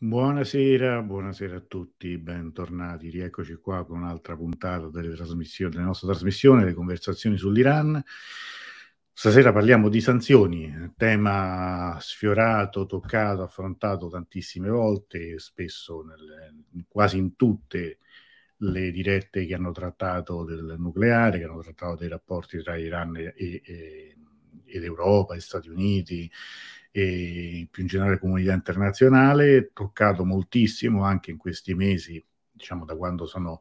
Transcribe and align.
Buonasera, 0.00 1.02
buonasera 1.02 1.56
a 1.56 1.60
tutti, 1.60 2.18
bentornati, 2.18 3.10
rieccoci 3.10 3.56
qua 3.56 3.84
con 3.84 3.98
un'altra 3.98 4.36
puntata 4.36 4.86
delle, 4.90 5.12
trasmissioni, 5.16 5.72
delle 5.72 5.86
nostre 5.86 6.06
trasmissioni, 6.06 6.62
le 6.62 6.72
conversazioni 6.72 7.36
sull'Iran. 7.36 8.00
Stasera 9.12 9.52
parliamo 9.52 9.88
di 9.88 10.00
sanzioni, 10.00 10.92
tema 10.96 11.98
sfiorato, 12.00 12.86
toccato, 12.86 13.42
affrontato 13.42 14.06
tantissime 14.06 14.68
volte, 14.68 15.40
spesso 15.40 16.04
nel, 16.04 16.84
quasi 16.86 17.18
in 17.18 17.34
tutte 17.34 17.98
le 18.58 18.92
dirette 18.92 19.46
che 19.46 19.54
hanno 19.54 19.72
trattato 19.72 20.44
del 20.44 20.76
nucleare, 20.78 21.38
che 21.38 21.44
hanno 21.44 21.60
trattato 21.60 21.96
dei 21.96 22.08
rapporti 22.08 22.62
tra 22.62 22.76
Iran 22.76 23.16
e, 23.16 23.34
e, 23.36 24.16
ed 24.64 24.84
Europa, 24.84 25.34
e 25.34 25.40
Stati 25.40 25.68
Uniti, 25.68 26.30
e 26.90 27.68
più 27.70 27.82
in 27.82 27.88
generale 27.88 28.18
comunità 28.18 28.52
internazionale, 28.52 29.70
toccato 29.72 30.24
moltissimo 30.24 31.04
anche 31.04 31.30
in 31.30 31.36
questi 31.36 31.74
mesi, 31.74 32.24
diciamo 32.50 32.84
da 32.84 32.96
quando 32.96 33.26
sono 33.26 33.60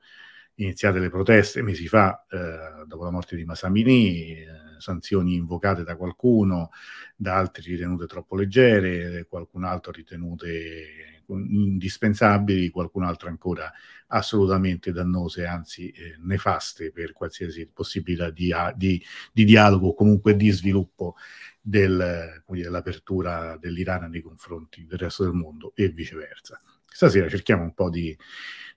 iniziate 0.56 1.00
le 1.00 1.10
proteste, 1.10 1.62
mesi 1.62 1.88
fa, 1.88 2.26
eh, 2.30 2.86
dopo 2.86 3.04
la 3.04 3.12
morte 3.12 3.36
di 3.36 3.46
Masamini, 3.46 4.38
eh, 4.38 4.46
sanzioni 4.80 5.36
invocate 5.36 5.84
da 5.84 5.96
qualcuno, 5.96 6.72
da 7.16 7.36
altri 7.38 7.72
ritenute 7.72 8.06
troppo 8.06 8.36
leggere, 8.36 9.26
qualcun 9.28 9.64
altro 9.64 9.92
ritenute 9.92 11.17
indispensabili, 11.28 12.70
qualcun 12.70 13.04
altro 13.04 13.30
ancora 13.30 13.72
assolutamente 14.08 14.92
dannose, 14.92 15.46
anzi 15.46 15.90
eh, 15.90 16.16
nefaste 16.20 16.92
per 16.92 17.14
qualsiasi 17.14 17.68
possibilità 17.68 18.30
di, 18.30 18.54
di, 18.76 19.04
di 19.34 19.44
dialogo 19.44 19.94
comunque 19.94 20.36
di 20.36 20.50
sviluppo 20.50 21.16
del, 21.62 22.44
dell'apertura 22.46 23.58
dell'Iran 23.58 24.10
nei 24.10 24.22
confronti 24.22 24.86
del 24.86 25.00
resto 25.00 25.24
del 25.24 25.34
mondo 25.34 25.74
e 25.76 25.90
viceversa. 25.90 26.62
Stasera 26.86 27.28
cerchiamo 27.28 27.64
un 27.64 27.74
po' 27.74 27.90
di, 27.90 28.18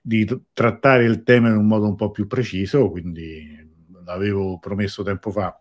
di 0.01 0.27
trattare 0.53 1.05
il 1.05 1.23
tema 1.23 1.49
in 1.49 1.55
un 1.55 1.67
modo 1.67 1.87
un 1.87 1.95
po' 1.95 2.11
più 2.11 2.27
preciso, 2.27 2.89
quindi 2.89 3.69
l'avevo 4.03 4.59
promesso 4.59 5.03
tempo 5.03 5.31
fa, 5.31 5.57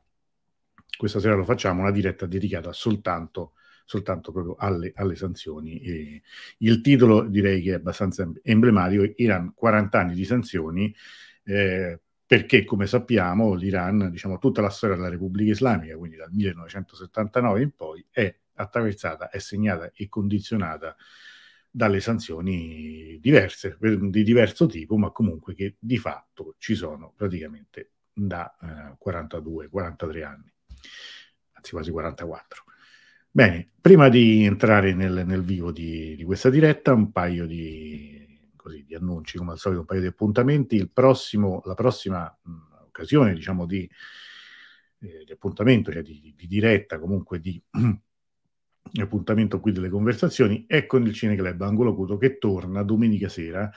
questa 0.96 1.20
sera 1.20 1.34
lo 1.34 1.44
facciamo, 1.44 1.80
una 1.80 1.90
diretta 1.90 2.26
dedicata 2.26 2.72
soltanto 2.72 3.52
soltanto 3.90 4.30
proprio 4.30 4.54
alle, 4.54 4.92
alle 4.94 5.16
sanzioni. 5.16 5.80
E 5.80 6.22
il 6.58 6.80
titolo 6.80 7.26
direi 7.26 7.60
che 7.60 7.72
è 7.72 7.74
abbastanza 7.74 8.30
emblematico, 8.44 9.12
Iran 9.16 9.52
40 9.52 9.98
anni 9.98 10.14
di 10.14 10.24
sanzioni, 10.24 10.94
eh, 11.42 12.00
perché 12.24 12.64
come 12.64 12.86
sappiamo 12.86 13.54
l'Iran, 13.54 14.10
diciamo 14.12 14.38
tutta 14.38 14.60
la 14.60 14.70
storia 14.70 14.94
della 14.94 15.08
Repubblica 15.08 15.50
Islamica, 15.50 15.96
quindi 15.96 16.16
dal 16.16 16.30
1979 16.30 17.62
in 17.62 17.72
poi, 17.72 18.06
è 18.10 18.32
attraversata, 18.54 19.28
è 19.28 19.38
segnata 19.40 19.90
e 19.92 20.08
condizionata 20.08 20.94
dalle 21.68 21.98
sanzioni 21.98 23.18
diverse, 23.20 23.76
di 23.80 24.22
diverso 24.22 24.66
tipo, 24.66 24.96
ma 24.98 25.10
comunque 25.10 25.54
che 25.54 25.76
di 25.80 25.98
fatto 25.98 26.54
ci 26.58 26.76
sono 26.76 27.12
praticamente 27.16 27.90
da 28.12 28.56
eh, 28.62 28.96
42-43 29.04 30.22
anni, 30.24 30.52
anzi 31.54 31.72
quasi 31.72 31.90
44. 31.90 32.64
Bene, 33.32 33.70
prima 33.80 34.08
di 34.08 34.44
entrare 34.44 34.92
nel, 34.92 35.22
nel 35.24 35.42
vivo 35.42 35.70
di, 35.70 36.16
di, 36.16 36.24
questa 36.24 36.50
diretta, 36.50 36.92
un 36.92 37.12
paio 37.12 37.46
di, 37.46 38.50
così, 38.56 38.84
di, 38.84 38.96
annunci, 38.96 39.38
come 39.38 39.52
al 39.52 39.58
solito, 39.58 39.82
un 39.82 39.86
paio 39.86 40.00
di 40.00 40.08
appuntamenti. 40.08 40.88
Prossimo, 40.88 41.62
la 41.64 41.74
prossima 41.74 42.24
mh, 42.42 42.52
occasione, 42.86 43.32
diciamo, 43.32 43.66
di, 43.66 43.88
eh, 45.00 45.22
di 45.24 45.30
appuntamento, 45.30 45.92
cioè 45.92 46.02
di, 46.02 46.34
di, 46.36 46.46
diretta, 46.48 46.98
comunque 46.98 47.38
di 47.38 47.62
appuntamento 49.00 49.60
qui 49.60 49.70
delle 49.70 49.90
conversazioni, 49.90 50.64
è 50.66 50.86
con 50.86 51.06
il 51.06 51.12
Cineclub 51.12 51.60
Angolo 51.62 51.94
Cuto 51.94 52.16
che 52.16 52.36
torna 52.38 52.82
domenica 52.82 53.28
sera 53.28 53.70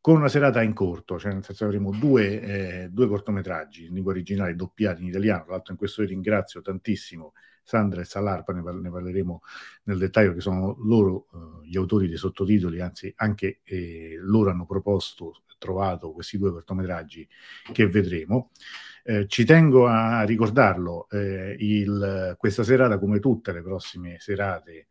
con 0.00 0.16
una 0.16 0.28
serata 0.28 0.62
in 0.62 0.72
corto, 0.72 1.18
cioè 1.18 1.32
nel 1.32 1.44
senso 1.44 1.64
avremo 1.64 1.92
due, 1.92 2.40
eh, 2.40 2.88
due 2.90 3.06
cortometraggi 3.06 3.84
in 3.84 3.94
lingua 3.94 4.12
originale 4.12 4.56
doppiati 4.56 5.02
in 5.02 5.08
italiano. 5.08 5.44
Tra 5.44 5.52
l'altro 5.52 5.72
in 5.74 5.78
questo 5.78 6.02
ringrazio 6.02 6.60
tantissimo 6.60 7.34
Sandra 7.62 8.00
e 8.00 8.04
Salarpa, 8.04 8.52
ne, 8.52 8.62
ne 8.62 8.90
parleremo 8.90 9.42
nel 9.84 9.98
dettaglio, 9.98 10.34
che 10.34 10.40
sono 10.40 10.76
loro 10.80 11.26
eh, 11.32 11.68
gli 11.68 11.76
autori 11.76 12.08
dei 12.08 12.16
sottotitoli, 12.16 12.80
anzi 12.80 13.12
anche 13.16 13.60
eh, 13.62 14.16
loro 14.20 14.50
hanno 14.50 14.66
proposto, 14.66 15.42
trovato 15.58 16.12
questi 16.12 16.38
due 16.38 16.50
cortometraggi 16.50 17.28
che 17.72 17.86
vedremo. 17.86 18.50
Eh, 19.04 19.26
ci 19.28 19.44
tengo 19.44 19.86
a 19.86 20.22
ricordarlo, 20.22 21.08
eh, 21.10 21.56
il, 21.58 22.34
questa 22.38 22.64
serata, 22.64 22.98
come 22.98 23.18
tutte 23.18 23.52
le 23.52 23.62
prossime 23.62 24.16
serate 24.18 24.88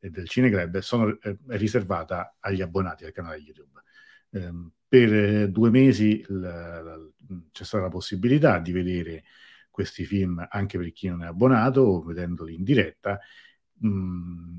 eh, 0.00 0.10
del 0.10 0.28
Cineclub, 0.28 0.78
sono 0.78 1.18
eh, 1.20 1.38
riservata 1.48 2.36
agli 2.40 2.62
abbonati 2.62 3.04
al 3.04 3.12
canale 3.12 3.36
YouTube. 3.36 3.80
Ehm, 4.30 4.72
per 4.88 5.48
due 5.50 5.70
mesi 5.70 6.22
l, 6.28 6.40
l, 6.40 7.12
c'è 7.50 7.64
stata 7.64 7.84
la 7.84 7.90
possibilità 7.90 8.58
di 8.58 8.72
vedere 8.72 9.24
questi 9.72 10.04
film 10.04 10.46
anche 10.48 10.78
per 10.78 10.92
chi 10.92 11.08
non 11.08 11.24
è 11.24 11.26
abbonato, 11.26 12.02
vedendoli 12.02 12.54
in 12.54 12.62
diretta. 12.62 13.18
Mm, 13.84 14.58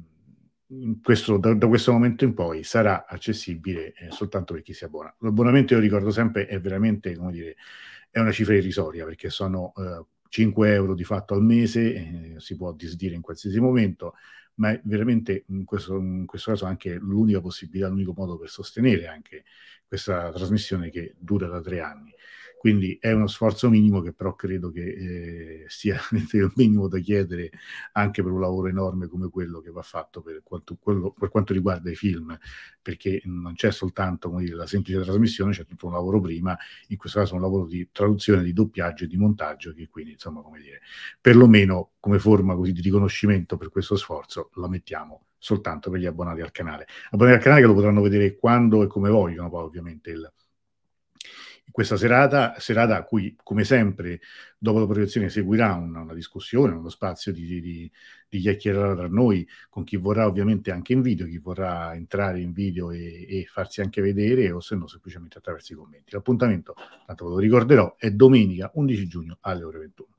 questo, 1.02 1.38
da, 1.38 1.54
da, 1.54 1.68
questo 1.68 1.92
momento 1.92 2.24
in 2.26 2.34
poi 2.34 2.64
sarà 2.64 3.06
accessibile 3.06 3.94
eh, 3.94 4.12
soltanto 4.12 4.54
per 4.54 4.64
chi 4.64 4.74
si 4.74 4.84
abbona. 4.84 5.16
L'abbonamento, 5.20 5.74
io 5.74 5.80
ricordo 5.80 6.10
sempre, 6.12 6.48
è 6.48 6.60
veramente, 6.60 7.16
come 7.16 7.32
dire, 7.32 7.56
è 8.10 8.20
una 8.20 8.32
cifra 8.32 8.56
irrisoria 8.56 9.06
perché 9.06 9.30
sono 9.30 9.74
eh, 9.78 10.06
5 10.30 10.74
euro 10.74 10.96
di 10.96 11.04
fatto 11.04 11.36
al 11.36 11.44
mese, 11.44 11.94
eh, 11.94 12.36
si 12.40 12.56
può 12.56 12.74
disdire 12.74 13.16
in 13.16 13.22
qualsiasi 13.22 13.60
momento, 13.60 14.16
ma 14.56 14.72
è 14.72 14.82
veramente 14.84 15.46
in 15.48 15.64
questo, 15.64 15.98
in 15.98 16.26
questo 16.26 16.52
caso 16.52 16.66
anche 16.66 16.96
l'unica 16.96 17.40
possibilità, 17.40 17.88
l'unico 17.88 18.14
modo 18.16 18.38
per 18.38 18.50
sostenere 18.50 19.08
anche 19.08 19.46
questa 19.86 20.32
trasmissione 20.32 20.90
che 20.90 21.16
dura 21.20 21.48
da 21.48 21.62
tre 21.62 21.82
anni. 21.82 22.14
Quindi 22.64 22.98
è 22.98 23.12
uno 23.12 23.28
sforzo 23.28 23.70
minimo 23.70 24.00
che 24.00 24.14
però 24.14 24.36
credo 24.36 24.72
che 24.72 24.86
eh, 24.86 25.66
sia 25.68 26.00
il 26.32 26.50
minimo 26.56 26.88
da 26.88 26.98
chiedere 27.00 27.52
anche 27.92 28.24
per 28.24 28.32
un 28.32 28.40
lavoro 28.40 28.70
enorme 28.70 29.08
come 29.08 29.28
quello 29.28 29.60
che 29.60 29.70
va 29.70 29.82
fatto 29.82 30.22
per 30.22 30.44
quanto, 30.46 30.78
quello, 30.80 31.12
per 31.12 31.28
quanto 31.28 31.52
riguarda 31.52 31.92
i 31.92 31.96
film, 31.96 32.40
perché 32.82 33.22
non 33.26 33.56
c'è 33.56 33.70
soltanto 33.70 34.34
dire, 34.38 34.56
la 34.56 34.66
semplice 34.66 35.02
trasmissione, 35.02 35.52
c'è 35.52 35.66
tutto 35.66 35.88
un 35.88 35.92
lavoro 35.92 36.22
prima, 36.22 36.58
in 36.88 36.96
questo 36.96 37.20
caso 37.20 37.36
un 37.36 37.42
lavoro 37.42 37.66
di 37.66 37.90
traduzione, 37.92 38.44
di 38.44 38.54
doppiaggio 38.54 39.04
e 39.04 39.08
di 39.08 39.18
montaggio, 39.18 39.74
che 39.74 39.90
quindi 39.90 40.14
insomma 40.14 40.42
come 40.42 40.62
dire, 40.62 40.80
perlomeno 41.20 41.96
come 42.00 42.18
forma 42.18 42.56
così 42.56 42.72
di 42.72 42.80
riconoscimento 42.80 43.58
per 43.58 43.72
questo 43.72 43.98
sforzo 43.98 44.52
la 44.54 44.70
mettiamo 44.70 45.26
soltanto 45.38 45.90
per 45.90 46.00
gli 46.00 46.06
abbonati 46.06 46.40
al 46.40 46.52
canale. 46.54 46.88
Abbonati 47.10 47.36
al 47.36 47.44
canale 47.44 47.60
che 47.60 47.68
lo 47.68 47.74
potranno 47.74 48.02
vedere 48.02 48.38
quando 48.38 48.84
e 48.84 48.88
come 48.88 49.10
vogliono, 49.10 49.50
poi 49.50 49.64
ovviamente 49.64 50.12
il 50.12 50.32
questa 51.72 51.98
serata, 51.98 52.56
serata 52.60 52.96
a 52.98 53.04
cui, 53.04 53.36
come 53.42 53.64
sempre, 53.64 54.20
dopo 54.58 54.80
la 54.80 54.86
proiezione 54.86 55.30
seguirà 55.30 55.74
una, 55.74 56.02
una 56.02 56.14
discussione, 56.14 56.76
uno 56.76 56.90
spazio 56.90 57.32
di, 57.32 57.62
di, 57.62 57.92
di, 58.30 58.40
chiacchierare 58.40 58.96
tra 58.96 59.08
noi, 59.08 59.48
con 59.70 59.84
chi 59.84 59.98
vorrà 59.98 60.28
ovviamente 60.28 60.72
anche 60.72 60.94
in 60.94 61.02
video, 61.02 61.26
chi 61.26 61.40
vorrà 61.40 61.96
entrare 61.96 62.40
in 62.42 62.52
video 62.52 62.92
e, 62.92 63.26
e 63.28 63.46
farsi 63.50 63.82
anche 63.82 64.02
vedere, 64.02 64.52
o 64.52 64.60
se 64.60 64.76
no 64.76 64.88
semplicemente 64.88 65.38
attraverso 65.38 65.74
i 65.74 65.76
commenti. 65.76 66.12
L'appuntamento, 66.12 66.76
tanto 67.06 67.26
ve 67.26 67.32
lo 67.32 67.40
ricorderò, 67.40 67.96
è 67.98 68.12
domenica 68.12 68.70
11 68.74 69.08
giugno 69.08 69.38
alle 69.42 69.64
ore 69.64 69.80
21. 69.80 70.10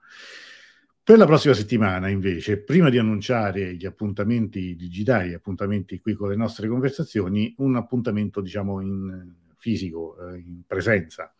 Per 1.04 1.18
la 1.18 1.26
prossima 1.26 1.52
settimana, 1.52 2.08
invece, 2.08 2.62
prima 2.62 2.88
di 2.88 2.98
annunciare 2.98 3.74
gli 3.74 3.84
appuntamenti 3.84 4.74
digitali, 4.74 5.28
gli 5.28 5.34
appuntamenti 5.34 6.00
qui 6.00 6.14
con 6.14 6.30
le 6.30 6.36
nostre 6.36 6.66
conversazioni, 6.66 7.54
un 7.58 7.76
appuntamento, 7.76 8.40
diciamo, 8.40 8.80
in 8.80 9.42
fisico, 9.64 10.16
eh, 10.28 10.38
in 10.38 10.62
presenza 10.66 11.32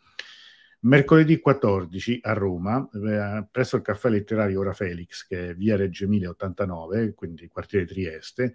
Mercoledì 0.85 1.41
14 1.41 2.21
a 2.23 2.35
Roma, 2.35 2.87
eh, 2.93 3.47
presso 3.51 3.77
il 3.77 3.83
caffè 3.83 4.11
letterario 4.11 4.61
Ora 4.61 4.75
Felix, 4.75 5.27
che 5.27 5.51
è 5.51 5.55
via 5.55 5.77
Reggio 5.77 6.05
Emilia 6.05 6.29
89, 6.29 7.15
quindi 7.15 7.49
quartiere 7.49 7.87
Trieste, 7.87 8.55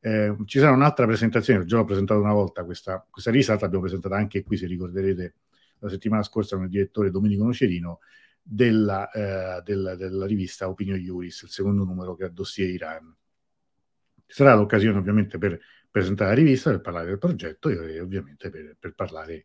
eh, 0.00 0.36
ci 0.44 0.58
sarà 0.58 0.72
un'altra 0.72 1.06
presentazione, 1.06 1.64
già 1.64 1.76
l'ho 1.76 1.84
presentata 1.84 2.20
una 2.20 2.34
volta 2.34 2.64
questa, 2.64 3.06
questa 3.08 3.30
risata, 3.30 3.62
l'abbiamo 3.62 3.84
presentata 3.84 4.16
anche 4.16 4.42
qui, 4.42 4.58
se 4.58 4.66
ricorderete, 4.66 5.34
la 5.78 5.88
settimana 5.88 6.22
scorsa 6.22 6.56
con 6.56 6.66
il 6.66 6.70
direttore 6.70 7.10
Domenico 7.10 7.44
Nocerino, 7.44 8.00
della, 8.42 9.10
eh, 9.10 9.62
della, 9.62 9.94
della 9.94 10.26
rivista 10.26 10.68
Opinio 10.68 10.96
Iuris, 10.96 11.42
il 11.42 11.48
secondo 11.48 11.84
numero 11.84 12.14
che 12.14 12.24
ha 12.24 12.28
dossier 12.28 12.68
Iran. 12.68 13.16
Sarà 14.26 14.54
l'occasione 14.54 14.98
ovviamente 14.98 15.38
per 15.38 15.58
presentare 15.92 16.30
la 16.30 16.36
rivista, 16.36 16.70
per 16.70 16.80
parlare 16.80 17.06
del 17.06 17.18
progetto 17.18 17.68
e 17.68 18.00
ovviamente 18.00 18.50
per, 18.50 18.76
per 18.80 18.94
parlare 18.94 19.44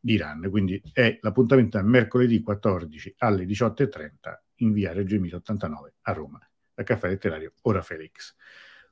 di 0.00 0.14
Iran. 0.14 0.48
Quindi 0.48 0.80
è 0.92 1.18
l'appuntamento 1.20 1.76
è 1.76 1.82
mercoledì 1.82 2.40
14 2.40 3.16
alle 3.18 3.44
18.30 3.44 4.10
in 4.60 4.72
via 4.72 4.92
Reggio 4.92 5.16
Emilia 5.16 5.36
89 5.36 5.94
a 6.02 6.12
Roma, 6.12 6.50
al 6.74 6.84
caffè 6.84 7.08
letterario 7.08 7.52
Ora 7.62 7.82
Felix. 7.82 8.34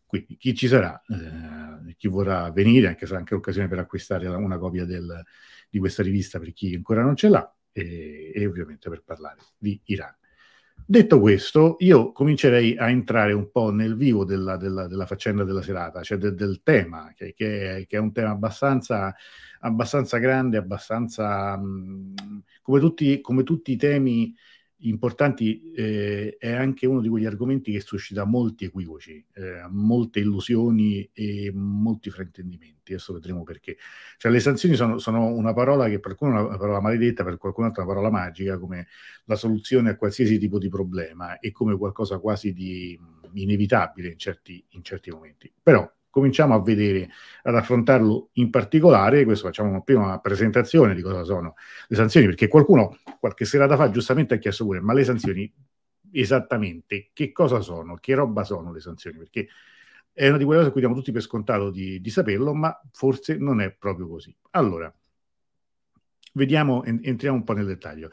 Quindi 0.05 0.37
chi 0.37 0.55
ci 0.55 0.69
sarà, 0.69 1.00
eh, 1.08 1.94
chi 1.97 2.08
vorrà 2.08 2.50
venire, 2.50 2.88
anche 2.88 3.06
sarà 3.06 3.19
anche 3.19 3.35
l'occasione 3.35 3.69
per 3.69 3.79
acquistare 3.79 4.26
una 4.29 4.59
copia 4.59 4.85
del, 4.85 5.23
di 5.69 5.79
questa 5.79 6.02
rivista 6.02 6.38
per 6.38 6.52
chi 6.52 6.75
ancora 6.75 7.02
non 7.02 7.17
ce 7.17 7.29
l'ha, 7.29 7.56
e, 7.73 8.32
e 8.35 8.47
ovviamente 8.47 8.88
per 8.88 9.02
parlare 9.02 9.41
di 9.56 9.81
Iran. 9.85 10.14
Detto 10.84 11.19
questo, 11.19 11.76
io 11.81 12.12
comincerei 12.12 12.76
a 12.76 12.88
entrare 12.90 13.32
un 13.32 13.50
po' 13.50 13.70
nel 13.70 13.96
vivo 13.96 14.25
della, 14.25 14.56
della, 14.56 14.87
della 14.87 15.06
faccenda 15.06 15.43
della 15.43 15.62
serata, 15.62 16.02
cioè 16.02 16.17
de, 16.17 16.34
del 16.34 16.61
tema, 16.62 17.12
che, 17.17 17.34
che, 17.34 17.76
è, 17.78 17.87
che, 17.87 17.96
è, 17.96 18.00
un 18.00 18.12
tema 18.12 18.31
abbastanza, 18.31 19.14
abbastanza 19.61 20.19
grande, 20.19 20.58
abbastanza 20.58 21.56
mh, 21.56 22.43
come, 22.62 22.78
tutti, 22.78 23.20
come 23.20 23.43
tutti 23.43 23.73
i 23.73 23.76
temi 23.76 24.32
importanti 24.81 25.73
eh, 25.73 26.37
è 26.38 26.52
anche 26.52 26.87
uno 26.87 27.00
di 27.00 27.08
quegli 27.08 27.25
argomenti 27.25 27.73
che 27.73 27.81
suscita 27.81 28.25
molti 28.25 28.67
equivoci, 28.67 29.25
eh, 29.34 29.64
molte 29.70 30.20
illusioni 30.20 31.08
e 31.12 31.50
molti 31.55 32.11
fraintendimenti. 32.11 32.93
Adesso 32.93 33.14
vedremo 33.14 33.43
perché. 33.43 33.76
Cioè, 34.19 34.31
le 34.31 34.40
sanzioni 34.40 34.75
sono, 34.75 34.99
sono, 34.99 35.26
una 35.26 35.52
parola 35.52 35.88
che 35.88 35.99
per 35.99 36.14
qualcuno 36.14 36.44
è 36.44 36.49
una 36.49 36.58
parola 36.58 36.81
maledetta, 36.81 37.25
per 37.25 37.38
qualcun 37.38 37.64
altro 37.64 37.82
è 37.82 37.84
una 37.84 37.94
parola 37.94 38.11
magica, 38.11 38.58
come 38.58 38.87
la 39.25 39.37
soluzione 39.37 39.90
a 39.90 39.96
qualsiasi 39.96 40.38
tipo 40.38 40.58
di 40.58 40.69
problema 40.69 41.38
e 41.38 41.50
come 41.52 41.76
qualcosa 41.76 42.19
quasi 42.19 42.52
di 42.52 42.99
inevitabile 43.32 44.08
in 44.08 44.19
certi, 44.19 44.64
in 44.70 44.82
certi 44.82 45.11
momenti. 45.11 45.52
Però 45.62 45.90
cominciamo 46.17 46.55
a 46.55 46.63
vedere, 46.63 47.11
ad 47.43 47.57
affrontarlo 47.57 48.31
in 48.35 48.49
particolare, 48.49 49.25
questo 49.25 49.49
facciamo 49.49 49.83
prima 49.83 50.03
una 50.07 50.19
presentazione 50.19 50.95
di 50.95 51.03
cosa 51.03 51.25
sono 51.25 51.57
le 51.89 51.95
sanzioni, 51.95 52.25
perché 52.25 52.49
qualcuno 52.49 52.97
qualche 53.21 53.45
serata 53.45 53.77
fa 53.77 53.91
giustamente 53.91 54.33
ha 54.33 54.39
chiesto 54.39 54.65
pure, 54.65 54.81
ma 54.81 54.95
le 54.95 55.05
sanzioni 55.05 55.53
esattamente 56.13 57.11
che 57.13 57.33
cosa 57.33 57.61
sono, 57.61 57.97
che 57.97 58.15
roba 58.15 58.45
sono 58.45 58.73
le 58.73 58.81
sanzioni, 58.81 59.19
perché 59.19 59.49
è 60.11 60.27
una 60.29 60.39
di 60.39 60.45
quelle 60.45 60.61
cose 60.61 60.73
cui 60.73 60.81
diamo 60.81 60.97
tutti 60.97 61.13
per 61.13 61.21
scontato 61.21 61.69
di, 61.71 62.01
di 62.01 62.09
saperlo, 62.09 62.55
ma 62.55 62.81
forse 62.93 63.37
non 63.37 63.61
è 63.61 63.71
proprio 63.71 64.09
così. 64.09 64.35
Allora, 64.53 64.91
vediamo, 66.33 66.83
entriamo 66.83 67.37
un 67.37 67.45
po' 67.45 67.53
nel 67.53 67.67
dettaglio. 67.67 68.09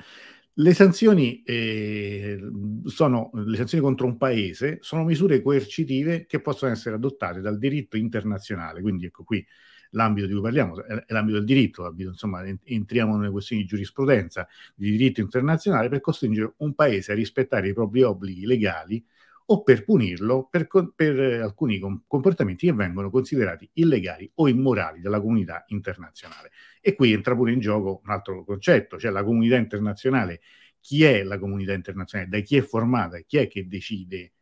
Le 0.56 0.74
sanzioni, 0.76 1.42
eh, 1.44 2.40
sono, 2.86 3.32
le 3.34 3.58
sanzioni 3.58 3.84
contro 3.84 4.06
un 4.06 4.18
paese 4.18 4.78
sono 4.82 5.04
misure 5.04 5.42
coercitive 5.42 6.28
che 6.28 6.42
possono 6.42 6.72
essere 6.72 6.94
adottate 6.96 7.42
dal 7.42 7.58
diritto 7.58 7.98
internazionale, 7.98 8.82
quindi 8.82 9.08
ecco 9.08 9.24
qui 9.24 9.44
l'ambito 9.92 10.28
di 10.28 10.34
cui 10.34 10.42
parliamo 10.42 10.84
è 10.84 11.06
l'ambito 11.08 11.38
del 11.38 11.46
diritto, 11.46 11.92
insomma 11.98 12.44
entriamo 12.64 13.18
nelle 13.18 13.32
questioni 13.32 13.64
di 13.64 13.68
giurisprudenza, 13.68 14.48
di 14.76 14.92
diritto 14.92 15.22
internazionale 15.22 15.90
per 15.90 16.02
costringere 16.02 16.54
un 16.58 16.76
paese 16.76 17.14
a 17.14 17.16
rispettare 17.16 17.70
i 17.70 17.74
propri 17.74 18.04
obblighi 18.04 18.46
legali 18.46 19.04
o 19.46 19.64
per 19.64 19.84
punirlo 19.84 20.48
per, 20.50 20.68
per 20.96 21.20
alcuni 21.42 21.80
comportamenti 22.08 22.68
che 22.68 22.74
vengono 22.74 23.10
considerati 23.10 23.70
illegali 23.74 24.32
o 24.36 24.48
immorali 24.48 25.02
dalla 25.02 25.20
comunità 25.20 25.64
internazionale. 25.68 26.52
E 26.82 26.96
qui 26.96 27.12
entra 27.12 27.36
pure 27.36 27.52
in 27.52 27.60
gioco 27.60 28.02
un 28.04 28.12
altro 28.12 28.44
concetto, 28.44 28.98
cioè 28.98 29.12
la 29.12 29.24
comunità 29.24 29.58
internazionale. 29.58 30.42
Chi 30.80 31.04
è 31.04 31.24
la 31.24 31.38
comunità 31.40 31.74
internazionale? 31.74 32.30
Da 32.30 32.40
chi 32.40 32.58
è 32.58 32.62
formata? 32.62 33.20
Chi 33.20 33.38
è 33.38 33.48
che 33.48 33.68
decide 33.68 34.34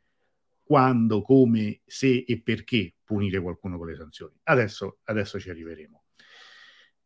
quando, 0.63 1.21
come, 1.21 1.81
se 1.85 2.23
e 2.27 2.41
perché 2.41 2.95
punire 3.03 3.41
qualcuno 3.41 3.77
con 3.77 3.87
le 3.87 3.95
sanzioni? 3.95 4.33
Adesso, 4.43 4.99
adesso 5.03 5.39
ci 5.39 5.49
arriveremo. 5.49 6.03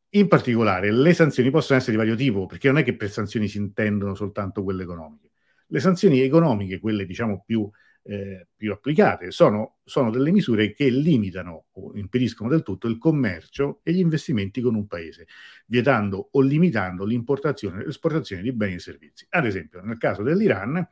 In 0.10 0.28
particolare, 0.30 0.92
le 0.92 1.14
sanzioni 1.14 1.50
possono 1.50 1.80
essere 1.80 1.94
di 1.94 1.98
vario 1.98 2.16
tipo, 2.16 2.46
perché 2.46 2.68
non 2.68 2.78
è 2.78 2.84
che 2.84 2.96
per 2.96 3.10
sanzioni 3.10 3.48
si 3.48 3.58
intendono 3.58 4.16
soltanto 4.16 4.64
quelle 4.64 4.84
economiche. 4.84 5.32
Le 5.68 5.80
sanzioni 5.80 6.22
economiche, 6.22 6.80
quelle 6.80 7.06
diciamo 7.06 7.44
più 7.46 7.70
eh, 8.08 8.48
più 8.56 8.72
applicate, 8.72 9.32
sono, 9.32 9.78
sono, 9.84 10.12
delle 10.12 10.32
misure 10.32 10.74
che 10.74 10.90
limitano 10.90 11.66
o 11.72 11.92
impediscono 11.96 12.50
del 12.50 12.62
tutto 12.62 12.88
il 12.88 13.00
commercio 13.00 13.80
e 13.84 13.94
gli 13.94 14.00
investimenti 14.00 14.62
con 14.62 14.76
un 14.76 14.86
paese, 14.86 15.28
vietando 15.66 16.30
o 16.32 16.42
limitando 16.42 17.04
l'importazione 17.04 17.82
e 17.82 17.86
l'esportazione 17.86 18.44
di 18.44 18.54
beni 18.54 18.76
e 18.76 18.80
servizi. 18.80 19.26
Ad 19.30 19.46
esempio, 19.46 19.82
nel 19.82 19.98
caso 19.98 20.22
dell'Iran, 20.22 20.88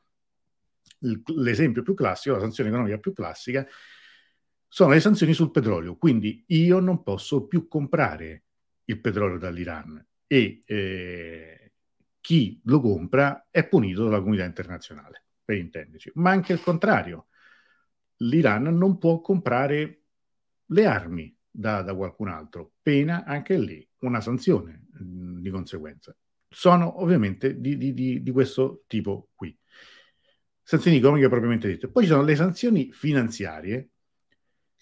l'esempio 1.36 1.84
più 1.84 1.94
classico, 1.94 2.36
la 2.36 2.42
sanzione 2.42 2.70
economica 2.70 2.98
più 2.98 3.14
classica, 3.14 3.66
sono 4.68 4.92
le 4.92 5.00
sanzioni 5.00 5.34
sul 5.34 5.52
petrolio. 5.52 5.98
Quindi 5.98 6.44
io 6.48 6.80
non 6.80 7.04
posso 7.04 7.46
più 7.46 7.68
comprare 7.68 8.44
il 8.86 9.00
petrolio 9.00 9.38
dall'Iran 9.38 10.04
e 10.26 10.64
eh, 10.66 11.72
chi 12.20 12.60
lo 12.66 12.82
compra 12.82 13.50
è 13.52 13.68
punito 13.68 14.04
dalla 14.06 14.20
comunità 14.20 14.46
internazionale 14.46 15.24
per 15.44 15.58
intenderci, 15.58 16.12
ma 16.16 16.32
anche 16.32 16.54
il 16.54 16.62
contrario. 16.62 17.28
L'Iran 18.18 18.64
non 18.64 18.98
può 18.98 19.20
comprare 19.20 20.04
le 20.68 20.86
armi 20.86 21.36
da, 21.50 21.82
da 21.82 21.96
qualcun 21.96 22.30
altro, 22.30 22.74
pena 22.82 23.24
anche 23.26 23.58
lì 23.58 23.88
una 24.00 24.22
sanzione 24.22 24.88
mm, 25.02 25.40
di 25.40 25.50
conseguenza. 25.50 26.16
Sono 26.48 27.02
ovviamente 27.02 27.60
di, 27.60 27.78
di, 27.78 27.94
di, 27.94 28.22
di 28.22 28.32
questo 28.32 28.84
tipo 28.88 29.30
qui. 29.36 29.58
Sanzioni 30.62 30.98
economiche 30.98 31.28
propriamente 31.28 31.68
dette. 31.68 31.90
Poi 31.90 32.04
ci 32.04 32.10
sono 32.10 32.24
le 32.24 32.36
sanzioni 32.36 32.92
finanziarie 32.92 33.90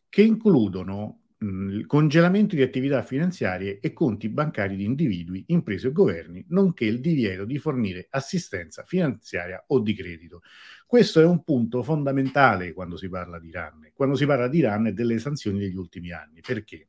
che 0.09 0.21
includono 0.21 1.20
il 1.43 1.85
congelamento 1.87 2.55
di 2.55 2.61
attività 2.61 3.01
finanziarie 3.01 3.79
e 3.79 3.93
conti 3.93 4.29
bancari 4.29 4.75
di 4.75 4.83
individui, 4.83 5.43
imprese 5.47 5.87
e 5.87 5.91
governi, 5.91 6.45
nonché 6.49 6.85
il 6.85 6.99
divieto 6.99 7.45
di 7.45 7.57
fornire 7.57 8.07
assistenza 8.11 8.83
finanziaria 8.83 9.63
o 9.67 9.79
di 9.79 9.95
credito. 9.95 10.41
Questo 10.85 11.19
è 11.19 11.25
un 11.25 11.43
punto 11.43 11.81
fondamentale 11.81 12.73
quando 12.73 12.95
si 12.95 13.09
parla 13.09 13.39
di 13.39 13.47
Iran, 13.47 13.89
quando 13.93 14.15
si 14.15 14.25
parla 14.27 14.47
di 14.47 14.59
Iran 14.59 14.87
e 14.87 14.93
delle 14.93 15.17
sanzioni 15.17 15.59
degli 15.59 15.75
ultimi 15.75 16.11
anni. 16.11 16.41
Perché? 16.41 16.87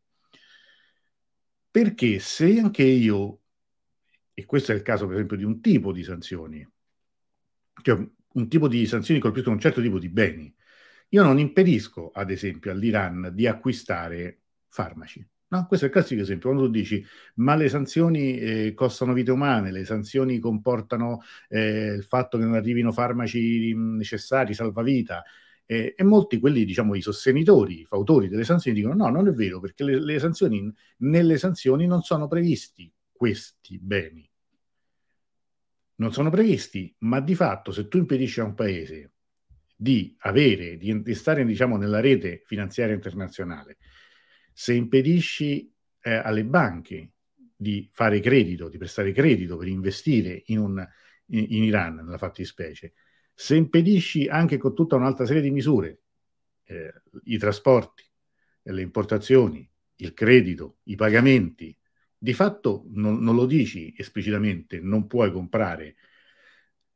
Perché 1.70 2.19
se 2.19 2.58
anche 2.58 2.82
io, 2.82 3.40
e 4.34 4.44
questo 4.44 4.72
è 4.72 4.75
il 4.75 4.82
caso 4.82 5.06
per 5.06 5.14
esempio 5.14 5.38
di 5.38 5.44
un 5.44 5.62
tipo 5.62 5.93
di 5.93 6.02
sanzioni, 6.02 6.66
cioè 7.81 8.06
un 8.34 8.49
tipo 8.49 8.69
di 8.69 8.87
sanzioni 8.87 9.19
colpiscono 9.19 9.54
un 9.54 9.60
certo 9.60 9.81
tipo 9.81 9.99
di 9.99 10.10
beni, 10.10 10.54
io 11.08 11.22
non 11.22 11.38
impedisco, 11.38 12.10
ad 12.10 12.31
esempio, 12.31 12.70
all'Iran 12.70 13.31
di 13.32 13.46
acquistare 13.46 14.42
farmaci. 14.73 15.25
No? 15.49 15.67
Questo 15.67 15.85
è 15.85 15.89
il 15.89 15.95
classico 15.95 16.23
esempio, 16.23 16.49
quando 16.49 16.67
tu 16.67 16.73
dici 16.73 17.05
ma 17.37 17.55
le 17.55 17.69
sanzioni 17.69 18.39
eh, 18.39 18.73
costano 18.75 19.13
vite 19.13 19.31
umane, 19.31 19.71
le 19.71 19.85
sanzioni 19.85 20.39
comportano 20.39 21.21
eh, 21.49 21.93
il 21.93 22.05
fatto 22.05 22.39
che 22.39 22.45
non 22.45 22.55
arrivino 22.55 22.91
farmaci 22.91 23.75
necessari, 23.75 24.55
salvavita, 24.55 25.23
eh, 25.67 25.95
e 25.95 26.05
molti, 26.05 26.39
quelli 26.41 26.65
diciamo 26.65 26.95
i 26.95 27.03
sostenitori, 27.03 27.81
i 27.81 27.85
fautori 27.85 28.29
delle 28.29 28.45
sanzioni 28.45 28.79
dicono 28.79 28.95
no, 28.95 29.11
non 29.11 29.29
è 29.29 29.33
vero, 29.33 29.61
perché 29.61 29.85
le, 29.85 30.01
le 30.01 30.19
sanzioni, 30.19 30.73
nelle 30.99 31.37
sanzioni 31.37 31.87
non 31.87 32.01
sono 32.01 32.27
previsti 32.27 32.91
questi 33.13 33.79
beni. 33.79 34.27
Non 35.97 36.13
sono 36.13 36.31
previsti, 36.31 36.93
ma 37.01 37.21
di 37.21 37.35
fatto 37.35 37.73
se 37.73 37.89
tu 37.89 37.99
impedisci 37.99 38.41
a 38.41 38.45
un 38.45 38.55
paese 38.55 39.13
di 39.77 40.17
avere, 40.21 40.79
di, 40.79 41.03
di 41.03 41.15
stare 41.15 41.45
diciamo 41.45 41.77
nella 41.77 42.01
rete 42.01 42.43
finanziaria 42.47 42.95
internazionale, 42.95 43.77
se 44.52 44.75
impedisci 44.75 45.73
eh, 46.00 46.14
alle 46.14 46.44
banche 46.44 47.12
di 47.56 47.88
fare 47.92 48.21
credito, 48.21 48.68
di 48.68 48.78
prestare 48.78 49.12
credito 49.12 49.56
per 49.56 49.68
investire 49.68 50.42
in, 50.47 50.59
un, 50.59 50.88
in, 51.26 51.47
in 51.49 51.62
Iran, 51.64 51.97
nella 51.97 52.18
fattispecie, 52.18 52.94
se 53.35 53.56
impedisci 53.56 54.26
anche 54.26 54.59
con 54.59 54.75
tutta 54.75 54.97
un'altra 54.97 55.26
serie 55.26 55.42
di 55.42 55.50
misure 55.50 56.00
eh, 56.64 56.92
i 57.25 57.38
trasporti, 57.38 58.04
le 58.62 58.82
importazioni, 58.82 59.68
il 59.97 60.12
credito, 60.12 60.78
i 60.85 60.97
pagamenti, 60.97 61.76
di 62.16 62.32
fatto 62.35 62.85
non, 62.90 63.18
non 63.18 63.35
lo 63.35 63.47
dici 63.47 63.92
esplicitamente, 63.97 64.80
non 64.80 65.06
puoi 65.06 65.32
comprare 65.32 65.97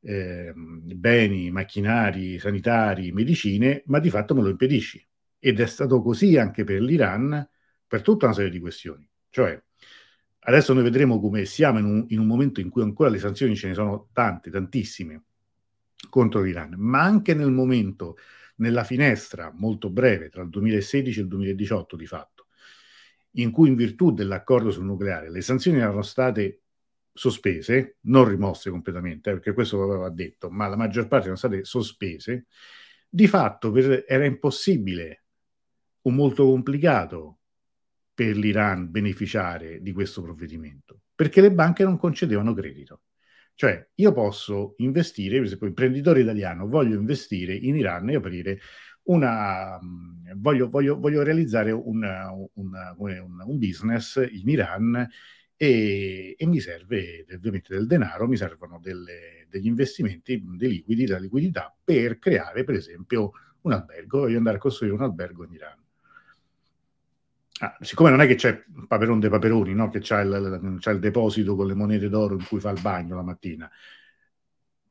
eh, 0.01 0.53
beni, 0.55 1.51
macchinari, 1.51 2.39
sanitari, 2.39 3.13
medicine, 3.13 3.83
ma 3.87 3.99
di 3.99 4.11
fatto 4.11 4.35
me 4.35 4.43
lo 4.43 4.49
impedisci. 4.51 5.05
Ed 5.47 5.61
è 5.61 5.67
stato 5.67 6.03
così 6.03 6.37
anche 6.37 6.65
per 6.65 6.81
l'Iran 6.81 7.49
per 7.87 8.03
tutta 8.03 8.27
una 8.27 8.35
serie 8.35 8.51
di 8.51 8.59
questioni. 8.59 9.09
Cioè, 9.31 9.63
adesso 10.41 10.73
noi 10.73 10.83
vedremo 10.83 11.21
come 11.21 11.45
siamo 11.45 11.79
in 11.79 11.85
un, 11.85 12.05
in 12.09 12.19
un 12.19 12.27
momento 12.27 12.61
in 12.61 12.69
cui 12.69 12.83
ancora 12.83 13.11
le 13.11 13.21
sanzioni 13.21 13.55
ce 13.55 13.69
ne 13.69 13.75
sono 13.75 14.09
tante, 14.13 14.51
tantissime 14.51 15.23
contro 16.11 16.41
l'Iran, 16.41 16.75
ma 16.79 17.03
anche 17.03 17.33
nel 17.33 17.53
momento, 17.53 18.17
nella 18.57 18.83
finestra 18.83 19.53
molto 19.55 19.89
breve 19.89 20.31
tra 20.31 20.43
il 20.43 20.49
2016 20.49 21.21
e 21.21 21.23
il 21.23 21.29
2018 21.29 21.95
di 21.95 22.07
fatto, 22.07 22.49
in 23.35 23.53
cui 23.53 23.69
in 23.69 23.77
virtù 23.77 24.11
dell'accordo 24.13 24.73
sul 24.73 24.85
nucleare 24.85 25.31
le 25.31 25.43
sanzioni 25.43 25.79
erano 25.79 26.03
state 26.03 26.63
sospese, 27.13 27.99
non 28.07 28.29
rimosse 28.29 28.69
completamente, 28.71 29.31
eh, 29.31 29.35
perché 29.35 29.53
questo 29.53 29.81
aveva 29.81 30.11
detto, 30.11 30.51
ma 30.51 30.67
la 30.67 30.77
maggior 30.77 31.07
parte 31.07 31.27
erano 31.27 31.39
state 31.39 31.65
sospese, 31.65 32.47
di 33.09 33.29
fatto 33.29 33.71
per, 33.71 34.05
era 34.09 34.25
impossibile 34.25 35.21
o 36.07 36.11
molto 36.11 36.45
complicato 36.45 37.39
per 38.15 38.37
l'Iran 38.37 38.91
beneficiare 38.91 39.83
di 39.83 39.93
questo 39.93 40.23
provvedimento, 40.23 41.03
perché 41.15 41.41
le 41.41 41.53
banche 41.53 41.85
non 41.85 41.99
concedevano 41.99 42.55
credito. 42.55 43.03
Cioè, 43.55 43.91
io 43.97 44.13
posso 44.13 44.75
investire, 44.79 45.37
per 45.37 45.47
esempio, 45.47 45.67
imprenditore 45.67 46.21
italiano, 46.21 46.69
voglio 46.69 46.99
investire 46.99 47.55
in 47.55 47.77
Iran 47.77 48.11
e 48.11 48.17
aprire 48.17 48.61
una, 49.05 49.79
voglio, 50.37 50.69
voglio, 50.69 50.99
voglio 50.99 51.23
realizzare 51.23 51.73
una, 51.73 52.31
una, 52.55 52.95
un 52.99 53.59
business 53.59 54.17
in 54.31 54.49
Iran 54.49 55.09
e, 55.57 56.35
e 56.39 56.47
mi 56.47 56.61
serve 56.61 57.25
ovviamente 57.33 57.75
del 57.75 57.87
denaro, 57.87 58.27
mi 58.27 58.37
servono 58.37 58.79
delle, 58.81 59.47
degli 59.49 59.67
investimenti, 59.67 60.43
dei 60.57 60.69
liquidi, 60.69 61.05
della 61.05 61.19
liquidità 61.19 61.75
per 61.83 62.19
creare 62.19 62.65
per 62.65 62.75
esempio 62.75 63.33
un 63.63 63.73
albergo, 63.73 64.21
voglio 64.21 64.39
andare 64.39 64.57
a 64.57 64.61
costruire 64.61 64.95
un 64.95 65.03
albergo 65.03 65.45
in 65.45 65.53
Iran. 65.53 65.86
Ah, 67.61 67.75
siccome 67.81 68.11
non 68.11 68.21
è 68.21 68.27
che 68.27 68.35
c'è 68.35 68.65
Paperon 68.87 69.19
dei 69.19 69.31
Paperoni, 69.31 69.73
no? 69.73 69.89
che 69.89 70.01
c'è 70.01 70.21
il, 70.23 70.79
c'ha 70.79 70.91
il, 70.91 70.99
deposito 70.99 71.57
con 71.57 71.67
le 71.67 71.75
monete 71.75 72.11
d'oro 72.11 72.35
in 72.35 72.45
cui 72.47 72.61
fa 72.61 72.71
il 72.71 72.81
bagno 72.83 73.17
la 73.17 73.23
mattina, 73.23 73.71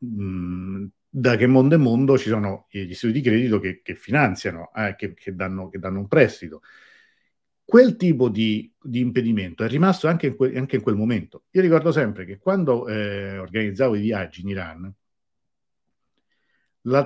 mm, 0.03 0.85
da 1.07 1.35
che 1.35 1.45
mondo 1.47 1.75
è 1.75 1.77
mondo 1.77 2.17
ci 2.17 2.29
sono 2.29 2.65
gli 2.69 2.89
istituti 2.89 3.19
di 3.19 3.27
credito 3.27 3.59
che, 3.59 3.81
che 3.83 3.95
finanziano, 3.95 4.71
eh, 4.73 4.95
che, 4.97 5.13
che, 5.13 5.35
danno, 5.35 5.69
che, 5.69 5.77
danno, 5.79 5.99
un 5.99 6.07
prestito. 6.07 6.61
Quel 7.63 7.95
tipo 7.97 8.29
di, 8.29 8.71
di 8.81 8.99
impedimento 8.99 9.63
è 9.63 9.67
rimasto 9.67 10.07
anche 10.07 10.27
in, 10.27 10.35
que, 10.35 10.57
anche 10.57 10.75
in, 10.77 10.81
quel 10.81 10.95
momento. 10.95 11.45
Io 11.51 11.61
ricordo 11.61 11.91
sempre 11.91 12.25
che 12.25 12.37
quando 12.39 12.87
eh, 12.87 13.37
organizzavo 13.37 13.95
i 13.95 14.01
viaggi 14.01 14.41
in 14.41 14.49
Iran, 14.49 14.93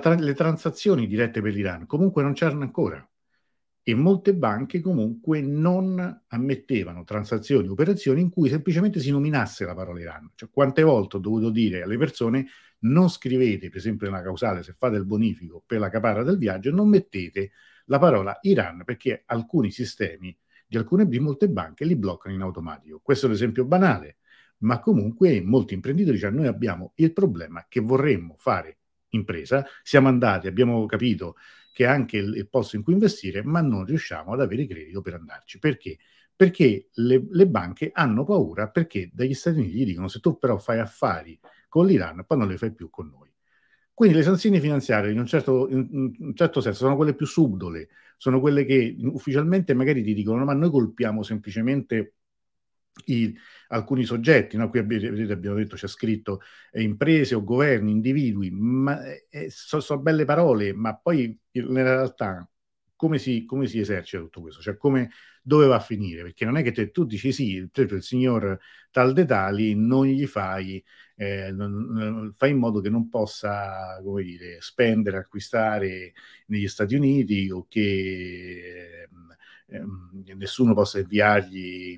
tra, 0.00 0.14
le 0.14 0.34
transazioni 0.34 1.06
dirette 1.06 1.40
per 1.40 1.52
l'Iran 1.54 1.86
comunque 1.86 2.22
non 2.22 2.34
c'erano 2.34 2.62
ancora 2.62 3.09
e 3.82 3.94
molte 3.94 4.34
banche 4.34 4.80
comunque 4.80 5.40
non 5.40 6.22
ammettevano 6.28 7.04
transazioni, 7.04 7.68
operazioni 7.68 8.20
in 8.20 8.30
cui 8.30 8.48
semplicemente 8.48 9.00
si 9.00 9.10
nominasse 9.10 9.64
la 9.64 9.74
parola 9.74 10.00
Iran. 10.00 10.30
Cioè, 10.34 10.50
quante 10.52 10.82
volte 10.82 11.16
ho 11.16 11.20
dovuto 11.20 11.50
dire 11.50 11.82
alle 11.82 11.96
persone 11.96 12.46
non 12.80 13.08
scrivete, 13.08 13.68
per 13.68 13.78
esempio 13.78 14.08
nella 14.08 14.22
causale, 14.22 14.62
se 14.62 14.72
fate 14.72 14.96
il 14.96 15.04
bonifico 15.04 15.62
per 15.64 15.80
la 15.80 15.88
caparra 15.88 16.22
del 16.22 16.38
viaggio, 16.38 16.70
non 16.70 16.88
mettete 16.88 17.52
la 17.86 17.98
parola 17.98 18.38
Iran 18.42 18.82
perché 18.84 19.22
alcuni 19.26 19.70
sistemi 19.70 20.36
di 20.66 20.76
alcune 20.76 21.08
di 21.08 21.18
molte 21.18 21.48
banche 21.48 21.84
li 21.84 21.96
bloccano 21.96 22.34
in 22.34 22.42
automatico. 22.42 23.00
Questo 23.02 23.26
è 23.26 23.28
un 23.28 23.34
esempio 23.34 23.64
banale, 23.64 24.18
ma 24.58 24.78
comunque 24.78 25.40
molti 25.42 25.74
imprenditori 25.74 26.16
dicono 26.16 26.36
noi 26.36 26.46
abbiamo 26.46 26.92
il 26.96 27.12
problema 27.12 27.66
che 27.68 27.80
vorremmo 27.80 28.34
fare 28.38 28.78
impresa, 29.10 29.66
siamo 29.82 30.08
andati, 30.08 30.46
abbiamo 30.46 30.86
capito 30.86 31.34
che 31.72 31.84
è 31.84 31.86
anche 31.86 32.18
il, 32.18 32.36
il, 32.36 32.48
posto 32.48 32.76
in 32.76 32.82
cui 32.82 32.92
investire, 32.92 33.42
ma 33.42 33.60
non 33.60 33.84
riusciamo 33.84 34.32
ad 34.32 34.40
avere 34.40 34.66
credito 34.66 35.00
per 35.00 35.14
andarci. 35.14 35.58
Perché? 35.58 35.98
Perché 36.34 36.88
le, 36.94 37.26
le, 37.30 37.46
banche 37.46 37.90
hanno 37.92 38.24
paura 38.24 38.68
perché 38.68 39.10
dagli 39.12 39.34
Stati 39.34 39.58
Uniti 39.58 39.78
gli 39.78 39.84
dicono 39.84 40.08
se 40.08 40.20
tu 40.20 40.38
però 40.38 40.58
fai 40.58 40.78
affari 40.78 41.38
con 41.68 41.86
l'Iran, 41.86 42.24
poi 42.26 42.38
non 42.38 42.48
le 42.48 42.56
fai 42.56 42.72
più 42.72 42.90
con 42.90 43.08
noi. 43.08 43.28
Quindi 43.92 44.16
le 44.16 44.22
sanzioni 44.22 44.60
finanziarie 44.60 45.12
in 45.12 45.18
un, 45.18 45.26
certo, 45.26 45.68
in 45.68 46.14
un 46.18 46.34
certo 46.34 46.62
senso 46.62 46.84
sono 46.84 46.96
quelle 46.96 47.14
più 47.14 47.26
subdole, 47.26 47.88
sono 48.16 48.40
quelle 48.40 48.64
che 48.64 48.96
ufficialmente 49.02 49.74
magari 49.74 50.02
ti 50.02 50.14
dicono 50.14 50.42
ma 50.44 50.54
noi 50.54 50.70
colpiamo 50.70 51.22
semplicemente 51.22 52.14
i, 53.06 53.36
alcuni 53.68 54.04
soggetti, 54.04 54.56
no? 54.56 54.68
qui 54.68 54.82
vedete 54.82 55.32
abbiamo 55.32 55.56
detto 55.56 55.76
c'è 55.76 55.88
scritto 55.88 56.40
eh, 56.72 56.82
imprese 56.82 57.34
o 57.34 57.44
governi, 57.44 57.90
individui, 57.90 58.50
ma 58.50 59.02
eh, 59.28 59.50
sono 59.50 59.82
so 59.82 59.98
belle 59.98 60.24
parole, 60.24 60.72
ma 60.72 60.96
poi 60.96 61.38
nella 61.52 61.94
realtà 61.94 62.48
come 63.00 63.18
si, 63.18 63.46
come 63.46 63.66
si, 63.66 63.78
esercita 63.78 64.22
tutto 64.22 64.42
questo? 64.42 64.60
Cioè 64.60 64.76
come, 64.76 65.10
dove 65.42 65.66
va 65.66 65.76
a 65.76 65.80
finire? 65.80 66.22
Perché 66.22 66.44
non 66.44 66.58
è 66.58 66.62
che 66.62 66.70
te, 66.72 66.90
tu 66.90 67.04
dici 67.04 67.32
sì, 67.32 67.54
il 67.54 68.02
signor 68.02 68.58
tal 68.90 69.14
de 69.14 69.24
tali 69.24 69.74
non 69.74 70.04
gli 70.04 70.26
fai, 70.26 70.84
eh, 71.16 71.50
non, 71.50 72.30
fai 72.36 72.50
in 72.50 72.58
modo 72.58 72.80
che 72.80 72.90
non 72.90 73.08
possa, 73.08 73.98
come 74.04 74.22
dire, 74.22 74.60
spendere, 74.60 75.16
acquistare 75.16 76.12
negli 76.48 76.68
Stati 76.68 76.94
Uniti 76.94 77.50
o 77.50 77.64
che 77.68 78.89
Ehm, 79.72 80.24
nessuno 80.36 80.74
possa 80.74 80.98
inviargli 80.98 81.96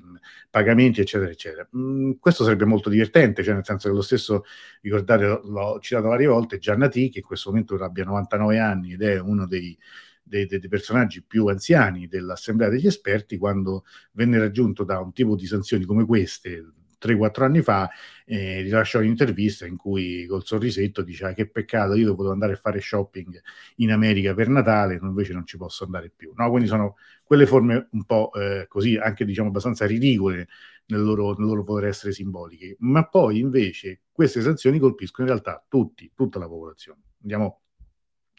pagamenti, 0.49 1.01
eccetera, 1.01 1.31
eccetera. 1.31 1.67
Mm, 1.75 2.11
questo 2.19 2.43
sarebbe 2.43 2.65
molto 2.65 2.89
divertente, 2.89 3.43
cioè 3.43 3.55
nel 3.55 3.65
senso 3.65 3.89
che 3.89 3.95
lo 3.95 4.01
stesso, 4.01 4.43
ricordate, 4.81 5.25
l'ho 5.25 5.79
citato 5.79 6.07
varie 6.07 6.27
volte, 6.27 6.59
Giannati, 6.59 7.09
che 7.09 7.19
in 7.19 7.25
questo 7.25 7.49
momento 7.49 7.75
abbia 7.75 8.05
99 8.05 8.59
anni 8.59 8.93
ed 8.93 9.01
è 9.01 9.19
uno 9.19 9.47
dei, 9.47 9.77
dei, 10.21 10.45
dei, 10.45 10.67
personaggi 10.67 11.23
più 11.23 11.47
anziani 11.47 12.07
dell'Assemblea 12.07 12.69
degli 12.69 12.87
esperti, 12.87 13.37
quando 13.37 13.85
venne 14.11 14.37
raggiunto 14.37 14.83
da 14.83 14.99
un 14.99 15.11
tipo 15.11 15.35
di 15.35 15.47
sanzioni 15.47 15.85
come 15.85 16.05
queste, 16.05 16.63
3-4 17.03 17.43
anni 17.45 17.61
fa, 17.61 17.89
eh, 18.25 18.61
rilasciò 18.61 18.99
un'intervista 18.99 19.65
in 19.65 19.75
cui 19.75 20.25
col 20.25 20.45
sorrisetto 20.45 21.01
diceva 21.01 21.33
che 21.33 21.47
peccato, 21.49 21.95
io 21.95 22.07
dovevo 22.07 22.31
andare 22.31 22.53
a 22.53 22.55
fare 22.57 22.79
shopping 22.79 23.41
in 23.77 23.91
America 23.91 24.33
per 24.33 24.47
Natale, 24.49 24.99
invece 25.01 25.33
non 25.33 25.45
ci 25.45 25.57
posso 25.57 25.83
andare 25.83 26.11
più. 26.15 26.31
No? 26.35 26.49
Quindi 26.49 26.67
sono 26.67 26.95
quelle 27.23 27.45
forme 27.45 27.87
un 27.91 28.05
po' 28.05 28.31
eh, 28.33 28.65
così, 28.67 28.95
anche 28.97 29.25
diciamo 29.25 29.49
abbastanza 29.49 29.85
ridicole 29.85 30.47
nel 30.87 31.01
loro, 31.01 31.35
nel 31.37 31.47
loro 31.47 31.63
poter 31.63 31.89
essere 31.89 32.13
simboliche, 32.13 32.75
ma 32.79 33.07
poi 33.07 33.39
invece 33.39 34.01
queste 34.11 34.41
sanzioni 34.41 34.79
colpiscono 34.79 35.27
in 35.27 35.33
realtà 35.33 35.63
tutti, 35.67 36.11
tutta 36.15 36.39
la 36.39 36.47
popolazione. 36.47 37.01
Andiamo 37.21 37.62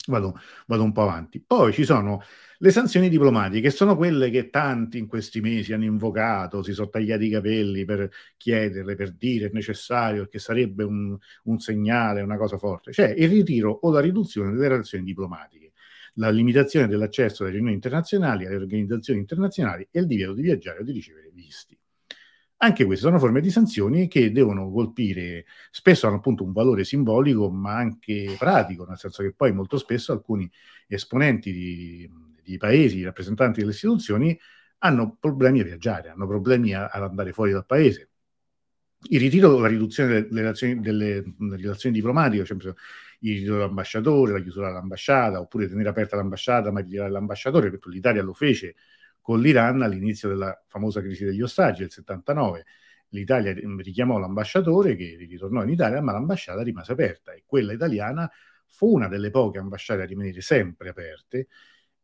Vado, 0.07 0.35
vado, 0.67 0.83
un 0.83 0.93
po' 0.93 1.03
avanti. 1.03 1.41
Poi 1.41 1.73
ci 1.73 1.85
sono 1.85 2.23
le 2.59 2.71
sanzioni 2.71 3.09
diplomatiche, 3.09 3.63
che 3.63 3.71
sono 3.71 3.97
quelle 3.97 4.29
che 4.31 4.51
tanti 4.51 4.99
in 4.99 5.07
questi 5.07 5.41
mesi 5.41 5.73
hanno 5.73 5.85
invocato, 5.85 6.63
si 6.63 6.73
sono 6.75 6.91
tagliati 6.91 7.25
i 7.27 7.31
capelli 7.31 7.85
per 7.87 8.11
chiederle, 8.37 8.97
per 8.97 9.13
dire 9.13 9.47
è 9.47 9.51
necessario, 9.53 10.27
che 10.27 10.39
sarebbe 10.39 10.85
un, 10.85 11.17
un 11.45 11.59
segnale, 11.59 12.21
una 12.21 12.37
cosa 12.37 12.59
forte. 12.59 12.93
Cioè 12.93 13.15
il 13.17 13.29
ritiro 13.31 13.71
o 13.71 13.91
la 13.91 14.01
riduzione 14.01 14.53
delle 14.53 14.69
relazioni 14.69 15.05
diplomatiche, 15.05 15.73
la 16.15 16.29
limitazione 16.31 16.87
dell'accesso 16.87 17.43
alle 17.43 17.53
riunioni 17.53 17.75
internazionali, 17.75 18.45
alle 18.45 18.57
organizzazioni 18.57 19.21
internazionali 19.21 19.89
e 19.91 20.01
il 20.01 20.07
divieto 20.07 20.35
di 20.35 20.43
viaggiare 20.43 20.81
o 20.81 20.83
di 20.83 20.93
ricevere 20.93 21.31
visti. 21.33 21.77
Anche 22.64 22.87
queste 22.87 23.04
sono 23.04 23.18
forme 23.18 23.42
di 23.42 23.50
sanzioni 23.50 24.09
che 24.09 24.33
devono 24.33 24.71
colpire, 24.71 25.44
spesso 25.71 26.06
hanno 26.06 26.16
appunto 26.16 26.44
un 26.44 26.52
valore 26.52 26.83
simbolico, 26.85 27.50
ma 27.50 27.75
anche 27.76 28.35
pratico, 28.38 28.87
nel 28.87 28.97
senso 28.97 29.23
che 29.23 29.35
poi 29.35 29.52
molto 29.52 29.76
spesso 29.76 30.12
alcuni 30.12 30.50
esponenti 30.87 31.52
di, 31.52 32.11
di 32.42 32.56
paesi, 32.56 33.02
rappresentanti 33.02 33.61
delle 33.61 33.73
istituzioni, 33.73 34.38
hanno 34.78 35.14
problemi 35.21 35.61
a 35.61 35.64
viaggiare, 35.64 36.09
hanno 36.09 36.26
problemi 36.26 36.73
ad 36.75 36.88
andare 36.90 37.33
fuori 37.33 37.52
dal 37.52 37.66
paese. 37.66 38.09
Il 39.11 39.21
ritiro 39.21 39.59
la 39.59 39.68
riduzione 39.68 40.23
delle 40.23 40.40
relazioni, 40.40 40.80
delle, 40.80 41.23
delle 41.37 41.56
relazioni 41.59 41.94
diplomatiche, 41.94 42.47
cioè 42.47 42.56
il 42.56 43.35
ritiro 43.35 43.56
dell'ambasciatore, 43.56 44.33
la 44.33 44.40
chiusura 44.40 44.68
dell'ambasciata, 44.68 45.38
oppure 45.38 45.68
tenere 45.68 45.90
aperta 45.90 46.16
l'ambasciata 46.16 46.73
ma 46.73 46.80
ritirare 46.80 47.11
l'ambasciatore, 47.11 47.68
perché 47.68 47.90
l'Italia 47.90 48.23
lo 48.23 48.33
fece 48.33 48.75
con 49.25 49.40
l'Iran 49.40 49.81
all'inizio 49.81 50.28
della 50.28 50.62
famosa 50.66 51.00
crisi 51.00 51.25
degli 51.25 51.40
ostaggi 51.40 51.81
del 51.81 51.90
79. 51.90 52.66
L'Italia 53.09 53.54
richiamò 53.54 54.19
l'ambasciatore 54.19 54.97
che 54.97 55.16
ritornò 55.19 55.62
in 55.62 55.71
Italia, 55.71 56.02
ma 56.02 56.12
l'ambasciata 56.12 56.62
rimase 56.62 56.93
aperta 56.93 57.33
e 57.33 57.43
quella 57.47 57.73
italiana 57.73 58.31
fu 58.66 58.93
una 58.93 59.09
delle 59.09 59.31
poche 59.31 59.61
ambasciate 59.61 60.02
a 60.02 60.04
rimanere 60.04 60.43
sempre 60.43 60.90
aperte 60.90 61.49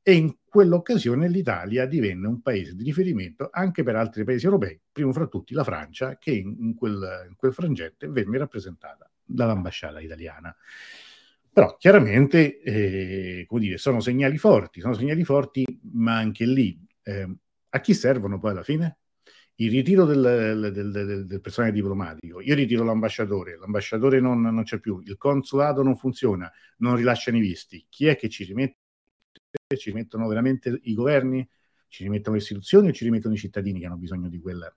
e 0.01 0.15
in 0.15 0.35
quell'occasione 0.49 1.29
l'Italia 1.29 1.85
divenne 1.85 2.27
un 2.27 2.41
paese 2.41 2.75
di 2.75 2.85
riferimento 2.85 3.51
anche 3.53 3.83
per 3.83 3.97
altri 3.97 4.25
paesi 4.25 4.47
europei, 4.47 4.81
primo 4.91 5.13
fra 5.13 5.27
tutti 5.27 5.53
la 5.53 5.63
Francia, 5.63 6.17
che 6.17 6.31
in, 6.31 6.75
quel, 6.75 7.27
in 7.29 7.37
quel, 7.37 7.53
frangente 7.53 8.09
venne 8.09 8.39
rappresentata 8.39 9.11
dall'ambasciata 9.23 10.01
italiana. 10.01 10.57
Però 11.53 11.77
chiaramente, 11.77 12.63
eh, 12.63 13.45
come 13.47 13.61
dire, 13.61 13.77
sono 13.77 14.01
segnali 14.01 14.39
forti, 14.39 14.81
sono 14.81 14.95
segnali 14.95 15.23
forti, 15.23 15.67
ma 15.93 16.17
anche 16.17 16.47
lì 16.47 16.89
eh, 17.03 17.37
a 17.71 17.81
chi 17.81 17.95
servono 17.95 18.39
poi 18.39 18.51
alla 18.51 18.63
fine? 18.63 18.99
Il 19.57 19.71
ritiro 19.71 20.07
del, 20.07 20.71
del, 20.73 20.91
del, 20.91 21.27
del, 21.27 21.41
personale 21.43 21.73
diplomatico, 21.73 22.41
io 22.41 22.55
ritiro 22.55 22.83
l'ambasciatore, 22.83 23.59
l'ambasciatore 23.59 24.19
non, 24.19 24.41
non, 24.41 24.63
c'è 24.63 24.81
più, 24.81 25.01
il 25.01 25.19
consolato 25.19 25.83
non 25.83 25.97
funziona, 25.97 26.51
non 26.79 26.97
rilasciano 26.97 27.37
i 27.37 27.41
visti. 27.41 27.85
Chi 27.91 28.07
è 28.07 28.17
che 28.17 28.31
ci 28.31 28.45
rimette? 28.45 28.79
Ci 29.77 29.91
rimettono 29.91 30.27
veramente 30.29 30.81
i 30.85 30.95
governi? 30.95 31.47
Ci 31.89 32.05
rimettono 32.05 32.37
le 32.37 32.43
istituzioni 32.43 32.89
o 32.89 32.93
ci 32.93 33.05
rimettono 33.05 33.35
i 33.35 33.39
cittadini 33.39 33.81
che 33.81 33.87
hanno 33.87 33.97
bisogno 33.97 34.29
di, 34.29 34.39
quella, 34.39 34.75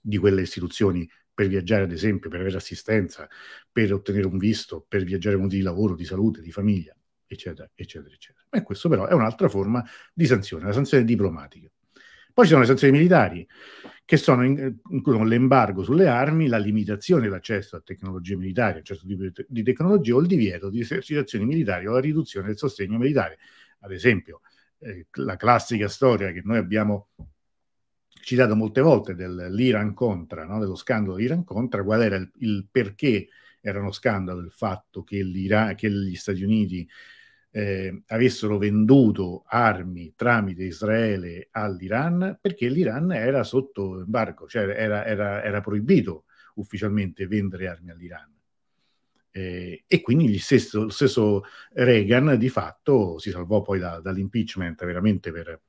di 0.00 0.16
quelle 0.18 0.42
istituzioni 0.42 1.08
per 1.32 1.46
viaggiare, 1.46 1.84
ad 1.84 1.92
esempio, 1.92 2.30
per 2.30 2.40
avere 2.40 2.56
assistenza, 2.56 3.28
per 3.70 3.92
ottenere 3.92 4.26
un 4.26 4.38
visto, 4.38 4.84
per 4.88 5.04
viaggiare 5.04 5.36
motivi 5.36 5.58
di 5.58 5.68
lavoro, 5.68 5.94
di 5.94 6.04
salute, 6.04 6.40
di 6.40 6.50
famiglia? 6.50 6.96
Eccetera, 7.26 7.68
eccetera, 7.74 8.14
eccetera. 8.14 8.44
E 8.50 8.62
questo 8.62 8.88
però 8.88 9.06
è 9.06 9.12
un'altra 9.12 9.48
forma 9.48 9.84
di 10.12 10.26
sanzione, 10.26 10.66
la 10.66 10.72
sanzione 10.72 11.04
diplomatica. 11.04 11.68
Poi 12.32 12.44
ci 12.44 12.50
sono 12.50 12.62
le 12.62 12.68
sanzioni 12.68 12.92
militari, 12.96 13.46
che 14.04 14.16
sono 14.16 14.44
in, 14.44 14.76
includono 14.90 15.24
l'embargo 15.24 15.82
sulle 15.84 16.08
armi, 16.08 16.48
la 16.48 16.58
limitazione 16.58 17.22
dell'accesso 17.22 17.76
a 17.76 17.80
tecnologie 17.80 18.36
militari, 18.36 18.78
a 18.78 18.82
un 18.88 19.08
tipo 19.08 19.22
di, 19.22 19.32
di 19.46 19.62
tecnologia, 19.62 20.14
o 20.16 20.18
il 20.18 20.26
divieto 20.26 20.68
di 20.68 20.80
esercitazioni 20.80 21.44
militari 21.44 21.86
o 21.86 21.92
la 21.92 22.00
riduzione 22.00 22.48
del 22.48 22.58
sostegno 22.58 22.98
militare. 22.98 23.38
Ad 23.80 23.92
esempio, 23.92 24.40
eh, 24.78 25.06
la 25.12 25.36
classica 25.36 25.88
storia 25.88 26.32
che 26.32 26.42
noi 26.44 26.58
abbiamo 26.58 27.08
citato 28.24 28.56
molte 28.56 28.80
volte 28.80 29.14
dell'Iran 29.14 29.94
Contra, 29.94 30.44
no? 30.44 30.58
dello 30.58 30.74
scandalo 30.74 31.18
Iran 31.18 31.44
Contra, 31.44 31.84
qual 31.84 32.02
era 32.02 32.16
il, 32.16 32.30
il 32.38 32.66
perché 32.70 33.28
era 33.64 33.80
uno 33.80 33.92
scandalo 33.92 34.40
il 34.40 34.50
fatto 34.50 35.02
che, 35.02 35.24
che 35.74 35.90
gli 35.90 36.14
Stati 36.14 36.42
Uniti 36.42 36.86
eh, 37.50 38.02
avessero 38.08 38.58
venduto 38.58 39.44
armi 39.46 40.12
tramite 40.14 40.64
Israele 40.64 41.48
all'Iran 41.50 42.38
perché 42.40 42.68
l'Iran 42.68 43.12
era 43.12 43.42
sotto 43.42 44.00
embargo, 44.00 44.46
cioè 44.46 44.64
era, 44.68 45.06
era, 45.06 45.42
era 45.42 45.60
proibito 45.62 46.24
ufficialmente 46.56 47.26
vendere 47.26 47.68
armi 47.68 47.90
all'Iran. 47.90 48.32
Eh, 49.30 49.84
e 49.86 50.00
quindi 50.02 50.38
stesso, 50.38 50.82
lo 50.82 50.90
stesso 50.90 51.42
Reagan 51.72 52.36
di 52.38 52.48
fatto 52.50 53.18
si 53.18 53.30
salvò 53.30 53.62
poi 53.62 53.78
da, 53.78 53.98
dall'impeachment 53.98 54.84
veramente 54.84 55.32
per, 55.32 55.60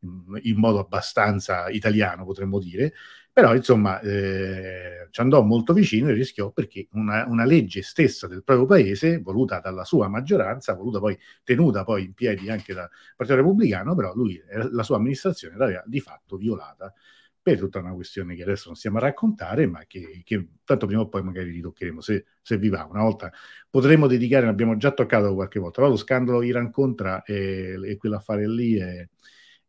in, 0.00 0.38
in 0.42 0.56
modo 0.58 0.80
abbastanza 0.80 1.68
italiano, 1.70 2.24
potremmo 2.26 2.58
dire, 2.58 2.92
però 3.38 3.54
insomma 3.54 4.00
eh, 4.00 5.06
ci 5.10 5.20
andò 5.20 5.42
molto 5.42 5.72
vicino 5.72 6.08
e 6.08 6.12
rischiò 6.12 6.50
perché 6.50 6.88
una, 6.94 7.24
una, 7.28 7.44
legge 7.44 7.82
stessa 7.82 8.26
del 8.26 8.42
proprio 8.42 8.66
paese, 8.66 9.20
voluta 9.20 9.60
dalla 9.60 9.84
sua 9.84 10.08
maggioranza, 10.08 10.74
voluta 10.74 10.98
poi 10.98 11.16
tenuta 11.44 11.84
poi 11.84 12.06
in 12.06 12.14
piedi 12.14 12.50
anche 12.50 12.74
dal 12.74 12.90
Partito 13.14 13.38
Repubblicano, 13.38 13.94
però 13.94 14.12
lui, 14.12 14.42
la 14.72 14.82
sua 14.82 14.96
amministrazione 14.96 15.56
l'aveva 15.56 15.84
di 15.86 16.00
fatto 16.00 16.36
violata 16.36 16.92
per 17.40 17.60
tutta 17.60 17.78
una 17.78 17.92
questione 17.92 18.34
che 18.34 18.42
adesso 18.42 18.64
non 18.66 18.74
stiamo 18.76 18.96
a 18.96 19.02
raccontare, 19.02 19.68
ma 19.68 19.84
che, 19.86 20.22
che 20.24 20.48
tanto 20.64 20.86
prima 20.86 21.02
o 21.02 21.08
poi 21.08 21.22
magari 21.22 21.50
ritoccheremo, 21.52 22.00
se, 22.00 22.24
se 22.42 22.58
vi 22.58 22.68
va. 22.68 22.88
Una 22.90 23.02
volta 23.02 23.30
potremo 23.70 24.08
dedicare, 24.08 24.46
ne 24.46 24.50
abbiamo 24.50 24.76
già 24.76 24.90
toccato 24.90 25.32
qualche 25.34 25.60
volta, 25.60 25.76
però 25.80 25.92
lo 25.92 25.96
scandalo 25.96 26.42
Iran 26.42 26.72
Contra 26.72 27.22
e, 27.22 27.78
e 27.84 27.96
quell'affare 27.96 28.48
lì 28.48 28.78
è 28.78 29.08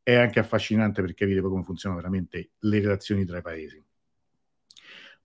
è 0.09 0.15
anche 0.15 0.39
affascinante 0.39 1.01
per 1.01 1.13
capire 1.13 1.41
come 1.41 1.63
funzionano 1.63 2.01
veramente 2.01 2.51
le 2.59 2.79
relazioni 2.79 3.25
tra 3.25 3.37
i 3.37 3.41
paesi. 3.41 3.83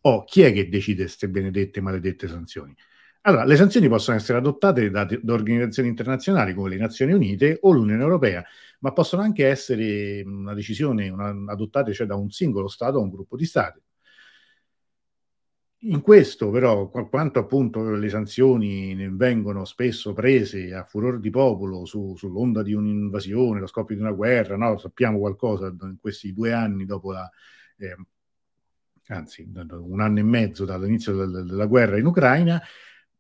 Oh, 0.03 0.25
chi 0.25 0.43
è 0.43 0.53
che 0.53 0.69
decide 0.69 1.05
queste 1.05 1.29
benedette 1.31 1.81
maledette 1.81 2.29
sanzioni? 2.29 2.77
Allora, 3.23 3.45
le 3.45 3.57
sanzioni 3.57 3.89
possono 3.89 4.19
essere 4.19 4.37
adottate 4.37 4.91
da, 4.91 5.05
da, 5.05 5.33
organizzazioni 5.33 5.89
internazionali 5.89 6.53
come 6.53 6.69
le 6.69 6.77
Nazioni 6.77 7.13
Unite 7.13 7.59
o 7.63 7.73
l'Unione 7.73 8.03
Europea, 8.03 8.45
ma 8.81 8.93
possono 8.93 9.23
anche 9.23 9.47
essere 9.47 10.23
una 10.27 10.53
decisione 10.53 11.09
una, 11.09 11.35
adottate 11.47 11.95
cioè 11.95 12.07
da 12.07 12.17
un 12.17 12.31
singolo 12.31 12.69
Stato 12.69 12.99
o 12.99 13.03
un 13.03 13.09
gruppo 13.09 13.37
di 13.37 13.47
Stati. 13.47 13.81
In 15.87 16.01
questo 16.01 16.51
però, 16.51 16.89
quanto 16.89 17.39
appunto 17.41 17.91
le 17.91 18.09
sanzioni 18.09 18.95
vengono 19.11 19.67
spesso 19.67 20.15
prese 20.15 20.73
a 20.73 20.83
furor 20.83 21.21
di 21.21 21.29
popolo 21.29 21.85
su, 21.85 22.15
sull'onda 22.17 22.63
di 22.63 22.73
un'invasione, 22.73 23.61
lo 23.61 23.67
scoppio 23.67 23.95
di 23.95 24.01
una 24.01 24.13
guerra, 24.13 24.57
no? 24.57 24.79
sappiamo 24.79 25.19
qualcosa 25.19 25.67
in 25.67 25.99
questi 26.01 26.33
due 26.33 26.55
anni 26.55 26.87
dopo 26.87 27.13
la... 27.13 27.31
Eh, 27.77 27.97
anzi, 29.09 29.47
un 29.53 30.01
anno 30.01 30.19
e 30.21 30.23
mezzo 30.23 30.65
dall'inizio 30.65 31.15
della, 31.15 31.43
della 31.43 31.67
guerra 31.67 31.99
in 31.99 32.07
Ucraina, 32.07 32.63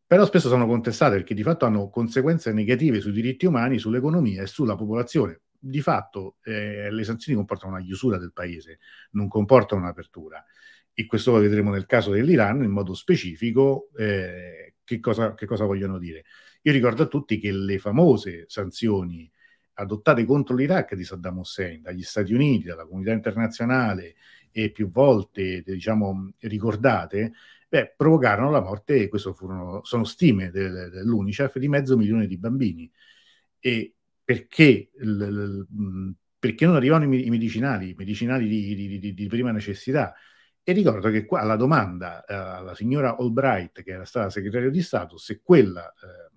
però 0.07 0.25
spesso 0.25 0.49
sono 0.49 0.67
contestate 0.67 1.17
perché 1.17 1.35
di 1.35 1.43
fatto 1.43 1.67
hanno 1.67 1.91
conseguenze 1.91 2.51
negative 2.55 3.01
sui 3.01 3.13
diritti 3.13 3.45
umani, 3.45 3.79
sull'economia 3.79 4.41
e 4.41 4.47
sulla 4.47 4.75
popolazione. 4.75 5.43
Di 5.59 5.83
fatto 5.83 6.37
eh, 6.43 6.91
le 6.91 7.05
sanzioni 7.05 7.37
comportano 7.37 7.75
una 7.75 7.83
chiusura 7.83 8.17
del 8.17 8.33
paese, 8.33 8.79
non 9.11 9.29
comportano 9.29 9.83
un'apertura 9.83 10.43
e 10.95 11.07
questo 11.07 11.33
lo 11.33 11.39
vedremo 11.41 11.73
nel 11.73 11.87
caso 11.87 12.13
dell'Iran 12.13 12.63
in 12.63 12.71
modo 12.71 12.95
specifico, 12.95 13.89
eh, 13.99 14.75
che, 14.85 15.01
cosa, 15.01 15.35
che, 15.35 15.45
cosa, 15.45 15.65
vogliono 15.65 15.99
dire. 15.99 16.25
Io 16.63 16.73
ricordo 16.73 17.03
a 17.03 17.07
tutti 17.07 17.39
che 17.39 17.51
le 17.51 17.79
famose 17.79 18.45
sanzioni 18.47 19.31
adottate 19.75 20.25
contro 20.25 20.55
l'Iraq 20.55 20.95
di 20.95 21.03
Saddam 21.03 21.39
Hussein 21.39 21.83
dagli 21.83 22.03
Stati 22.03 22.33
Uniti, 22.33 22.69
dalla 22.69 22.87
comunità 22.87 23.11
internazionale 23.11 24.15
e 24.53 24.71
più 24.71 24.89
volte 24.89 25.63
diciamo, 25.67 26.33
ricordate, 26.39 27.33
beh, 27.69 27.95
provocarono 27.97 28.53
la 28.53 28.61
morte, 28.61 29.09
queste 29.09 29.35
sono 29.83 30.05
stime 30.05 30.51
del, 30.51 30.91
dell'UNICEF, 30.93 31.59
di 31.59 31.69
mezzo 31.69 31.97
milione 31.97 32.29
di 32.29 32.39
bambini. 32.39 32.89
E 33.59 33.95
perché, 34.23 34.91
l, 34.99 35.11
l, 35.11 35.67
perché 36.39 36.67
non 36.67 36.77
arrivano 36.77 37.05
i 37.05 37.31
medicinali, 37.31 37.91
i 37.91 37.95
medicinali 37.97 38.47
di, 38.47 38.75
di, 38.77 38.99
di, 39.01 39.13
di 39.15 39.27
prima 39.27 39.51
necessità? 39.51 40.15
E 40.67 40.73
ricordo 40.73 41.11
che 41.11 41.27
qua 41.27 41.41
alla 41.41 41.57
domanda 41.57 42.25
eh, 42.25 42.33
alla 42.33 42.75
signora 42.75 43.19
Albright, 43.19 43.83
che 43.83 43.91
era 43.91 44.07
stata 44.07 44.31
segretario 44.31 44.71
di 44.71 44.81
Stato, 44.81 45.19
se 45.19 45.43
quella, 45.43 45.93
eh, 45.93 46.33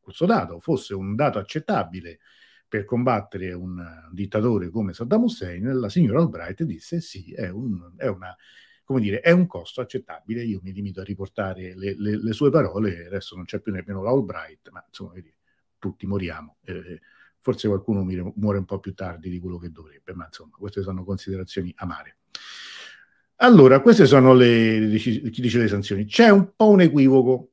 questo 0.00 0.26
dato 0.26 0.58
fosse 0.58 0.94
un 0.94 1.14
dato 1.14 1.38
accettabile 1.38 2.18
per 2.66 2.84
combattere 2.84 3.52
un, 3.52 4.08
dittatore 4.10 4.68
come 4.70 4.92
Saddam 4.92 5.22
Hussein, 5.22 5.78
la 5.78 5.88
signora 5.88 6.18
Albright 6.18 6.64
disse 6.64 7.00
sì, 7.00 7.32
è 7.32 7.48
un, 7.50 7.92
è 7.96 8.08
una, 8.08 8.36
dire, 8.98 9.20
è 9.20 9.30
un 9.30 9.46
costo 9.46 9.80
accettabile. 9.80 10.42
Io 10.42 10.58
mi 10.64 10.72
limito 10.72 11.00
a 11.00 11.04
riportare 11.04 11.76
le, 11.76 11.94
le, 11.96 12.20
le 12.20 12.32
sue 12.32 12.50
parole, 12.50 13.06
adesso 13.06 13.36
non 13.36 13.44
c'è 13.44 13.60
più 13.60 13.70
nemmeno 13.70 14.02
la 14.02 14.10
Albright, 14.10 14.70
ma 14.70 14.84
insomma, 14.84 15.12
tutti 15.78 16.04
moriamo. 16.04 16.56
Eh, 16.64 17.00
forse 17.38 17.68
qualcuno 17.68 18.02
muore 18.02 18.58
un 18.58 18.64
po' 18.64 18.80
più 18.80 18.92
tardi 18.92 19.30
di 19.30 19.38
quello 19.38 19.58
che 19.58 19.70
dovrebbe, 19.70 20.14
ma 20.14 20.24
insomma, 20.24 20.56
queste 20.56 20.82
sono 20.82 21.04
considerazioni 21.04 21.72
amare. 21.76 22.16
Allora, 23.40 23.80
queste 23.80 24.06
sono 24.06 24.34
le, 24.34 24.96
chi 24.98 25.40
dice 25.40 25.58
le 25.58 25.68
sanzioni. 25.68 26.04
C'è 26.06 26.28
un 26.28 26.52
po' 26.56 26.70
un 26.70 26.80
equivoco, 26.80 27.52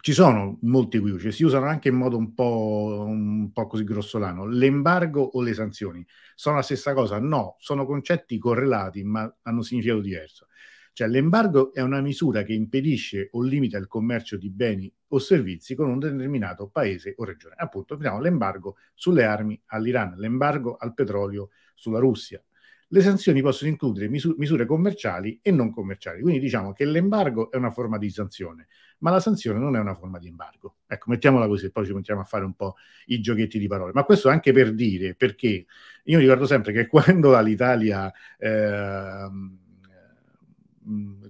ci 0.00 0.12
sono 0.12 0.58
molti 0.62 0.96
equivoci, 0.96 1.30
si 1.30 1.44
usano 1.44 1.66
anche 1.66 1.88
in 1.88 1.94
modo 1.96 2.16
un 2.16 2.32
po', 2.32 3.04
un 3.06 3.52
po' 3.52 3.66
così 3.66 3.84
grossolano. 3.84 4.46
L'embargo 4.46 5.20
o 5.22 5.42
le 5.42 5.52
sanzioni 5.52 6.04
sono 6.34 6.56
la 6.56 6.62
stessa 6.62 6.94
cosa? 6.94 7.18
No, 7.18 7.56
sono 7.58 7.84
concetti 7.84 8.38
correlati, 8.38 9.04
ma 9.04 9.30
hanno 9.42 9.60
significato 9.62 10.00
diverso. 10.00 10.46
Cioè, 10.94 11.08
l'embargo 11.08 11.74
è 11.74 11.82
una 11.82 12.00
misura 12.00 12.42
che 12.42 12.54
impedisce 12.54 13.28
o 13.32 13.42
limita 13.42 13.76
il 13.76 13.88
commercio 13.88 14.38
di 14.38 14.48
beni 14.48 14.90
o 15.08 15.18
servizi 15.18 15.74
con 15.74 15.90
un 15.90 15.98
determinato 15.98 16.68
paese 16.68 17.14
o 17.16 17.24
regione. 17.24 17.56
Appunto, 17.58 17.96
vediamo 17.96 18.20
l'embargo 18.20 18.76
sulle 18.94 19.24
armi 19.24 19.60
all'Iran, 19.66 20.14
l'embargo 20.16 20.76
al 20.76 20.94
petrolio 20.94 21.50
sulla 21.74 21.98
Russia, 21.98 22.42
le 22.88 23.00
sanzioni 23.00 23.40
possono 23.42 23.70
includere 23.70 24.08
misure, 24.08 24.66
commerciali 24.66 25.38
e 25.42 25.50
non 25.50 25.70
commerciali. 25.70 26.20
Quindi 26.20 26.40
diciamo 26.40 26.72
che 26.72 26.84
l'embargo 26.84 27.50
è 27.50 27.56
una 27.56 27.70
forma 27.70 27.98
di 27.98 28.10
sanzione, 28.10 28.68
ma 28.98 29.10
la 29.10 29.20
sanzione 29.20 29.58
non 29.58 29.76
è 29.76 29.78
una 29.78 29.94
forma 29.94 30.18
di 30.18 30.28
embargo. 30.28 30.76
Ecco, 30.86 31.10
mettiamola 31.10 31.46
così, 31.46 31.70
poi 31.70 31.86
ci 31.86 31.92
mettiamo 31.92 32.20
a 32.20 32.24
fare 32.24 32.44
un 32.44 32.54
po' 32.54 32.76
i 33.06 33.20
giochetti 33.20 33.58
di 33.58 33.66
parole. 33.66 33.92
Ma 33.94 34.04
questo 34.04 34.28
anche 34.28 34.52
per 34.52 34.74
dire, 34.74 35.14
perché 35.14 35.66
io 36.04 36.18
ricordo 36.18 36.46
sempre 36.46 36.72
che 36.72 36.86
quando 36.88 37.38
l'Italia 37.40 38.12
eh, 38.38 39.28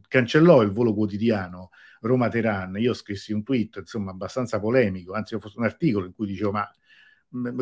cancellò 0.08 0.62
il 0.62 0.70
volo 0.70 0.94
quotidiano 0.94 1.70
Roma-Teheran, 2.00 2.76
io 2.76 2.92
scrissi 2.92 3.32
un 3.32 3.42
tweet, 3.42 3.76
insomma, 3.78 4.10
abbastanza 4.10 4.60
polemico, 4.60 5.14
anzi 5.14 5.34
ho 5.34 5.40
un 5.56 5.64
articolo 5.64 6.06
in 6.06 6.14
cui 6.14 6.26
dicevo, 6.26 6.52
ma 6.52 6.70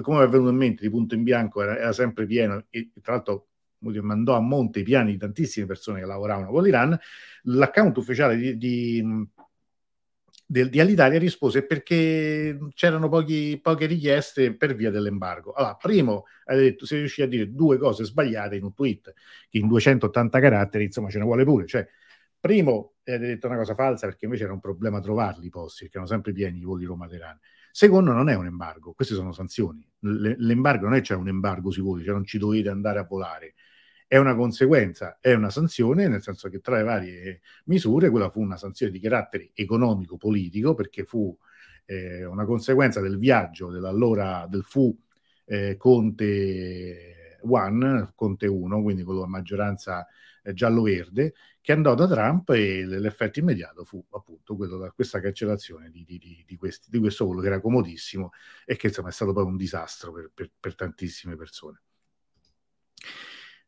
come 0.02 0.18
mi 0.18 0.24
è 0.24 0.28
venuto 0.28 0.50
in 0.50 0.56
mente, 0.56 0.82
di 0.82 0.90
punto 0.90 1.14
in 1.14 1.22
bianco 1.22 1.62
era, 1.62 1.78
era 1.78 1.92
sempre 1.92 2.26
pieno, 2.26 2.66
e 2.70 2.90
tra 3.00 3.14
l'altro 3.14 3.51
mandò 4.00 4.34
a 4.34 4.40
monte 4.40 4.80
i 4.80 4.82
piani 4.82 5.12
di 5.12 5.18
tantissime 5.18 5.66
persone 5.66 6.00
che 6.00 6.06
lavoravano 6.06 6.50
con 6.50 6.62
l'Iran, 6.62 6.98
l'account 7.42 7.96
ufficiale 7.96 8.36
di, 8.36 8.56
di, 8.56 9.26
di, 10.46 10.68
di 10.68 10.80
Alitalia 10.80 11.18
rispose 11.18 11.64
perché 11.64 12.58
c'erano 12.74 13.08
pochi, 13.08 13.58
poche 13.62 13.86
richieste 13.86 14.54
per 14.54 14.74
via 14.74 14.90
dell'embargo. 14.90 15.52
Allora, 15.52 15.74
primo, 15.74 16.24
detto, 16.46 16.86
si 16.86 16.96
riuscì 16.96 17.22
a 17.22 17.26
dire 17.26 17.52
due 17.52 17.78
cose 17.78 18.04
sbagliate 18.04 18.56
in 18.56 18.64
un 18.64 18.74
tweet, 18.74 19.12
che 19.48 19.58
in 19.58 19.66
280 19.68 20.40
caratteri, 20.40 20.84
insomma, 20.84 21.08
ce 21.08 21.18
ne 21.18 21.24
vuole 21.24 21.44
pure. 21.44 21.66
Cioè, 21.66 21.86
primo, 22.38 22.94
hai 23.04 23.18
detto 23.18 23.46
una 23.46 23.56
cosa 23.56 23.74
falsa 23.74 24.06
perché 24.06 24.26
invece 24.26 24.44
era 24.44 24.52
un 24.52 24.60
problema 24.60 25.00
trovarli 25.00 25.46
i 25.46 25.50
posti, 25.50 25.84
perché 25.84 25.98
erano 25.98 26.12
sempre 26.12 26.32
pieni 26.32 26.58
i 26.58 26.64
voli 26.64 26.84
Roma-Teheran. 26.84 27.38
Secondo, 27.70 28.12
non 28.12 28.28
è 28.28 28.34
un 28.34 28.46
embargo, 28.46 28.92
queste 28.92 29.14
sono 29.14 29.32
sanzioni. 29.32 29.88
L'embargo 30.00 30.84
non 30.84 30.94
è 30.94 31.00
c'è 31.00 31.14
un 31.14 31.28
embargo 31.28 31.70
sui 31.70 31.82
voli, 31.82 32.04
cioè 32.04 32.12
non 32.12 32.24
ci 32.24 32.36
dovete 32.36 32.68
andare 32.68 32.98
a 32.98 33.04
volare 33.04 33.54
è 34.12 34.18
una 34.18 34.34
conseguenza, 34.34 35.16
è 35.22 35.32
una 35.32 35.48
sanzione, 35.48 36.06
nel 36.06 36.20
senso 36.20 36.50
che 36.50 36.60
tra 36.60 36.76
le 36.76 36.82
varie 36.82 37.40
misure 37.64 38.10
quella 38.10 38.28
fu 38.28 38.42
una 38.42 38.58
sanzione 38.58 38.92
di 38.92 39.00
carattere 39.00 39.52
economico-politico 39.54 40.74
perché 40.74 41.04
fu 41.04 41.34
eh, 41.86 42.22
una 42.26 42.44
conseguenza 42.44 43.00
del 43.00 43.16
viaggio 43.16 43.70
dell'allora 43.70 44.46
del 44.50 44.64
fu 44.64 44.94
eh, 45.46 45.76
Conte 45.78 47.38
One, 47.44 48.12
Conte 48.14 48.46
1, 48.46 48.82
quindi 48.82 49.02
quello 49.02 49.22
a 49.22 49.26
maggioranza 49.26 50.06
eh, 50.42 50.52
giallo-verde, 50.52 51.32
che 51.62 51.72
andò 51.72 51.94
da 51.94 52.06
Trump 52.06 52.50
e 52.50 52.84
l'effetto 52.84 53.38
immediato 53.38 53.82
fu 53.86 54.04
appunto 54.10 54.56
quello 54.56 54.76
da 54.76 54.90
questa 54.90 55.20
cancellazione 55.20 55.88
di, 55.88 56.04
di, 56.04 56.44
di, 56.46 56.56
questi, 56.56 56.90
di 56.90 56.98
questo 56.98 57.24
volo 57.24 57.40
che 57.40 57.46
era 57.46 57.62
comodissimo 57.62 58.32
e 58.66 58.76
che 58.76 58.88
insomma 58.88 59.08
è 59.08 59.12
stato 59.12 59.32
poi 59.32 59.44
un 59.44 59.56
disastro 59.56 60.12
per, 60.12 60.30
per, 60.34 60.50
per 60.60 60.74
tantissime 60.74 61.34
persone. 61.34 61.80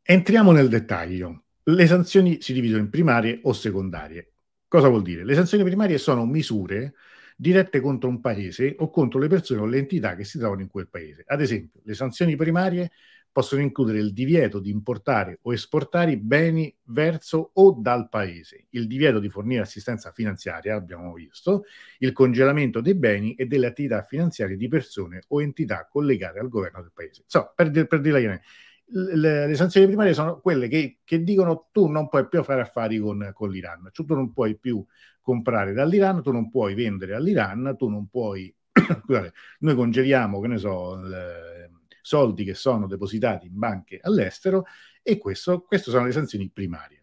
Entriamo 0.07 0.53
nel 0.53 0.69
dettaglio. 0.69 1.45
Le 1.63 1.87
sanzioni 1.87 2.43
si 2.43 2.53
dividono 2.53 2.83
in 2.83 2.91
primarie 2.91 3.39
o 3.45 3.55
secondarie. 3.55 4.33
Cosa 4.69 4.89
vuol 4.89 5.01
dire? 5.01 5.25
Le 5.25 5.35
sanzioni 5.35 5.65
primarie 5.65 5.97
sono 5.97 6.27
misure 6.27 6.93
dirette 7.35 7.81
contro 7.81 8.11
un 8.11 8.21
paese 8.21 8.75
o 8.81 8.91
contro 8.91 9.19
le 9.19 9.29
persone 9.29 9.63
o 9.63 9.65
le 9.65 9.79
entità 9.79 10.15
che 10.15 10.25
si 10.25 10.39
trovano 10.39 10.61
in 10.61 10.69
quel 10.69 10.91
paese. 10.91 11.25
Ad 11.27 11.41
esempio, 11.41 11.81
le 11.85 11.95
sanzioni 11.95 12.37
primarie 12.37 12.91
possono 13.33 13.63
includere 13.63 13.99
il 13.99 14.13
divieto 14.13 14.61
di 14.61 14.69
importare 14.69 15.39
o 15.41 15.55
esportare 15.55 16.19
beni 16.19 16.77
verso 16.85 17.53
o 17.55 17.73
dal 17.73 18.11
paese, 18.11 18.67
il 18.71 18.87
divieto 18.87 19.21
di 19.21 19.31
fornire 19.31 19.63
assistenza 19.63 20.13
finanziaria, 20.13 20.75
abbiamo 20.75 21.15
visto, 21.15 21.65
il 22.01 22.13
congelamento 22.13 22.83
dei 22.83 22.95
beni 22.95 23.35
e 23.37 23.47
delle 23.47 23.69
attività 23.69 24.03
finanziarie 24.03 24.59
di 24.59 24.69
persone 24.69 25.23
o 25.29 25.41
entità 25.41 25.89
collegate 25.91 26.41
al 26.41 26.51
governo 26.51 26.83
del 26.83 26.93
paese. 26.93 27.25
So, 27.27 27.55
per, 27.57 27.71
per 27.87 28.01
dirla 28.03 28.39
le, 28.87 29.47
le, 29.47 29.55
sanzioni 29.55 29.87
primarie 29.87 30.15
sono 30.15 30.41
quelle 30.41 30.69
che, 30.69 30.99
che, 31.05 31.23
dicono 31.23 31.69
tu 31.73 31.87
non 31.87 32.09
puoi 32.09 32.29
più 32.29 32.43
fare 32.43 32.61
affari 32.61 32.99
con, 32.99 33.31
con 33.33 33.51
l'Iran, 33.51 33.89
cioè, 33.93 34.07
tu 34.07 34.15
non 34.15 34.33
puoi 34.33 34.57
più 34.59 34.85
comprare 35.21 35.73
dall'Iran, 35.73 36.23
tu 36.23 36.33
non 36.33 36.51
puoi 36.51 36.75
vendere 36.75 37.15
all'Iran, 37.15 37.75
tu 37.79 37.89
non 37.89 38.09
puoi 38.09 38.55
scusate, 39.05 39.33
noi 39.61 39.75
congeliamo, 39.75 40.41
che 40.41 40.49
ne 40.49 40.59
so, 40.59 40.97
le, 40.97 41.71
soldi 42.05 42.45
che 42.45 42.55
sono 42.55 42.87
depositati 42.87 43.47
in 43.47 43.59
banche 43.59 43.99
all'estero 44.03 44.67
e 45.03 45.17
questo, 45.17 45.63
queste 45.63 45.91
sono 45.91 46.05
le 46.05 46.13
sanzioni 46.13 46.51
primarie. 46.51 47.03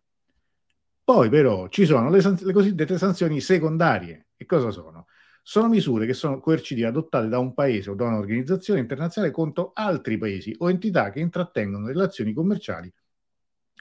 Poi 1.04 1.30
però 1.30 1.68
ci 1.70 1.86
sono 1.86 2.12
le, 2.12 2.22
le 2.22 2.54
cosiddette 2.54 2.98
sanzioni 3.00 3.42
secondarie. 3.42 4.28
E 4.38 4.46
cosa 4.46 4.70
sono? 4.70 5.08
Sono 5.52 5.68
misure 5.68 6.06
che 6.06 6.14
sono 6.14 6.40
coercitive 6.40 6.88
adottate 6.88 7.28
da 7.28 7.38
un 7.38 7.54
paese 7.54 7.90
o 7.90 7.94
da 7.94 8.06
un'organizzazione 8.06 8.80
internazionale 8.80 9.34
contro 9.34 9.72
altri 9.74 10.18
paesi 10.18 10.56
o 10.60 10.70
entità 10.70 11.10
che 11.10 11.20
intrattengono 11.20 11.88
relazioni 11.88 12.32
commerciali 12.32 12.90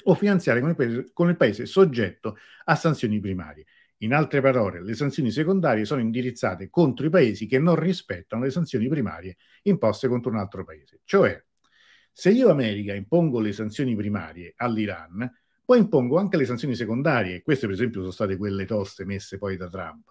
o 0.06 0.14
finanziarie 0.16 0.62
con 0.62 0.70
il 0.70 0.74
paese, 0.74 1.10
con 1.12 1.28
il 1.28 1.36
paese 1.36 1.66
soggetto 1.66 2.36
a 2.64 2.74
sanzioni 2.74 3.20
primarie. 3.20 3.66
In 3.98 4.14
altre 4.14 4.40
parole, 4.40 4.82
le 4.82 4.94
sanzioni 4.94 5.30
secondarie 5.30 5.84
sono 5.84 6.00
indirizzate 6.00 6.70
contro 6.70 7.06
i 7.06 7.08
paesi 7.08 7.46
che 7.46 7.60
non 7.60 7.76
rispettano 7.76 8.42
le 8.42 8.50
sanzioni 8.50 8.88
primarie 8.88 9.36
imposte 9.62 10.08
contro 10.08 10.32
un 10.32 10.38
altro 10.38 10.64
paese. 10.64 11.02
Cioè, 11.04 11.40
se 12.10 12.30
io 12.30 12.50
America 12.50 12.94
impongo 12.94 13.38
le 13.38 13.52
sanzioni 13.52 13.94
primarie 13.94 14.54
all'Iran, 14.56 15.32
poi 15.64 15.78
impongo 15.78 16.18
anche 16.18 16.36
le 16.36 16.46
sanzioni 16.46 16.74
secondarie, 16.74 17.42
queste 17.42 17.66
per 17.66 17.76
esempio 17.76 18.00
sono 18.00 18.10
state 18.10 18.36
quelle 18.36 18.64
toste 18.64 19.04
messe 19.04 19.38
poi 19.38 19.56
da 19.56 19.68
Trump. 19.68 20.08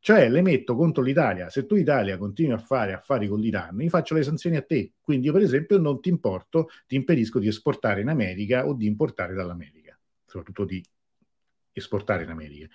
Cioè 0.00 0.28
le 0.28 0.42
metto 0.42 0.76
contro 0.76 1.02
l'Italia, 1.02 1.50
se 1.50 1.66
tu 1.66 1.74
Italia 1.74 2.16
continui 2.16 2.52
a 2.52 2.58
fare 2.58 2.92
affari 2.92 3.26
con 3.26 3.40
l'Iran, 3.40 3.80
io 3.80 3.88
faccio 3.88 4.14
le 4.14 4.22
sanzioni 4.22 4.56
a 4.56 4.62
te, 4.62 4.94
quindi 5.00 5.26
io 5.26 5.32
per 5.32 5.42
esempio 5.42 5.78
non 5.78 6.00
ti 6.00 6.08
importo, 6.08 6.68
ti 6.86 6.94
impedisco 6.94 7.38
di 7.38 7.48
esportare 7.48 8.00
in 8.00 8.08
America 8.08 8.66
o 8.66 8.74
di 8.74 8.86
importare 8.86 9.34
dall'America, 9.34 9.98
soprattutto 10.24 10.64
di 10.64 10.82
esportare 11.72 12.22
in 12.22 12.30
America. 12.30 12.68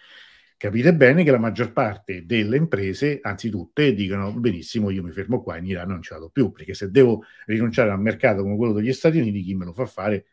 Capite 0.57 0.93
bene 0.95 1.23
che 1.23 1.31
la 1.31 1.39
maggior 1.39 1.73
parte 1.73 2.25
delle 2.25 2.57
imprese, 2.57 3.19
anzi 3.21 3.49
tutte, 3.49 3.93
dicono 3.93 4.31
benissimo, 4.33 4.89
io 4.91 5.03
mi 5.03 5.11
fermo 5.11 5.41
qua 5.41 5.57
in 5.57 5.65
Iran 5.65 5.89
non 5.89 6.01
ce 6.01 6.13
vado 6.13 6.29
più, 6.29 6.51
perché 6.51 6.73
se 6.73 6.89
devo 6.89 7.23
rinunciare 7.45 7.89
a 7.89 7.95
un 7.95 8.01
mercato 8.01 8.43
come 8.43 8.55
quello 8.55 8.73
degli 8.73 8.93
Stati 8.93 9.17
Uniti, 9.17 9.41
chi 9.43 9.55
me 9.55 9.65
lo 9.65 9.73
fa 9.73 9.85
fare 9.85 10.25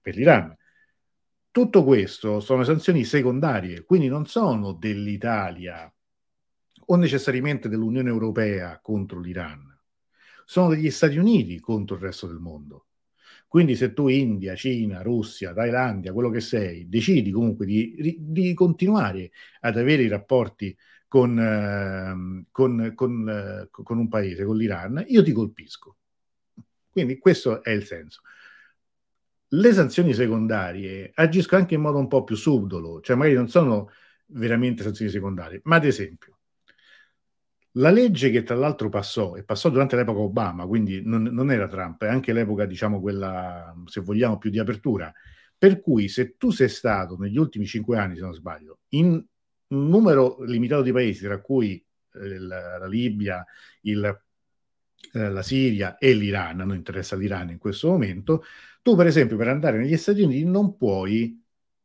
per 0.00 0.16
l'Iran? 0.16 0.56
Tutto 1.50 1.84
questo 1.84 2.40
sono 2.40 2.64
sanzioni 2.64 3.04
secondarie, 3.04 3.84
quindi 3.84 4.08
non 4.08 4.26
sono 4.26 4.72
dell'Italia 4.72 5.90
o 6.86 6.96
necessariamente 6.96 7.68
dell'Unione 7.68 8.08
Europea 8.08 8.78
contro 8.80 9.20
l'Iran, 9.20 9.74
sono 10.44 10.68
degli 10.68 10.90
Stati 10.90 11.18
Uniti 11.18 11.58
contro 11.60 11.96
il 11.96 12.02
resto 12.02 12.26
del 12.26 12.38
mondo. 12.38 12.86
Quindi 13.48 13.74
se 13.76 13.92
tu 13.92 14.08
India, 14.08 14.54
Cina, 14.54 15.02
Russia, 15.02 15.52
Thailandia, 15.52 16.12
quello 16.12 16.30
che 16.30 16.40
sei, 16.40 16.88
decidi 16.88 17.30
comunque 17.30 17.64
di, 17.64 18.16
di 18.18 18.54
continuare 18.54 19.30
ad 19.60 19.78
avere 19.78 20.02
i 20.02 20.08
rapporti 20.08 20.76
con, 21.08 21.38
eh, 21.38 22.46
con, 22.50 22.92
con, 22.94 23.28
eh, 23.28 23.68
con 23.70 23.98
un 23.98 24.08
paese, 24.08 24.44
con 24.44 24.56
l'Iran, 24.56 25.04
io 25.08 25.22
ti 25.22 25.32
colpisco. 25.32 25.96
Quindi 26.90 27.18
questo 27.18 27.62
è 27.62 27.70
il 27.70 27.84
senso. 27.84 28.20
Le 29.48 29.72
sanzioni 29.72 30.12
secondarie 30.12 31.12
agiscono 31.14 31.60
anche 31.60 31.74
in 31.74 31.80
modo 31.80 31.98
un 31.98 32.08
po' 32.08 32.24
più 32.24 32.36
subdolo, 32.36 33.00
cioè 33.00 33.16
magari 33.16 33.36
non 33.36 33.48
sono 33.48 33.90
veramente 34.26 34.82
sanzioni 34.82 35.10
secondarie, 35.10 35.60
ma 35.64 35.76
ad 35.76 35.84
esempio 35.84 36.35
la 37.76 37.90
legge 37.90 38.30
che 38.30 38.42
tra 38.42 38.54
l'altro 38.54 38.88
passò, 38.88 39.36
e 39.36 39.44
passò 39.44 39.68
durante 39.68 39.96
l'epoca 39.96 40.20
Obama, 40.20 40.66
quindi 40.66 41.02
non, 41.04 41.22
non 41.22 41.50
era 41.50 41.68
Trump, 41.68 42.02
è 42.04 42.08
anche 42.08 42.32
l'epoca, 42.32 42.64
diciamo, 42.64 43.00
quella, 43.00 43.74
se 43.86 44.00
vogliamo, 44.00 44.38
più 44.38 44.50
di 44.50 44.58
apertura, 44.58 45.12
per 45.58 45.80
cui 45.80 46.08
se 46.08 46.36
tu 46.36 46.50
sei 46.50 46.68
stato 46.68 47.16
negli 47.18 47.36
ultimi 47.38 47.66
cinque 47.66 47.98
anni, 47.98 48.16
se 48.16 48.22
non 48.22 48.34
sbaglio, 48.34 48.80
in 48.90 49.06
un 49.68 49.88
numero 49.88 50.42
limitato 50.44 50.82
di 50.82 50.92
paesi, 50.92 51.24
tra 51.24 51.40
cui 51.40 51.84
eh, 52.14 52.38
la, 52.38 52.78
la, 52.78 52.86
Libia, 52.86 53.44
il, 53.82 54.04
eh, 55.12 55.30
la 55.30 55.42
Siria 55.42 55.98
e 55.98 56.14
l'Iran, 56.14 56.56
non 56.56 56.74
interessa 56.74 57.16
l'Iran 57.16 57.50
in 57.50 57.58
questo 57.58 57.88
momento, 57.88 58.44
tu 58.82 58.96
per 58.96 59.06
esempio 59.06 59.36
per 59.36 59.48
andare 59.48 59.78
negli 59.78 59.96
Stati 59.96 60.22
Uniti 60.22 60.44
non 60.44 60.76
puoi 60.76 61.42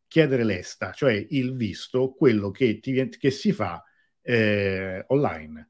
chiedere 0.07 0.43
l'esta, 0.43 0.91
cioè 0.91 1.25
il 1.29 1.55
visto, 1.55 2.13
quello 2.13 2.51
che, 2.51 2.79
ti, 2.79 3.09
che 3.09 3.31
si 3.31 3.51
fa 3.51 3.83
eh, 4.21 5.03
online 5.07 5.69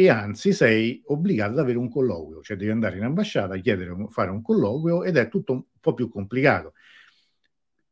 e 0.00 0.10
anzi 0.10 0.52
sei 0.52 1.02
obbligato 1.06 1.54
ad 1.54 1.58
avere 1.58 1.76
un 1.76 1.90
colloquio, 1.90 2.40
cioè 2.40 2.56
devi 2.56 2.70
andare 2.70 2.98
in 2.98 3.02
ambasciata, 3.02 3.56
chiedere, 3.56 3.92
fare 4.10 4.30
un 4.30 4.42
colloquio 4.42 5.02
ed 5.02 5.16
è 5.16 5.28
tutto 5.28 5.52
un 5.52 5.64
po' 5.80 5.92
più 5.92 6.08
complicato. 6.08 6.74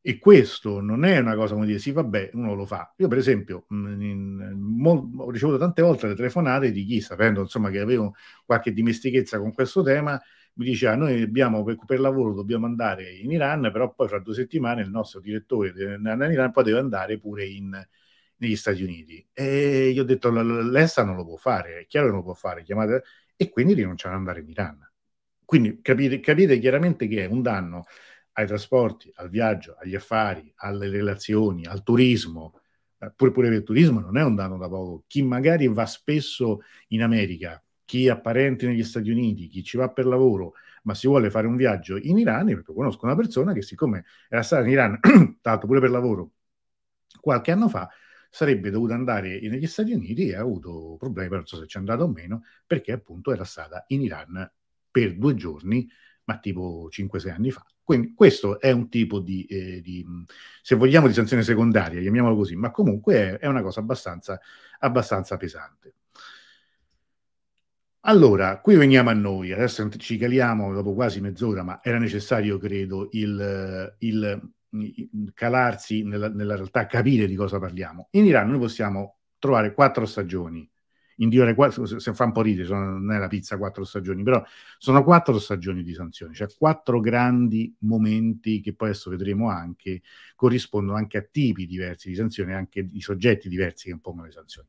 E 0.00 0.20
questo 0.20 0.80
non 0.80 1.04
è 1.04 1.18
una 1.18 1.34
cosa 1.34 1.54
come 1.54 1.66
dire 1.66 1.80
sì, 1.80 1.90
vabbè, 1.90 2.30
uno 2.34 2.54
lo 2.54 2.64
fa. 2.64 2.94
Io, 2.98 3.08
per 3.08 3.18
esempio, 3.18 3.66
in, 3.70 3.96
in, 4.00 5.16
ho 5.16 5.30
ricevuto 5.32 5.58
tante 5.58 5.82
volte 5.82 6.06
le 6.06 6.14
telefonate 6.14 6.70
di 6.70 6.84
chi, 6.84 7.00
sapendo 7.00 7.40
insomma 7.40 7.70
che 7.70 7.80
avevo 7.80 8.14
qualche 8.44 8.72
dimestichezza 8.72 9.40
con 9.40 9.52
questo 9.52 9.82
tema, 9.82 10.16
mi 10.54 10.64
diceva: 10.64 10.94
Noi 10.94 11.20
abbiamo 11.22 11.64
per, 11.64 11.76
per, 11.84 11.98
lavoro 11.98 12.34
dobbiamo 12.34 12.66
andare 12.66 13.16
in 13.16 13.32
Iran, 13.32 13.62
però 13.72 13.92
poi 13.92 14.06
fra 14.06 14.20
due 14.20 14.34
settimane 14.34 14.82
il 14.82 14.90
nostro 14.90 15.18
direttore 15.18 15.70
in 15.70 16.28
Iran, 16.30 16.52
poi 16.52 16.62
deve 16.62 16.78
andare 16.78 17.18
pure 17.18 17.46
in, 17.46 17.76
negli 18.38 18.56
Stati 18.56 18.82
Uniti. 18.82 19.26
E 19.32 19.90
gli 19.92 19.98
ho 19.98 20.04
detto, 20.04 20.30
l'ESA 20.30 21.04
non 21.04 21.16
lo 21.16 21.24
può 21.24 21.36
fare, 21.36 21.80
è 21.80 21.86
chiaro 21.86 22.06
che 22.06 22.12
non 22.12 22.20
lo 22.20 22.26
può 22.26 22.34
fare, 22.34 22.62
chiamate... 22.62 23.04
e 23.36 23.48
quindi 23.50 23.74
rinunciano 23.74 24.14
ad 24.14 24.20
andare 24.20 24.40
in 24.40 24.48
Iran. 24.48 24.90
Quindi 25.44 25.80
capite, 25.80 26.20
capite 26.20 26.58
chiaramente 26.58 27.06
che 27.08 27.24
è 27.24 27.26
un 27.26 27.42
danno 27.42 27.84
ai 28.32 28.46
trasporti, 28.46 29.10
al 29.16 29.30
viaggio, 29.30 29.76
agli 29.78 29.94
affari, 29.94 30.52
alle 30.56 30.88
relazioni, 30.88 31.64
al 31.66 31.82
turismo. 31.82 32.60
Eh, 32.98 33.12
pure, 33.14 33.30
pure 33.30 33.48
il 33.48 33.62
turismo 33.62 34.00
non 34.00 34.16
è 34.18 34.22
un 34.24 34.34
danno 34.34 34.56
da 34.58 34.68
poco. 34.68 35.04
Chi 35.06 35.22
magari 35.22 35.68
va 35.68 35.86
spesso 35.86 36.60
in 36.88 37.02
America, 37.02 37.62
chi 37.84 38.08
ha 38.08 38.18
parenti 38.20 38.66
negli 38.66 38.82
Stati 38.84 39.10
Uniti, 39.10 39.48
chi 39.48 39.62
ci 39.62 39.76
va 39.76 39.88
per 39.90 40.06
lavoro, 40.06 40.54
ma 40.82 40.94
si 40.94 41.06
vuole 41.06 41.30
fare 41.30 41.46
un 41.46 41.56
viaggio 41.56 41.96
in 41.96 42.18
Iran, 42.18 42.48
io 42.48 42.62
conosco 42.62 43.06
una 43.06 43.16
persona 43.16 43.52
che 43.52 43.62
siccome 43.62 44.04
era 44.28 44.42
stata 44.42 44.64
in 44.64 44.70
Iran, 44.70 44.98
l'altro 45.42 45.66
pure 45.66 45.80
per 45.80 45.90
lavoro, 45.90 46.32
qualche 47.20 47.50
anno 47.52 47.68
fa, 47.68 47.88
sarebbe 48.30 48.70
dovuta 48.70 48.94
andare 48.94 49.40
negli 49.40 49.66
Stati 49.66 49.92
Uniti 49.92 50.28
e 50.28 50.36
ha 50.36 50.40
avuto 50.40 50.96
problemi, 50.98 51.34
non 51.36 51.46
so 51.46 51.58
se 51.58 51.66
ci 51.66 51.76
è 51.76 51.80
andato 51.80 52.04
o 52.04 52.08
meno, 52.08 52.44
perché 52.66 52.92
appunto 52.92 53.32
era 53.32 53.44
stata 53.44 53.84
in 53.88 54.02
Iran 54.02 54.50
per 54.90 55.16
due 55.16 55.34
giorni, 55.34 55.88
ma 56.24 56.38
tipo 56.38 56.88
5-6 56.90 57.30
anni 57.30 57.50
fa. 57.50 57.64
Quindi 57.82 58.14
questo 58.14 58.58
è 58.58 58.72
un 58.72 58.88
tipo 58.88 59.20
di, 59.20 59.44
eh, 59.44 59.80
di, 59.80 60.04
se 60.60 60.74
vogliamo, 60.74 61.06
di 61.06 61.12
sanzione 61.12 61.42
secondaria, 61.42 62.00
chiamiamolo 62.00 62.34
così, 62.34 62.56
ma 62.56 62.70
comunque 62.70 63.14
è, 63.14 63.38
è 63.38 63.46
una 63.46 63.62
cosa 63.62 63.80
abbastanza, 63.80 64.40
abbastanza 64.80 65.36
pesante. 65.36 65.94
Allora, 68.08 68.60
qui 68.60 68.76
veniamo 68.76 69.10
a 69.10 69.12
noi, 69.12 69.52
adesso 69.52 69.88
ci 69.98 70.16
caliamo 70.16 70.72
dopo 70.72 70.94
quasi 70.94 71.20
mezz'ora, 71.20 71.64
ma 71.64 71.80
era 71.82 71.98
necessario, 71.98 72.56
credo, 72.56 73.08
il, 73.12 73.94
il 73.98 74.52
calarsi 75.34 76.02
nella, 76.02 76.28
nella, 76.28 76.54
realtà, 76.56 76.86
capire 76.86 77.26
di 77.26 77.34
cosa 77.34 77.58
parliamo. 77.58 78.08
In 78.12 78.24
Iran 78.24 78.50
noi 78.50 78.58
possiamo 78.58 79.18
trovare 79.38 79.74
quattro 79.74 80.06
stagioni, 80.06 80.68
individuare 81.16 81.54
quattro, 81.54 81.86
se 81.86 82.14
fa 82.14 82.24
un 82.24 82.32
po' 82.32 82.42
ridere, 82.42 82.66
sono, 82.66 82.98
non 82.98 83.12
è 83.12 83.18
la 83.18 83.28
pizza 83.28 83.56
quattro 83.56 83.84
stagioni, 83.84 84.22
però 84.22 84.42
sono 84.78 85.02
quattro 85.04 85.38
stagioni 85.38 85.82
di 85.82 85.94
sanzioni, 85.94 86.34
cioè 86.34 86.48
quattro 86.56 87.00
grandi 87.00 87.74
momenti 87.80 88.60
che 88.60 88.74
poi 88.74 88.90
adesso 88.90 89.10
vedremo 89.10 89.50
anche, 89.50 90.02
corrispondono 90.34 90.96
anche 90.96 91.18
a 91.18 91.22
tipi 91.22 91.66
diversi 91.66 92.08
di 92.08 92.14
sanzioni, 92.14 92.52
anche 92.52 92.86
di 92.86 93.00
soggetti 93.00 93.48
diversi 93.48 93.86
che 93.86 93.92
impongono 93.92 94.26
le 94.26 94.32
sanzioni. 94.32 94.68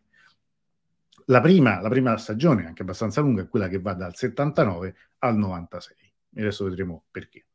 La 1.29 1.41
prima, 1.41 1.81
la 1.81 1.89
prima 1.89 2.15
stagione, 2.17 2.65
anche 2.65 2.83
abbastanza 2.83 3.19
lunga, 3.19 3.41
è 3.41 3.49
quella 3.49 3.67
che 3.67 3.79
va 3.81 3.93
dal 3.93 4.15
79 4.15 4.95
al 5.19 5.36
96. 5.36 5.95
E 6.36 6.41
adesso 6.41 6.63
vedremo 6.63 7.03
perché 7.12 7.47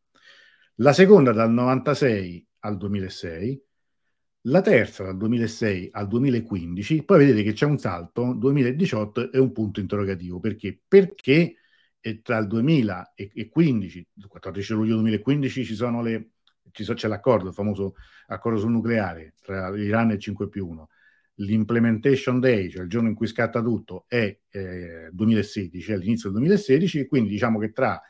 la 0.76 0.92
seconda 0.92 1.32
dal 1.32 1.50
96 1.50 2.46
al 2.61 2.76
2006, 2.76 3.62
la 4.46 4.61
terza 4.61 5.04
dal 5.04 5.16
2006 5.16 5.90
al 5.92 6.08
2015, 6.08 7.04
poi 7.04 7.18
vedete 7.18 7.42
che 7.42 7.52
c'è 7.52 7.66
un 7.66 7.78
salto, 7.78 8.32
2018 8.32 9.30
è 9.32 9.38
un 9.38 9.52
punto 9.52 9.80
interrogativo, 9.80 10.40
perché? 10.40 10.80
Perché 10.87 11.56
tra 12.22 12.38
il 12.38 12.46
2015, 12.48 14.08
il 14.14 14.26
14 14.26 14.72
luglio 14.72 14.94
2015 14.96 15.64
ci 15.64 15.74
sono 15.74 16.02
le, 16.02 16.30
ci 16.72 16.82
so, 16.82 16.94
c'è 16.94 17.06
l'accordo, 17.06 17.48
il 17.48 17.54
famoso 17.54 17.94
accordo 18.26 18.58
sul 18.58 18.72
nucleare 18.72 19.35
tra 19.40 19.70
l'Iran 19.70 20.11
e 20.11 20.14
il 20.14 20.20
5 20.20 20.48
più 20.48 20.66
1, 20.66 20.88
l'implementation 21.35 22.40
day, 22.40 22.70
cioè 22.70 22.82
il 22.82 22.88
giorno 22.88 23.08
in 23.08 23.14
cui 23.14 23.26
scatta 23.26 23.62
tutto, 23.62 24.06
è 24.08 24.37
eh, 24.50 25.11
2016, 25.12 25.92
è 25.92 25.94
all'inizio 25.94 26.30
del 26.30 26.38
2016, 26.38 27.06
quindi 27.06 27.30
diciamo 27.30 27.58
che 27.58 27.70
tra 27.72 28.00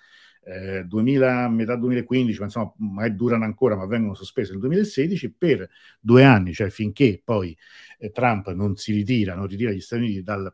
eh, 0.45 0.85
2000, 0.85 1.49
metà 1.49 1.77
2015, 1.77 2.39
ma 2.39 2.45
insomma 2.47 2.73
magari 2.79 3.15
durano 3.17 3.45
ancora, 3.45 3.77
ma 3.77 3.87
vengono 3.87 4.15
sospese 4.15 4.53
nel 4.53 4.61
2016 4.61 5.33
per 5.33 5.69
due 6.01 6.25
anni, 6.25 6.53
cioè 6.53 6.71
finché 6.71 7.21
poi 7.25 7.57
eh, 7.99 8.11
Trump 8.11 8.51
non 8.53 8.77
si 8.77 8.93
ritira, 8.93 9.35
non 9.35 9.47
ritira 9.47 9.71
gli 9.71 9.81
Stati 9.81 10.03
Uniti 10.03 10.23
dal, 10.23 10.53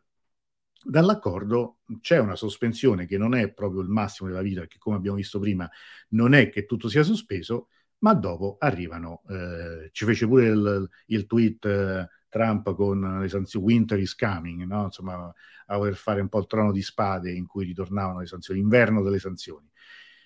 dall'accordo, 0.85 1.79
c'è 2.01 2.19
una 2.19 2.37
sospensione 2.37 3.07
che 3.07 3.19
non 3.19 3.35
è 3.35 3.51
proprio 3.53 3.81
il 3.81 3.89
massimo 3.89 4.29
della 4.29 4.43
vita, 4.43 4.61
perché 4.61 4.79
come 4.79 4.97
abbiamo 4.97 5.17
visto 5.17 5.39
prima 5.39 5.69
non 6.11 6.35
è 6.35 6.49
che 6.51 6.67
tutto 6.67 6.89
sia 6.89 7.03
sospeso, 7.03 7.69
ma 8.01 8.15
dopo 8.15 8.57
arrivano, 8.61 9.23
eh, 9.29 9.89
ci 9.93 10.05
fece 10.05 10.27
pure 10.27 10.47
il, 10.49 10.89
il 11.07 11.27
tweet 11.27 11.65
eh, 11.65 12.09
Trump 12.29 12.75
con 12.75 13.21
le 13.21 13.29
sanzioni 13.29 13.65
Winter 13.65 13.99
is 13.99 14.15
coming, 14.15 14.65
no? 14.65 14.85
insomma 14.85 15.33
a 15.67 15.77
voler 15.77 15.97
fare 15.97 16.21
un 16.21 16.29
po' 16.29 16.39
il 16.39 16.47
trono 16.47 16.73
di 16.73 16.83
spade 16.83 17.33
in 17.33 17.47
cui 17.47 17.65
ritornavano 17.65 18.21
le 18.21 18.27
sanzioni, 18.27 18.61
l'inverno 18.61 19.03
delle 19.03 19.19
sanzioni. 19.19 19.69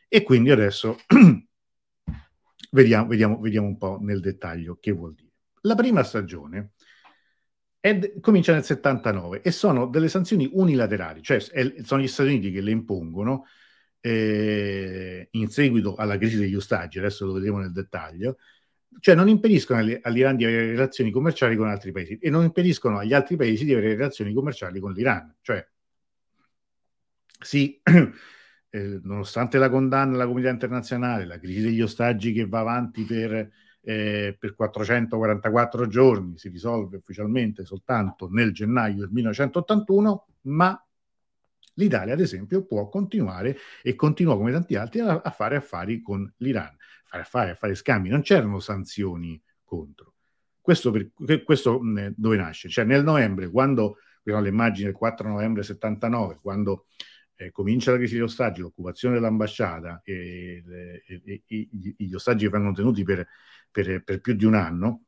E 0.09 0.23
quindi 0.23 0.51
adesso 0.51 0.99
vediamo, 2.71 3.07
vediamo, 3.09 3.41
vediamo 3.41 3.67
un 3.67 3.79
po' 3.79 3.99
nel 4.01 4.21
dettaglio 4.21 4.77
che 4.81 4.93
vuol 4.93 5.15
dire. 5.15 5.31
La 5.63 5.75
prima 5.75 6.03
stagione 6.03 6.73
è, 7.81 8.21
comincia 8.21 8.53
nel 8.53 8.65
79 8.65 9.43
e 9.43 9.51
sono 9.51 9.87
delle 9.87 10.09
sanzioni 10.09 10.49
unilaterali, 10.53 11.23
cioè 11.23 11.45
è, 11.47 11.83
sono 11.83 12.03
gli 12.03 12.09
Stati 12.09 12.29
Uniti 12.29 12.53
che 12.53 12.61
le 12.61 12.71
impongono 12.71 13.47
eh, 14.01 15.29
in 15.31 15.49
seguito 15.49 15.95
alla 15.95 16.17
crisi 16.19 16.37
degli 16.37 16.55
ostaggi, 16.55 16.99
adesso 16.99 17.25
lo 17.25 17.33
vedremo 17.33 17.59
nel 17.59 17.73
dettaglio, 17.73 18.37
cioè 19.01 19.15
non 19.15 19.29
impediscono 19.29 19.81
all'Iran 19.81 20.37
di 20.37 20.45
avere 20.45 20.67
relazioni 20.67 21.11
commerciali 21.11 21.57
con 21.57 21.69
altri 21.69 21.93
paesi 21.93 22.19
e 22.19 22.31
non 22.31 22.45
impediscono 22.45 22.99
agli 22.99 23.13
altri 23.13 23.37
paesi 23.37 23.65
di 23.65 23.73
avere 23.73 23.97
relazioni 23.97 24.33
commerciali 24.33 24.81
con 24.81 24.93
l'Iran. 24.93 25.35
Cioè, 25.41 25.67
sì, 27.41 27.81
eh, 28.71 29.01
nonostante 29.03 29.59
la 29.59 29.69
condanna 29.69 30.13
della 30.13 30.27
comunità 30.27 30.51
internazionale, 30.51 31.27
la 31.27 31.39
crisi 31.39 31.61
degli 31.61 31.81
ostaggi 31.81 32.33
che 32.33 32.47
va 32.47 32.61
avanti 32.61 33.05
per, 33.05 33.51
eh, 33.81 34.37
per 34.39 34.55
444 34.55 35.87
giorni, 35.89 36.39
si 36.39 36.49
risolve 36.49 36.99
ufficialmente 36.99 37.65
soltanto 37.65 38.29
nel 38.31 38.53
gennaio 38.53 39.01
del 39.01 39.11
1981, 39.11 40.27
ma 40.43 40.81
l'Italia, 41.75 42.15
ad 42.15 42.21
esempio, 42.21 42.65
può 42.65 42.89
continuare 42.89 43.57
e 43.83 43.95
continua 43.95 44.37
come 44.37 44.53
tanti 44.53 44.77
altri 44.77 45.01
a, 45.01 45.21
a 45.25 45.31
fare 45.31 45.57
affari 45.57 46.01
con 46.01 46.33
l'Iran 46.37 46.77
fare 47.25 47.51
a 47.51 47.55
fare 47.55 47.75
scambi, 47.75 48.09
non 48.09 48.23
c'erano 48.23 48.59
sanzioni 48.61 49.41
contro. 49.63 50.15
Questo, 50.61 50.91
per, 50.91 51.43
questo 51.43 51.81
dove 52.15 52.37
nasce? 52.37 52.69
Cioè 52.69 52.85
nel 52.85 53.03
novembre, 53.03 53.51
quando, 53.51 53.99
le 54.23 54.49
immagini 54.49 54.87
del 54.87 54.95
4 54.95 55.29
novembre 55.29 55.63
79, 55.63 56.39
quando 56.41 56.87
eh, 57.35 57.51
comincia 57.51 57.91
la 57.91 57.97
crisi 57.97 58.15
degli 58.15 58.23
ostaggi, 58.23 58.61
l'occupazione 58.61 59.15
dell'ambasciata 59.15 60.01
e, 60.05 60.63
e, 61.25 61.43
e, 61.47 61.69
gli 61.97 62.15
ostaggi 62.15 62.45
che 62.45 62.51
vengono 62.51 62.75
tenuti 62.75 63.03
per, 63.03 63.27
per, 63.71 64.03
per, 64.05 64.21
più 64.21 64.35
di 64.35 64.45
un 64.45 64.55
anno, 64.55 65.03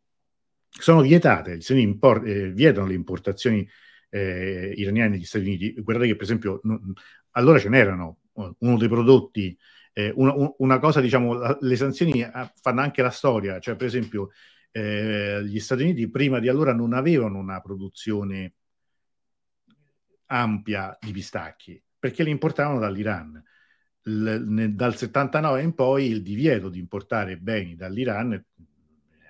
sono 0.69 1.03
vietate, 1.03 1.59
import, 1.69 2.27
eh, 2.27 2.51
vietano 2.51 2.87
le 2.87 2.95
importazioni 2.95 3.67
eh, 4.11 4.73
iraniane 4.77 5.11
negli 5.11 5.25
Stati 5.25 5.45
Uniti. 5.45 5.73
Guardate 5.81 6.09
che 6.09 6.17
per 6.17 6.25
esempio 6.25 6.61
non, 6.65 6.93
allora 7.33 7.59
ce 7.59 7.69
n'erano, 7.69 8.19
uno 8.59 8.77
dei 8.77 8.89
prodotti 8.89 9.57
eh, 9.95 10.13
una, 10.17 10.35
una, 10.59 10.79
cosa, 10.79 11.01
diciamo, 11.01 11.35
la, 11.35 11.57
le 11.61 11.77
sanzioni 11.77 12.21
eh, 12.21 12.53
fanno 12.61 12.81
anche 12.81 13.01
la 13.01 13.11
storia, 13.11 13.61
cioè 13.61 13.77
per 13.77 13.87
esempio 13.87 14.31
eh, 14.73 15.41
gli 15.45 15.61
Stati 15.61 15.83
Uniti 15.83 16.11
prima 16.11 16.41
di 16.41 16.49
allora 16.49 16.75
non 16.75 16.93
avevano 16.93 17.39
una 17.39 17.61
produzione 17.61 18.55
ampia 20.27 20.99
di 21.01 21.13
pistacchi 21.13 21.81
perché 21.97 22.25
li 22.25 22.31
importavano 22.31 22.81
dall'Iran. 22.81 23.43
L, 24.07 24.43
ne, 24.47 24.75
dal 24.75 24.97
79 24.97 25.63
in 25.63 25.75
poi 25.75 26.09
il 26.09 26.23
divieto 26.23 26.69
di 26.69 26.79
importare 26.79 27.39
beni 27.39 27.77
dall'Iran, 27.77 28.45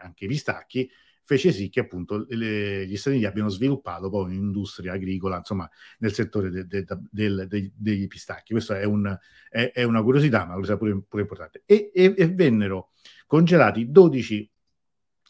anche 0.00 0.24
i 0.24 0.28
pistacchi, 0.28 0.90
fece 1.24 1.52
sì 1.52 1.70
che 1.70 1.80
appunto 1.80 2.26
le, 2.28 2.86
gli 2.86 2.96
Stati 2.96 3.16
Uniti 3.16 3.28
abbiano 3.28 3.48
sviluppato 3.48 4.10
poi 4.10 4.24
un'industria 4.24 4.92
agricola, 4.92 5.38
insomma, 5.38 5.68
nel 5.98 6.12
settore 6.12 6.50
de, 6.50 6.66
de, 6.66 6.84
de, 7.10 7.46
de 7.46 7.72
dei 7.74 8.06
pistacchi. 8.06 8.52
Questa 8.52 8.78
è, 8.78 8.84
un, 8.84 9.18
è, 9.48 9.72
è, 9.72 9.82
una 9.82 10.02
curiosità, 10.02 10.44
ma 10.44 10.54
una 10.54 10.60
curiosità 10.60 10.76
pure, 10.76 11.02
pure 11.08 11.22
importante. 11.22 11.62
E, 11.64 11.90
e, 11.94 12.14
e, 12.16 12.28
vennero 12.28 12.90
congelati 13.26 13.90
12 13.90 14.50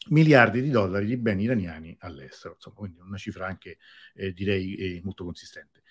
miliardi 0.08 0.60
di 0.60 0.70
dollari 0.70 1.06
di 1.06 1.16
beni 1.16 1.44
iraniani 1.44 1.96
all'estero, 2.00 2.54
insomma, 2.54 2.76
quindi 2.76 3.00
una 3.00 3.16
cifra 3.16 3.46
anche, 3.46 3.78
eh, 4.14 4.32
direi, 4.32 4.74
eh, 4.74 5.00
molto 5.04 5.24
consistente. 5.24 5.82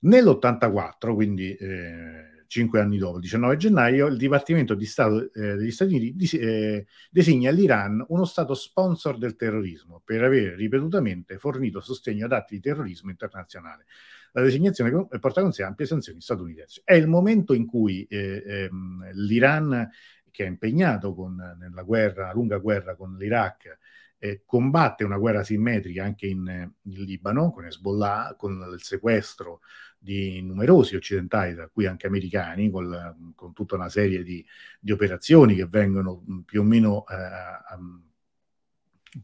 Nell'84, 0.00 1.14
quindi 1.14 1.52
eh, 1.54 2.37
cinque 2.48 2.80
anni 2.80 2.96
dopo, 2.96 3.16
il 3.16 3.22
19 3.22 3.56
gennaio, 3.56 4.06
il 4.06 4.16
Dipartimento 4.16 4.74
di 4.74 4.86
Stato 4.86 5.32
eh, 5.34 5.54
degli 5.54 5.70
Stati 5.70 5.94
Uniti 5.94 6.16
dis- 6.16 6.34
eh, 6.34 6.86
designa 7.10 7.50
l'Iran 7.50 8.04
uno 8.08 8.24
Stato 8.24 8.54
sponsor 8.54 9.18
del 9.18 9.36
terrorismo 9.36 10.00
per 10.02 10.24
aver 10.24 10.54
ripetutamente 10.54 11.38
fornito 11.38 11.80
sostegno 11.80 12.24
ad 12.24 12.32
atti 12.32 12.54
di 12.54 12.60
terrorismo 12.60 13.10
internazionale. 13.10 13.84
La 14.32 14.42
designazione 14.42 15.06
porta 15.20 15.42
con 15.42 15.52
sé 15.52 15.62
ampie 15.62 15.86
sanzioni 15.86 16.20
statunitensi. 16.20 16.80
È 16.84 16.94
il 16.94 17.06
momento 17.06 17.52
in 17.54 17.66
cui 17.66 18.04
eh, 18.04 18.42
ehm, 18.46 19.10
l'Iran, 19.12 19.90
che 20.30 20.44
è 20.44 20.48
impegnato 20.48 21.14
con, 21.14 21.36
nella 21.58 21.82
guerra, 21.82 22.32
lunga 22.32 22.58
guerra 22.58 22.94
con 22.94 23.16
l'Iraq, 23.16 23.78
eh, 24.18 24.42
combatte 24.44 25.04
una 25.04 25.16
guerra 25.16 25.44
simmetrica 25.44 26.04
anche 26.04 26.26
in, 26.26 26.70
in, 26.82 27.04
Libano, 27.04 27.50
con 27.52 27.64
Hezbollah, 27.64 28.34
con 28.36 28.70
il 28.72 28.82
sequestro 28.82 29.60
di 29.98 30.42
numerosi 30.42 30.96
occidentali, 30.96 31.54
tra 31.54 31.68
cui 31.68 31.86
anche 31.86 32.06
americani, 32.06 32.70
con, 32.70 33.32
con 33.34 33.52
tutta 33.52 33.76
una 33.76 33.88
serie 33.88 34.22
di, 34.22 34.44
di, 34.80 34.92
operazioni 34.92 35.54
che 35.54 35.66
vengono 35.66 36.22
più 36.44 36.60
o 36.60 36.64
meno, 36.64 37.04
eh, 37.08 37.16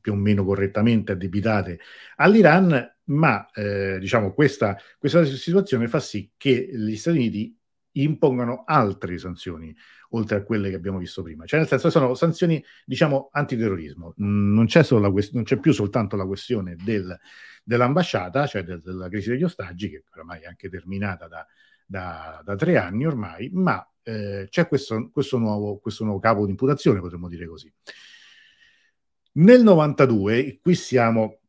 più 0.00 0.12
o 0.12 0.16
meno 0.16 0.44
correttamente 0.44 1.12
addebitate 1.12 1.78
all'Iran, 2.16 2.96
ma 3.06 3.50
eh, 3.52 3.98
diciamo 4.00 4.32
questa, 4.32 4.76
questa 4.98 5.24
situazione 5.24 5.88
fa 5.88 6.00
sì 6.00 6.32
che 6.36 6.70
gli 6.72 6.96
Stati 6.96 7.18
Uniti 7.18 7.58
impongano 7.94 8.64
altre 8.66 9.18
sanzioni 9.18 9.74
oltre 10.10 10.36
a 10.36 10.42
quelle 10.42 10.70
che 10.70 10.76
abbiamo 10.76 10.98
visto 10.98 11.22
prima. 11.22 11.44
Cioè, 11.44 11.58
nel 11.58 11.68
senso, 11.68 11.90
sono 11.90 12.14
sanzioni, 12.14 12.62
diciamo, 12.84 13.30
antiterrorismo. 13.32 14.14
Non 14.16 14.66
c'è, 14.66 14.86
quest- 14.86 15.32
non 15.32 15.42
c'è 15.42 15.58
più 15.58 15.72
soltanto 15.72 16.16
la 16.16 16.26
questione 16.26 16.76
del, 16.76 17.18
dell'ambasciata, 17.64 18.46
cioè 18.46 18.62
del, 18.62 18.80
della 18.80 19.08
crisi 19.08 19.30
degli 19.30 19.42
ostaggi, 19.42 19.90
che 19.90 20.04
oramai 20.12 20.42
è 20.42 20.46
anche 20.46 20.68
terminata 20.68 21.26
da, 21.26 21.46
da, 21.84 22.40
da 22.44 22.54
tre 22.56 22.78
anni 22.78 23.06
ormai, 23.06 23.50
ma 23.52 23.86
eh, 24.02 24.46
c'è 24.48 24.68
questo, 24.68 25.10
questo, 25.10 25.38
nuovo, 25.38 25.78
questo 25.78 26.04
nuovo 26.04 26.20
capo 26.20 26.44
di 26.44 26.50
imputazione, 26.50 27.00
potremmo 27.00 27.28
dire 27.28 27.46
così. 27.46 27.72
Nel 29.36 29.62
92, 29.62 30.60
qui 30.62 30.74
siamo 30.76 31.40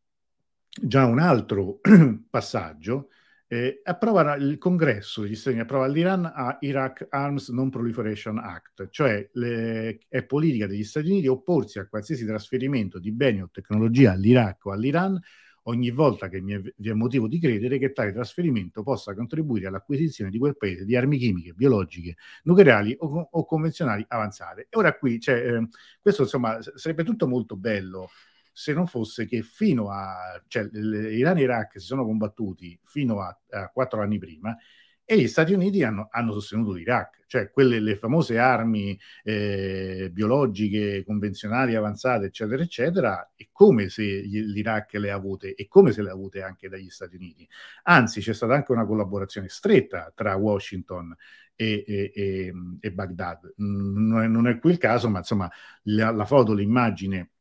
già 0.69 1.05
un 1.05 1.19
altro 1.19 1.79
passaggio, 2.29 3.09
eh, 3.47 3.81
approva 3.83 4.35
il 4.35 4.57
congresso 4.57 5.21
degli 5.21 5.35
Stati 5.35 5.55
Uniti, 5.55 5.69
approva 5.69 5.87
l'Iran 5.87 6.25
a 6.25 6.57
Iraq 6.61 7.07
Arms 7.09 7.49
Non 7.49 7.69
Proliferation 7.69 8.37
Act, 8.39 8.89
cioè 8.89 9.29
le, 9.33 9.99
è 10.07 10.23
politica 10.23 10.67
degli 10.67 10.83
Stati 10.83 11.09
Uniti 11.09 11.27
opporsi 11.27 11.79
a 11.79 11.87
qualsiasi 11.87 12.25
trasferimento 12.25 12.99
di 12.99 13.11
beni 13.11 13.41
o 13.41 13.49
tecnologia 13.51 14.11
all'Iraq 14.11 14.65
o 14.65 14.71
all'Iran 14.71 15.19
ogni 15.67 15.91
volta 15.91 16.27
che 16.27 16.41
vi 16.41 16.89
è 16.89 16.93
motivo 16.93 17.27
di 17.27 17.39
credere 17.39 17.77
che 17.77 17.91
tale 17.91 18.13
trasferimento 18.13 18.83
possa 18.83 19.13
contribuire 19.13 19.67
all'acquisizione 19.67 20.29
di 20.29 20.37
quel 20.37 20.57
paese 20.57 20.85
di 20.85 20.95
armi 20.95 21.17
chimiche, 21.17 21.53
biologiche, 21.53 22.15
nucleari 22.43 22.95
o, 22.99 23.29
o 23.31 23.45
convenzionali 23.45 24.05
avanzate. 24.07 24.67
E 24.69 24.77
ora 24.77 24.95
qui, 24.97 25.19
cioè, 25.19 25.35
eh, 25.35 25.67
questo 26.01 26.23
insomma 26.23 26.59
sarebbe 26.61 27.03
tutto 27.03 27.27
molto 27.27 27.55
bello 27.55 28.09
se 28.57 28.71
non 28.71 28.87
fosse 28.87 29.25
che 29.25 29.41
fino 29.41 29.89
a, 29.89 30.41
cioè 30.47 30.69
Iran 30.71 31.37
e 31.37 31.41
Iraq 31.41 31.73
si 31.73 31.85
sono 31.85 32.05
combattuti 32.05 32.79
fino 32.83 33.19
a, 33.19 33.37
a 33.49 33.67
quattro 33.67 34.01
anni 34.01 34.17
prima 34.17 34.55
e 35.03 35.19
gli 35.19 35.27
Stati 35.27 35.51
Uniti 35.53 35.83
hanno, 35.83 36.07
hanno 36.09 36.31
sostenuto 36.31 36.71
l'Iraq, 36.71 37.25
cioè 37.27 37.51
quelle 37.51 37.81
le 37.81 37.97
famose 37.97 38.39
armi 38.39 38.97
eh, 39.23 40.09
biologiche, 40.11 41.03
convenzionali, 41.05 41.75
avanzate, 41.75 42.27
eccetera, 42.27 42.63
eccetera, 42.63 43.33
è 43.35 43.49
come 43.51 43.89
se 43.89 44.01
l'Iraq 44.03 44.93
le 44.93 45.11
ha 45.11 45.15
avute 45.15 45.53
e 45.53 45.67
come 45.67 45.91
se 45.91 46.01
le 46.01 46.09
ha 46.09 46.13
avute 46.13 46.41
anche 46.41 46.69
dagli 46.69 46.89
Stati 46.89 47.17
Uniti. 47.17 47.47
Anzi, 47.83 48.21
c'è 48.21 48.33
stata 48.33 48.53
anche 48.55 48.71
una 48.71 48.85
collaborazione 48.85 49.49
stretta 49.49 50.11
tra 50.15 50.33
Washington 50.35 51.13
e, 51.55 51.83
e, 51.85 52.11
e, 52.15 52.53
e 52.79 52.91
Baghdad. 52.91 53.53
Non 53.57 54.23
è, 54.23 54.27
non 54.27 54.47
è, 54.47 54.57
qui 54.59 54.71
il 54.71 54.77
caso, 54.77 55.09
ma 55.09 55.19
insomma 55.19 55.51
la, 55.83 56.09
la 56.11 56.25
foto, 56.25 56.53
l'immagine 56.53 57.31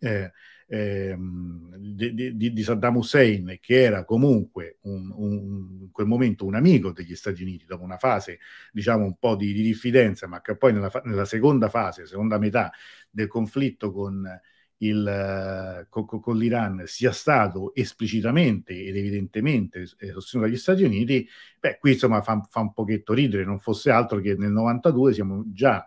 eh, 0.00 0.32
eh, 0.70 1.16
di, 1.18 2.36
di, 2.36 2.52
di, 2.52 2.62
Saddam 2.62 2.96
Hussein, 2.96 3.58
che 3.60 3.82
era 3.82 4.04
comunque 4.04 4.78
un, 4.82 5.10
un, 5.14 5.78
in 5.80 5.90
quel 5.90 6.06
momento 6.06 6.44
un 6.44 6.54
amico 6.54 6.92
degli 6.92 7.14
Stati 7.14 7.42
Uniti, 7.42 7.64
dopo 7.64 7.84
una 7.84 7.96
fase 7.96 8.38
diciamo 8.70 9.04
un 9.04 9.16
po' 9.18 9.34
di, 9.34 9.52
di 9.52 9.62
diffidenza, 9.62 10.26
ma 10.26 10.40
che 10.42 10.56
poi 10.56 10.74
nella, 10.74 10.90
nella, 11.04 11.24
seconda 11.24 11.68
fase, 11.68 12.06
seconda 12.06 12.38
metà 12.38 12.70
del 13.10 13.28
conflitto 13.28 13.92
con 13.92 14.28
il, 14.80 15.86
con, 15.88 16.06
con, 16.06 16.36
l'Iran 16.36 16.82
sia 16.86 17.12
stato 17.12 17.74
esplicitamente 17.74 18.74
ed 18.74 18.96
evidentemente 18.96 19.80
eh, 19.98 20.12
sostenuto 20.12 20.48
dagli 20.48 20.58
Stati 20.58 20.82
Uniti, 20.84 21.26
beh, 21.58 21.78
qui 21.78 21.92
insomma 21.92 22.20
fa, 22.20 22.40
fa, 22.48 22.60
un 22.60 22.72
pochetto 22.72 23.14
ridere, 23.14 23.44
non 23.44 23.58
fosse 23.58 23.90
altro 23.90 24.20
che 24.20 24.34
nel 24.36 24.50
92 24.50 25.14
siamo 25.14 25.44
già 25.46 25.84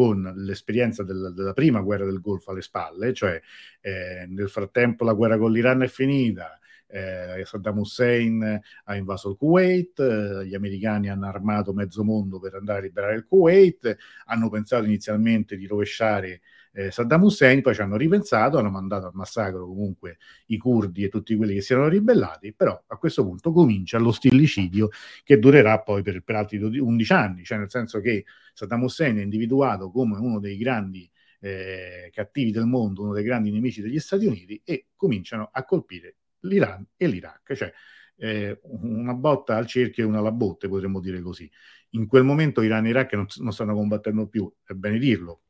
con 0.00 0.32
l'esperienza 0.34 1.02
del, 1.02 1.34
della 1.34 1.52
prima 1.52 1.82
guerra 1.82 2.06
del 2.06 2.22
Golfo 2.22 2.52
alle 2.52 2.62
spalle, 2.62 3.12
cioè 3.12 3.38
eh, 3.82 4.24
nel 4.26 4.48
frattempo 4.48 5.04
la 5.04 5.12
guerra 5.12 5.36
con 5.36 5.52
l'Iran 5.52 5.82
è 5.82 5.88
finita, 5.88 6.58
eh, 6.86 7.42
Saddam 7.44 7.80
Hussein 7.80 8.58
ha 8.84 8.96
invaso 8.96 9.28
il 9.28 9.36
Kuwait, 9.36 10.00
eh, 10.00 10.46
gli 10.46 10.54
americani 10.54 11.10
hanno 11.10 11.26
armato 11.26 11.74
mezzo 11.74 12.02
mondo 12.02 12.40
per 12.40 12.54
andare 12.54 12.78
a 12.78 12.82
liberare 12.82 13.14
il 13.14 13.26
Kuwait, 13.26 13.94
hanno 14.24 14.48
pensato 14.48 14.86
inizialmente 14.86 15.58
di 15.58 15.66
rovesciare 15.66 16.40
eh, 16.72 16.90
Saddam 16.90 17.24
Hussein, 17.24 17.62
poi 17.62 17.74
ci 17.74 17.80
hanno 17.80 17.96
ripensato, 17.96 18.58
hanno 18.58 18.70
mandato 18.70 19.06
al 19.06 19.12
massacro 19.14 19.66
comunque 19.66 20.18
i 20.46 20.56
curdi 20.56 21.04
e 21.04 21.08
tutti 21.08 21.34
quelli 21.36 21.54
che 21.54 21.60
si 21.60 21.72
erano 21.72 21.88
ribellati, 21.88 22.52
però 22.52 22.80
a 22.86 22.96
questo 22.96 23.24
punto 23.24 23.52
comincia 23.52 23.98
lo 23.98 24.12
stillicidio 24.12 24.90
che 25.24 25.38
durerà 25.38 25.80
poi 25.80 26.02
per, 26.02 26.22
per 26.22 26.36
altri 26.36 26.58
11 26.58 27.12
anni, 27.12 27.44
cioè 27.44 27.58
nel 27.58 27.70
senso 27.70 28.00
che 28.00 28.24
Saddam 28.54 28.82
Hussein 28.82 29.18
è 29.18 29.22
individuato 29.22 29.90
come 29.90 30.18
uno 30.18 30.38
dei 30.38 30.56
grandi 30.56 31.10
eh, 31.40 32.10
cattivi 32.12 32.50
del 32.50 32.66
mondo, 32.66 33.02
uno 33.02 33.14
dei 33.14 33.24
grandi 33.24 33.50
nemici 33.50 33.80
degli 33.80 33.98
Stati 33.98 34.26
Uniti 34.26 34.60
e 34.64 34.86
cominciano 34.94 35.48
a 35.52 35.64
colpire 35.64 36.16
l'Iran 36.40 36.86
e 36.96 37.06
l'Iraq, 37.06 37.54
cioè 37.54 37.72
eh, 38.16 38.60
una 38.62 39.14
botta 39.14 39.56
al 39.56 39.66
cerchio 39.66 40.04
e 40.04 40.06
una 40.06 40.18
alla 40.18 40.32
botte, 40.32 40.68
potremmo 40.68 41.00
dire 41.00 41.20
così. 41.20 41.50
In 41.90 42.06
quel 42.06 42.22
momento 42.22 42.62
Iran 42.62 42.86
e 42.86 42.90
Iraq 42.90 43.14
non, 43.14 43.26
non 43.38 43.52
stanno 43.52 43.74
combattendo 43.74 44.28
più, 44.28 44.50
è 44.64 44.74
bene 44.74 44.98
dirlo, 44.98 45.42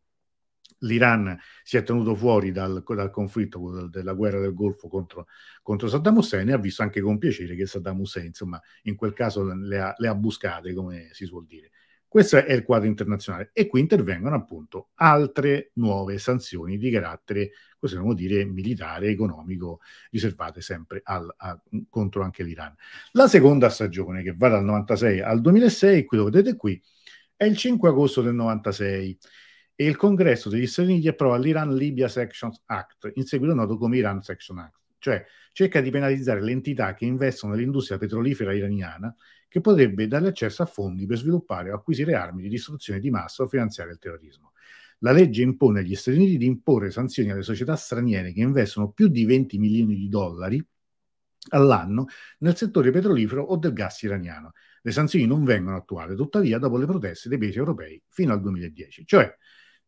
l'Iran 0.81 1.37
si 1.63 1.77
è 1.77 1.83
tenuto 1.83 2.15
fuori 2.15 2.53
dal, 2.53 2.83
dal 2.87 3.11
conflitto 3.11 3.89
della 3.89 4.13
guerra 4.13 4.41
del 4.41 4.55
Golfo 4.55 4.89
contro, 4.89 5.27
contro, 5.63 5.89
Saddam 5.89 6.19
Hussein 6.19 6.49
e 6.49 6.53
ha 6.53 6.59
visto 6.59 6.83
anche 6.83 7.01
con 7.01 7.19
piacere 7.19 7.55
che 7.55 7.67
Saddam 7.67 8.01
Hussein, 8.01 8.27
insomma, 8.27 8.61
in 8.83 8.97
quel 8.97 9.13
caso 9.13 9.43
le 9.43 9.81
ha, 9.81 9.95
le 9.97 10.09
ha 10.09 10.15
buscate, 10.15 10.73
come 10.73 11.09
si 11.13 11.25
suol 11.25 11.47
dire. 11.47 11.71
Questo 12.11 12.39
è 12.39 12.53
il 12.53 12.65
quadro 12.65 12.89
internazionale 12.89 13.51
e 13.53 13.69
qui 13.69 13.79
intervengono 13.79 14.35
appunto 14.35 14.89
altre 14.97 15.71
nuove 15.75 16.19
sanzioni 16.19 16.77
di 16.77 16.91
carattere, 16.91 17.53
possiamo 17.79 18.15
dire, 18.15 18.45
militare, 18.45 19.11
economico, 19.11 19.79
riservate 20.11 20.61
sempre 20.61 21.03
al, 21.05 21.33
a, 21.37 21.63
contro 21.89 22.25
anche 22.25 22.43
l'Iran. 22.43 22.75
La 23.13 23.29
seconda 23.29 23.69
stagione, 23.69 24.25
che 24.25 24.35
va 24.37 24.49
dal 24.49 24.65
96 24.65 25.21
al 25.21 25.41
2006, 25.41 26.05
qui 26.05 26.17
lo 26.17 26.25
vedete 26.25 26.57
qui, 26.57 26.83
è 27.37 27.45
il 27.45 27.57
5 27.57 27.89
agosto 27.89 28.23
del 28.23 28.35
96 28.35 29.17
e 29.81 29.87
il 29.87 29.97
congresso 29.97 30.51
degli 30.51 30.67
Stati 30.67 30.91
Uniti 30.91 31.09
approva 31.09 31.39
l'Iran 31.39 31.75
Libya 31.75 32.07
Sections 32.07 32.61
Act, 32.67 33.13
in 33.15 33.25
seguito 33.25 33.55
noto 33.55 33.79
come 33.79 33.97
Iran 33.97 34.21
Section 34.21 34.59
Act, 34.59 34.79
cioè 34.99 35.25
cerca 35.53 35.81
di 35.81 35.89
penalizzare 35.89 36.43
le 36.43 36.51
entità 36.51 36.93
che 36.93 37.07
investono 37.07 37.55
nell'industria 37.55 37.97
petrolifera 37.97 38.53
iraniana 38.53 39.17
che 39.49 39.63
potrebbe 39.63 40.07
dare 40.07 40.29
accesso 40.29 40.63
a 40.63 40.67
fondi 40.67 41.07
per 41.07 41.17
sviluppare 41.17 41.71
o 41.71 41.77
acquisire 41.77 42.15
armi 42.15 42.43
di 42.43 42.51
distruzione 42.51 43.01
di 43.01 43.09
massa 43.09 43.43
o 43.43 43.47
finanziare 43.47 43.93
il 43.93 43.99
terrorismo. 43.99 44.53
La 44.99 45.13
legge 45.13 45.41
impone 45.41 45.81
agli 45.81 45.95
Stati 45.95 46.19
Uniti 46.19 46.37
di 46.37 46.45
imporre 46.45 46.91
sanzioni 46.91 47.31
alle 47.31 47.41
società 47.41 47.75
straniere 47.75 48.35
che 48.35 48.41
investono 48.41 48.91
più 48.91 49.09
di 49.09 49.25
20 49.25 49.57
milioni 49.57 49.97
di 49.97 50.11
dollari 50.11 50.63
all'anno 51.53 52.05
nel 52.41 52.55
settore 52.55 52.91
petrolifero 52.91 53.45
o 53.45 53.57
del 53.57 53.73
gas 53.73 54.03
iraniano. 54.03 54.53
Le 54.83 54.91
sanzioni 54.91 55.25
non 55.25 55.43
vengono 55.43 55.77
attuate, 55.77 56.15
tuttavia, 56.15 56.59
dopo 56.59 56.77
le 56.77 56.85
proteste 56.85 57.31
dei 57.31 57.39
paesi 57.39 57.57
europei 57.57 58.03
fino 58.09 58.35
al 58.35 58.43
2010. 58.43 59.07
Cioè, 59.07 59.35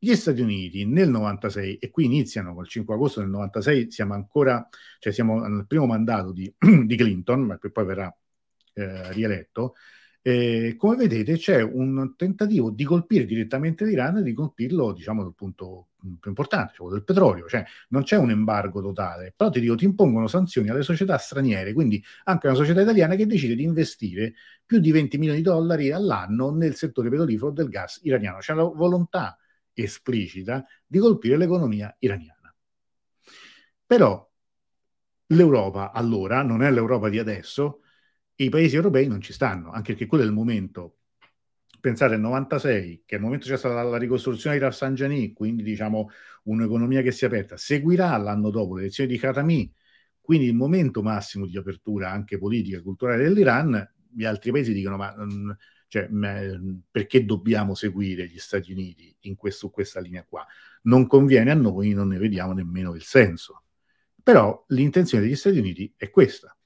gli 0.05 0.17
Stati 0.17 0.41
Uniti 0.41 0.85
nel 0.85 1.09
96, 1.09 1.77
e 1.77 1.91
qui 1.91 2.07
iniziano 2.07 2.55
col 2.55 2.67
5 2.67 2.93
agosto 2.93 3.21
del 3.21 3.29
96, 3.29 3.93
siamo 3.93 4.15
ancora, 4.15 4.69
cioè 4.99 5.13
siamo 5.13 5.47
nel 5.47 5.65
primo 5.65 5.87
mandato 5.87 6.33
di, 6.33 6.53
di 6.59 6.97
Clinton, 6.97 7.43
ma 7.43 7.57
che 7.57 7.71
poi 7.71 7.85
verrà 7.85 8.13
eh, 8.73 9.13
rieletto, 9.13 9.75
eh, 10.21 10.75
come 10.77 10.97
vedete 10.97 11.37
c'è 11.37 11.63
un 11.63 12.15
tentativo 12.17 12.71
di 12.71 12.83
colpire 12.83 13.25
direttamente 13.27 13.85
l'Iran 13.85 14.17
e 14.17 14.23
di 14.25 14.33
colpirlo, 14.33 14.93
diciamo, 14.93 15.23
dal 15.23 15.37
punto 15.37 15.91
più 16.19 16.31
importante, 16.31 16.73
cioè 16.75 16.91
del 16.91 17.05
petrolio, 17.05 17.47
cioè 17.47 17.65
non 17.91 18.03
c'è 18.03 18.17
un 18.17 18.31
embargo 18.31 18.83
totale, 18.83 19.33
però 19.37 19.51
ti 19.51 19.61
dico, 19.61 19.77
ti 19.77 19.85
impongono 19.85 20.27
sanzioni 20.27 20.69
alle 20.69 20.83
società 20.83 21.17
straniere, 21.17 21.73
quindi 21.73 22.03
anche 22.25 22.49
una 22.49 22.57
società 22.57 22.81
italiana 22.81 23.15
che 23.15 23.27
decide 23.27 23.55
di 23.55 23.63
investire 23.63 24.35
più 24.67 24.81
di 24.81 24.91
20 24.91 25.17
milioni 25.19 25.39
di 25.39 25.45
dollari 25.45 25.93
all'anno 25.93 26.51
nel 26.51 26.75
settore 26.75 27.09
petrolifero 27.09 27.53
del 27.53 27.69
gas 27.69 28.01
iraniano. 28.03 28.39
C'è 28.39 28.53
la 28.53 28.65
volontà 28.65 29.37
esplicita 29.75 30.65
di 30.87 30.99
colpire 30.99 31.37
l'economia 31.37 31.95
iraniana. 31.99 32.55
Però 33.87 34.31
l'Europa 35.27 35.93
allora 35.93 36.43
non 36.43 36.63
è 36.63 36.71
l'Europa 36.71 37.09
di 37.09 37.19
adesso, 37.19 37.83
i 38.37 38.49
paesi 38.49 38.77
europei 38.77 39.07
non 39.07 39.21
ci 39.21 39.33
stanno, 39.33 39.71
anche 39.71 39.93
perché 39.93 40.07
quello 40.07 40.25
è 40.25 40.27
il 40.27 40.33
momento. 40.33 40.97
Pensate 41.81 42.15
al 42.15 42.21
96, 42.21 43.03
che 43.05 43.17
al 43.17 43.21
momento 43.21 43.47
c'è 43.47 43.57
stata 43.57 43.83
la 43.83 43.99
ricostruzione 43.99 44.57
di 44.57 44.63
Rafsanjani, 44.63 45.33
quindi 45.33 45.63
diciamo 45.63 46.11
un'economia 46.45 47.03
che 47.03 47.11
si 47.11 47.25
è 47.25 47.27
aperta. 47.27 47.57
Seguirà 47.57 48.17
l'anno 48.17 48.51
dopo 48.51 48.77
le 48.77 48.83
elezioni 48.83 49.11
di 49.11 49.19
Khatami, 49.19 49.75
quindi 50.21 50.47
il 50.47 50.55
momento 50.55 51.03
massimo 51.03 51.47
di 51.47 51.57
apertura 51.57 52.11
anche 52.11 52.39
politica 52.39 52.79
e 52.79 52.83
culturale 52.83 53.25
dell'Iran. 53.25 53.95
Gli 54.15 54.25
altri 54.25 54.53
paesi 54.53 54.73
dicono: 54.73 54.97
Ma 54.97 55.15
mm, 55.19 55.51
cioè, 55.93 56.09
perché 56.91 57.27
dobbiamo 57.27 57.75
seguire 57.75 58.27
gli 58.27 58.39
Stati 58.39 58.73
Uniti 58.73 59.15
in 59.21 59.37
questo, 59.37 59.69
questa 59.69 60.01
linea 60.01 60.25
qua? 60.25 60.43
Non 60.85 61.07
conviene 61.07 61.51
a 61.51 61.55
noi, 61.55 61.93
non 61.93 62.09
ne 62.09 62.17
vediamo 62.17 62.55
nemmeno 62.55 62.95
il 62.95 63.03
senso. 63.03 63.65
Però 64.23 64.65
l'intenzione 64.69 65.25
degli 65.25 65.37
Stati 65.37 65.59
Uniti 65.59 65.93
è 65.95 66.09
questa. 66.09 66.57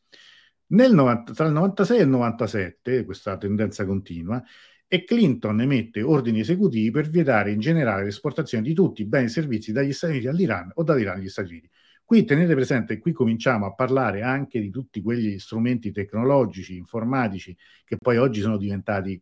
90, 0.69 1.33
tra 1.33 1.47
il 1.47 1.53
96 1.55 1.99
e 1.99 2.03
il 2.03 2.09
97, 2.09 3.05
questa 3.05 3.37
tendenza 3.37 3.85
continua, 3.85 4.41
e 4.87 5.03
Clinton 5.03 5.61
emette 5.61 6.03
ordini 6.03 6.39
esecutivi 6.39 6.93
per 6.93 7.09
vietare 7.09 7.51
in 7.51 7.59
generale 7.59 8.05
l'esportazione 8.05 8.63
di 8.63 8.75
tutti 8.75 9.03
i 9.03 9.07
beni 9.07 9.25
e 9.25 9.31
servizi 9.31 9.73
dagli 9.73 9.93
Stati 9.93 10.13
Uniti 10.13 10.29
all'Iran 10.29 10.71
o 10.75 10.85
dall'Iran 10.85 11.19
agli 11.19 11.29
Stati 11.29 11.49
Uniti. 11.49 11.69
Qui 12.07 12.25
tenete 12.25 12.55
presente, 12.55 13.01
qui 13.01 13.11
cominciamo 13.11 13.67
a 13.67 13.75
parlare 13.75 14.23
anche 14.23 14.61
di 14.61 14.71
tutti 14.71 15.03
quegli 15.03 15.41
strumenti 15.41 15.91
tecnologici, 15.91 16.77
informatici, 16.77 17.57
che 17.85 17.97
poi 17.97 18.17
oggi 18.17 18.41
sono 18.41 18.57
diventati 18.57 19.21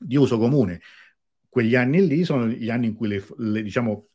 di 0.00 0.16
uso 0.16 0.36
comune. 0.36 0.80
Quegli 1.48 1.76
anni 1.76 2.04
lì 2.04 2.24
sono 2.24 2.48
gli 2.48 2.68
anni 2.68 2.88
in 2.88 2.94
cui 2.94 3.06
le, 3.06 3.24
le, 3.36 3.62
diciamo, 3.62 4.08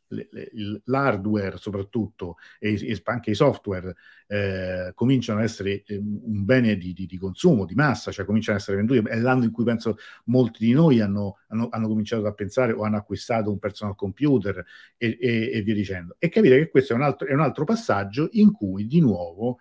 l'hardware 0.85 1.57
soprattutto 1.57 2.37
e, 2.59 2.99
anche 3.03 3.31
i 3.31 3.35
software 3.35 3.95
eh, 4.27 4.91
cominciano 4.93 5.39
ad 5.39 5.45
essere 5.45 5.83
eh, 5.85 5.97
un 5.97 6.45
bene 6.45 6.77
di, 6.77 6.93
di, 6.93 7.05
di, 7.05 7.17
consumo, 7.17 7.65
di 7.65 7.75
massa, 7.75 8.11
cioè 8.11 8.25
cominciano 8.25 8.57
ad 8.57 8.63
essere 8.63 8.77
venduti. 8.77 9.07
È 9.07 9.17
l'anno 9.19 9.43
in 9.43 9.51
cui 9.51 9.63
penso 9.63 9.97
molti 10.25 10.65
di 10.65 10.71
noi 10.73 10.99
hanno, 10.99 11.37
hanno, 11.47 11.67
hanno 11.69 11.87
cominciato 11.87 12.25
a 12.25 12.33
pensare 12.33 12.73
o 12.73 12.83
hanno 12.83 12.97
acquistato 12.97 13.51
un 13.51 13.59
personal 13.59 13.95
computer 13.95 14.63
e, 14.97 15.17
e, 15.19 15.51
e 15.53 15.61
via 15.61 15.73
dicendo. 15.73 16.15
E 16.19 16.29
capire 16.29 16.57
che 16.57 16.69
questo 16.69 16.93
è 16.93 16.95
un, 16.95 17.03
altro, 17.03 17.27
è 17.27 17.33
un 17.33 17.41
altro 17.41 17.63
passaggio 17.63 18.29
in 18.33 18.51
cui 18.51 18.85
di 18.85 18.99
nuovo 18.99 19.59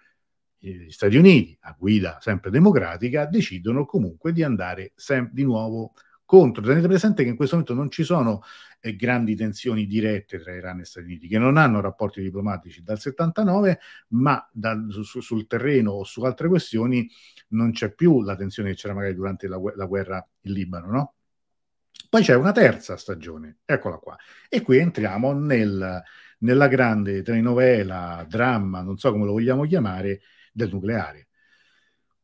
gli 0.60 0.90
Stati 0.90 1.16
Uniti, 1.16 1.56
a 1.62 1.76
guida 1.78 2.18
sempre 2.20 2.50
democratica, 2.50 3.26
decidono 3.26 3.84
comunque 3.86 4.32
di 4.32 4.42
andare 4.42 4.92
sem- 4.96 5.30
di 5.32 5.44
nuovo 5.44 5.92
contro. 6.24 6.62
Tenete 6.62 6.86
presente 6.88 7.22
che 7.22 7.30
in 7.30 7.36
questo 7.36 7.54
momento 7.56 7.74
non 7.74 7.90
ci 7.90 8.02
sono 8.02 8.42
eh, 8.80 8.96
grandi 8.96 9.34
tensioni 9.34 9.86
dirette 9.86 10.38
tra 10.38 10.54
Iran 10.54 10.80
e 10.80 10.84
Stati 10.84 11.06
Uniti, 11.06 11.28
che 11.28 11.38
non 11.38 11.56
hanno 11.56 11.80
rapporti 11.80 12.22
diplomatici 12.22 12.82
dal 12.82 12.98
79, 12.98 13.80
ma 14.08 14.48
da, 14.52 14.76
su, 14.88 15.20
sul 15.20 15.46
terreno 15.46 15.92
o 15.92 16.04
su 16.04 16.22
altre 16.22 16.48
questioni 16.48 17.08
non 17.48 17.72
c'è 17.72 17.92
più 17.94 18.22
la 18.22 18.36
tensione 18.36 18.70
che 18.70 18.76
c'era 18.76 18.94
magari 18.94 19.14
durante 19.14 19.48
la, 19.48 19.60
la 19.74 19.86
guerra 19.86 20.26
in 20.42 20.52
Libano, 20.52 20.90
no? 20.90 21.14
Poi 22.08 22.22
c'è 22.22 22.34
una 22.34 22.52
terza 22.52 22.96
stagione, 22.96 23.58
eccola 23.64 23.96
qua. 23.98 24.16
E 24.48 24.62
qui 24.62 24.78
entriamo 24.78 25.32
nel, 25.32 26.02
nella 26.38 26.68
grande 26.68 27.22
telenovela, 27.22 28.24
dramma, 28.28 28.80
non 28.80 28.96
so 28.96 29.10
come 29.12 29.26
lo 29.26 29.32
vogliamo 29.32 29.64
chiamare, 29.64 30.20
del 30.52 30.70
nucleare 30.70 31.27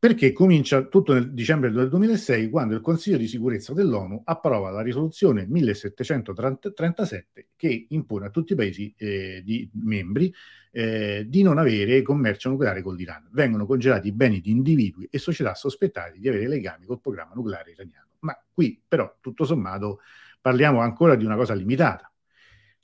perché 0.05 0.33
comincia 0.33 0.83
tutto 0.83 1.13
nel 1.13 1.33
dicembre 1.33 1.71
del 1.71 1.89
2006 1.89 2.51
quando 2.51 2.75
il 2.75 2.81
Consiglio 2.81 3.17
di 3.17 3.25
sicurezza 3.25 3.73
dell'ONU 3.73 4.21
approva 4.25 4.69
la 4.69 4.83
risoluzione 4.83 5.47
1737 5.47 7.47
che 7.55 7.87
impone 7.89 8.27
a 8.27 8.29
tutti 8.29 8.53
i 8.53 8.55
paesi 8.55 8.93
eh, 8.95 9.41
di, 9.43 9.67
membri 9.73 10.31
eh, 10.69 11.25
di 11.27 11.41
non 11.41 11.57
avere 11.57 12.03
commercio 12.03 12.49
nucleare 12.49 12.83
con 12.83 12.93
l'Iran. 12.93 13.29
Vengono 13.31 13.65
congelati 13.65 14.09
i 14.09 14.11
beni 14.11 14.41
di 14.41 14.51
individui 14.51 15.07
e 15.09 15.17
società 15.17 15.55
sospettati 15.55 16.19
di 16.19 16.29
avere 16.29 16.47
legami 16.47 16.85
col 16.85 17.01
programma 17.01 17.33
nucleare 17.33 17.71
iraniano. 17.71 18.09
Ma 18.19 18.39
qui 18.53 18.79
però 18.87 19.11
tutto 19.19 19.43
sommato 19.43 20.01
parliamo 20.39 20.81
ancora 20.81 21.15
di 21.15 21.25
una 21.25 21.35
cosa 21.35 21.55
limitata. 21.55 22.13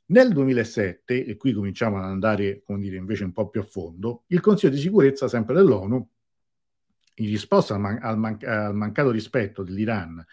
Nel 0.06 0.34
2007, 0.34 1.24
e 1.24 1.38
qui 1.38 1.54
cominciamo 1.54 2.00
ad 2.00 2.06
andare, 2.06 2.64
come 2.66 2.80
dire, 2.80 2.96
invece 2.96 3.26
un 3.26 3.32
po' 3.32 3.48
più 3.48 3.62
a 3.62 3.64
fondo, 3.64 4.24
il 4.30 4.40
Consiglio 4.40 4.74
di 4.74 4.80
sicurezza 4.80 5.28
sempre 5.28 5.54
dell'ONU 5.54 6.10
in 7.16 7.26
risposta 7.28 7.74
al, 7.76 7.80
man- 7.80 8.00
al, 8.02 8.18
man- 8.18 8.38
al 8.42 8.76
mancato 8.76 9.12
rispetto 9.12 9.64
dell'Iran, 9.64 10.24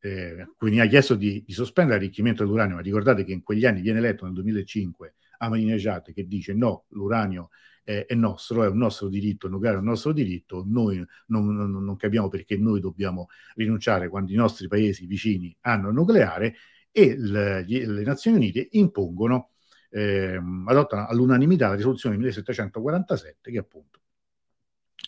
eh, 0.00 0.48
quindi 0.56 0.80
ha 0.80 0.86
chiesto 0.86 1.14
di, 1.14 1.42
di 1.46 1.52
sospendere 1.52 1.98
l'arricchimento 1.98 2.44
dell'uranio, 2.44 2.76
ma 2.76 2.82
ricordate 2.82 3.24
che 3.24 3.32
in 3.32 3.42
quegli 3.42 3.64
anni 3.64 3.80
viene 3.80 3.98
eletto 3.98 4.24
nel 4.24 4.34
2005 4.34 5.14
Ahmadinejad 5.38 6.12
che 6.12 6.26
dice 6.26 6.52
no, 6.54 6.84
l'uranio 6.90 7.50
è, 7.82 8.04
è 8.06 8.14
nostro, 8.14 8.64
è 8.64 8.68
un 8.68 8.78
nostro 8.78 9.08
diritto, 9.08 9.46
il 9.46 9.52
nucleare 9.52 9.76
è 9.76 9.80
un 9.80 9.86
nostro 9.86 10.12
diritto, 10.12 10.64
noi 10.66 11.04
non, 11.26 11.54
non, 11.54 11.70
non 11.70 11.96
capiamo 11.96 12.28
perché 12.28 12.56
noi 12.56 12.80
dobbiamo 12.80 13.28
rinunciare 13.54 14.08
quando 14.08 14.32
i 14.32 14.36
nostri 14.36 14.68
paesi 14.68 15.06
vicini 15.06 15.56
hanno 15.62 15.88
il 15.88 15.94
nucleare 15.94 16.54
e 16.90 17.16
le, 17.16 17.64
le 17.66 18.02
Nazioni 18.02 18.36
Unite 18.36 18.68
impongono, 18.72 19.50
eh, 19.90 20.40
adottano 20.66 21.06
all'unanimità 21.06 21.68
la 21.68 21.74
risoluzione 21.74 22.16
1747 22.16 23.50
che 23.50 23.58
appunto 23.58 24.00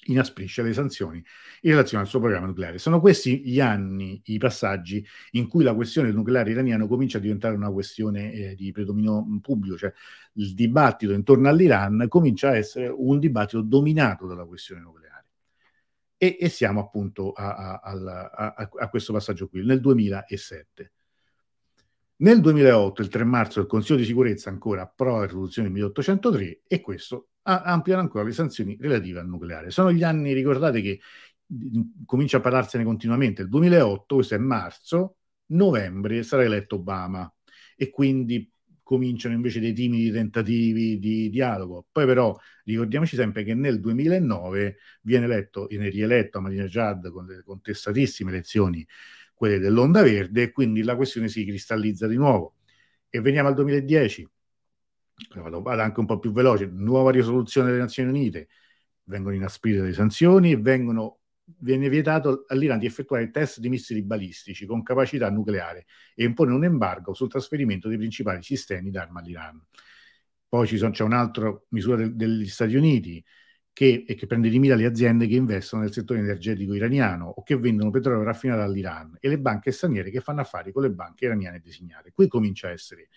inasprisce 0.06 0.62
le 0.62 0.72
sanzioni 0.72 1.22
in 1.62 1.70
relazione 1.70 2.02
al 2.02 2.08
suo 2.08 2.20
programma 2.20 2.46
nucleare. 2.46 2.78
Sono 2.78 3.00
questi 3.00 3.40
gli 3.40 3.60
anni, 3.60 4.20
i 4.26 4.38
passaggi 4.38 5.04
in 5.32 5.48
cui 5.48 5.64
la 5.64 5.74
questione 5.74 6.08
del 6.08 6.16
nucleare 6.16 6.50
iraniano 6.50 6.86
comincia 6.86 7.18
a 7.18 7.20
diventare 7.20 7.54
una 7.54 7.70
questione 7.70 8.32
eh, 8.32 8.54
di 8.54 8.72
predominio 8.72 9.24
pubblico, 9.40 9.76
cioè 9.76 9.92
il 10.34 10.54
dibattito 10.54 11.12
intorno 11.12 11.48
all'Iran 11.48 12.06
comincia 12.08 12.50
a 12.50 12.56
essere 12.56 12.88
un 12.88 13.18
dibattito 13.18 13.62
dominato 13.62 14.26
dalla 14.26 14.44
questione 14.44 14.80
nucleare. 14.80 15.24
E, 16.18 16.38
e 16.40 16.48
siamo 16.48 16.80
appunto 16.80 17.32
a, 17.32 17.80
a, 17.80 17.92
a, 18.34 18.70
a 18.78 18.88
questo 18.88 19.12
passaggio 19.12 19.48
qui, 19.48 19.64
nel 19.64 19.80
2007. 19.80 20.92
Nel 22.18 22.40
2008, 22.40 23.02
il 23.02 23.08
3 23.08 23.24
marzo, 23.24 23.60
il 23.60 23.66
Consiglio 23.66 23.98
di 23.98 24.06
sicurezza 24.06 24.48
ancora 24.48 24.82
approva 24.82 25.18
la 25.18 25.26
risoluzione 25.26 25.68
1803 25.68 26.62
e 26.66 26.80
questo 26.80 27.28
ampliano 27.42 28.00
ancora 28.00 28.24
le 28.24 28.32
sanzioni 28.32 28.76
relative 28.80 29.20
al 29.20 29.28
nucleare. 29.28 29.70
Sono 29.70 29.92
gli 29.92 30.02
anni, 30.02 30.32
ricordate 30.32 30.80
che 30.80 31.00
comincia 32.06 32.38
a 32.38 32.40
parlarsene 32.40 32.84
continuamente, 32.84 33.42
il 33.42 33.48
2008, 33.48 34.14
questo 34.14 34.34
è 34.34 34.38
marzo, 34.38 35.16
novembre 35.48 36.22
sarà 36.22 36.42
eletto 36.42 36.76
Obama 36.76 37.30
e 37.76 37.90
quindi 37.90 38.50
cominciano 38.82 39.34
invece 39.34 39.60
dei 39.60 39.74
timidi 39.74 40.10
tentativi 40.10 40.98
di 40.98 41.28
dialogo. 41.28 41.86
Poi 41.92 42.06
però 42.06 42.34
ricordiamoci 42.64 43.16
sempre 43.16 43.44
che 43.44 43.52
nel 43.54 43.78
2009 43.78 44.78
viene 45.02 45.26
eletto, 45.26 45.66
viene 45.66 45.90
rieletto 45.90 46.38
Ahmadinejad 46.38 47.10
con 47.10 47.26
le 47.26 47.42
contestatissime 47.44 48.30
elezioni, 48.30 48.86
quelle 49.36 49.58
dell'Onda 49.58 50.02
Verde, 50.02 50.42
e 50.44 50.50
quindi 50.50 50.82
la 50.82 50.96
questione 50.96 51.28
si 51.28 51.44
cristallizza 51.44 52.06
di 52.06 52.16
nuovo. 52.16 52.54
E 53.10 53.20
veniamo 53.20 53.48
al 53.48 53.54
2010, 53.54 54.26
vado, 55.34 55.62
anche 55.62 56.00
un 56.00 56.06
po' 56.06 56.18
più 56.18 56.32
veloce, 56.32 56.66
nuova 56.66 57.10
risoluzione 57.10 57.68
delle 57.68 57.80
Nazioni 57.80 58.08
Unite, 58.08 58.48
vengono 59.04 59.34
inasprite 59.34 59.82
le 59.82 59.92
sanzioni 59.92 60.52
e 60.52 60.56
vengono, 60.56 61.20
viene 61.58 61.90
vietato 61.90 62.46
all'Iran 62.48 62.78
di 62.78 62.86
effettuare 62.86 63.30
test 63.30 63.60
di 63.60 63.68
missili 63.68 64.02
balistici 64.02 64.64
con 64.64 64.82
capacità 64.82 65.30
nucleare 65.30 65.84
e 66.14 66.24
impone 66.24 66.52
un 66.52 66.64
embargo 66.64 67.12
sul 67.12 67.28
trasferimento 67.28 67.88
dei 67.88 67.98
principali 67.98 68.42
sistemi 68.42 68.90
d'arma 68.90 69.20
all'Iran. 69.20 69.62
Poi 70.48 70.66
ci 70.66 70.78
sono, 70.78 70.92
c'è 70.92 71.04
un'altra 71.04 71.54
misura 71.70 71.96
del, 71.96 72.16
degli 72.16 72.48
Stati 72.48 72.74
Uniti 72.74 73.22
che, 73.76 74.06
che, 74.06 74.26
prende 74.26 74.48
di 74.48 74.58
mira 74.58 74.74
le 74.74 74.86
aziende 74.86 75.26
che 75.26 75.34
investono 75.34 75.82
nel 75.82 75.92
settore 75.92 76.20
energetico 76.20 76.72
iraniano 76.72 77.26
o 77.26 77.42
che 77.42 77.58
vendono 77.58 77.90
petrolio 77.90 78.22
raffinato 78.22 78.62
all'Iran 78.62 79.18
e 79.20 79.28
le 79.28 79.38
banche 79.38 79.70
straniere 79.70 80.10
che 80.10 80.22
fanno 80.22 80.40
affari 80.40 80.72
con 80.72 80.80
le 80.80 80.90
banche 80.90 81.26
iraniane 81.26 81.60
designate. 81.62 82.10
Qui 82.10 82.26
comincia 82.26 82.68
a 82.68 82.70
essere 82.70 83.10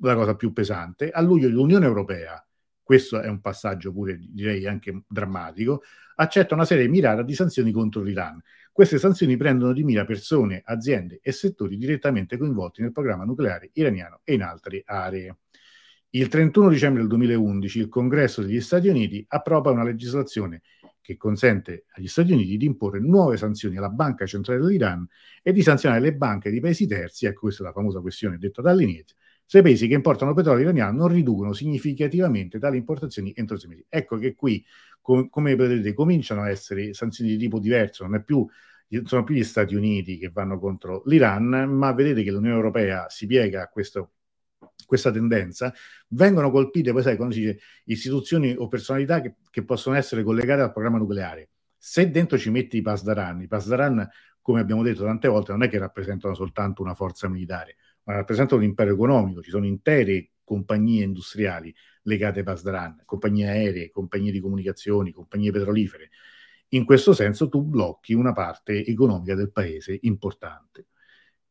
la 0.00 0.14
cosa 0.14 0.36
più 0.36 0.52
pesante. 0.52 1.08
A 1.08 1.22
luglio 1.22 1.48
l'Unione 1.48 1.86
Europea, 1.86 2.46
questo 2.82 3.22
è 3.22 3.28
un 3.28 3.40
passaggio 3.40 3.90
pure 3.90 4.18
direi 4.20 4.66
anche 4.66 5.04
drammatico, 5.08 5.82
accetta 6.16 6.54
una 6.54 6.66
serie 6.66 6.88
mirata 6.88 7.22
di 7.22 7.34
sanzioni 7.34 7.72
contro 7.72 8.02
l'Iran. 8.02 8.38
Queste 8.70 8.98
sanzioni 8.98 9.38
prendono 9.38 9.72
di 9.72 9.82
mira 9.82 10.04
persone, 10.04 10.60
aziende 10.62 11.20
e 11.22 11.32
settori 11.32 11.78
direttamente 11.78 12.36
coinvolti 12.36 12.82
nel 12.82 12.92
programma 12.92 13.24
nucleare 13.24 13.70
iraniano 13.72 14.20
e 14.24 14.34
in 14.34 14.42
altre 14.42 14.82
aree. 14.84 15.38
Il 16.14 16.28
31 16.28 16.68
dicembre 16.68 17.00
del 17.00 17.08
2011 17.08 17.78
il 17.78 17.88
Congresso 17.88 18.42
degli 18.42 18.60
Stati 18.60 18.86
Uniti 18.88 19.24
approva 19.28 19.70
una 19.70 19.82
legislazione 19.82 20.60
che 21.00 21.16
consente 21.16 21.86
agli 21.92 22.06
Stati 22.06 22.32
Uniti 22.32 22.58
di 22.58 22.66
imporre 22.66 23.00
nuove 23.00 23.38
sanzioni 23.38 23.78
alla 23.78 23.88
Banca 23.88 24.26
Centrale 24.26 24.60
dell'Iran 24.60 25.08
e 25.42 25.52
di 25.52 25.62
sanzionare 25.62 26.02
le 26.02 26.14
banche 26.14 26.50
di 26.50 26.60
paesi 26.60 26.86
terzi, 26.86 27.24
ecco 27.24 27.40
questa 27.40 27.62
è 27.62 27.66
la 27.66 27.72
famosa 27.72 28.00
questione 28.00 28.36
detta 28.36 28.60
dall'inizio, 28.60 29.16
se 29.46 29.60
i 29.60 29.62
paesi 29.62 29.88
che 29.88 29.94
importano 29.94 30.34
petrolio 30.34 30.64
iraniano 30.64 30.98
non 30.98 31.08
riducono 31.08 31.54
significativamente 31.54 32.58
tali 32.58 32.76
importazioni 32.76 33.32
entro 33.34 33.56
sei 33.56 33.70
mesi. 33.70 33.86
Ecco 33.88 34.18
che 34.18 34.34
qui, 34.34 34.62
com- 35.00 35.30
come 35.30 35.56
vedete, 35.56 35.94
cominciano 35.94 36.42
a 36.42 36.50
essere 36.50 36.92
sanzioni 36.92 37.30
di 37.30 37.38
tipo 37.38 37.58
diverso, 37.58 38.04
non 38.04 38.16
è 38.16 38.22
più 38.22 38.46
sono 39.04 39.24
più 39.24 39.34
gli 39.34 39.44
Stati 39.44 39.74
Uniti 39.74 40.18
che 40.18 40.28
vanno 40.28 40.58
contro 40.58 41.00
l'Iran, 41.06 41.48
ma 41.70 41.94
vedete 41.94 42.22
che 42.22 42.30
l'Unione 42.30 42.56
Europea 42.56 43.08
si 43.08 43.24
piega 43.24 43.62
a 43.62 43.68
questo, 43.68 44.10
questa 44.86 45.10
tendenza, 45.10 45.72
vengono 46.08 46.50
colpite, 46.50 46.92
poi 46.92 47.02
sai, 47.02 47.16
quando 47.16 47.34
si 47.34 47.40
dice 47.40 47.60
istituzioni 47.84 48.54
o 48.56 48.68
personalità 48.68 49.20
che, 49.20 49.36
che, 49.50 49.64
possono 49.64 49.96
essere 49.96 50.22
collegate 50.22 50.60
al 50.60 50.72
programma 50.72 50.98
nucleare. 50.98 51.50
Se 51.78 52.10
dentro 52.10 52.36
ci 52.38 52.50
metti 52.50 52.76
i 52.76 52.82
Pasdaran, 52.82 53.40
i 53.40 53.46
Pasdaran, 53.46 54.06
come 54.40 54.60
abbiamo 54.60 54.82
detto 54.82 55.04
tante 55.04 55.28
volte, 55.28 55.52
non 55.52 55.62
è 55.62 55.68
che 55.68 55.78
rappresentano 55.78 56.34
soltanto 56.34 56.82
una 56.82 56.94
forza 56.94 57.28
militare, 57.28 57.76
ma 58.04 58.14
rappresentano 58.14 58.60
un 58.60 58.66
impero 58.66 58.92
economico, 58.92 59.42
ci 59.42 59.50
sono 59.50 59.66
intere 59.66 60.32
compagnie 60.44 61.04
industriali 61.04 61.74
legate 62.02 62.40
ai 62.40 62.44
Pasdaran, 62.44 63.02
compagnie 63.04 63.48
aeree, 63.48 63.90
compagnie 63.90 64.32
di 64.32 64.40
comunicazioni, 64.40 65.12
compagnie 65.12 65.50
petrolifere. 65.50 66.10
In 66.74 66.84
questo 66.84 67.12
senso 67.12 67.48
tu 67.48 67.62
blocchi 67.62 68.14
una 68.14 68.32
parte 68.32 68.84
economica 68.84 69.34
del 69.34 69.52
paese 69.52 69.98
importante. 70.02 70.86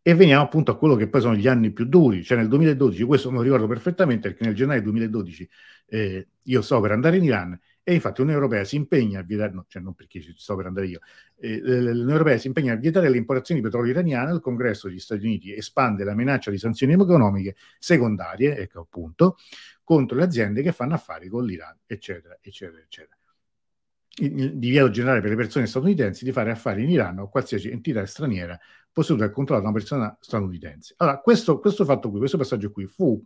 E 0.04 0.16
veniamo 0.16 0.44
appunto 0.44 0.72
a 0.72 0.78
quello 0.78 0.96
che 0.96 1.08
poi 1.08 1.22
sono 1.22 1.36
gli 1.36 1.48
anni 1.48 1.72
più 1.72 1.86
duri, 1.86 2.24
cioè 2.24 2.36
nel 2.36 2.48
2012, 2.48 3.04
questo 3.04 3.30
me 3.30 3.38
lo 3.38 3.44
ricordo 3.44 3.68
perfettamente 3.68 4.30
perché 4.30 4.46
nel 4.46 4.56
gennaio 4.56 4.82
2012 4.82 5.48
eh, 5.90 6.28
io 6.42 6.62
sto 6.64 6.80
per 6.80 6.92
andare 6.92 7.18
in 7.18 7.24
Iran 7.24 7.60
e 7.84 7.94
infatti 7.94 8.22
l'Unione 8.22 8.42
Europea 8.42 8.64
si 8.64 8.78
impegna 8.78 9.20
a 9.20 9.24
vietare, 9.24 9.54
no, 9.54 9.66
cioè 9.68 9.80
non 9.80 9.94
perché 9.94 10.20
ci 10.20 10.34
sto 10.36 10.56
per 10.56 10.66
andare 10.66 10.88
io, 10.88 11.02
eh, 11.40 11.60
l'Unione 11.62 12.12
Europea 12.14 12.38
si 12.40 12.48
impegna 12.48 12.74
a 12.74 12.78
vietare 12.78 13.10
le 13.10 13.18
importazioni 13.18 13.62
di 13.62 13.68
petrolio 13.68 13.92
iraniano, 13.92 14.34
il 14.34 14.42
Congresso 14.42 14.88
degli 14.88 15.00
Stati 15.00 15.24
Uniti 15.24 15.54
espande 15.54 16.04
la 16.04 16.16
minaccia 16.16 16.50
di 16.50 16.58
sanzioni 16.58 16.94
economiche 16.94 17.56
secondarie, 17.78 18.58
ecco 18.58 18.80
appunto, 18.80 19.38
contro 19.84 20.18
le 20.18 20.24
aziende 20.24 20.64
che 20.64 20.72
fanno 20.72 20.96
affari 20.96 21.28
con 21.28 21.46
l'Iran, 21.46 21.78
eccetera, 21.86 22.40
eccetera, 22.42 22.82
eccetera. 22.82 23.21
Il 24.14 24.58
divieto 24.58 24.90
generale 24.90 25.22
per 25.22 25.30
le 25.30 25.36
persone 25.38 25.68
statunitensi 25.68 26.26
di 26.26 26.34
fare 26.34 26.52
affari 26.52 26.84
in 26.84 26.90
Iran 26.90 27.20
o 27.20 27.30
qualsiasi 27.30 27.70
entità 27.70 28.06
straniera 28.06 28.60
posseduta 28.92 29.26
e 29.26 29.32
controllata 29.32 29.66
da 29.66 29.72
una 29.72 29.80
persona 29.80 30.18
statunitense. 30.20 30.96
Allora, 30.98 31.20
questo, 31.20 31.60
questo 31.60 31.86
fatto 31.86 32.10
qui, 32.10 32.20
questo 32.20 32.38
passaggio 32.38 32.72
qui 32.72 32.86
fu 32.88 33.24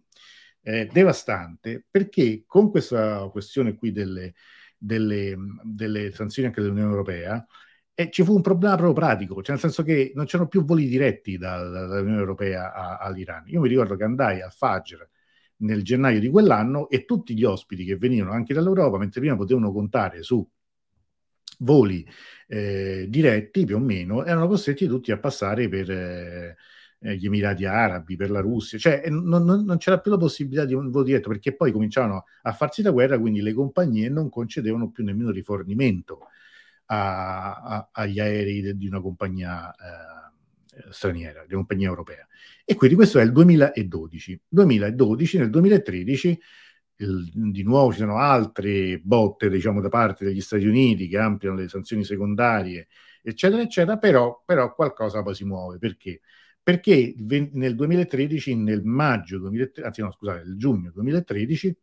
eh, 0.62 0.88
devastante 0.92 1.84
perché 1.90 2.44
con 2.46 2.70
questa 2.70 3.28
questione 3.30 3.76
qui 3.76 3.92
delle, 3.92 4.36
delle, 4.78 5.36
delle 5.64 6.12
sanzioni 6.12 6.50
anche 6.50 6.62
dell'Unione 6.62 6.92
Europea 6.92 7.46
eh, 7.94 8.10
ci 8.12 8.24
fu 8.24 8.36
un 8.36 8.42
problema 8.42 8.76
proprio 8.76 8.94
pratico, 8.94 9.42
cioè 9.42 9.52
nel 9.52 9.60
senso 9.60 9.82
che 9.82 10.12
non 10.16 10.26
c'erano 10.26 10.50
più 10.50 10.66
voli 10.66 10.88
diretti 10.88 11.38
da, 11.38 11.64
da, 11.64 11.86
dall'Unione 11.88 12.20
Europea 12.20 12.74
a, 12.74 12.98
all'Iran. 12.98 13.44
Io 13.48 13.62
mi 13.62 13.70
ricordo 13.70 13.96
che 13.96 14.04
andai 14.04 14.42
al 14.42 14.52
Fajr 14.52 15.10
nel 15.58 15.82
gennaio 15.84 16.20
di 16.20 16.30
quell'anno 16.30 16.90
e 16.90 17.06
tutti 17.06 17.34
gli 17.34 17.44
ospiti 17.44 17.86
che 17.86 17.96
venivano 17.96 18.34
anche 18.34 18.54
dall'Europa, 18.54 18.98
mentre 18.98 19.22
prima 19.22 19.36
potevano 19.36 19.72
contare 19.72 20.22
su 20.24 20.46
voli 21.60 22.06
eh, 22.48 23.06
diretti 23.10 23.66
più 23.66 23.76
o 23.78 23.80
meno, 23.80 24.24
erano 24.26 24.48
costretti 24.48 24.88
tutti 24.88 25.12
a 25.12 25.18
passare 25.18 25.68
per... 25.70 25.92
Eh, 25.92 26.56
eh, 27.06 27.18
gli 27.18 27.26
Emirati 27.26 27.66
Arabi, 27.66 28.16
per 28.16 28.32
la 28.32 28.40
Russia, 28.40 28.78
cioè 28.78 29.04
non, 29.10 29.44
non, 29.44 29.64
non, 29.64 29.78
c'era 29.78 30.00
più 30.00 30.10
la 30.12 30.18
possibilità 30.18 30.66
di 30.66 30.74
un 30.74 30.90
volo 30.90 31.04
diretto 31.04 31.30
perché 31.30 31.54
poi 31.54 31.72
cominciavano 31.72 32.26
a 32.42 32.52
farsi 32.54 32.82
la 32.82 32.92
guerra, 32.92 33.20
quindi 33.20 33.42
le 33.42 33.54
compagnie 33.54 34.10
non 34.10 34.30
concedevano 34.30 34.90
più 34.90 35.04
nemmeno 35.04 35.30
rifornimento 35.30 36.28
a, 36.88 37.54
a, 37.56 37.90
agli 37.92 38.20
aerei 38.20 38.62
de, 38.62 38.78
di 38.78 38.88
una 38.88 39.02
compagnia 39.02 39.72
eh, 39.72 40.92
straniera, 40.92 41.42
di 41.42 41.54
una 41.54 41.58
compagnia 41.58 41.90
europea. 41.90 42.28
E 42.64 42.76
quindi 42.76 42.96
questo 42.96 43.20
è 43.20 43.24
il 43.24 43.32
2012. 43.32 44.42
2012, 44.48 45.38
nel 45.38 45.50
2013 45.50 46.40
il, 46.98 47.30
di 47.34 47.64
nuovo 47.64 47.92
ci 47.92 48.00
sono 48.00 48.18
altre 48.18 49.00
botte 49.00 49.50
diciamo 49.50 49.82
da 49.82 49.90
parte 49.90 50.26
degli 50.26 50.42
Stati 50.42 50.66
Uniti 50.66 51.08
che 51.08 51.18
ampliano 51.18 51.58
le 51.58 51.68
sanzioni 51.68 52.04
secondarie 52.04 52.88
eccetera 53.22 53.62
eccetera 53.62 53.98
però, 53.98 54.42
però 54.46 54.74
qualcosa 54.74 55.22
poi 55.24 55.36
si 55.36 55.46
muove 55.46 55.78
perché 55.78 56.22
perché 56.66 57.14
nel 57.52 57.76
2013, 57.76 58.56
nel 58.56 58.84
maggio 58.84 59.38
2013, 59.38 59.82
anzi 59.84 60.02
no, 60.02 60.12
scusate, 60.12 60.46
nel 60.46 60.58
giugno 60.58 60.90
2013, 60.90 61.78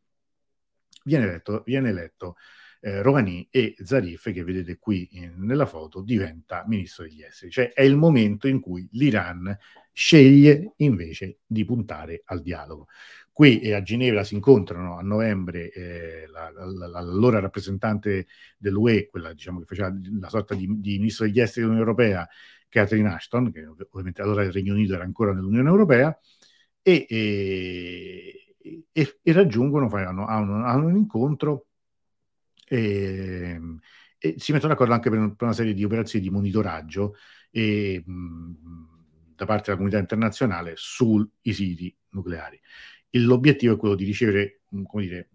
viene 1.04 1.24
eletto, 1.24 1.62
viene 1.64 1.90
eletto 1.90 2.34
eh, 2.80 3.00
Rouhani 3.00 3.46
e 3.48 3.76
Zarif, 3.80 4.32
che 4.32 4.42
vedete 4.42 4.78
qui 4.78 5.08
in, 5.12 5.34
nella 5.36 5.66
foto, 5.66 6.00
diventa 6.00 6.64
ministro 6.66 7.04
degli 7.04 7.22
esteri. 7.22 7.52
Cioè 7.52 7.72
è 7.72 7.82
il 7.82 7.96
momento 7.96 8.48
in 8.48 8.58
cui 8.58 8.88
l'Iran 8.90 9.56
sceglie 9.92 10.72
invece 10.78 11.38
di 11.46 11.64
puntare 11.64 12.22
al 12.24 12.42
dialogo. 12.42 12.88
Qui 13.32 13.60
eh, 13.60 13.72
a 13.72 13.82
Ginevra 13.82 14.24
si 14.24 14.34
incontrano 14.34 14.98
a 14.98 15.02
novembre 15.02 15.70
eh, 15.72 16.26
la, 16.28 16.50
la, 16.50 16.86
l'allora 16.86 17.40
rappresentante 17.40 18.26
dell'UE, 18.58 19.08
quella 19.08 19.32
diciamo, 19.32 19.60
che 19.60 19.64
faceva 19.64 19.92
la 20.20 20.28
sorta 20.28 20.54
di, 20.54 20.66
di 20.80 20.98
ministro 20.98 21.24
degli 21.24 21.40
esteri 21.40 21.62
dell'Unione 21.62 21.88
Europea, 21.88 22.28
Catherine 22.68 23.08
Ashton, 23.08 23.50
che 23.50 23.66
ovviamente 23.66 24.22
allora 24.22 24.42
il 24.42 24.52
Regno 24.52 24.74
Unito 24.74 24.94
era 24.94 25.04
ancora 25.04 25.32
nell'Unione 25.32 25.68
Europea, 25.68 26.16
e, 26.82 27.06
e, 27.08 28.54
e, 28.92 29.18
e 29.22 29.32
raggiungono, 29.32 29.88
fanno, 29.88 30.26
hanno, 30.26 30.64
hanno 30.64 30.86
un 30.86 30.96
incontro 30.96 31.66
e, 32.68 33.60
e, 34.18 34.34
si 34.38 34.52
mettono 34.52 34.72
d'accordo 34.72 34.94
anche 34.94 35.10
per, 35.10 35.18
per, 35.36 35.46
una 35.46 35.52
serie 35.52 35.74
di 35.74 35.84
operazioni 35.84 36.24
di 36.24 36.30
monitoraggio 36.30 37.14
e, 37.50 38.02
mh, 38.04 38.54
da 39.36 39.44
parte 39.46 39.64
della 39.64 39.76
comunità 39.76 39.98
internazionale 39.98 40.72
sui 40.76 41.28
siti 41.42 41.94
nucleari. 42.10 42.60
L'obiettivo 43.18 43.74
è 43.74 43.76
quello 43.76 43.94
di 43.94 44.04
ricevere, 44.04 44.62
come 44.86 45.02
dire, 45.02 45.28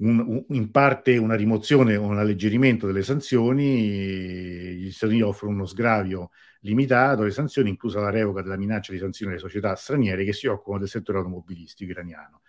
un, 0.00 0.18
un, 0.18 0.44
in 0.50 0.70
parte 0.70 1.16
una 1.16 1.34
rimozione 1.34 1.96
o 1.96 2.06
un 2.06 2.18
alleggerimento 2.18 2.86
delle 2.86 3.02
sanzioni, 3.02 4.74
gli 4.76 4.90
Stati 4.90 5.12
Uniti 5.12 5.28
offrono 5.28 5.54
uno 5.54 5.66
sgravio 5.66 6.30
limitato 6.60 7.22
alle 7.22 7.30
sanzioni, 7.30 7.70
inclusa 7.70 8.00
la 8.00 8.10
revoca 8.10 8.42
della 8.42 8.56
minaccia 8.56 8.92
di 8.92 8.98
sanzioni 8.98 9.32
alle 9.32 9.40
società 9.40 9.74
straniere 9.74 10.24
che 10.24 10.32
si 10.32 10.46
occupano 10.46 10.80
del 10.80 10.88
settore 10.88 11.18
automobilistico 11.18 11.90
iraniano. 11.90 12.42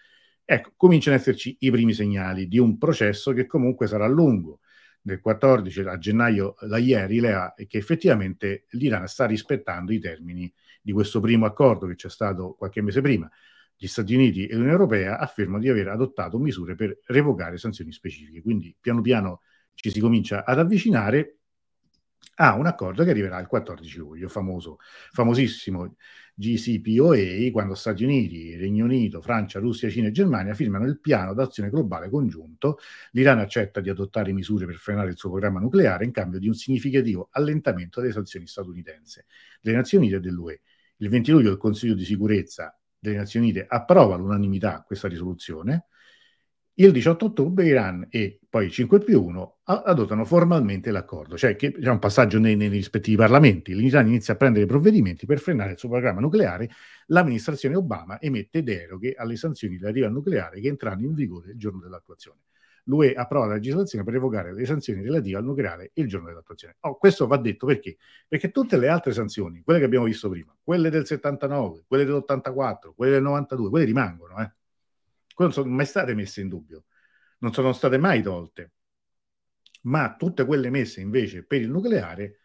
Ecco, 0.43 0.73
cominciano 0.75 1.15
ad 1.15 1.21
esserci 1.21 1.55
i 1.59 1.71
primi 1.71 1.93
segnali 1.93 2.47
di 2.47 2.57
un 2.57 2.77
processo 2.77 3.31
che 3.31 3.45
comunque 3.45 3.87
sarà 3.87 4.07
lungo. 4.07 4.59
Nel 5.03 5.19
14 5.19 5.79
a 5.81 5.97
gennaio 5.97 6.55
la 6.61 6.77
IER 6.77 7.07
rileva 7.07 7.53
che 7.55 7.77
effettivamente 7.77 8.65
l'Iran 8.71 9.07
sta 9.07 9.25
rispettando 9.25 9.91
i 9.91 9.99
termini 9.99 10.51
di 10.81 10.91
questo 10.91 11.19
primo 11.19 11.45
accordo 11.45 11.87
che 11.87 11.95
c'è 11.95 12.09
stato 12.09 12.53
qualche 12.53 12.81
mese 12.81 13.01
prima 13.01 13.29
gli 13.81 13.87
Stati 13.87 14.13
Uniti 14.13 14.45
e 14.45 14.51
l'Unione 14.51 14.73
Europea 14.73 15.17
affermano 15.17 15.57
di 15.57 15.67
aver 15.67 15.87
adottato 15.87 16.37
misure 16.37 16.75
per 16.75 16.99
revocare 17.05 17.57
sanzioni 17.57 17.91
specifiche. 17.91 18.43
Quindi 18.43 18.75
piano 18.79 19.01
piano 19.01 19.41
ci 19.73 19.89
si 19.89 19.99
comincia 19.99 20.45
ad 20.45 20.59
avvicinare 20.59 21.37
a 22.35 22.53
un 22.53 22.67
accordo 22.67 23.03
che 23.03 23.09
arriverà 23.09 23.39
il 23.39 23.47
14 23.47 23.97
luglio, 23.97 24.27
famoso, 24.27 24.77
famosissimo 25.11 25.95
GCPOA, 26.35 27.49
quando 27.51 27.73
Stati 27.73 28.03
Uniti, 28.03 28.55
Regno 28.55 28.85
Unito, 28.85 29.19
Francia, 29.19 29.57
Russia, 29.57 29.89
Cina 29.89 30.09
e 30.09 30.11
Germania 30.11 30.53
firmano 30.53 30.85
il 30.85 30.99
piano 30.99 31.33
d'azione 31.33 31.71
globale 31.71 32.07
congiunto. 32.07 32.77
L'Iran 33.13 33.39
accetta 33.39 33.79
di 33.79 33.89
adottare 33.89 34.31
misure 34.31 34.67
per 34.67 34.75
frenare 34.75 35.09
il 35.09 35.17
suo 35.17 35.31
programma 35.31 35.59
nucleare 35.59 36.05
in 36.05 36.11
cambio 36.11 36.37
di 36.37 36.45
un 36.45 36.53
significativo 36.53 37.29
allentamento 37.31 37.99
delle 37.99 38.13
sanzioni 38.13 38.45
statunitense, 38.45 39.25
delle 39.59 39.77
Nazioni 39.77 40.05
Unite 40.05 40.19
e 40.19 40.21
dell'UE. 40.29 40.61
Il 40.97 41.09
20 41.09 41.31
luglio 41.31 41.49
il 41.49 41.57
Consiglio 41.57 41.95
di 41.95 42.05
sicurezza 42.05 42.75
delle 43.01 43.17
Nazioni 43.17 43.47
Unite 43.47 43.65
approva 43.67 44.13
all'unanimità 44.13 44.83
questa 44.85 45.07
risoluzione, 45.07 45.87
il 46.75 46.91
18 46.91 47.25
ottobre 47.25 47.65
Iran 47.65 48.07
e 48.09 48.39
poi 48.47 48.69
5 48.69 48.99
più 48.99 49.23
1 49.23 49.57
adottano 49.63 50.23
formalmente 50.23 50.91
l'accordo, 50.91 51.35
cioè 51.35 51.55
che 51.55 51.71
c'è 51.71 51.89
un 51.89 51.99
passaggio 51.99 52.39
nei, 52.39 52.55
nei, 52.55 52.69
rispettivi 52.69 53.17
parlamenti. 53.17 53.75
L'Iran 53.75 54.07
inizia 54.07 54.35
a 54.35 54.37
prendere 54.37 54.65
provvedimenti 54.65 55.25
per 55.25 55.39
frenare 55.39 55.71
il 55.71 55.77
suo 55.77 55.89
programma 55.89 56.21
nucleare. 56.21 56.69
L'amministrazione 57.07 57.75
Obama 57.75 58.21
emette 58.21 58.63
deroghe 58.63 59.13
alle 59.15 59.35
sanzioni 59.35 59.77
relative 59.77 60.05
al 60.05 60.11
nucleare 60.13 60.61
che 60.61 60.67
entrano 60.67 61.01
in 61.01 61.13
vigore 61.13 61.51
il 61.51 61.57
giorno 61.57 61.79
dell'attuazione 61.81 62.39
l'UE 62.85 63.13
approva 63.13 63.47
la 63.47 63.53
legislazione 63.53 64.03
per 64.03 64.13
revocare 64.13 64.53
le 64.53 64.65
sanzioni 64.65 65.01
relative 65.01 65.37
al 65.37 65.43
nucleare 65.43 65.91
il 65.95 66.07
giorno 66.07 66.27
dell'attuazione. 66.27 66.77
Oh, 66.81 66.97
questo 66.97 67.27
va 67.27 67.37
detto 67.37 67.65
perché? 67.65 67.97
Perché 68.27 68.51
tutte 68.51 68.77
le 68.77 68.87
altre 68.87 69.13
sanzioni, 69.13 69.61
quelle 69.61 69.79
che 69.79 69.85
abbiamo 69.85 70.05
visto 70.05 70.29
prima, 70.29 70.55
quelle 70.63 70.89
del 70.89 71.05
79, 71.05 71.83
quelle 71.87 72.05
dell'84, 72.05 72.93
quelle 72.95 73.11
del 73.13 73.21
92, 73.21 73.69
quelle 73.69 73.85
rimangono, 73.85 74.39
eh. 74.41 74.51
Quelle 75.33 75.51
non 75.51 75.53
sono 75.53 75.73
mai 75.73 75.85
state 75.85 76.13
messe 76.13 76.41
in 76.41 76.49
dubbio, 76.49 76.85
non 77.39 77.53
sono 77.53 77.73
state 77.73 77.97
mai 77.97 78.21
tolte. 78.21 78.71
Ma 79.83 80.15
tutte 80.15 80.45
quelle 80.45 80.69
messe 80.69 81.01
invece 81.01 81.43
per 81.43 81.61
il 81.61 81.69
nucleare 81.69 82.41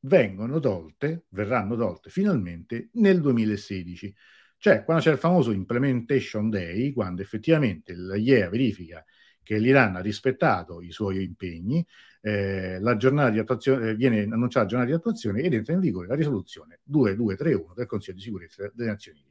vengono 0.00 0.58
tolte, 0.58 1.26
verranno 1.28 1.76
tolte 1.76 2.10
finalmente 2.10 2.88
nel 2.94 3.20
2016. 3.20 4.14
Cioè, 4.56 4.84
quando 4.84 5.02
c'è 5.02 5.12
il 5.12 5.18
famoso 5.18 5.50
Implementation 5.52 6.48
Day, 6.50 6.92
quando 6.92 7.22
effettivamente 7.22 7.94
la 7.94 8.16
IEA 8.16 8.48
verifica 8.48 9.04
che 9.42 9.58
l'Iran 9.58 9.96
ha 9.96 10.00
rispettato 10.00 10.80
i 10.80 10.90
suoi 10.90 11.22
impegni, 11.22 11.84
eh, 12.20 12.78
la 12.80 12.96
giornata 12.96 13.30
di 13.30 13.38
attuazione, 13.38 13.90
eh, 13.90 13.94
viene 13.94 14.22
annunciata 14.22 14.60
la 14.60 14.66
giornata 14.66 14.90
di 14.90 14.96
attuazione 14.96 15.40
ed 15.42 15.54
entra 15.54 15.72
in 15.72 15.80
vigore 15.80 16.06
la 16.06 16.14
risoluzione 16.14 16.80
2231 16.84 17.74
del 17.74 17.86
Consiglio 17.86 18.16
di 18.16 18.22
sicurezza 18.22 18.70
delle 18.72 18.90
Nazioni 18.90 19.18
Unite. 19.18 19.30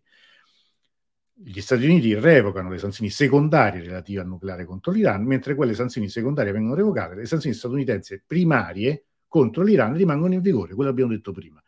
Gli 1.33 1.61
Stati 1.61 1.85
Uniti 1.85 2.13
revocano 2.13 2.69
le 2.69 2.77
sanzioni 2.77 3.09
secondarie 3.09 3.81
relative 3.81 4.21
al 4.21 4.27
nucleare 4.27 4.65
contro 4.65 4.91
l'Iran, 4.91 5.23
mentre 5.23 5.55
quelle 5.55 5.73
sanzioni 5.73 6.07
secondarie 6.09 6.51
vengono 6.51 6.75
revocate, 6.75 7.15
le 7.15 7.25
sanzioni 7.25 7.55
statunitensi 7.55 8.21
primarie 8.27 9.05
contro 9.27 9.63
l'Iran 9.63 9.95
rimangono 9.95 10.33
in 10.33 10.41
vigore, 10.41 10.75
quello 10.75 10.89
abbiamo 10.89 11.11
detto 11.11 11.31
prima. 11.31 11.63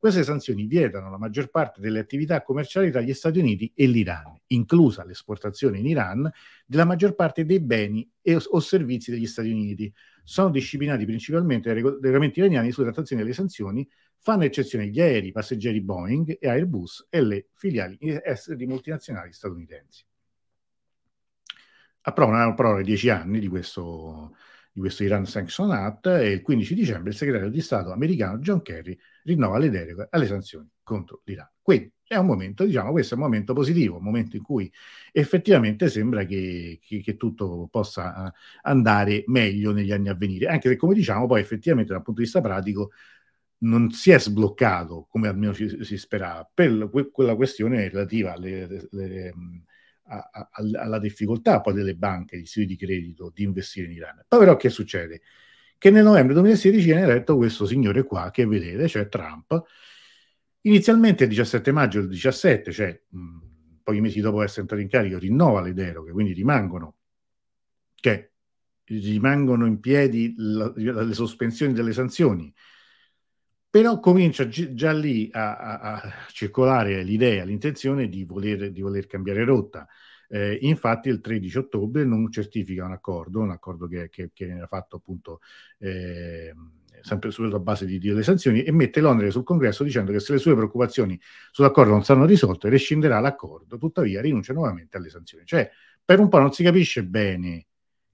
Queste 0.00 0.22
sanzioni 0.22 0.66
vietano 0.66 1.10
la 1.10 1.18
maggior 1.18 1.50
parte 1.50 1.80
delle 1.80 1.98
attività 1.98 2.40
commerciali 2.42 2.92
tra 2.92 3.00
gli 3.00 3.12
Stati 3.12 3.40
Uniti 3.40 3.72
e 3.74 3.88
l'Iran, 3.88 4.38
inclusa 4.46 5.04
l'esportazione 5.04 5.78
in 5.78 5.86
Iran 5.86 6.30
della 6.64 6.84
maggior 6.84 7.16
parte 7.16 7.44
dei 7.44 7.58
beni 7.58 8.08
e, 8.22 8.36
o 8.36 8.60
servizi 8.60 9.10
degli 9.10 9.26
Stati 9.26 9.50
Uniti. 9.50 9.92
Sono 10.22 10.50
disciplinati 10.50 11.04
principalmente 11.04 11.72
dai 11.72 11.82
regolamenti 11.82 12.38
iraniani 12.38 12.70
sulle 12.70 12.92
trattazioni 12.92 13.22
delle 13.22 13.34
sanzioni, 13.34 13.88
fanno 14.20 14.44
eccezione 14.44 14.86
gli 14.86 15.00
aerei 15.00 15.32
passeggeri 15.32 15.80
Boeing 15.80 16.36
e 16.38 16.48
Airbus 16.48 17.08
e 17.10 17.20
le 17.20 17.48
filiali 17.54 17.98
di 17.98 18.66
multinazionali 18.66 19.32
statunitensi. 19.32 20.04
Approvano 22.02 22.44
una 22.44 22.54
proroga 22.54 22.82
di 22.82 22.84
10 22.84 23.10
anni 23.10 23.40
di 23.40 23.48
questo, 23.48 24.36
di 24.78 24.80
questo 24.80 25.02
Iran 25.02 25.26
Sanction 25.26 25.72
Act 25.72 26.06
e 26.06 26.30
il 26.30 26.42
15 26.42 26.74
dicembre 26.74 27.10
il 27.10 27.16
segretario 27.16 27.50
di 27.50 27.60
Stato 27.60 27.90
americano 27.90 28.38
John 28.38 28.62
Kerry 28.62 28.96
rinnova 29.24 29.58
le 29.58 29.70
deroghe 29.70 30.06
alle 30.10 30.26
sanzioni 30.26 30.68
contro 30.82 31.22
l'Iran. 31.24 31.50
Quindi 31.60 31.92
è 32.06 32.16
un 32.16 32.26
momento, 32.26 32.64
diciamo, 32.64 32.92
questo 32.92 33.14
è 33.14 33.16
un 33.18 33.24
momento 33.24 33.52
positivo, 33.52 33.96
un 33.96 34.04
momento 34.04 34.36
in 34.36 34.42
cui 34.42 34.72
effettivamente 35.12 35.88
sembra 35.88 36.24
che, 36.24 36.78
che, 36.80 37.02
che 37.02 37.16
tutto 37.16 37.68
possa 37.70 38.32
andare 38.62 39.24
meglio 39.26 39.72
negli 39.72 39.92
anni 39.92 40.08
a 40.08 40.14
venire, 40.14 40.46
anche 40.46 40.68
se 40.68 40.76
come 40.76 40.94
diciamo 40.94 41.26
poi 41.26 41.40
effettivamente 41.40 41.92
dal 41.92 42.02
punto 42.02 42.20
di 42.20 42.26
vista 42.26 42.40
pratico 42.40 42.92
non 43.60 43.90
si 43.90 44.12
è 44.12 44.18
sbloccato 44.20 45.06
come 45.10 45.28
almeno 45.28 45.52
ci, 45.52 45.84
si 45.84 45.98
sperava 45.98 46.48
per 46.52 46.88
quella 47.12 47.34
questione 47.34 47.88
relativa 47.88 48.32
alle, 48.32 48.88
alle, 48.92 49.34
a, 50.08 50.28
a, 50.32 50.48
alla 50.52 50.98
difficoltà 50.98 51.60
poi 51.60 51.74
delle 51.74 51.94
banche, 51.94 52.36
degli 52.36 52.44
istituti 52.44 52.74
di 52.74 52.76
credito 52.76 53.30
di 53.34 53.42
investire 53.44 53.86
in 53.86 53.92
Iran. 53.92 54.24
Poi 54.26 54.38
però 54.38 54.56
che 54.56 54.70
succede? 54.70 55.22
Che 55.76 55.90
nel 55.90 56.04
novembre 56.04 56.34
2016 56.34 56.84
viene 56.84 57.02
eletto 57.02 57.36
questo 57.36 57.66
signore 57.66 58.04
qua 58.04 58.30
che 58.30 58.46
vedete, 58.46 58.88
cioè 58.88 59.08
Trump, 59.08 59.62
inizialmente 60.62 61.24
il 61.24 61.30
17 61.30 61.72
maggio 61.72 62.00
del 62.00 62.08
17, 62.08 62.72
cioè 62.72 63.00
mh, 63.08 63.38
pochi 63.82 64.00
mesi 64.00 64.20
dopo 64.20 64.42
essere 64.42 64.62
entrato 64.62 64.82
in 64.82 64.88
carica, 64.88 65.18
rinnova 65.18 65.60
le 65.60 65.72
deroghe, 65.72 66.12
quindi 66.12 66.32
rimangono, 66.32 66.96
cioè, 67.94 68.28
rimangono 68.84 69.66
in 69.66 69.80
piedi 69.80 70.34
la, 70.36 70.72
le 70.74 71.14
sospensioni 71.14 71.72
delle 71.72 71.92
sanzioni, 71.92 72.52
però 73.70 74.00
comincia 74.00 74.48
gi- 74.48 74.74
già 74.74 74.92
lì 74.92 75.28
a, 75.32 75.56
a, 75.56 75.80
a, 75.80 76.12
circolare 76.32 77.02
l'idea, 77.02 77.44
l'intenzione 77.44 78.08
di 78.08 78.24
voler, 78.24 78.70
di 78.72 78.80
voler 78.80 79.06
cambiare 79.06 79.44
rotta. 79.44 79.86
Eh, 80.30 80.58
infatti 80.62 81.08
il 81.08 81.20
13 81.20 81.58
ottobre 81.58 82.04
non 82.04 82.30
certifica 82.30 82.84
un 82.84 82.92
accordo, 82.92 83.40
un 83.40 83.50
accordo 83.50 83.86
che, 83.86 84.08
che, 84.10 84.30
che 84.32 84.48
era 84.48 84.66
fatto 84.66 84.96
appunto 84.96 85.40
eh, 85.78 86.52
sempre 87.00 87.30
sulla 87.30 87.58
base 87.58 87.86
di, 87.86 87.98
delle 87.98 88.22
sanzioni 88.22 88.62
e 88.62 88.72
mette 88.72 89.00
l'onere 89.00 89.30
sul 89.30 89.44
congresso 89.44 89.84
dicendo 89.84 90.12
che 90.12 90.20
se 90.20 90.32
le 90.32 90.38
sue 90.38 90.54
preoccupazioni 90.54 91.18
sull'accordo 91.50 91.92
non 91.92 92.04
saranno 92.04 92.26
risolte 92.26 92.68
rescinderà 92.68 93.20
l'accordo, 93.20 93.78
tuttavia 93.78 94.20
rinuncia 94.20 94.52
nuovamente 94.52 94.96
alle 94.96 95.08
sanzioni. 95.08 95.44
Cioè 95.46 95.70
per 96.04 96.20
un 96.20 96.28
po' 96.28 96.38
non 96.38 96.52
si 96.52 96.62
capisce 96.62 97.04
bene 97.04 97.66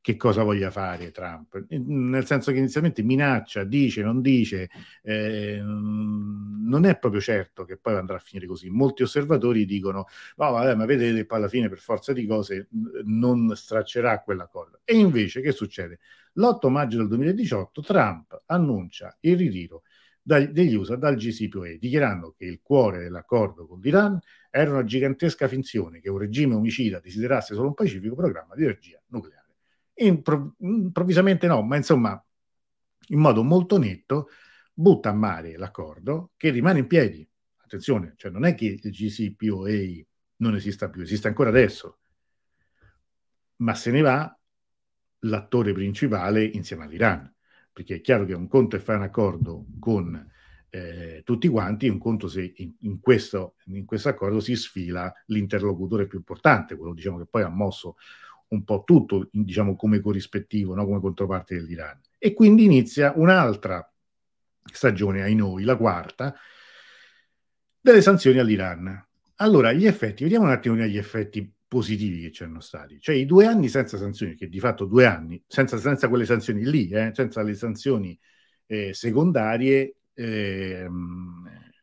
che 0.05 0.17
cosa 0.17 0.43
voglia 0.43 0.71
fare 0.71 1.11
Trump, 1.13 1.65
nel 1.71 2.27
senso 2.27 2.53
che 2.53 2.59
inizialmente 2.59 3.03
minaccia, 3.03 3.65
dice, 3.65 4.03
non 4.03 4.21
dice, 4.21 4.69
eh, 5.03 5.59
non 5.65 6.85
è 6.85 6.99
proprio 6.99 7.23
certo 7.23 7.65
che 7.65 7.79
poi 7.79 7.95
andrà 7.95 8.17
a 8.17 8.19
finire 8.19 8.47
così. 8.47 8.69
Molti 8.69 9.03
osservatori 9.03 9.65
dicono, 9.65 10.07
no, 10.37 10.53
vabbè, 10.53 10.75
ma 10.75 10.85
vedete, 10.85 11.25
poi 11.25 11.39
alla 11.39 11.49
fine 11.49 11.71
per 11.71 11.79
forza 11.79 12.13
di 12.13 12.27
cose 12.27 12.69
non 13.05 13.57
straccerà 13.57 14.21
quell'accordo. 14.21 14.81
E 14.85 14.95
invece 14.95 15.41
che 15.41 15.53
succede? 15.53 16.01
L'8 16.35 16.69
maggio 16.69 16.99
del 16.99 17.09
2018 17.09 17.81
Trump 17.81 18.43
annuncia 18.45 19.17
il 19.21 19.39
ritiro 19.39 19.85
degli 20.21 20.75
USA 20.75 20.97
dal 20.97 21.17
GCPOA, 21.17 21.77
dichiarando 21.79 22.35
che 22.37 22.45
il 22.45 22.61
cuore 22.63 22.99
dell'accordo 22.99 23.67
con 23.67 23.81
l'Iran 23.81 24.19
era 24.51 24.71
una 24.71 24.85
gigantesca 24.85 25.49
finzione 25.49 26.01
che 26.01 26.11
un 26.11 26.19
regime 26.19 26.55
omicida 26.57 27.01
desiderasse 27.01 27.55
solo 27.55 27.69
un 27.69 27.75
pacifico 27.75 28.15
programma 28.15 28.55
di 28.55 28.65
energia 28.65 29.01
nucleare. 29.07 29.44
Impro- 29.97 30.55
improvvisamente 30.59 31.47
no, 31.47 31.63
ma 31.63 31.77
insomma, 31.77 32.25
in 33.09 33.19
modo 33.19 33.43
molto 33.43 33.79
netto, 33.79 34.29
butta 34.73 35.11
a 35.11 35.15
mare 35.15 35.57
l'accordo 35.57 36.33
che 36.37 36.51
rimane 36.51 36.81
in 36.81 36.87
piedi. 36.87 37.27
Attenzione, 37.59 38.15
cioè 38.17 38.31
non 38.31 38.45
è 38.45 38.55
che 38.55 38.79
il 38.83 38.91
GCPOA 38.91 40.05
non 40.37 40.55
esista 40.57 40.91
più, 40.91 41.03
esiste 41.03 41.29
ancora 41.29 41.49
adesso, 41.49 41.99
ma 43.57 43.75
se 43.75 43.91
ne 43.91 44.01
va 44.01 44.39
l'attore 45.21 45.73
principale 45.73 46.45
insieme 46.45 46.85
all'Iran, 46.85 47.33
perché 47.73 47.97
è 47.97 48.01
chiaro 48.01 48.25
che 48.25 48.35
un 48.35 48.49
conto 48.49 48.77
è 48.77 48.79
fare 48.79 48.99
un 48.99 49.05
accordo 49.05 49.67
con 49.79 50.33
eh, 50.71 51.23
tutti 51.25 51.49
quanti, 51.49 51.89
un 51.89 51.99
conto 51.99 52.29
se 52.29 52.53
in, 52.57 52.75
in, 52.81 53.01
questo, 53.01 53.55
in 53.67 53.85
questo 53.85 54.09
accordo 54.09 54.41
si 54.41 54.57
sfila 54.57 55.13
l'interlocutore 55.27 56.07
più 56.07 56.19
importante, 56.19 56.77
quello 56.77 56.93
diciamo, 56.93 57.19
che 57.19 57.27
poi 57.27 57.43
ha 57.43 57.49
mosso 57.49 57.97
un 58.49 58.65
po' 58.65 58.83
tutto 58.85 59.29
diciamo, 59.31 59.77
come 59.77 60.01
corrispettivo, 60.01 60.75
no? 60.75 60.85
come 60.85 61.01
controparte 61.01 61.57
dell'Iran. 61.57 62.01
E 62.19 62.33
quindi 62.33 62.65
inizia 62.65 63.13
un'altra 63.17 63.87
stagione 64.73 65.23
ai 65.23 65.35
noi, 65.35 65.65
la 65.65 65.77
quarta, 65.77 66.35
delle 67.81 68.03
sanzioni 68.03 68.39
all'Iran. 68.39 69.07
Allora, 69.37 69.73
gli 69.73 69.87
effetti, 69.87 70.23
vediamo 70.23 70.47
un 70.47 70.53
attimo 70.53 70.77
gli 70.77 70.97
effetti 70.97 71.53
positivi 71.67 72.21
che 72.21 72.31
c'erano 72.31 72.61
stati. 72.61 73.01
Cioè 73.01 73.17
i 73.17 73.27
due 73.27 73.47
anni 73.47 73.69
senza 73.69 73.99
sanzioni, 73.99 74.37
che 74.37 74.49
di 74.49 74.61
fatto 74.61 74.85
due 74.85 75.07
anni, 75.07 75.43
senza, 75.47 75.77
senza 75.77 76.09
quelle 76.09 76.25
sanzioni 76.25 76.65
lì, 76.65 76.89
eh, 76.89 77.11
senza 77.13 77.43
le 77.43 77.55
sanzioni 77.55 78.19
eh, 78.67 78.95
secondarie, 78.95 79.97
eh, 80.15 80.89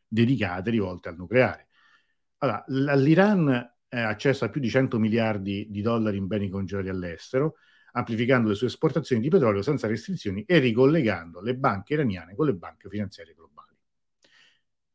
dedicate, 0.08 0.70
rivolte 0.70 1.08
al 1.10 1.16
nucleare. 1.16 1.68
Allora, 2.38 2.64
l'Iran 2.96 3.71
eh, 3.94 4.00
accesso 4.00 4.46
a 4.46 4.48
più 4.48 4.60
di 4.60 4.70
100 4.70 4.98
miliardi 4.98 5.66
di 5.68 5.82
dollari 5.82 6.16
in 6.16 6.26
beni 6.26 6.48
congelati 6.48 6.88
all'estero, 6.88 7.56
amplificando 7.92 8.48
le 8.48 8.54
sue 8.54 8.68
esportazioni 8.68 9.20
di 9.20 9.28
petrolio 9.28 9.60
senza 9.60 9.86
restrizioni 9.86 10.44
e 10.46 10.58
ricollegando 10.58 11.42
le 11.42 11.54
banche 11.54 11.92
iraniane 11.92 12.34
con 12.34 12.46
le 12.46 12.54
banche 12.54 12.88
finanziarie 12.88 13.34
globali. 13.34 13.76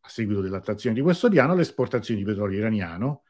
A 0.01 0.09
seguito 0.09 0.41
dell'attuazione 0.41 0.95
di 0.95 1.01
questo 1.01 1.29
piano, 1.29 1.53
le 1.53 1.61
esportazioni 1.61 2.21
di 2.21 2.25
petrolio 2.25 2.57
iraniano, 2.57 3.21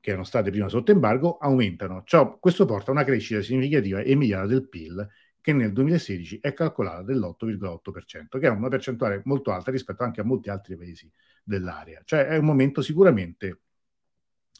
che 0.00 0.10
erano 0.10 0.24
state 0.24 0.50
prima 0.50 0.68
sotto 0.68 0.90
embargo, 0.90 1.38
aumentano. 1.38 2.02
Ciò, 2.04 2.36
questo 2.40 2.64
porta 2.64 2.90
a 2.90 2.94
una 2.94 3.04
crescita 3.04 3.40
significativa 3.40 4.00
e 4.00 4.10
immediata 4.10 4.46
del 4.46 4.68
PIL 4.68 5.08
che 5.40 5.52
nel 5.52 5.72
2016 5.72 6.40
è 6.42 6.52
calcolata 6.52 7.02
dell'8,8%, 7.02 8.38
che 8.40 8.46
è 8.48 8.50
una 8.50 8.68
percentuale 8.68 9.22
molto 9.26 9.52
alta 9.52 9.70
rispetto 9.70 10.02
anche 10.02 10.20
a 10.20 10.24
molti 10.24 10.50
altri 10.50 10.76
paesi 10.76 11.08
dell'area. 11.44 12.02
Cioè 12.04 12.26
è 12.26 12.36
un 12.36 12.44
momento 12.44 12.82
sicuramente 12.82 13.60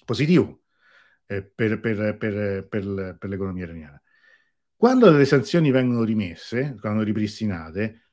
positivo 0.08 0.62
eh, 1.26 1.42
per, 1.42 1.80
per, 1.80 2.16
per, 2.16 2.66
per, 3.18 3.28
l'economia 3.28 3.64
iraniana. 3.64 4.02
Quando 4.74 5.10
le 5.10 5.26
sanzioni 5.26 5.70
vengono 5.70 6.02
rimesse, 6.02 6.76
quando 6.80 7.02
ripristinate, 7.02 8.04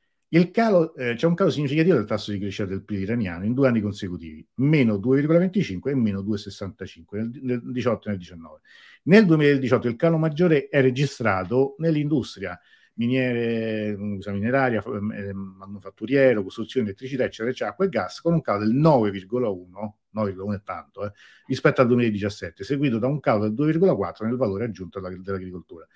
Calo, 0.51 0.93
eh, 0.95 1.13
c'è 1.15 1.27
un 1.27 1.33
calo 1.33 1.49
significativo 1.49 1.95
del 1.95 2.03
tasso 2.03 2.31
di 2.31 2.39
crescita 2.39 2.67
del 2.67 2.83
PIL 2.83 2.99
iraniano 2.99 3.45
in 3.45 3.53
due 3.53 3.69
anni 3.69 3.79
consecutivi, 3.79 4.45
meno 4.55 4.95
2,25 4.97 5.89
e 5.89 5.95
meno 5.95 6.21
2,65 6.21 7.03
nel, 7.11 7.31
nel 7.41 7.71
18 7.71 8.07
e 8.07 8.11
nel 8.11 8.19
19. 8.19 8.59
Nel 9.03 9.25
2018 9.25 9.87
il 9.87 9.95
calo 9.95 10.17
maggiore 10.17 10.67
è 10.67 10.81
registrato 10.81 11.75
nell'industria 11.77 12.59
miniere, 12.95 13.95
mineraria, 13.97 14.81
eh, 14.83 15.33
manufatturiero, 15.33 16.43
costruzione, 16.43 16.87
elettricità, 16.87 17.23
eccetera, 17.23 17.49
eccetera, 17.49 17.71
acqua 17.71 17.85
e 17.85 17.89
gas, 17.89 18.21
con 18.21 18.33
un 18.33 18.41
calo 18.41 18.65
del 18.65 18.75
9,1, 18.75 19.93
9,1 20.13 20.55
è 20.55 20.61
tanto, 20.63 21.05
eh, 21.05 21.11
rispetto 21.47 21.81
al 21.81 21.87
2017, 21.87 22.63
seguito 22.63 22.97
da 22.99 23.07
un 23.07 23.19
calo 23.19 23.49
del 23.49 23.53
2,4 23.53 24.25
nel 24.25 24.37
valore 24.37 24.65
aggiunto 24.65 24.99
dell'agricoltura. 24.99 25.87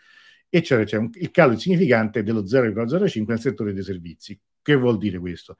E 0.50 0.64
cioè 0.64 0.84
c'è 0.84 0.98
un, 0.98 1.10
il 1.14 1.32
calo 1.32 1.54
insignificante 1.54 2.24
dello 2.24 2.44
0,05 2.44 3.26
nel 3.28 3.40
settore 3.40 3.74
dei 3.74 3.84
servizi. 3.84 4.40
Che 4.62 4.76
vuol 4.76 4.98
dire 4.98 5.20
questo? 5.20 5.58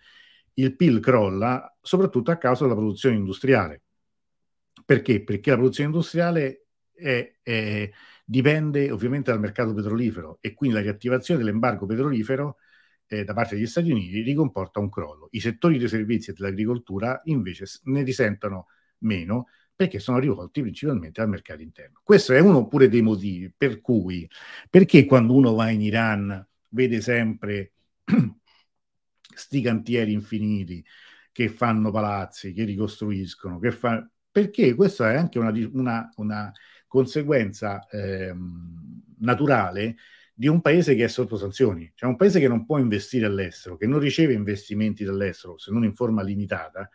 Il 0.56 0.76
PIL 0.76 1.00
crolla 1.00 1.78
soprattutto 1.82 2.32
a 2.32 2.38
causa 2.38 2.64
della 2.64 2.76
produzione 2.76 3.16
industriale. 3.16 3.84
Perché? 4.84 5.24
Perché 5.24 5.52
la 5.52 5.58
produzione 5.58 5.90
industriale 5.90 6.66
è, 6.92 7.36
è, 7.42 7.90
dipende 8.30 8.92
ovviamente 8.92 9.32
dal 9.32 9.40
mercato 9.40 9.74
petrolifero 9.74 10.38
e 10.40 10.54
quindi 10.54 10.76
la 10.76 10.84
riattivazione 10.84 11.40
dell'embargo 11.40 11.88
petrolifero 11.88 12.58
eh, 13.08 13.24
da 13.24 13.34
parte 13.34 13.56
degli 13.56 13.66
Stati 13.66 13.90
Uniti 13.90 14.22
ricomporta 14.22 14.80
un 14.80 14.88
crollo. 14.88 15.30
I 15.32 15.40
settori 15.40 15.80
dei 15.80 15.88
servizi 15.88 16.30
e 16.30 16.34
dell'agricoltura 16.34 17.22
invece 17.24 17.66
ne 17.86 18.04
risentono 18.04 18.68
meno 19.00 19.48
perché 19.76 19.98
sono 19.98 20.20
rivolti 20.20 20.62
principalmente 20.62 21.22
al 21.22 21.30
mercato 21.30 21.64
interno. 21.64 22.02
Questo 22.04 22.34
è 22.34 22.40
uno 22.40 22.68
pure 22.68 22.88
dei 22.88 23.02
motivi 23.02 23.52
per 23.56 23.82
cui, 23.82 24.30
perché 24.70 25.06
quando 25.06 25.34
uno 25.34 25.56
va 25.56 25.72
in 25.72 25.82
Iran 25.82 26.48
vede 26.70 27.02
sempre 27.02 27.72
sti 29.34 29.62
cantieri 29.62 30.12
infiniti 30.12 30.86
che 31.32 31.50
fanno 31.50 31.90
palazzi, 31.90 32.54
che 32.54 32.64
ricostruiscono, 32.64 33.58
che 33.58 33.72
fa... 33.72 34.08
perché 34.30 34.76
questa 34.76 35.14
è 35.14 35.16
anche 35.16 35.40
una, 35.40 35.52
una, 35.72 36.12
una 36.18 36.54
conseguenza 36.90 37.88
eh, 37.88 38.36
naturale 39.20 39.96
di 40.34 40.48
un 40.48 40.60
paese 40.60 40.96
che 40.96 41.06
è 41.06 41.08
sotto 41.08 41.38
sanzioni, 41.38 41.90
cioè 41.96 42.10
un 42.10 42.18
paese 42.18 42.42
che 42.42 42.50
non 42.50 42.66
può 42.66 42.78
investire 42.78 43.26
all'estero, 43.26 43.78
che 43.78 43.88
non 43.88 44.00
riceve 44.00 44.34
investimenti 44.34 45.06
dall'estero 45.06 45.58
se 45.58 45.72
non 45.72 45.86
in 45.86 45.94
forma 45.94 46.22
limitata, 46.22 46.90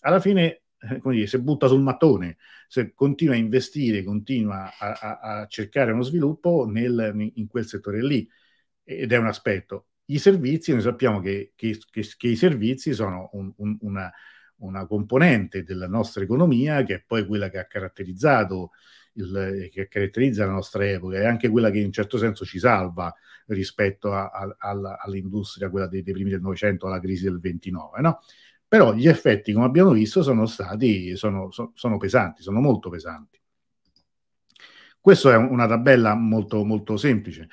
alla 0.00 0.20
fine 0.20 0.62
eh, 0.80 0.98
come 1.00 1.14
dire, 1.16 1.26
se 1.26 1.40
butta 1.40 1.66
sul 1.66 1.80
mattone, 1.80 2.36
se 2.68 2.92
continua 2.94 3.34
a 3.34 3.38
investire, 3.38 4.04
continua 4.04 4.70
a, 4.78 4.92
a, 4.92 5.40
a 5.40 5.46
cercare 5.46 5.92
uno 5.92 6.02
sviluppo 6.02 6.66
nel, 6.68 7.30
in 7.34 7.46
quel 7.48 7.66
settore 7.66 8.02
lì. 8.02 8.28
Ed 8.84 9.12
è 9.12 9.16
un 9.16 9.26
aspetto. 9.26 9.88
I 10.06 10.18
servizi, 10.18 10.72
noi 10.72 10.80
sappiamo 10.82 11.20
che, 11.20 11.52
che, 11.54 11.78
che, 11.90 12.06
che 12.16 12.28
i 12.28 12.36
servizi 12.36 12.94
sono 12.94 13.28
un, 13.32 13.52
un, 13.56 13.76
una, 13.80 14.10
una 14.56 14.86
componente 14.86 15.62
della 15.62 15.88
nostra 15.88 16.22
economia 16.22 16.82
che 16.84 16.94
è 16.94 17.04
poi 17.06 17.26
quella 17.26 17.50
che 17.50 17.58
ha 17.58 17.66
caratterizzato 17.66 18.70
il, 19.14 19.68
che 19.72 19.88
caratterizza 19.88 20.46
la 20.46 20.52
nostra 20.52 20.86
epoca, 20.88 21.18
è 21.18 21.26
anche 21.26 21.48
quella 21.48 21.70
che 21.70 21.78
in 21.78 21.92
certo 21.92 22.18
senso 22.18 22.44
ci 22.44 22.58
salva 22.58 23.14
rispetto 23.46 24.12
a, 24.12 24.28
a, 24.28 24.56
alla, 24.58 24.98
all'industria, 25.00 25.70
quella 25.70 25.86
dei, 25.86 26.02
dei, 26.02 26.12
primi 26.12 26.30
del 26.30 26.40
Novecento, 26.40 26.86
alla 26.86 27.00
crisi 27.00 27.24
del 27.24 27.40
29, 27.40 28.00
no? 28.00 28.20
Però 28.66 28.92
gli 28.92 29.08
effetti, 29.08 29.52
come 29.52 29.64
abbiamo 29.64 29.92
visto, 29.92 30.22
sono 30.22 30.44
stati, 30.46 31.16
sono, 31.16 31.50
sono, 31.50 31.72
sono 31.74 31.96
pesanti, 31.96 32.42
sono 32.42 32.60
molto 32.60 32.90
pesanti. 32.90 33.40
Questa 35.00 35.32
è 35.32 35.36
una 35.36 35.66
tabella 35.66 36.14
molto, 36.14 36.64
molto 36.64 36.98
semplice, 36.98 37.48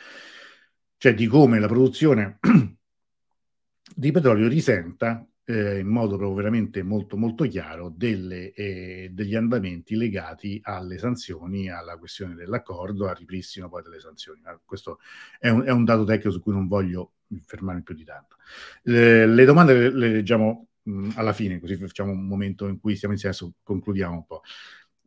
cioè 0.97 1.14
di 1.14 1.28
come 1.28 1.60
la 1.60 1.68
produzione 1.68 2.39
di 3.95 4.12
petrolio 4.12 4.49
risenta 4.49 5.26
eh, 5.46 5.80
in 5.80 5.88
modo 5.88 6.18
proprio 6.18 6.36
veramente 6.36 6.82
molto 6.84 7.18
molto 7.18 7.46
chiaro 7.46 7.89
delle, 7.96 8.52
eh, 8.54 9.10
degli 9.12 9.36
andamenti 9.36 9.96
legati 9.96 10.60
alle 10.64 10.98
sanzioni, 10.98 11.70
alla 11.70 11.98
questione 11.98 12.34
dell'accordo, 12.36 13.08
al 13.08 13.16
ripristino 13.16 13.70
poi 13.70 13.84
delle 13.84 14.00
sanzioni. 14.00 14.41
Ma 14.43 14.60
questo 14.64 15.00
è 15.39 15.50
un, 15.50 15.64
è 15.64 15.72
un, 15.72 15.86
dato 15.86 16.04
tecnico 16.04 16.32
su 16.32 16.41
cui 16.41 16.54
non 16.54 16.68
voglio 16.68 17.14
fermarmi 17.46 17.84
più 17.84 17.93
di 17.96 18.04
tanto. 18.04 18.38
Le, 18.84 19.28
le 19.28 19.46
domande 19.46 19.74
le, 19.74 19.89
le 19.91 20.10
leggiamo 20.10 20.68
mh, 20.84 21.12
alla 21.16 21.34
fine, 21.34 21.60
così 21.60 21.76
facciamo 21.76 22.12
un 22.12 22.26
momento 22.26 22.68
in 22.68 22.80
cui 22.80 22.96
stiamo 22.96 23.14
insieme, 23.14 23.36
concludiamo 23.64 24.16
un 24.16 24.26
po'. 24.26 24.41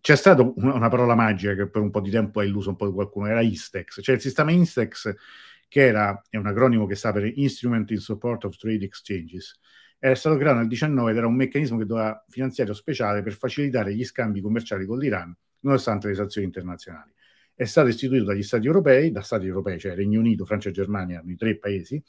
C'è 0.01 0.15
stata 0.17 0.43
una, 0.55 0.75
una 0.75 0.89
parola 0.89 1.17
magica 1.17 1.55
che 1.55 1.69
per 1.69 1.83
un 1.83 1.91
po' 1.91 2.01
di 2.01 2.11
tempo 2.11 2.39
ha 2.41 2.45
illuso 2.45 2.71
un 2.71 2.77
po' 2.77 2.87
di 2.87 2.93
qualcuno, 2.93 3.27
era 3.27 3.41
Istex, 3.41 4.01
cioè 4.03 4.15
il 4.15 4.21
sistema 4.21 4.53
Istex 4.53 5.15
che 5.67 5.85
era, 5.85 6.23
è 6.31 6.37
un 6.37 6.47
acronimo 6.47 6.87
che 6.87 6.95
sta 6.95 7.13
per 7.13 7.31
Instrument 7.35 7.91
in 7.91 7.99
Support 7.99 8.45
of 8.45 8.57
Trade 8.57 8.85
Exchanges, 8.85 9.59
era 10.01 10.15
stato 10.15 10.37
creato 10.37 10.59
nel 10.59 10.69
19 10.69 11.11
ed 11.11 11.17
era 11.17 11.27
un 11.27 11.35
meccanismo 11.35 11.77
che 11.77 11.85
doveva 11.85 12.25
finanziario 12.29 12.73
speciale 12.73 13.23
per 13.23 13.33
facilitare 13.33 13.95
gli 13.95 14.05
scambi 14.05 14.41
commerciali 14.41 14.87
con 14.87 14.99
l'Iran, 14.99 15.37
nonostante 15.61 16.07
le 16.09 16.15
sanzioni 16.15 16.47
internazionali. 16.47 17.13
È 17.55 17.65
stato 17.65 17.89
istituito 17.89 18.25
dagli 18.25 18.45
Stati 18.45 18.67
europei, 18.67 19.11
da 19.11 19.23
Stati 19.23 19.47
europei, 19.47 19.81
cioè 19.81 19.97
Regno 19.97 20.21
Unito, 20.21 20.45
Francia 20.45 20.69
e 20.69 20.73
Germania, 20.73 21.21
i 21.27 21.37
tre 21.37 21.59
paesi, 21.59 22.01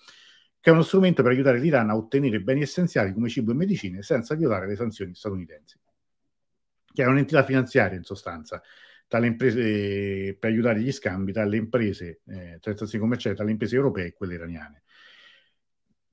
che 0.60 0.70
è 0.70 0.74
uno 0.74 0.84
strumento 0.84 1.24
per 1.24 1.32
aiutare 1.32 1.58
l'Iran 1.58 1.90
a 1.90 1.96
ottenere 1.96 2.42
beni 2.42 2.62
essenziali 2.62 3.14
come 3.14 3.30
cibo 3.30 3.52
e 3.52 3.56
medicine 3.56 4.04
senza 4.04 4.36
violare 4.36 4.68
le 4.68 4.76
sanzioni 4.76 5.16
statunitensi. 5.16 5.80
Che 6.92 7.04
è 7.04 7.08
un'entità 7.08 7.44
finanziaria, 7.44 7.98
in 7.98 8.04
sostanza, 8.04 8.62
imprese, 9.24 10.36
per 10.40 10.52
aiutare 10.52 10.82
gli 10.82 10.92
scambi 10.92 11.32
tra 11.32 11.44
le 11.46 11.58
imprese, 11.58 12.22
eh, 12.28 12.60
transazioni 12.62 13.04
commerciali 13.04 13.36
tra 13.36 13.46
le 13.46 13.52
imprese 13.52 13.76
europee 13.76 14.08
e 14.08 14.14
quelle 14.14 14.36
iraniane 14.36 14.84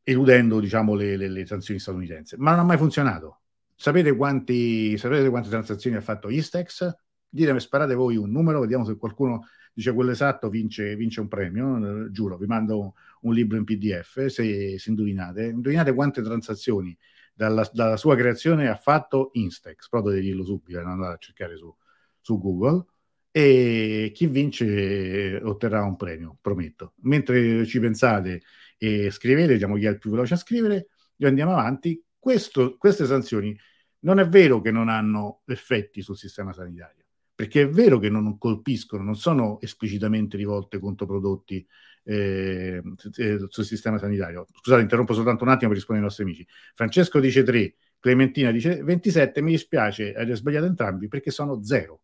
eludendo 0.08 0.60
diciamo, 0.60 0.94
le, 0.94 1.16
le, 1.16 1.28
le, 1.28 1.44
sanzioni 1.46 1.80
statunitensi. 1.80 2.36
Ma 2.38 2.52
non 2.52 2.60
ha 2.60 2.62
mai 2.62 2.76
funzionato. 2.76 3.40
Sapete, 3.74 4.14
quanti, 4.14 4.96
sapete 4.96 5.28
quante 5.28 5.48
transazioni 5.48 5.96
ha 5.96 6.00
fatto 6.00 6.30
Istex? 6.30 6.94
Ditemi, 7.28 7.58
sparate 7.58 7.94
voi 7.94 8.16
un 8.16 8.30
numero, 8.30 8.60
vediamo 8.60 8.84
se 8.84 8.96
qualcuno 8.96 9.48
dice 9.74 9.92
quello 9.92 10.12
esatto 10.12 10.48
vince, 10.48 10.94
vince 10.94 11.20
un 11.20 11.26
premio. 11.26 12.04
Eh, 12.06 12.10
giuro, 12.12 12.36
vi 12.36 12.46
mando 12.46 12.94
un, 13.22 13.34
libro 13.34 13.56
in 13.58 13.64
PDF 13.64 14.26
se, 14.26 14.78
se, 14.78 14.90
indovinate. 14.90 15.46
Indovinate 15.46 15.92
quante 15.92 16.22
transazioni 16.22 16.96
dalla, 17.34 17.68
dalla, 17.72 17.96
sua 17.96 18.14
creazione 18.14 18.68
ha 18.68 18.76
fatto 18.76 19.30
Instax, 19.32 19.88
però 19.88 20.02
dovete 20.02 20.22
dirlo 20.22 20.44
subito, 20.44 20.80
non 20.80 20.92
andate 20.92 21.14
a 21.14 21.18
cercare 21.18 21.56
su, 21.56 21.74
su 22.20 22.38
Google 22.38 22.84
e 23.32 24.12
chi 24.14 24.26
vince 24.28 25.40
otterrà 25.42 25.82
un 25.82 25.96
premio, 25.96 26.38
prometto. 26.40 26.94
Mentre 27.02 27.66
ci 27.66 27.80
pensate 27.80 28.42
e 28.78 29.10
scrivete, 29.10 29.54
diciamo 29.54 29.76
chi 29.76 29.86
è 29.86 29.90
il 29.90 29.98
più 29.98 30.10
veloce 30.10 30.34
a 30.34 30.38
scrivere, 30.38 30.88
noi 31.16 31.30
andiamo 31.30 31.52
avanti. 31.52 32.02
Questo, 32.18 32.76
queste 32.76 33.06
sanzioni 33.06 33.56
non 34.00 34.18
è 34.18 34.28
vero 34.28 34.60
che 34.60 34.70
non 34.70 34.88
hanno 34.88 35.42
effetti 35.46 36.02
sul 36.02 36.16
sistema 36.16 36.52
sanitario, 36.52 37.04
perché 37.34 37.62
è 37.62 37.68
vero 37.68 37.98
che 37.98 38.10
non 38.10 38.38
colpiscono, 38.38 39.02
non 39.02 39.16
sono 39.16 39.58
esplicitamente 39.60 40.36
rivolte 40.36 40.78
contro 40.78 41.06
prodotti 41.06 41.66
eh, 42.04 42.82
sul 43.48 43.64
sistema 43.64 43.98
sanitario. 43.98 44.46
Scusate, 44.52 44.82
interrompo 44.82 45.14
soltanto 45.14 45.44
un 45.44 45.50
attimo 45.50 45.68
per 45.68 45.78
rispondere 45.78 46.06
ai 46.06 46.12
nostri 46.12 46.24
amici. 46.24 46.46
Francesco 46.74 47.18
dice 47.20 47.42
3, 47.42 47.74
Clementina 47.98 48.50
dice 48.50 48.82
27, 48.82 49.42
mi 49.42 49.52
dispiace, 49.52 50.14
avete 50.14 50.36
sbagliato 50.36 50.66
entrambi 50.66 51.08
perché 51.08 51.30
sono 51.30 51.62
zero. 51.64 52.02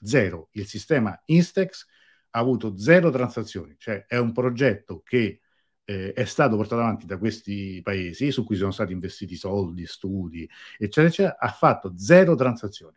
Zero. 0.00 0.48
Il 0.52 0.66
sistema 0.66 1.20
Instex 1.26 1.86
ha 2.30 2.38
avuto 2.38 2.78
zero 2.78 3.10
transazioni, 3.10 3.74
cioè 3.78 4.04
è 4.06 4.16
un 4.16 4.32
progetto 4.32 5.02
che 5.04 5.40
eh, 5.90 6.12
è 6.12 6.24
stato 6.26 6.56
portato 6.56 6.82
avanti 6.82 7.06
da 7.06 7.16
questi 7.16 7.80
paesi 7.82 8.30
su 8.30 8.44
cui 8.44 8.56
sono 8.56 8.72
stati 8.72 8.92
investiti 8.92 9.36
soldi, 9.36 9.86
studi, 9.86 10.46
eccetera, 10.76 11.06
eccetera, 11.06 11.38
ha 11.38 11.48
fatto 11.48 11.94
zero 11.96 12.34
transazioni. 12.34 12.96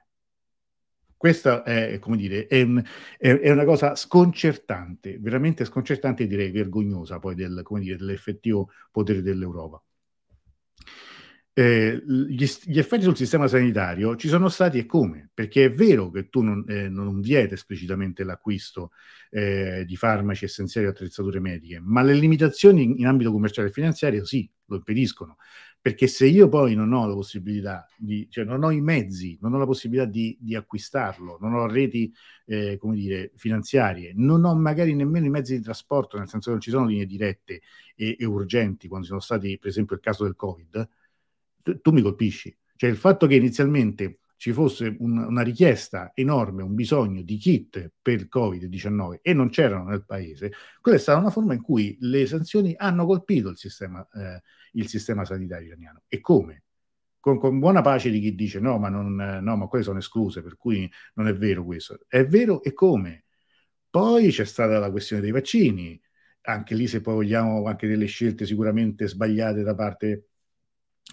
Questa 1.15 1.63
è, 1.63 1.99
come 1.99 2.17
dire, 2.17 2.47
è, 2.47 2.67
è, 3.17 3.29
è, 3.39 3.49
una 3.49 3.63
cosa 3.63 3.95
sconcertante, 3.95 5.19
veramente 5.19 5.63
sconcertante 5.63 6.23
e 6.23 6.27
direi 6.27 6.51
vergognosa 6.51 7.19
poi 7.19 7.35
del, 7.35 7.63
dire, 7.79 7.95
dell'effettivo 7.95 8.71
potere 8.91 9.21
dell'Europa. 9.21 9.81
Eh, 11.61 12.01
gli, 12.03 12.47
gli, 12.63 12.79
effetti 12.79 13.03
sul 13.03 13.15
sistema 13.15 13.47
sanitario 13.47 14.15
ci 14.15 14.29
sono 14.29 14.49
stati 14.49 14.79
e 14.79 14.87
come? 14.87 15.29
Perché 15.31 15.65
è 15.65 15.71
vero 15.71 16.09
che 16.09 16.27
tu 16.27 16.41
non, 16.41 16.65
eh, 16.67 16.89
non 16.89 17.21
vieta 17.21 17.53
esplicitamente 17.53 18.23
l'acquisto 18.23 18.93
eh, 19.29 19.83
di 19.85 19.95
farmaci 19.95 20.45
essenziali 20.45 20.87
e 20.87 20.89
attrezzature 20.89 21.39
mediche, 21.39 21.79
ma 21.79 22.01
le 22.01 22.15
limitazioni 22.15 22.99
in, 22.99 23.05
ambito 23.05 23.31
commerciale 23.31 23.67
e 23.67 23.71
finanziario 23.71 24.25
sì, 24.25 24.49
lo 24.65 24.77
impediscono 24.77 25.37
perché 25.79 26.07
se 26.07 26.25
io 26.25 26.49
poi 26.49 26.73
non 26.73 26.93
ho 26.93 27.07
la 27.07 27.13
possibilità 27.13 27.85
di, 27.95 28.27
cioè 28.29 28.43
non 28.43 28.63
ho 28.63 28.71
i 28.71 28.81
mezzi, 28.81 29.37
non 29.41 29.53
ho 29.53 29.57
la 29.59 29.65
possibilità 29.65 30.05
di, 30.05 30.35
di 30.39 30.55
acquistarlo, 30.55 31.37
non 31.41 31.53
ho 31.53 31.67
reti, 31.67 32.11
eh, 32.45 32.77
come 32.77 32.95
dire, 32.95 33.31
finanziarie, 33.35 34.13
non 34.15 34.45
ho 34.45 34.55
magari 34.55 34.93
nemmeno 34.95 35.25
i 35.25 35.29
mezzi 35.29 35.55
di 35.57 35.63
trasporto, 35.63 36.17
nel 36.17 36.27
senso 36.27 36.45
che 36.47 36.51
non 36.51 36.61
ci 36.61 36.69
sono 36.69 36.85
linee 36.85 37.07
dirette 37.07 37.61
e, 37.95 38.15
e 38.19 38.25
urgenti, 38.25 38.87
quando 38.87 39.07
sono 39.07 39.19
stati, 39.19 39.57
per 39.59 39.69
esempio, 39.69 39.95
il 39.95 40.01
caso 40.01 40.23
del 40.23 40.35
Covid, 40.35 40.87
tu, 41.61 41.91
mi 41.91 42.01
colpisci. 42.01 42.55
Cioè 42.75 42.89
il 42.89 42.97
fatto 42.97 43.27
che 43.27 43.35
inizialmente 43.35 44.19
ci 44.41 44.53
fosse 44.53 44.95
un, 44.97 45.19
una 45.19 45.43
richiesta 45.43 46.11
enorme, 46.15 46.63
un 46.63 46.73
bisogno 46.73 47.21
di 47.21 47.37
kit 47.37 47.91
per 48.01 48.15
il 48.15 48.27
Covid-19 48.33 49.19
e 49.21 49.33
non 49.33 49.49
c'erano 49.49 49.89
nel 49.89 50.03
paese, 50.03 50.51
quella 50.81 50.97
è 50.97 50.99
stata 50.99 51.19
una 51.19 51.29
forma 51.29 51.53
in 51.53 51.61
cui 51.61 51.95
le 51.99 52.25
sanzioni 52.25 52.73
hanno 52.75 53.05
colpito 53.05 53.49
il 53.49 53.57
sistema, 53.57 54.07
eh, 54.13 54.41
il 54.73 54.87
sistema 54.87 55.25
sanitario 55.25 55.67
iraniano. 55.67 56.01
E 56.07 56.19
come? 56.21 56.63
Con, 57.19 57.37
con, 57.37 57.59
buona 57.59 57.81
pace 57.81 58.09
di 58.09 58.19
chi 58.19 58.33
dice 58.33 58.59
no 58.59 58.79
ma, 58.79 58.89
non, 58.89 59.13
no, 59.13 59.55
ma 59.57 59.67
quelle 59.67 59.83
sono 59.83 59.99
escluse, 59.99 60.41
per 60.41 60.57
cui 60.57 60.89
non 61.13 61.27
è 61.27 61.35
vero 61.35 61.63
questo. 61.63 61.99
È 62.07 62.25
vero 62.25 62.63
e 62.63 62.73
come? 62.73 63.25
Poi 63.91 64.31
c'è 64.31 64.45
stata 64.45 64.79
la 64.79 64.89
questione 64.89 65.21
dei 65.21 65.29
vaccini, 65.29 66.01
anche 66.43 66.73
lì 66.73 66.87
se 66.87 67.01
poi 67.01 67.13
vogliamo 67.13 67.63
anche 67.65 67.87
delle 67.87 68.05
scelte 68.07 68.45
sicuramente 68.47 69.07
sbagliate 69.07 69.61
da 69.61 69.75
parte 69.75 70.29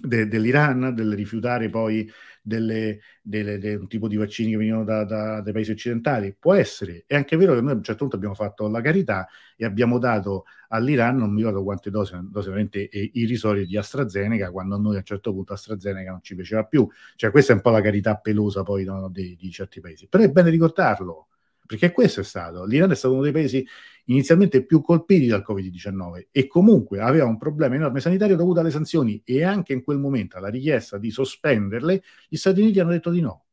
de, 0.00 0.28
dell'Iran, 0.28 0.94
del 0.94 1.14
rifiutare 1.14 1.68
poi 1.68 2.10
delle, 2.42 3.00
delle, 3.22 3.58
de, 3.58 3.74
un 3.74 3.88
tipo 3.88 4.08
di 4.08 4.16
vaccini 4.16 4.52
che 4.52 4.56
venivano 4.56 4.84
da, 4.84 5.04
da, 5.04 5.40
dai 5.40 5.52
paesi 5.52 5.72
occidentali. 5.72 6.34
Può 6.38 6.54
essere, 6.54 7.04
è 7.06 7.14
anche 7.14 7.36
vero 7.36 7.54
che 7.54 7.60
noi 7.60 7.72
a 7.72 7.74
un 7.74 7.82
certo 7.82 8.00
punto 8.00 8.16
abbiamo 8.16 8.34
fatto 8.34 8.68
la 8.68 8.80
carità 8.80 9.28
e 9.56 9.64
abbiamo 9.64 9.98
dato 9.98 10.44
all'Iran, 10.68 11.16
non 11.16 11.30
mi 11.30 11.38
ricordo 11.38 11.62
quante 11.62 11.90
dosi, 11.90 12.14
dosi 12.22 12.48
veramente 12.48 12.88
irrisorie 12.90 13.66
di 13.66 13.76
AstraZeneca, 13.76 14.50
quando 14.50 14.76
a 14.76 14.78
noi 14.78 14.96
a 14.96 14.98
un 14.98 15.04
certo 15.04 15.32
punto 15.32 15.52
AstraZeneca 15.52 16.10
non 16.10 16.22
ci 16.22 16.34
piaceva 16.34 16.64
più. 16.64 16.88
Cioè 17.16 17.30
questa 17.30 17.52
è 17.52 17.56
un 17.56 17.62
po' 17.62 17.70
la 17.70 17.80
carità 17.80 18.16
pelosa 18.16 18.62
poi 18.62 18.84
no, 18.84 19.08
di, 19.10 19.36
di 19.38 19.50
certi 19.50 19.80
paesi. 19.80 20.06
Però 20.08 20.22
è 20.22 20.30
bene 20.30 20.50
ricordarlo, 20.50 21.28
perché 21.68 21.92
questo 21.92 22.20
è 22.20 22.24
stato. 22.24 22.64
L'Iran 22.64 22.90
è 22.90 22.94
stato 22.94 23.12
uno 23.12 23.22
dei 23.22 23.32
paesi 23.32 23.64
inizialmente 24.06 24.64
più 24.64 24.80
colpiti 24.80 25.26
dal 25.26 25.44
Covid-19 25.46 26.28
e 26.30 26.46
comunque 26.46 26.98
aveva 27.00 27.26
un 27.26 27.36
problema 27.36 27.74
enorme 27.74 28.00
sanitario 28.00 28.36
dovuto 28.36 28.60
alle 28.60 28.70
sanzioni 28.70 29.20
e 29.22 29.44
anche 29.44 29.74
in 29.74 29.84
quel 29.84 29.98
momento 29.98 30.38
alla 30.38 30.48
richiesta 30.48 30.96
di 30.96 31.10
sospenderle, 31.10 32.02
gli 32.26 32.36
Stati 32.36 32.62
Uniti 32.62 32.80
hanno 32.80 32.92
detto 32.92 33.10
di 33.10 33.20
no. 33.20 33.44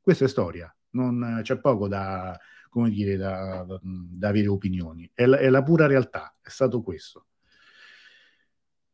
Questa 0.00 0.24
è 0.24 0.28
storia, 0.28 0.74
non 0.90 1.38
c'è 1.44 1.58
poco 1.58 1.86
da, 1.86 2.36
dire, 2.88 3.16
da, 3.16 3.64
da 3.80 4.28
avere 4.28 4.48
opinioni, 4.48 5.08
è 5.14 5.24
la, 5.24 5.38
è 5.38 5.48
la 5.48 5.62
pura 5.62 5.86
realtà, 5.86 6.36
è 6.42 6.48
stato 6.48 6.82
questo. 6.82 7.26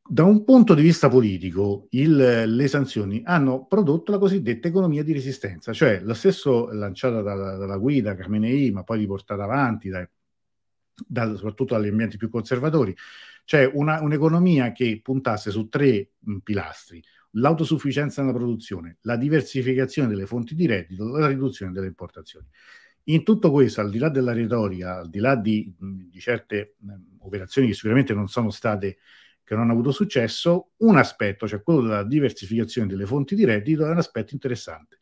Da 0.04 0.24
un 0.24 0.42
punto 0.44 0.74
di 0.74 0.82
vista 0.82 1.08
politico, 1.08 1.86
il, 1.90 2.44
le 2.44 2.68
sanzioni 2.68 3.22
hanno 3.24 3.66
prodotto 3.66 4.10
la 4.10 4.18
cosiddetta 4.18 4.66
economia 4.66 5.04
di 5.04 5.12
resistenza, 5.12 5.72
cioè 5.72 6.00
lo 6.02 6.12
stesso 6.12 6.70
lanciata 6.72 7.22
dalla, 7.22 7.56
dalla 7.56 7.76
guida 7.76 8.16
Khamenei, 8.16 8.72
ma 8.72 8.82
poi 8.82 8.98
riportata 8.98 9.44
avanti 9.44 9.88
dai, 9.88 10.06
da, 11.06 11.34
soprattutto 11.36 11.74
dagli 11.74 11.88
ambienti 11.88 12.16
più 12.16 12.28
conservatori, 12.28 12.94
cioè 13.44 13.70
una, 13.72 14.02
un'economia 14.02 14.72
che 14.72 15.00
puntasse 15.02 15.52
su 15.52 15.68
tre 15.68 16.10
mh, 16.18 16.38
pilastri, 16.38 17.02
l'autosufficienza 17.36 18.22
nella 18.22 18.36
produzione, 18.36 18.98
la 19.02 19.16
diversificazione 19.16 20.08
delle 20.08 20.26
fonti 20.26 20.56
di 20.56 20.66
reddito, 20.66 21.16
la 21.16 21.28
riduzione 21.28 21.72
delle 21.72 21.86
importazioni. 21.86 22.46
In 23.04 23.22
tutto 23.22 23.50
questo, 23.52 23.80
al 23.80 23.90
di 23.90 23.98
là 23.98 24.08
della 24.08 24.32
retorica, 24.32 24.98
al 24.98 25.08
di 25.08 25.20
là 25.20 25.36
di, 25.36 25.72
di 25.78 26.20
certe 26.20 26.74
mh, 26.78 26.94
operazioni 27.20 27.68
che 27.68 27.74
sicuramente 27.74 28.14
non 28.14 28.28
sono 28.28 28.50
state 28.50 28.98
che 29.44 29.54
non 29.54 29.64
hanno 29.64 29.72
avuto 29.72 29.90
successo, 29.90 30.70
un 30.78 30.96
aspetto, 30.96 31.46
cioè 31.48 31.62
quello 31.62 31.82
della 31.82 32.04
diversificazione 32.04 32.88
delle 32.88 33.06
fonti 33.06 33.34
di 33.34 33.44
reddito, 33.44 33.86
è 33.86 33.90
un 33.90 33.98
aspetto 33.98 34.34
interessante. 34.34 34.98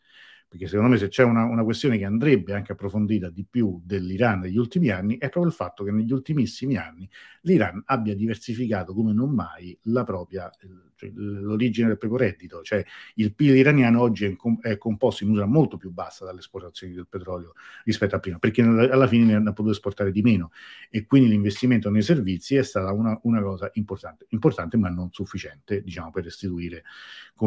Perché 0.49 0.67
secondo 0.67 0.91
me 0.91 0.99
se 0.99 1.07
c'è 1.09 1.23
una, 1.23 1.45
una 1.45 1.63
questione 1.63 1.97
che 1.97 2.05
andrebbe 2.05 2.55
anche 2.55 2.73
approfondita 2.73 3.31
di 3.31 3.47
più 3.49 3.81
dell'Iran 3.85 4.41
negli 4.41 4.57
ultimi 4.57 4.89
anni, 4.89 5.15
è 5.15 5.29
proprio 5.29 5.47
il 5.47 5.53
fatto 5.53 5.85
che 5.85 5.93
negli 5.93 6.13
ultimissimi 6.13 6.77
anni 6.77 7.09
l'Iran 7.43 7.81
abbia 7.87 8.17
diversificato 8.17 8.93
come 8.93 9.13
non 9.13 9.31
mai 9.33 9.79
la 9.83 10.03
propria, 10.03 10.51
cioè, 10.59 10.69
l'origine 11.15 11.89
del 11.89 11.99
proprio 11.99 12.29
reddito, 12.29 12.63
cioè 12.63 12.85
il 13.15 13.35
PIL 13.35 13.57
iraniano 13.57 14.01
oggi 14.01 14.27
è, 14.27 14.37
com- 14.37 14.61
è, 14.61 14.77
composto 14.79 15.25
in 15.25 15.31
misura 15.31 15.47
molto 15.47 15.77
più 15.77 15.91
bassa 15.91 16.25
dalle 16.25 16.41
esportazioni 16.41 16.93
del 16.93 17.07
petrolio 17.09 17.55
rispetto 17.85 18.17
a 18.17 18.19
prima, 18.19 18.39
perché 18.39 18.63
alla 18.63 19.07
fine 19.07 19.25
ne 19.25 19.35
hanno 19.35 19.53
potuto 19.53 19.73
esportare 19.73 20.13
di 20.13 20.23
meno 20.23 20.51
e 20.91 21.07
quindi 21.07 21.29
l'investimento 21.29 21.91
nei 21.91 22.03
servizi 22.03 22.57
è 22.57 22.63
stata 22.63 22.93
una, 22.93 23.19
una 23.23 23.43
cosa 23.43 23.71
importante, 23.75 24.27
importante 24.31 24.77
ma 24.77 24.89
non 24.89 25.09
sufficiente 25.13 25.83
diciamo, 25.83 26.11
per 26.11 26.25
restituire 26.25 26.83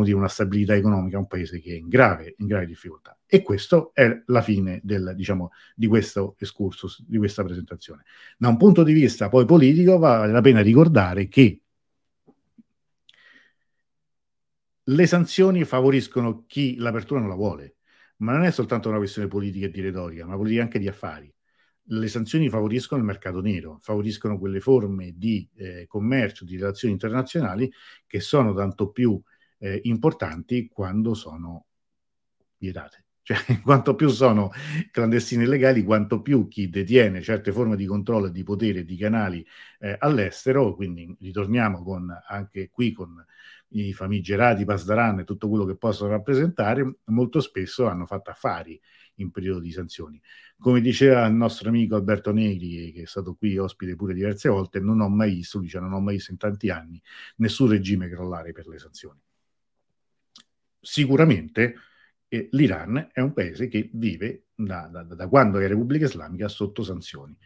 dire, 0.01 0.15
una 0.15 0.27
stabilità 0.27 0.75
economica 0.75 1.17
a 1.17 1.19
un 1.19 1.27
paese 1.27 1.59
che 1.59 1.73
è 1.73 1.75
in 1.75 1.87
grave, 1.87 2.35
in 2.37 2.47
grave 2.47 2.65
difficoltà. 2.65 3.17
E 3.25 3.41
questo 3.41 3.91
è 3.93 4.23
la 4.27 4.41
fine 4.41 4.79
del, 4.83 5.13
diciamo, 5.15 5.51
di 5.75 5.87
questo 5.87 6.35
excursus, 6.39 7.03
di 7.05 7.17
questa 7.17 7.43
presentazione. 7.43 8.03
Da 8.37 8.47
un 8.47 8.57
punto 8.57 8.83
di 8.83 8.93
vista 8.93 9.29
poi 9.29 9.45
politico 9.45 9.97
vale 9.97 10.31
la 10.31 10.41
pena 10.41 10.61
ricordare 10.61 11.27
che 11.27 11.62
le 14.85 15.07
sanzioni 15.07 15.63
favoriscono 15.63 16.43
chi 16.45 16.75
l'apertura 16.75 17.19
non 17.19 17.29
la 17.29 17.35
vuole, 17.35 17.77
ma 18.17 18.33
non 18.33 18.43
è 18.43 18.51
soltanto 18.51 18.89
una 18.89 18.97
questione 18.97 19.27
politica 19.27 19.65
e 19.67 19.69
di 19.69 19.81
retorica, 19.81 20.25
ma 20.25 20.35
politica 20.35 20.61
anche 20.63 20.79
di 20.79 20.87
affari. 20.87 21.33
Le 21.87 22.07
sanzioni 22.07 22.49
favoriscono 22.49 23.01
il 23.01 23.07
mercato 23.07 23.41
nero, 23.41 23.79
favoriscono 23.81 24.37
quelle 24.39 24.59
forme 24.61 25.13
di 25.15 25.47
eh, 25.55 25.85
commercio, 25.87 26.45
di 26.45 26.57
relazioni 26.57 26.93
internazionali 26.93 27.71
che 28.07 28.19
sono 28.19 28.53
tanto 28.53 28.89
più 28.89 29.21
eh, 29.59 29.79
importanti 29.83 30.67
quando 30.67 31.13
sono 31.13 31.65
vietate. 32.57 33.01
Cioè, 33.23 33.37
quanto 33.61 33.95
più 33.95 34.09
sono 34.09 34.51
clandestini 34.91 35.45
illegali, 35.45 35.81
quanto 35.83 36.21
più 36.21 36.49
chi 36.49 36.69
detiene 36.69 37.21
certe 37.21 37.53
forme 37.53 37.77
di 37.77 37.85
controllo 37.85 38.25
e 38.25 38.31
di 38.31 38.43
potere 38.43 38.79
e 38.79 38.83
di 38.83 38.97
canali 38.97 39.45
eh, 39.79 39.95
all'estero, 39.97 40.75
quindi 40.75 41.15
ritorniamo 41.21 41.83
con, 41.83 42.13
anche 42.27 42.69
qui 42.69 42.91
con 42.91 43.25
i 43.73 43.93
famigerati 43.93 44.65
Pasdaran 44.65 45.19
e 45.19 45.23
tutto 45.23 45.49
quello 45.49 45.65
che 45.65 45.75
possono 45.75 46.11
rappresentare, 46.11 46.99
molto 47.05 47.39
spesso 47.39 47.87
hanno 47.87 48.05
fatto 48.05 48.29
affari 48.29 48.79
in 49.15 49.31
periodo 49.31 49.59
di 49.59 49.71
sanzioni. 49.71 50.21
Come 50.57 50.81
diceva 50.81 51.25
il 51.25 51.33
nostro 51.33 51.69
amico 51.69 51.95
Alberto 51.95 52.31
Negri, 52.31 52.91
che 52.91 53.03
è 53.03 53.05
stato 53.05 53.35
qui 53.35 53.57
ospite 53.57 53.95
pure 53.95 54.13
diverse 54.13 54.49
volte, 54.49 54.79
non 54.79 55.01
ho 55.01 55.09
mai 55.09 55.33
visto, 55.35 55.59
dice, 55.59 55.79
non 55.79 55.93
ho 55.93 55.99
mai 55.99 56.15
visto 56.15 56.31
in 56.31 56.37
tanti 56.37 56.69
anni 56.69 57.01
nessun 57.37 57.69
regime 57.69 58.09
crollare 58.09 58.51
per 58.51 58.67
le 58.67 58.79
sanzioni. 58.79 59.19
Sicuramente 60.79 61.75
eh, 62.27 62.49
l'Iran 62.51 63.09
è 63.13 63.21
un 63.21 63.33
paese 63.33 63.67
che 63.67 63.89
vive 63.93 64.47
da, 64.55 64.87
da, 64.91 65.03
da 65.03 65.27
quando 65.27 65.59
è 65.59 65.67
Repubblica 65.67 66.05
Islamica 66.05 66.47
sotto 66.47 66.83
sanzioni 66.83 67.37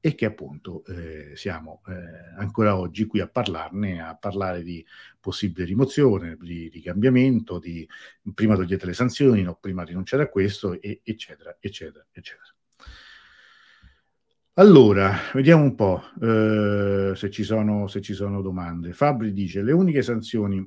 e 0.00 0.14
che 0.14 0.24
appunto 0.24 0.84
eh, 0.86 1.32
siamo 1.36 1.82
eh, 1.88 2.38
ancora 2.38 2.76
oggi 2.76 3.06
qui 3.06 3.20
a 3.20 3.28
parlarne, 3.28 4.02
a 4.02 4.16
parlare 4.16 4.62
di 4.62 4.84
possibile 5.20 5.66
rimozione, 5.66 6.36
di, 6.40 6.70
di 6.70 6.80
cambiamento, 6.80 7.58
di 7.58 7.86
prima 8.34 8.56
togliete 8.56 8.86
le 8.86 8.94
sanzioni, 8.94 9.42
no, 9.42 9.58
prima 9.60 9.84
rinunciare 9.84 10.22
a 10.24 10.28
questo, 10.28 10.80
e, 10.80 11.00
eccetera, 11.04 11.56
eccetera, 11.60 12.06
eccetera. 12.10 12.54
Allora, 14.54 15.16
vediamo 15.32 15.62
un 15.62 15.74
po' 15.74 16.02
eh, 16.20 17.12
se, 17.14 17.30
ci 17.30 17.44
sono, 17.44 17.86
se 17.86 18.00
ci 18.00 18.14
sono 18.14 18.42
domande. 18.42 18.92
Fabri 18.92 19.32
dice, 19.32 19.62
le 19.62 19.72
uniche 19.72 20.02
sanzioni 20.02 20.66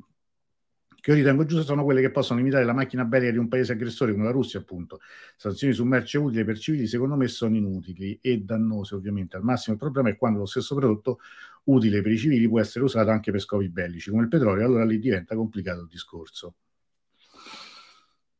che 1.03 1.09
io 1.09 1.17
ritengo 1.17 1.43
giuste 1.43 1.65
sono 1.65 1.83
quelle 1.83 1.99
che 1.99 2.11
possono 2.11 2.39
limitare 2.39 2.63
la 2.63 2.71
macchina 2.71 3.03
bellica 3.03 3.33
di 3.33 3.37
un 3.37 3.49
paese 3.49 3.73
aggressore 3.73 4.13
come 4.13 4.23
la 4.23 4.31
Russia, 4.31 4.61
appunto. 4.61 5.01
Sanzioni 5.35 5.73
su 5.73 5.83
merce 5.83 6.17
utili 6.17 6.45
per 6.45 6.57
civili, 6.57 6.87
secondo 6.87 7.17
me, 7.17 7.27
sono 7.27 7.57
inutili 7.57 8.17
e 8.21 8.37
dannose, 8.37 8.95
ovviamente. 8.95 9.35
Al 9.35 9.43
massimo 9.43 9.75
il 9.75 9.81
problema 9.81 10.07
è 10.07 10.15
quando 10.15 10.39
lo 10.39 10.45
stesso 10.45 10.75
prodotto 10.75 11.19
utile 11.65 12.01
per 12.01 12.13
i 12.13 12.17
civili 12.17 12.47
può 12.47 12.61
essere 12.61 12.85
usato 12.85 13.09
anche 13.09 13.31
per 13.31 13.41
scopi 13.41 13.67
bellici, 13.67 14.11
come 14.11 14.21
il 14.21 14.29
petrolio, 14.29 14.65
allora 14.65 14.85
lì 14.85 14.97
diventa 14.97 15.35
complicato 15.35 15.81
il 15.81 15.87
discorso. 15.89 16.53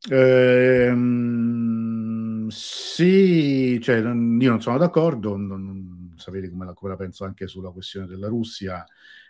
Ehm, 0.08 1.34
sì, 2.48 3.78
cioè, 3.82 3.96
io 3.96 4.04
non 4.50 4.62
sono 4.62 4.78
d'accordo, 4.78 5.36
non, 5.36 5.60
non 5.60 6.14
sapete 6.16 6.48
come 6.48 6.64
la, 6.64 6.72
come 6.72 6.92
la 6.92 6.96
penso 6.96 7.24
anche 7.26 7.46
sulla 7.46 7.72
questione 7.72 8.06
della 8.06 8.28
Russia. 8.28 8.86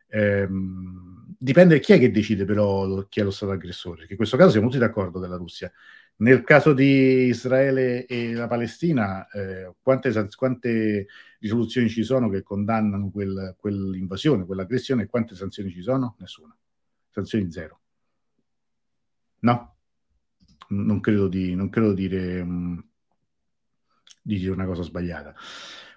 Ehm, 0.08 1.36
dipende 1.38 1.80
chi 1.80 1.92
è 1.92 1.98
che 1.98 2.10
decide 2.10 2.44
però 2.44 3.06
chi 3.08 3.20
è 3.20 3.22
lo 3.22 3.30
Stato 3.30 3.52
aggressore, 3.52 3.96
perché 3.98 4.12
in 4.12 4.18
questo 4.18 4.36
caso 4.36 4.50
siamo 4.50 4.66
tutti 4.66 4.78
d'accordo 4.78 5.18
della 5.18 5.36
Russia. 5.36 5.72
Nel 6.16 6.44
caso 6.44 6.72
di 6.72 7.26
Israele 7.26 8.06
e 8.06 8.34
la 8.34 8.46
Palestina, 8.46 9.28
eh, 9.30 9.74
quante, 9.82 10.12
quante, 10.36 11.08
risoluzioni 11.40 11.88
ci 11.88 12.04
sono 12.04 12.28
che 12.28 12.42
condannano 12.42 13.10
quel, 13.10 13.56
quell'invasione, 13.58 14.46
quell'aggressione 14.46 15.02
e 15.02 15.06
quante 15.06 15.34
sanzioni 15.34 15.70
ci 15.70 15.82
sono? 15.82 16.14
Nessuna. 16.18 16.56
Sanzioni 17.10 17.50
zero. 17.50 17.80
No? 19.40 19.76
Non 20.68 21.00
credo 21.00 21.28
di, 21.28 21.54
non 21.54 21.68
credo 21.68 21.92
dire, 21.92 22.40
um, 22.40 22.82
di 24.22 24.38
dire 24.38 24.52
una 24.52 24.66
cosa 24.66 24.82
sbagliata. 24.82 25.34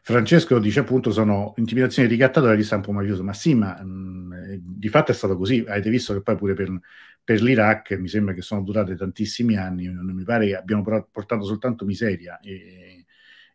Francesco 0.07 0.57
dice 0.57 0.79
appunto 0.79 1.11
sono 1.11 1.53
intimidazioni 1.57 2.07
ricattatorie 2.07 2.55
di 2.55 2.63
stampo 2.63 2.93
mafioso, 2.93 3.25
ma 3.25 3.33
sì, 3.33 3.53
ma 3.55 3.77
mh, 3.83 4.55
di 4.61 4.87
fatto 4.87 5.11
è 5.11 5.13
stato 5.13 5.35
così. 5.35 5.65
Avete 5.67 5.89
visto 5.89 6.13
che 6.13 6.21
poi 6.21 6.37
pure 6.37 6.53
per, 6.53 6.79
per, 7.21 7.41
l'Iraq 7.41 7.91
mi 7.99 8.07
sembra 8.07 8.33
che 8.33 8.41
sono 8.41 8.61
durate 8.63 8.95
tantissimi 8.95 9.57
anni, 9.57 9.87
non 9.87 10.15
mi 10.15 10.23
pare 10.23 10.47
che 10.47 10.55
abbiano 10.55 10.81
portato 11.11 11.43
soltanto 11.43 11.83
miseria 11.83 12.39
e, 12.39 13.05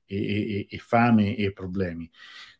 e, 0.05 0.17
e, 0.17 0.67
e 0.69 0.77
fame 0.77 1.37
e 1.37 1.55
problemi. 1.55 2.11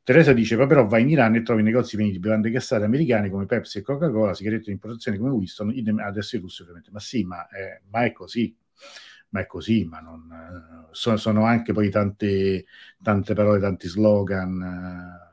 Teresa 0.03 0.33
dice, 0.33 0.57
poi 0.57 0.67
però 0.67 0.87
vai 0.87 1.03
in 1.03 1.11
Iran 1.11 1.35
e 1.35 1.43
trovi 1.43 1.63
negozi 1.63 1.97
pieni 1.97 2.13
di 2.13 2.19
bevande 2.19 2.49
gassate 2.49 2.85
americane 2.85 3.29
come 3.29 3.45
Pepsi 3.45 3.77
e 3.77 3.83
Coca-Cola, 3.83 4.33
sigarette 4.33 4.65
di 4.65 4.73
importazione 4.73 5.19
come 5.19 5.33
Winston, 5.33 5.71
adesso 6.01 6.37
i 6.37 6.39
russi 6.39 6.63
ovviamente. 6.63 6.89
Ma 6.91 6.99
sì, 6.99 7.25
ma, 7.25 7.47
eh, 7.49 7.83
ma 7.91 8.07
è 8.07 8.13
così 8.13 8.57
ma 9.33 9.41
è 9.41 9.47
così, 9.47 9.85
ma 9.85 10.01
non, 10.01 10.31
eh, 10.31 10.89
sono, 10.91 11.17
sono, 11.17 11.45
anche 11.45 11.73
poi 11.73 11.91
tante, 11.91 12.67
tante 13.03 13.35
parole, 13.35 13.61
tanti 13.61 13.89
slogan. 13.89 14.63
Eh. 14.63 15.31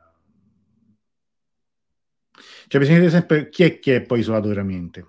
Cioè 2.67 2.79
bisogna 2.79 2.99
vedere 2.99 3.17
sempre 3.17 3.49
chi 3.49 3.63
è 3.63 3.79
che 3.79 3.97
è 3.97 4.01
poi 4.01 4.19
isolato 4.19 4.47
veramente. 4.47 5.05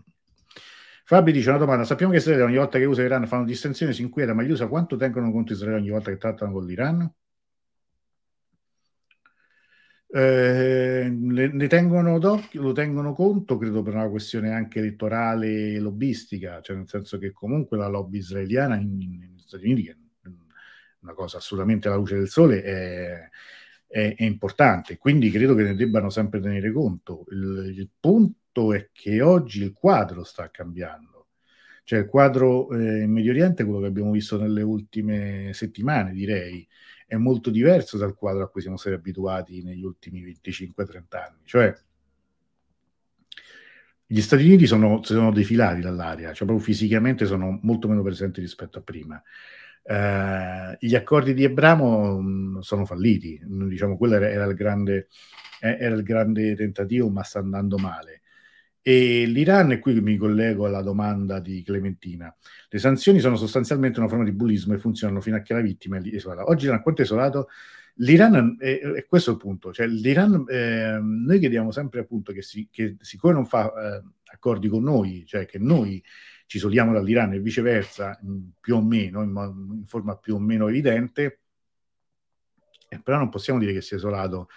Fabio 1.05 1.33
dice 1.33 1.49
una 1.51 1.59
domanda, 1.59 1.85
sappiamo 1.85 2.13
che 2.13 2.19
Israele 2.19 2.43
ogni 2.43 2.57
volta 2.57 2.79
che 2.79 2.85
usa 2.85 3.03
l'Iran 3.03 3.27
fanno 3.27 3.45
distensione, 3.45 3.93
si 3.93 4.03
inquieta, 4.03 4.33
ma 4.33 4.43
gli 4.43 4.51
USA 4.51 4.67
quanto 4.69 4.97
tengono 4.97 5.31
conto 5.33 5.53
Israele 5.53 5.79
ogni 5.79 5.91
volta 5.91 6.11
che 6.11 6.17
trattano 6.17 6.53
con 6.53 6.65
l'Iran? 6.65 7.13
Eh, 10.13 11.09
ne 11.09 11.67
tengono 11.69 12.19
d'occhio, 12.19 12.63
lo 12.63 12.73
tengono 12.73 13.13
conto, 13.15 13.57
credo 13.57 13.83
per 13.83 13.95
una 13.95 14.09
questione 14.09 14.53
anche 14.53 14.81
elettorale 14.81 15.75
e 15.75 15.79
lobbistica, 15.79 16.61
cioè 16.61 16.77
nel 16.77 16.89
senso 16.89 17.17
che 17.19 17.31
comunque 17.31 17.77
la 17.77 17.87
lobby 17.87 18.19
israeliana 18.19 18.75
negli 18.75 19.39
Stati 19.39 19.67
Uniti, 19.67 19.89
è 19.89 19.97
una 21.03 21.15
cosa 21.15 21.37
assolutamente 21.39 21.87
alla 21.87 21.97
luce 21.97 22.17
del 22.17 22.29
sole, 22.29 22.63
è, 22.63 23.29
è, 23.87 24.15
è 24.17 24.25
importante, 24.25 24.99
quindi 24.99 25.31
credo 25.31 25.55
che 25.55 25.63
ne 25.63 25.75
debbano 25.77 26.11
sempre 26.11 26.41
tenere 26.41 26.73
conto. 26.73 27.25
Il, 27.31 27.73
il, 27.77 27.91
punto 28.01 28.73
è 28.73 28.89
che 28.93 29.21
oggi 29.23 29.63
il 29.63 29.73
quadro 29.73 30.25
sta 30.25 30.51
cambiando, 30.51 31.29
cioè 31.85 32.01
il 32.01 32.07
quadro 32.07 32.71
eh, 32.73 33.03
in 33.03 33.13
Medio 33.13 33.31
Oriente, 33.31 33.63
quello 33.65 33.81
che 33.81 33.87
abbiamo 33.87 34.11
visto 34.11 34.41
nelle 34.41 34.63
ultime 34.63 35.53
settimane, 35.53 36.13
direi, 36.13 36.67
è 37.11 37.17
molto 37.17 37.51
diverso 37.51 37.99
dal 37.99 38.15
quadro 38.15 38.45
a 38.45 38.49
cui 38.49 38.61
siamo 38.61 38.77
stati 38.77 38.95
abituati 38.95 39.65
negli 39.65 39.83
ultimi 39.83 40.23
25-30 40.23 41.03
anni. 41.11 41.41
Cioè, 41.43 41.77
gli 44.07 44.21
Stati 44.21 44.45
Uniti 44.45 44.69
sono, 44.69 45.03
sono 45.03 45.33
defilati 45.33 45.81
dall'aria, 45.81 46.33
cioè 46.33 46.47
proprio 46.47 46.65
fisicamente 46.65 47.27
sono 47.27 47.59
molto 47.63 47.89
meno 47.89 48.03
presenti 48.03 48.41
rispetto 48.41 48.79
a 48.79 48.83
prima. 48.83 49.21
Eh, 49.83 50.77
gli 50.79 50.95
accordi 50.95 51.35
di 51.35 51.45
Abramo 51.45 52.21
mh, 52.21 52.61
sono 52.61 52.85
falliti, 52.85 53.43
diciamo, 53.45 53.97
quello 53.97 54.15
era, 54.15 54.31
era, 54.31 54.45
il 54.45 54.55
grande, 54.55 55.09
era 55.59 55.97
il 55.97 56.05
grande 56.05 56.55
tentativo, 56.55 57.11
ma 57.11 57.25
sta 57.25 57.41
andando 57.41 57.77
male. 57.77 58.20
E 58.83 59.27
l'Iran, 59.27 59.73
e 59.73 59.79
qui 59.79 60.01
mi 60.01 60.17
collego 60.17 60.65
alla 60.65 60.81
domanda 60.81 61.39
di 61.39 61.63
Clementina, 61.63 62.35
le 62.69 62.79
sanzioni 62.79 63.21
sono 63.21 63.37
sostanzialmente 63.37 63.99
una 63.99 64.09
forma 64.09 64.25
di 64.25 64.33
bullismo 64.33 64.73
e 64.73 64.79
funzionano 64.79 65.21
fino 65.21 65.37
a 65.37 65.41
che 65.41 65.53
la 65.53 65.61
vittima 65.61 65.99
è 65.99 66.01
isolata. 66.05 66.45
Oggi 66.45 66.65
l'Iran 66.65 66.83
quanto 66.83 67.03
è 67.03 67.05
isolato? 67.05 67.49
L'Iran, 67.97 68.57
e 68.59 69.05
questo 69.07 69.31
è 69.31 69.33
il 69.35 69.39
punto, 69.39 69.73
cioè 69.75 69.87
l'Iran, 69.87 70.47
eh, 70.49 70.99
noi 70.99 71.39
chiediamo 71.39 71.71
sempre 71.71 72.01
appunto 72.01 72.33
che, 72.33 72.41
si, 72.41 72.69
che 72.71 72.97
siccome 73.01 73.35
non 73.35 73.45
fa 73.45 73.67
eh, 73.67 74.03
accordi 74.33 74.69
con 74.69 74.83
noi, 74.83 75.25
cioè 75.27 75.45
che 75.45 75.59
noi 75.59 76.03
ci 76.47 76.57
isoliamo 76.57 76.95
dall'Iran 76.95 77.35
e 77.35 77.41
viceversa, 77.41 78.19
più 78.59 78.77
o 78.77 78.83
meno, 78.83 79.23
in, 79.23 79.31
in 79.75 79.85
forma 79.85 80.17
più 80.17 80.37
o 80.37 80.39
meno 80.39 80.69
evidente, 80.69 81.41
eh, 82.89 83.01
però 83.01 83.19
non 83.19 83.29
possiamo 83.29 83.59
dire 83.59 83.75
che 83.75 83.83
sia 83.83 83.99
isolato 83.99 84.49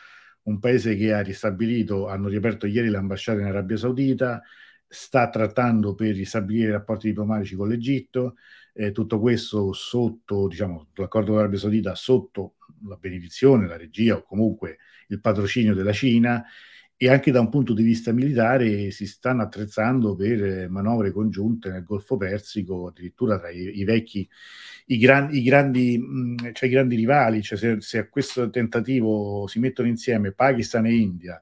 un 0.44 0.60
paese 0.60 0.96
che 0.96 1.14
ha 1.14 1.22
ristabilito, 1.22 2.08
hanno 2.08 2.28
riaperto 2.28 2.66
ieri 2.66 2.90
l'ambasciata 2.90 3.40
in 3.40 3.48
Arabia 3.48 3.78
Saudita, 3.78 4.42
sta 4.88 5.30
trattando 5.30 5.96
per 5.96 6.14
ristabilire 6.14 6.70
i 6.70 6.72
rapporti 6.72 7.08
diplomatici 7.08 7.56
con 7.56 7.68
l'Egitto, 7.70 8.36
eh, 8.74 8.92
tutto 8.92 9.20
questo 9.20 9.74
sotto 9.74 10.48
diciamo, 10.48 10.90
l'accordo 10.96 11.28
con 11.28 11.38
l'Arabia 11.38 11.60
Saudita, 11.60 11.96
sotto 11.96 12.56
la 12.88 12.96
benedizione, 12.96 13.68
la 13.68 13.78
regia 13.78 14.18
o 14.18 14.24
comunque 14.24 14.78
il 15.08 15.20
patrocinio 15.20 15.74
della 15.74 15.94
Cina 15.94 16.44
e 16.96 17.10
anche 17.10 17.32
da 17.32 17.40
un 17.40 17.50
punto 17.50 17.74
di 17.74 17.84
vista 17.84 18.12
militare 18.12 18.92
si 18.92 19.06
stanno 19.08 19.42
attrezzando 19.42 20.16
per 20.16 20.70
manovre 20.70 21.12
congiunte 21.12 21.70
nel 21.70 21.84
Golfo 21.84 22.18
Persico, 22.18 22.88
addirittura 22.88 23.40
tra 23.40 23.50
i, 23.50 23.80
i 23.80 23.84
vecchi, 23.84 24.28
i, 24.88 24.98
gran, 24.98 25.34
i, 25.34 25.44
grandi, 25.44 26.02
cioè 26.54 26.70
i 26.70 26.72
grandi 26.72 26.96
rivali, 26.96 27.42
cioè 27.42 27.58
se, 27.58 27.82
se, 27.82 27.98
a 27.98 28.08
questo 28.08 28.50
tentativo 28.50 29.48
si 29.48 29.60
mettono 29.60 29.88
insieme 29.88 30.32
Pakistan 30.34 30.86
e 30.86 30.94
India, 30.96 31.42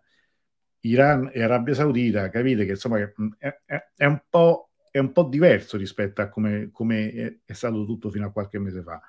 Iran 0.81 1.29
e 1.33 1.43
Arabia 1.43 1.73
Saudita, 1.73 2.29
capite 2.29 2.65
che 2.65 2.71
insomma 2.71 2.99
è, 2.99 3.13
è, 3.37 3.87
è, 3.95 4.05
un, 4.05 4.21
po', 4.29 4.71
è 4.89 4.99
un 4.99 5.11
po' 5.11 5.23
diverso 5.23 5.77
rispetto 5.77 6.21
a 6.21 6.29
come, 6.29 6.69
come 6.71 7.41
è 7.45 7.53
stato 7.53 7.85
tutto 7.85 8.09
fino 8.09 8.25
a 8.25 8.31
qualche 8.31 8.59
mese 8.59 8.81
fa. 8.81 9.01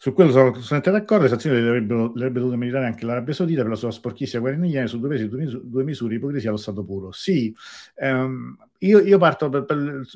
Su 0.00 0.12
quello 0.12 0.30
sono 0.30 0.50
assolutamente 0.50 0.92
d'accordo, 0.92 1.24
le 1.24 1.28
sanzioni 1.28 1.60
le 1.60 1.70
avrebbe 1.70 2.38
dovute 2.38 2.54
meritare 2.54 2.86
anche 2.86 3.04
l'Arabia 3.04 3.34
Saudita 3.34 3.62
per 3.62 3.70
la 3.70 3.76
sua 3.76 3.90
sporchissima 3.90 4.40
guerra 4.42 4.56
in 4.56 4.70
Yemen 4.70 4.86
su 4.86 5.00
due 5.00 5.08
pesi, 5.08 5.28
due, 5.28 5.40
misure, 5.40 5.62
due 5.64 5.82
misure, 5.82 6.14
ipocrisia 6.14 6.50
allo 6.50 6.58
Stato 6.58 6.84
puro. 6.84 7.10
Sì, 7.10 7.52
ehm, 7.96 8.56
io, 8.78 9.00
io, 9.00 9.18
parto 9.18 9.48
per, 9.48 9.64
per, 9.64 10.06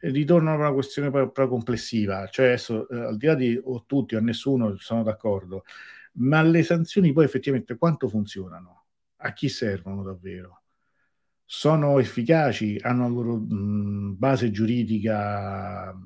ritorno 0.00 0.50
a 0.50 0.56
una 0.56 0.72
questione 0.72 1.12
proprio 1.12 1.46
complessiva, 1.46 2.26
cioè 2.26 2.46
adesso, 2.46 2.88
eh, 2.88 2.98
al 2.98 3.16
di 3.16 3.26
là 3.26 3.34
di 3.36 3.60
o 3.62 3.84
tutti 3.86 4.16
o 4.16 4.20
nessuno 4.20 4.74
sono 4.78 5.04
d'accordo, 5.04 5.62
ma 6.14 6.42
le 6.42 6.64
sanzioni 6.64 7.12
poi 7.12 7.24
effettivamente 7.24 7.76
quanto 7.76 8.08
funzionano? 8.08 8.86
A 9.18 9.32
chi 9.32 9.48
servono 9.48 10.02
davvero? 10.02 10.62
Sono 11.44 12.00
efficaci? 12.00 12.78
Hanno 12.82 13.02
la 13.02 13.14
loro 13.14 13.36
mh, 13.36 14.16
base 14.18 14.50
giuridica 14.50 15.96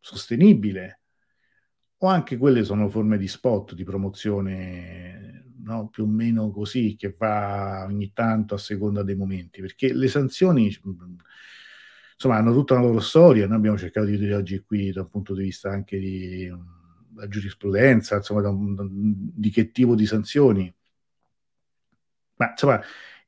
sostenibile? 0.00 0.99
O 2.02 2.06
anche 2.06 2.36
quelle 2.36 2.64
sono 2.64 2.88
forme 2.88 3.18
di 3.18 3.28
spot, 3.28 3.74
di 3.74 3.84
promozione 3.84 5.44
no? 5.62 5.88
più 5.88 6.04
o 6.04 6.06
meno 6.06 6.50
così, 6.50 6.96
che 6.96 7.14
va 7.16 7.84
ogni 7.86 8.12
tanto 8.12 8.54
a 8.54 8.58
seconda 8.58 9.02
dei 9.02 9.16
momenti, 9.16 9.60
perché 9.60 9.92
le 9.92 10.08
sanzioni 10.08 10.64
insomma 10.64 12.36
hanno 12.36 12.52
tutta 12.52 12.74
una 12.74 12.84
loro 12.84 13.00
storia, 13.00 13.46
noi 13.46 13.56
abbiamo 13.56 13.78
cercato 13.78 14.06
di 14.06 14.12
vedere 14.12 14.34
oggi 14.34 14.60
qui 14.60 14.92
da 14.92 15.02
un 15.02 15.10
punto 15.10 15.34
di 15.34 15.42
vista 15.44 15.70
anche 15.70 15.98
di 15.98 16.50
la 17.14 17.28
giurisprudenza, 17.28 18.16
insomma, 18.16 18.50
di 18.90 19.50
che 19.50 19.70
tipo 19.70 19.94
di 19.94 20.06
sanzioni. 20.06 20.72
Ma 22.36 22.50
insomma, 22.50 22.80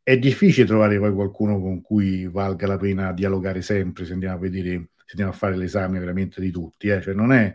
è 0.03 0.19
difficile 0.19 0.67
trovare 0.67 0.99
poi 0.99 1.13
qualcuno 1.13 1.61
con 1.61 1.83
cui 1.83 2.27
valga 2.27 2.67
la 2.67 2.79
pena 2.79 3.13
dialogare 3.13 3.63
sempre 3.63 4.05
se 4.05 4.15
andiamo 4.15 4.37
a 4.37 4.39
vedere, 4.39 4.91
se 4.97 5.11
andiamo 5.11 5.33
a 5.33 5.35
fare 5.35 5.57
l'esame 5.57 5.99
veramente 5.99 6.41
di 6.41 6.51
tutti. 6.51 6.89
Eh? 6.89 7.03
Cioè, 7.03 7.15
non 7.15 7.33
è 7.33 7.55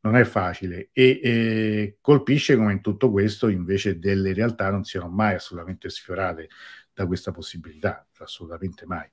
non 0.00 0.16
è 0.16 0.24
facile 0.24 0.90
e, 0.92 1.20
e, 1.22 1.98
colpisce 2.00 2.56
come 2.56 2.72
in 2.72 2.80
tutto 2.80 3.10
questo 3.10 3.48
invece 3.48 3.98
delle 3.98 4.32
realtà 4.32 4.70
non 4.70 4.84
siano 4.84 5.08
mai 5.08 5.34
assolutamente 5.34 5.88
sfiorate 5.88 6.48
da 6.92 7.06
questa 7.06 7.30
possibilità, 7.32 8.06
assolutamente 8.18 8.86
mai. 8.86 9.08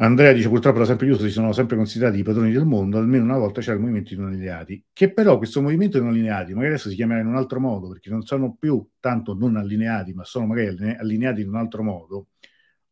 Andrea 0.00 0.32
dice 0.32 0.48
purtroppo 0.48 0.78
da 0.78 0.84
sempre 0.84 1.06
gli 1.08 1.10
USA 1.10 1.24
si 1.24 1.30
sono 1.30 1.52
sempre 1.52 1.76
considerati 1.76 2.18
i 2.18 2.22
padroni 2.22 2.52
del 2.52 2.64
mondo, 2.64 2.98
almeno 2.98 3.24
una 3.24 3.36
volta 3.36 3.60
c'era 3.60 3.74
il 3.74 3.80
movimento 3.80 4.10
di 4.14 4.20
non 4.20 4.28
allineati, 4.28 4.84
che 4.92 5.12
però 5.12 5.38
questo 5.38 5.60
movimento 5.60 5.98
di 5.98 6.04
non 6.04 6.12
allineati 6.12 6.52
magari 6.52 6.74
adesso 6.74 6.88
si 6.88 6.94
chiamerà 6.94 7.20
in 7.20 7.26
un 7.26 7.34
altro 7.34 7.58
modo, 7.58 7.88
perché 7.88 8.08
non 8.08 8.22
sono 8.22 8.54
più 8.54 8.88
tanto 9.00 9.34
non 9.34 9.56
allineati, 9.56 10.14
ma 10.14 10.22
sono 10.24 10.46
magari 10.46 10.68
allineati 10.96 11.40
in 11.40 11.48
un 11.48 11.56
altro 11.56 11.82
modo, 11.82 12.28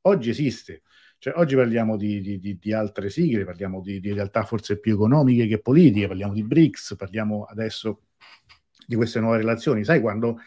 oggi 0.03 0.31
esiste. 0.31 0.83
Cioè, 1.19 1.35
oggi 1.37 1.55
parliamo 1.57 1.97
di, 1.97 2.21
di, 2.21 2.39
di, 2.39 2.59
di, 2.59 2.73
altre 2.73 3.11
sigle, 3.11 3.45
parliamo 3.45 3.81
di, 3.81 4.01
realtà 4.01 4.45
forse 4.45 4.79
più 4.79 4.95
economiche 4.95 5.47
che 5.47 5.61
politiche, 5.61 6.07
parliamo 6.09 6.33
di 6.33 6.45
BRICS, 6.45 6.95
parliamo 6.97 7.45
adesso 7.45 8.03
di 8.87 8.97
queste 8.97 9.21
nuove 9.21 9.39
relazioni. 9.39 9.85
Sai, 9.85 10.01
quando 10.01 10.39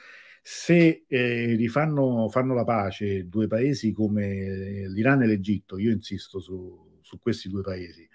se 0.42 1.06
eh, 1.08 1.56
rifanno 1.56 2.28
fanno 2.30 2.54
la 2.54 2.64
pace 2.64 3.28
due 3.28 3.48
paesi 3.48 3.92
come 3.92 4.88
l'Iran 4.88 5.22
e 5.22 5.28
l'Egitto, 5.28 5.78
io 5.78 5.92
insisto 5.92 6.40
su, 6.40 7.00
su 7.02 7.20
questi 7.20 7.50
due 7.50 7.62
paesi, 7.62 8.09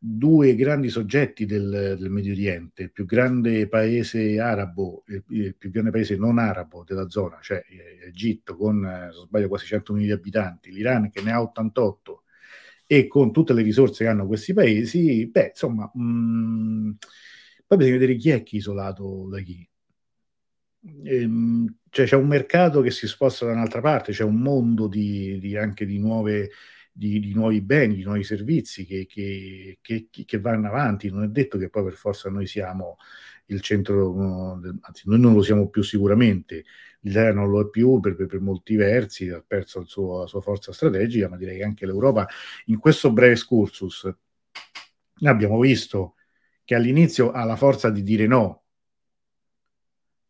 due 0.00 0.54
grandi 0.54 0.88
soggetti 0.88 1.46
del, 1.46 1.96
del, 1.98 2.10
Medio 2.10 2.32
Oriente, 2.32 2.84
il 2.84 2.92
più 2.92 3.04
grande 3.04 3.68
paese 3.68 4.38
arabo, 4.40 5.04
il, 5.08 5.24
il, 5.28 5.54
più 5.56 5.70
grande 5.70 5.90
paese 5.90 6.16
non 6.16 6.38
arabo 6.38 6.84
della 6.84 7.08
zona, 7.08 7.38
cioè 7.40 7.62
eh, 7.68 8.06
Egitto 8.08 8.56
con, 8.56 8.84
eh, 8.84 9.12
se 9.12 9.20
sbaglio, 9.20 9.48
quasi 9.48 9.66
100 9.66 9.92
milioni 9.92 10.14
di 10.14 10.18
abitanti, 10.18 10.72
l'Iran 10.72 11.10
che 11.10 11.22
ne 11.22 11.32
ha 11.32 11.40
88 11.42 12.22
e 12.86 13.06
con 13.08 13.32
tutte 13.32 13.52
le 13.52 13.62
risorse 13.62 14.04
che 14.04 14.10
hanno 14.10 14.26
questi 14.26 14.52
paesi, 14.52 15.26
beh, 15.26 15.48
insomma, 15.48 15.90
mh, 15.92 16.02
mm, 16.02 16.90
poi 17.66 17.78
bisogna 17.78 17.98
vedere 17.98 18.16
chi 18.16 18.30
è 18.30 18.42
chi 18.42 18.56
isolato 18.56 19.28
da 19.30 19.40
chi. 19.40 19.68
Ehm, 21.04 21.78
cioè 21.90 22.06
c'è 22.06 22.16
un 22.16 22.28
mercato 22.28 22.80
che 22.80 22.90
si 22.90 23.06
sposta 23.08 23.44
da 23.46 23.52
un'altra 23.52 23.80
parte, 23.80 24.12
c'è 24.12 24.22
un 24.22 24.36
mondo 24.36 24.86
di, 24.86 25.38
di 25.40 25.56
anche 25.56 25.84
di 25.84 25.98
nuove 25.98 26.50
di, 26.96 27.20
di, 27.20 27.34
nuovi 27.34 27.60
beni, 27.60 27.96
di 27.96 28.04
nuovi 28.04 28.24
servizi 28.24 28.86
che, 28.86 29.06
che, 29.06 29.78
che, 29.82 30.08
che, 30.10 30.40
vanno 30.40 30.68
avanti. 30.68 31.10
Non 31.10 31.24
è 31.24 31.28
detto 31.28 31.58
che 31.58 31.68
poi 31.68 31.84
per 31.84 31.92
forza 31.92 32.30
noi 32.30 32.46
siamo 32.46 32.96
il 33.46 33.60
centro, 33.60 34.58
anzi 34.80 35.02
noi 35.04 35.20
non 35.20 35.34
lo 35.34 35.42
siamo 35.42 35.68
più 35.68 35.82
sicuramente, 35.82 36.64
l'Italia 37.00 37.32
non 37.32 37.50
lo 37.50 37.60
è 37.60 37.68
più 37.68 38.00
per, 38.00 38.16
per, 38.16 38.26
per 38.26 38.40
molti 38.40 38.76
versi, 38.76 39.28
ha 39.28 39.44
perso 39.46 39.84
suo, 39.84 40.20
la 40.20 40.26
sua 40.26 40.40
forza 40.40 40.72
strategica, 40.72 41.28
ma 41.28 41.36
direi 41.36 41.58
che 41.58 41.64
anche 41.64 41.86
l'Europa 41.86 42.26
in 42.66 42.78
questo 42.78 43.12
breve 43.12 43.32
excursus 43.32 44.10
abbiamo 45.22 45.58
visto 45.60 46.14
che 46.64 46.74
all'inizio 46.74 47.30
ha 47.30 47.44
la 47.44 47.56
forza 47.56 47.90
di 47.90 48.02
dire 48.02 48.26
no 48.26 48.64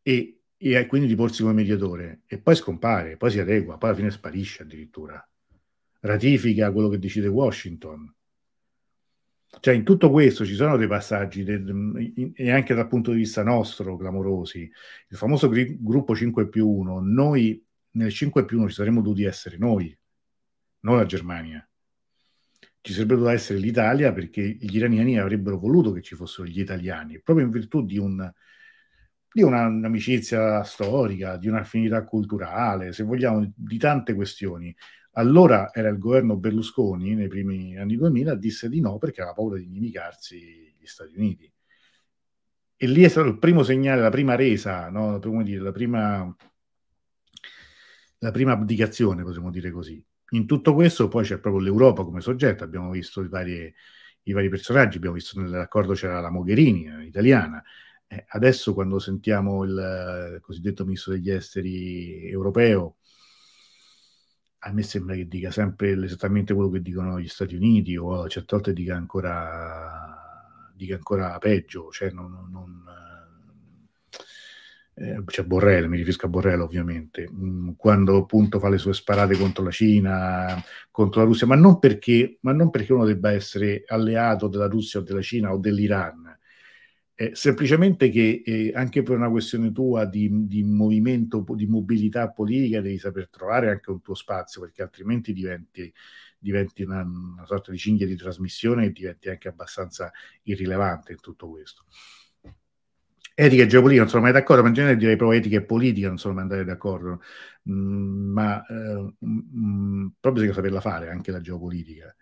e, 0.03 0.41
e 0.57 0.87
quindi 0.87 1.09
di 1.09 1.15
porsi 1.15 1.43
come 1.43 1.55
mediatore 1.55 2.23
e 2.27 2.39
poi 2.39 2.55
scompare, 2.57 3.17
poi 3.17 3.31
si 3.31 3.39
adegua, 3.41 3.79
poi 3.79 3.91
alla 3.91 3.99
fine 3.99 4.11
sparisce 4.11 4.63
addirittura 4.63 5.27
ratifica 6.07 6.73
quello 6.73 6.89
che 6.89 6.99
decide 6.99 7.27
Washington. 7.27 8.13
Cioè, 9.59 9.75
in 9.75 9.85
tutto 9.85 10.11
questo 10.11 10.45
ci 10.45 10.55
sono 10.55 10.77
dei 10.77 10.87
passaggi, 10.87 11.43
de, 11.43 11.63
e 12.35 12.51
anche 12.51 12.75
dal 12.75 12.89
punto 12.89 13.11
di 13.11 13.19
vista 13.19 13.43
nostro, 13.43 13.97
clamorosi. 13.97 14.71
Il 15.09 15.17
famoso 15.17 15.49
gri- 15.49 15.79
gruppo 15.81 16.15
5 16.15 16.49
più 16.49 16.69
1, 16.69 17.01
noi 17.01 17.65
nel 17.93 18.13
5 18.13 18.45
più 18.45 18.59
1 18.59 18.69
ci 18.69 18.75
saremmo 18.75 19.01
dovuti 19.01 19.25
essere 19.25 19.57
noi, 19.57 19.97
non 20.81 20.97
la 20.97 21.07
Germania. 21.07 21.67
Ci 22.81 22.93
sarebbe 22.93 23.15
dovuta 23.15 23.33
essere 23.33 23.59
l'Italia 23.59 24.13
perché 24.13 24.43
gli 24.43 24.77
iraniani 24.77 25.19
avrebbero 25.19 25.59
voluto 25.59 25.93
che 25.93 26.03
ci 26.03 26.15
fossero 26.15 26.47
gli 26.47 26.61
italiani, 26.61 27.21
proprio 27.21 27.47
in 27.47 27.51
virtù 27.51 27.85
di, 27.85 27.99
un, 27.99 28.31
di 29.33 29.43
una, 29.43 29.67
un'amicizia 29.67 30.63
storica, 30.63 31.37
di 31.39 31.49
un'affinità 31.49 32.05
culturale, 32.05 32.93
se 32.93 33.03
vogliamo, 33.03 33.51
di 33.57 33.79
tante 33.79 34.15
questioni 34.15 34.75
allora 35.19 35.73
era 35.73 35.89
il 35.89 35.99
governo 35.99 36.37
Berlusconi 36.37 37.15
nei 37.15 37.29
primi 37.29 37.77
anni 37.77 37.97
2000, 37.97 38.35
disse 38.35 38.69
di 38.69 38.81
no 38.81 38.99
perché 38.99 39.21
aveva 39.21 39.35
paura 39.35 39.57
di 39.57 39.65
inimicarsi 39.65 40.75
gli 40.79 40.87
Stati 40.87 41.17
Uniti. 41.17 41.51
E 42.79 42.87
lì 42.87 43.03
è 43.03 43.09
stato 43.09 43.29
il 43.29 43.39
primo 43.39 43.63
segnale, 43.63 44.03
la 44.03 44.11
prima 44.11 44.35
resa, 44.35 44.91
no? 44.91 45.19
come 45.19 45.45
dire, 45.45 45.63
la, 45.63 45.73
prima, 45.73 46.37
la 48.19 48.31
prima 48.31 48.53
abdicazione, 48.53 49.23
potremmo 49.23 49.51
dire 49.51 49.71
così. 49.71 50.05
In 50.31 50.47
tutto 50.47 50.75
questo 50.75 51.09
poi 51.09 51.25
c'è 51.25 51.39
proprio 51.39 51.63
l'Europa 51.63 52.05
come 52.05 52.21
soggetto, 52.21 52.65
abbiamo 52.65 52.91
visto 52.91 53.23
i 53.23 53.29
vari, 53.29 53.73
i 54.25 54.33
vari 54.33 54.51
personaggi, 54.51 54.99
abbiamo 54.99 55.15
visto 55.15 55.41
nell'accordo 55.41 55.95
c'era 55.95 56.21
la 56.21 56.31
Mogherini, 56.31 56.87
eh, 56.89 57.05
italiana, 57.05 57.63
eh, 58.07 58.27
adesso 58.29 58.75
quando 58.75 58.99
sentiamo 58.99 59.65
il, 59.65 60.33
il 60.35 60.41
cosiddetto 60.43 60.85
ministro 60.85 61.13
degli 61.13 61.31
esteri 61.31 62.29
europeo, 62.29 62.96
a 64.59 64.73
me 64.73 64.83
sembra 64.83 65.15
che 65.15 65.29
dica 65.29 65.51
sempre 65.51 65.93
esattamente 66.05 66.55
quello 66.55 66.71
che 66.71 66.83
dicono 66.83 67.21
gli 67.21 67.29
Stati 67.29 67.55
Uniti 67.55 67.97
o 67.97 68.29
certe 68.29 68.57
volte 68.57 68.73
dica 68.73 68.97
ancora, 68.97 70.71
dica 70.75 70.95
ancora 70.95 71.39
peggio, 71.39 71.91
cioè 71.91 72.11
non, 72.11 72.49
non 72.51 72.85
eh, 74.99 75.23
c'è 75.27 75.45
Borrell, 75.45 75.87
mi 75.87 75.99
riferisco 75.99 76.27
a 76.27 76.29
Borrell 76.31 76.61
ovviamente, 76.61 77.29
mm, 77.31 77.73
quando 77.77 78.17
appunto 78.17 78.59
fa 78.59 78.71
le 78.71 78.79
sue 78.79 78.95
sparate 78.95 79.37
contro 79.37 79.63
la 79.63 79.71
Cina, 79.71 80.63
contro 80.91 81.21
la 81.21 81.27
Russia, 81.27 81.47
ma 81.47 81.55
non 81.55 81.79
perché, 81.79 82.39
ma 82.41 82.53
non 82.53 82.71
perché 82.71 82.95
uno 82.95 83.05
debba 83.05 83.31
essere 83.33 83.85
alleato 83.87 84.49
della 84.49 84.69
Russia 84.69 85.01
o 85.01 85.03
della 85.03 85.21
Cina 85.21 85.53
o 85.53 85.59
dell'Iran, 85.59 86.36
eh, 87.19 87.35
semplicemente 87.35 88.11
che 88.11 88.43
eh, 88.45 88.73
anche 88.75 89.03
per 89.03 89.17
una 89.17 89.31
questione 89.31 89.73
tua 89.73 90.05
di, 90.05 90.47
di, 90.47 90.63
movimento, 90.63 91.47
di 91.55 91.67
mobilità 91.67 92.31
politica, 92.31 92.83
devi 92.83 92.99
saper 92.99 93.31
trovare 93.31 93.71
anche 93.71 93.91
un 93.91 94.03
tuo 94.03 94.15
spazio, 94.15 94.61
perché 94.61 94.83
altrimenti 94.83 95.33
diventi, 95.33 95.91
diventi 96.39 96.83
una, 96.83 97.01
una, 97.01 97.47
sorta 97.47 97.71
di 97.71 97.79
cinghia 97.79 98.07
di 98.07 98.17
trasmissione 98.17 98.85
e 98.85 98.93
diventi 98.93 99.31
anche 99.31 99.49
abbastanza 99.49 100.13
irrilevante 100.43 101.13
in 101.13 101.21
tutto 101.21 101.49
questo. 101.49 101.85
Etica 103.35 103.63
e 103.63 103.67
geopolitica 103.67 104.03
non 104.03 104.11
sono 104.11 104.23
mai 104.23 104.33
d'accordo, 104.33 104.63
ma 104.63 104.69
in 104.69 104.75
genere 104.75 104.97
direi 104.97 105.17
proprio 105.17 105.39
etica 105.39 105.57
e 105.57 105.65
politica 105.65 106.09
non 106.09 106.19
sono 106.19 106.35
mai 106.35 106.43
andati 106.43 106.65
d'accordo, 106.65 107.23
mm, 107.71 108.31
ma 108.33 108.63
eh, 108.67 109.15
mm, 109.27 110.07
però 110.21 110.35
bisogna 110.35 110.53
saperla 110.53 110.81
fare 110.81 111.09
anche 111.09 111.31
la 111.31 111.41
geopolitica. 111.41 112.15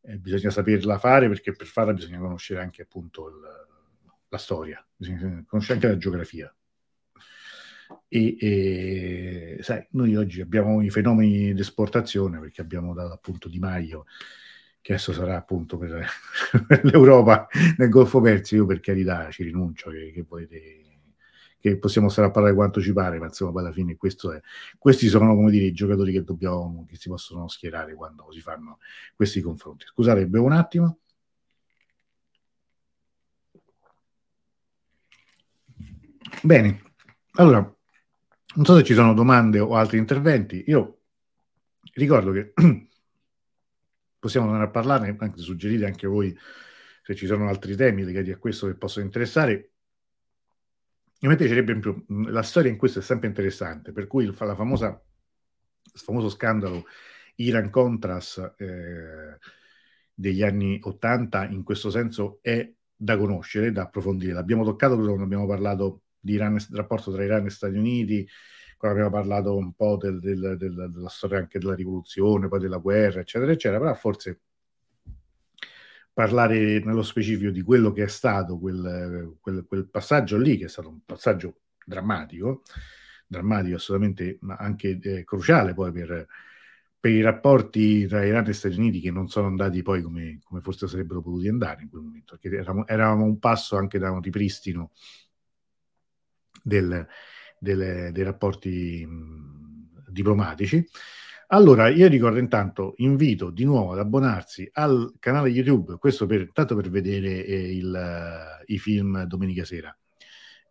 Eh, 0.00 0.18
bisogna 0.18 0.50
saperla 0.50 0.98
fare 0.98 1.28
perché 1.28 1.52
per 1.52 1.66
farla 1.66 1.92
bisogna 1.92 2.18
conoscere 2.18 2.60
anche 2.60 2.82
appunto 2.82 3.28
il, 3.28 3.66
la 4.28 4.38
storia, 4.38 4.86
conosce 5.46 5.72
anche 5.72 5.88
la 5.88 5.96
geografia. 5.96 6.52
E, 8.06 8.36
e, 8.38 9.58
sai, 9.60 9.86
noi 9.92 10.16
oggi 10.16 10.40
abbiamo 10.40 10.82
i 10.82 10.90
fenomeni 10.90 11.54
di 11.54 11.60
esportazione 11.60 12.38
perché 12.38 12.60
abbiamo 12.60 12.94
dato 12.94 13.12
appunto 13.12 13.48
Di 13.48 13.58
Maio 13.58 14.04
che 14.80 14.94
adesso 14.94 15.12
sarà 15.12 15.36
appunto 15.36 15.76
per, 15.76 16.06
per 16.66 16.84
l'Europa 16.84 17.46
nel 17.76 17.88
Golfo 17.88 18.20
Persio, 18.20 18.58
io 18.58 18.66
per 18.66 18.80
carità 18.80 19.30
ci 19.30 19.42
rinuncio 19.42 19.90
che, 19.90 20.12
che, 20.14 20.24
volete, 20.26 21.00
che 21.58 21.76
possiamo 21.78 22.08
stare 22.08 22.28
a 22.28 22.30
parlare 22.30 22.54
quanto 22.54 22.80
ci 22.80 22.92
pare, 22.92 23.18
ma 23.18 23.26
insomma 23.26 23.60
alla 23.60 23.72
fine 23.72 23.92
è, 23.92 23.96
questi 24.78 25.08
sono 25.08 25.34
come 25.34 25.50
dire 25.50 25.66
i 25.66 25.72
giocatori 25.72 26.12
che 26.12 26.22
dobbiamo, 26.22 26.86
che 26.88 26.96
si 26.96 27.08
possono 27.08 27.48
schierare 27.48 27.94
quando 27.94 28.30
si 28.32 28.40
fanno 28.40 28.78
questi 29.14 29.40
confronti. 29.40 29.84
Scusate, 29.86 30.26
bevo 30.26 30.46
un 30.46 30.52
attimo. 30.52 31.00
Bene, 36.42 36.82
allora, 37.32 37.58
non 38.54 38.64
so 38.64 38.76
se 38.76 38.84
ci 38.84 38.94
sono 38.94 39.14
domande 39.14 39.60
o 39.60 39.74
altri 39.74 39.98
interventi. 39.98 40.64
Io 40.66 41.00
ricordo 41.94 42.32
che 42.32 42.52
possiamo 44.18 44.46
andare 44.46 44.64
a 44.64 44.70
parlarne, 44.70 45.16
anche 45.18 45.40
suggerire 45.40 45.86
anche 45.86 46.06
voi 46.06 46.36
se 47.02 47.14
ci 47.14 47.26
sono 47.26 47.48
altri 47.48 47.76
temi 47.76 48.04
legati 48.04 48.30
a 48.30 48.38
questo 48.38 48.66
che 48.66 48.74
possono 48.74 49.04
interessare. 49.04 49.70
A 51.20 51.28
me 51.28 51.36
piacerebbe 51.36 51.76
più, 51.78 52.04
la 52.26 52.42
storia 52.42 52.70
in 52.70 52.76
questo 52.76 53.00
è 53.00 53.02
sempre 53.02 53.28
interessante, 53.28 53.92
per 53.92 54.06
cui 54.06 54.24
la 54.26 54.54
famosa, 54.54 54.88
il 54.88 56.00
famoso 56.00 56.28
scandalo 56.28 56.84
Iran-Contras 57.36 58.54
eh, 58.56 59.38
degli 60.14 60.42
anni 60.42 60.78
80 60.82 61.46
in 61.46 61.62
questo 61.62 61.90
senso 61.90 62.38
è 62.42 62.70
da 62.94 63.16
conoscere, 63.16 63.72
da 63.72 63.82
approfondire. 63.82 64.32
L'abbiamo 64.32 64.64
toccato 64.64 64.96
quando 64.96 65.22
abbiamo 65.22 65.46
parlato 65.46 66.02
di 66.20 66.32
Iran, 66.34 66.58
rapporto 66.72 67.12
tra 67.12 67.24
Iran 67.24 67.46
e 67.46 67.50
Stati 67.50 67.76
Uniti, 67.76 68.26
quando 68.76 68.98
abbiamo 68.98 69.16
parlato 69.16 69.56
un 69.56 69.72
po' 69.74 69.96
del, 69.96 70.20
del, 70.20 70.56
del, 70.56 70.90
della 70.92 71.08
storia 71.08 71.38
anche 71.38 71.58
della 71.58 71.74
rivoluzione, 71.74 72.48
poi 72.48 72.60
della 72.60 72.78
guerra, 72.78 73.20
eccetera, 73.20 73.50
eccetera, 73.50 73.80
però 73.80 73.94
forse 73.94 74.40
parlare 76.18 76.80
nello 76.80 77.02
specifico 77.02 77.50
di 77.50 77.62
quello 77.62 77.92
che 77.92 78.02
è 78.02 78.08
stato 78.08 78.58
quel, 78.58 79.36
quel, 79.40 79.64
quel 79.66 79.88
passaggio 79.88 80.36
lì, 80.36 80.56
che 80.56 80.64
è 80.64 80.68
stato 80.68 80.88
un 80.88 81.00
passaggio 81.04 81.60
drammatico, 81.84 82.62
drammatico 83.26 83.76
assolutamente, 83.76 84.38
ma 84.40 84.56
anche 84.56 84.98
eh, 85.00 85.24
cruciale 85.24 85.74
poi 85.74 85.92
per, 85.92 86.26
per, 86.98 87.10
i 87.12 87.20
rapporti 87.20 88.06
tra 88.06 88.24
Iran 88.24 88.46
e 88.46 88.52
Stati 88.52 88.76
Uniti 88.76 89.00
che 89.00 89.12
non 89.12 89.28
sono 89.28 89.46
andati 89.46 89.82
poi 89.82 90.02
come, 90.02 90.40
come 90.42 90.60
forse 90.60 90.88
sarebbero 90.88 91.20
potuti 91.20 91.48
andare 91.48 91.82
in 91.82 91.88
quel 91.88 92.02
momento, 92.02 92.36
perché 92.36 92.56
eravamo, 92.56 92.86
eravamo 92.86 93.24
un 93.24 93.38
passo 93.38 93.76
anche 93.76 93.98
da 93.98 94.10
un 94.10 94.20
ripristino 94.20 94.90
del, 96.62 97.06
delle, 97.58 98.10
dei 98.12 98.24
rapporti 98.24 99.04
mh, 99.06 100.10
diplomatici. 100.10 100.86
Allora, 101.50 101.88
io 101.88 102.08
ricordo 102.08 102.38
intanto, 102.38 102.92
invito 102.98 103.50
di 103.50 103.64
nuovo 103.64 103.92
ad 103.92 103.98
abbonarsi 103.98 104.68
al 104.72 105.14
canale 105.18 105.48
YouTube, 105.48 105.96
questo 105.96 106.26
per, 106.26 106.50
tanto 106.52 106.76
per 106.76 106.90
vedere 106.90 107.44
eh, 107.44 107.76
il, 107.76 108.64
i 108.66 108.78
film 108.78 109.22
domenica 109.24 109.64
sera 109.64 109.96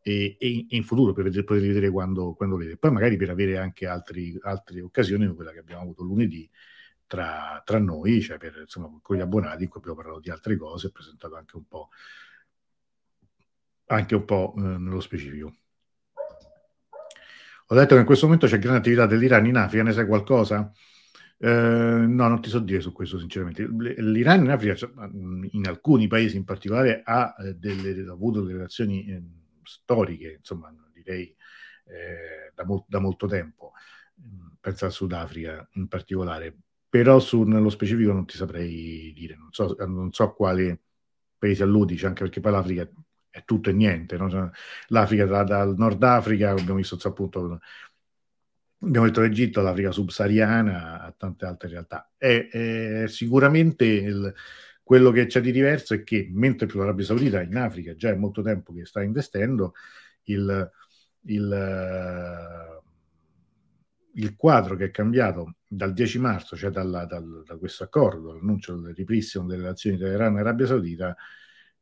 e, 0.07 0.37
e, 0.39 0.65
in 0.69 0.83
futuro 0.83 1.11
per 1.11 1.25
vedere, 1.25 1.59
vedere 1.59 1.89
quando, 1.89 2.33
quando 2.33 2.55
vedete. 2.55 2.77
Poi 2.77 2.91
magari 2.91 3.17
per 3.17 3.29
avere 3.29 3.57
anche 3.57 3.87
altri, 3.87 4.37
altre 4.41 4.81
occasioni 4.81 5.25
come 5.25 5.35
quella 5.35 5.51
che 5.51 5.59
abbiamo 5.59 5.81
avuto 5.81 6.03
lunedì 6.03 6.49
tra, 7.05 7.61
tra, 7.65 7.79
noi, 7.79 8.21
cioè 8.21 8.37
per, 8.37 8.55
insomma, 8.61 8.99
con 9.01 9.17
gli 9.17 9.21
abbonati, 9.21 9.63
in 9.63 9.69
cui 9.69 9.79
abbiamo 9.79 9.97
parlato 9.97 10.19
di 10.19 10.29
altre 10.29 10.55
cose, 10.57 10.91
presentato 10.91 11.35
anche 11.35 11.57
un 11.57 11.67
po', 11.67 11.89
anche 13.87 14.15
un 14.15 14.25
po' 14.25 14.53
eh, 14.57 14.61
nello 14.61 14.99
specifico. 15.01 15.55
Ho 17.69 17.75
detto 17.75 17.95
che 17.95 17.99
in 17.99 18.05
questo 18.05 18.25
momento 18.25 18.47
c'è 18.47 18.59
grande 18.59 18.79
attività 18.79 19.05
dell'Iran 19.05 19.45
in 19.45 19.57
Africa, 19.57 19.83
ne 19.83 19.91
sai 19.91 20.05
qualcosa? 20.05 20.71
Eh, 21.39 21.47
no, 21.49 22.27
non 22.27 22.41
ti 22.41 22.49
so 22.49 22.59
dire 22.59 22.79
su 22.79 22.93
questo, 22.93 23.19
sinceramente. 23.19 23.67
L'Iran 23.67 24.45
in 24.45 24.51
Africa, 24.51 24.75
cioè, 24.75 24.89
in 25.51 25.67
alcuni 25.67 26.07
paesi 26.07 26.37
in 26.37 26.45
particolare, 26.45 27.01
ha, 27.03 27.35
eh, 27.39 27.55
delle, 27.55 28.07
ha 28.07 28.11
avuto 28.11 28.41
delle 28.41 28.53
relazioni 28.53 29.05
eh, 29.07 29.21
storiche, 29.63 30.37
insomma, 30.39 30.73
direi 30.93 31.35
eh, 31.85 32.51
da, 32.55 32.65
mo- 32.65 32.85
da, 32.87 32.99
molto 32.99 33.27
tempo. 33.27 33.73
Pensa 34.59 34.85
al 34.85 34.91
Sudafrica 34.93 35.67
in 35.73 35.87
particolare, 35.87 36.55
però 36.89 37.19
su, 37.19 37.43
nello 37.43 37.69
specifico 37.69 38.13
non 38.13 38.25
ti 38.25 38.37
saprei 38.37 39.11
dire, 39.13 39.35
non 39.35 39.49
so, 39.51 39.75
non 39.85 40.11
so 40.11 40.23
a 40.23 40.33
quali 40.33 40.77
paesi 41.37 41.61
alludi, 41.61 41.99
anche 42.05 42.23
perché 42.23 42.39
poi 42.39 42.51
l'Africa 42.53 42.89
è 43.37 43.43
tutto 43.45 43.69
e 43.69 43.73
niente. 43.73 44.17
No? 44.17 44.29
Cioè, 44.29 44.49
L'Africa 44.87 45.25
da, 45.25 45.43
dal 45.43 45.75
Nord 45.77 46.03
Africa, 46.03 46.51
abbiamo 46.51 46.75
visto 46.75 46.97
appunto, 47.07 47.59
abbiamo 48.79 49.05
detto 49.05 49.21
l'Egitto, 49.21 49.61
l'Africa 49.61 49.91
subsahariana, 49.91 51.01
a 51.01 51.13
tante 51.15 51.45
altre 51.45 51.69
realtà. 51.69 52.11
E, 52.17 52.49
e 52.51 53.05
sicuramente 53.07 53.85
il, 53.85 54.33
quello 54.83 55.11
che 55.11 55.25
c'è 55.27 55.41
di 55.41 55.51
diverso 55.51 55.93
è 55.93 56.03
che 56.03 56.29
mentre 56.31 56.67
più 56.67 56.79
l'Arabia 56.79 57.05
Saudita 57.05 57.41
in 57.41 57.57
Africa 57.57 57.95
già 57.95 58.09
è 58.09 58.15
molto 58.15 58.41
tempo 58.41 58.73
che 58.73 58.85
sta 58.85 59.01
investendo, 59.01 59.73
il, 60.23 60.71
il, 61.23 62.81
il 64.13 64.35
quadro 64.35 64.75
che 64.75 64.85
è 64.85 64.91
cambiato 64.91 65.55
dal 65.67 65.93
10 65.93 66.19
marzo, 66.19 66.55
cioè 66.55 66.69
dalla, 66.69 67.05
dal, 67.05 67.43
da 67.45 67.57
questo 67.57 67.83
accordo, 67.83 68.33
l'annuncio 68.33 68.75
del 68.75 68.93
ripristino 68.93 69.45
delle 69.45 69.61
relazioni 69.61 69.97
tra 69.97 70.09
Iran 70.09 70.37
e 70.37 70.39
Arabia 70.39 70.65
Saudita, 70.65 71.15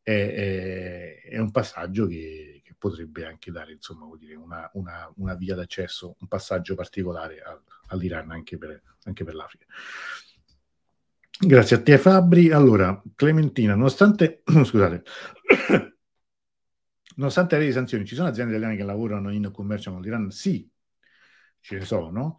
è, 0.05 1.19
è, 1.31 1.39
un 1.39 1.49
passaggio 1.49 2.05
che, 2.05 2.61
che, 2.63 2.75
potrebbe 2.77 3.25
anche 3.25 3.51
dare 3.51 3.71
insomma, 3.71 4.05
dire, 4.17 4.35
una, 4.35 4.69
una, 4.73 5.11
una, 5.15 5.33
via 5.33 5.55
d'accesso, 5.55 6.15
un 6.19 6.27
passaggio 6.27 6.75
particolare 6.75 7.41
al, 7.41 7.59
all'Iran 7.87 8.29
anche 8.29 8.59
per, 8.59 8.83
anche 9.05 9.23
per 9.23 9.33
l'Africa. 9.33 9.65
Grazie 11.39 11.77
a 11.77 11.81
te 11.81 11.97
Fabri. 11.97 12.51
Allora, 12.51 13.01
Clementina, 13.15 13.73
nonostante, 13.73 14.43
scusate, 14.45 15.03
nonostante 17.15 17.57
le 17.57 17.71
sanzioni, 17.71 18.05
ci 18.05 18.13
sono 18.13 18.27
aziende 18.27 18.51
italiane 18.51 18.77
che 18.77 18.83
lavorano 18.83 19.31
in 19.31 19.49
commercio 19.51 19.91
con 19.91 20.01
l'Iran? 20.01 20.29
Sì, 20.29 20.69
ce 21.61 21.79
ne 21.79 21.83
sono, 21.83 22.37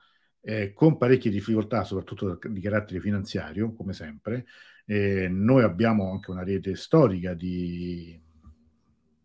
eh, 0.49 0.73
con 0.73 0.97
parecchie 0.97 1.29
difficoltà, 1.29 1.83
soprattutto 1.83 2.39
di 2.49 2.61
carattere 2.61 3.01
finanziario, 3.01 3.73
come 3.73 3.93
sempre, 3.93 4.47
eh, 4.85 5.27
noi 5.29 5.65
abbiamo 5.65 6.13
anche 6.13 6.31
una 6.31 6.45
rete 6.45 6.77
storica 6.77 7.35
di, 7.35 8.17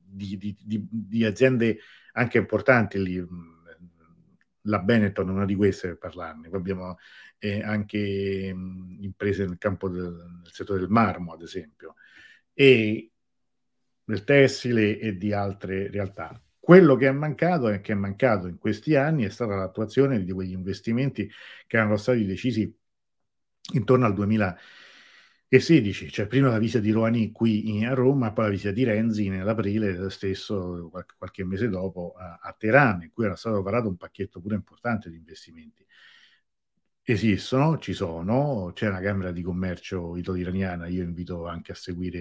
di, 0.03 0.57
di, 0.59 0.87
di 0.89 1.23
aziende 1.23 1.77
anche 2.13 2.39
importanti 2.39 2.99
lì. 3.03 3.23
La 4.61 4.79
Benetton 4.79 5.29
è 5.29 5.31
una 5.31 5.45
di 5.45 5.53
queste 5.53 5.89
per 5.89 5.97
parlarne. 5.99 6.49
Poi 6.49 6.57
abbiamo 6.59 6.97
eh, 7.37 7.61
anche 7.61 8.51
mh, 8.51 8.97
imprese 9.01 9.45
nel 9.45 9.59
campo 9.59 9.89
del, 9.89 10.39
del 10.41 10.51
settore 10.51 10.79
del 10.79 10.89
marmo, 10.89 11.33
ad 11.33 11.43
esempio, 11.43 11.97
e 12.51 13.11
del 14.03 14.23
tessile 14.23 14.97
e 14.97 15.15
di 15.17 15.33
altre 15.33 15.87
realtà. 15.87 16.41
Quello 16.61 16.95
che 16.95 17.07
è 17.07 17.11
mancato 17.11 17.69
e 17.69 17.81
che 17.81 17.93
è 17.93 17.95
mancato 17.95 18.45
in 18.47 18.59
questi 18.59 18.95
anni 18.95 19.23
è 19.25 19.29
stata 19.29 19.55
l'attuazione 19.55 20.23
di 20.23 20.31
quegli 20.31 20.51
investimenti 20.51 21.27
che 21.65 21.77
erano 21.77 21.97
stati 21.97 22.23
decisi 22.23 22.71
intorno 23.73 24.05
al 24.05 24.13
2000 24.13 24.57
e 25.47 25.59
16, 25.59 26.11
cioè 26.11 26.27
prima 26.27 26.49
la 26.49 26.59
visita 26.59 26.79
di 26.79 26.91
Rouhani 26.91 27.31
qui 27.31 27.83
a 27.83 27.93
Roma, 27.93 28.31
poi 28.31 28.45
la 28.45 28.51
visita 28.51 28.71
di 28.71 28.83
Renzi 28.83 29.27
nell'aprile 29.27 30.09
stesso, 30.09 30.87
qualche, 30.89 31.15
qualche 31.17 31.43
mese 31.43 31.67
dopo, 31.67 32.13
a, 32.15 32.39
a, 32.41 32.53
Teheran, 32.53 33.01
in 33.03 33.11
cui 33.11 33.25
era 33.25 33.35
stato 33.35 33.61
varato 33.61 33.87
un 33.89 33.97
pacchetto 33.97 34.39
pure 34.39 34.55
importante 34.55 35.09
di 35.09 35.17
investimenti. 35.17 35.85
Esistono, 37.03 37.79
ci 37.79 37.93
sono, 37.93 38.71
c'è 38.73 38.87
una 38.87 39.01
Camera 39.01 39.31
di 39.31 39.41
Commercio 39.41 40.15
italo-iraniana, 40.15 40.87
io 40.87 41.03
invito 41.03 41.47
anche 41.47 41.71
a 41.71 41.75
seguire 41.75 42.19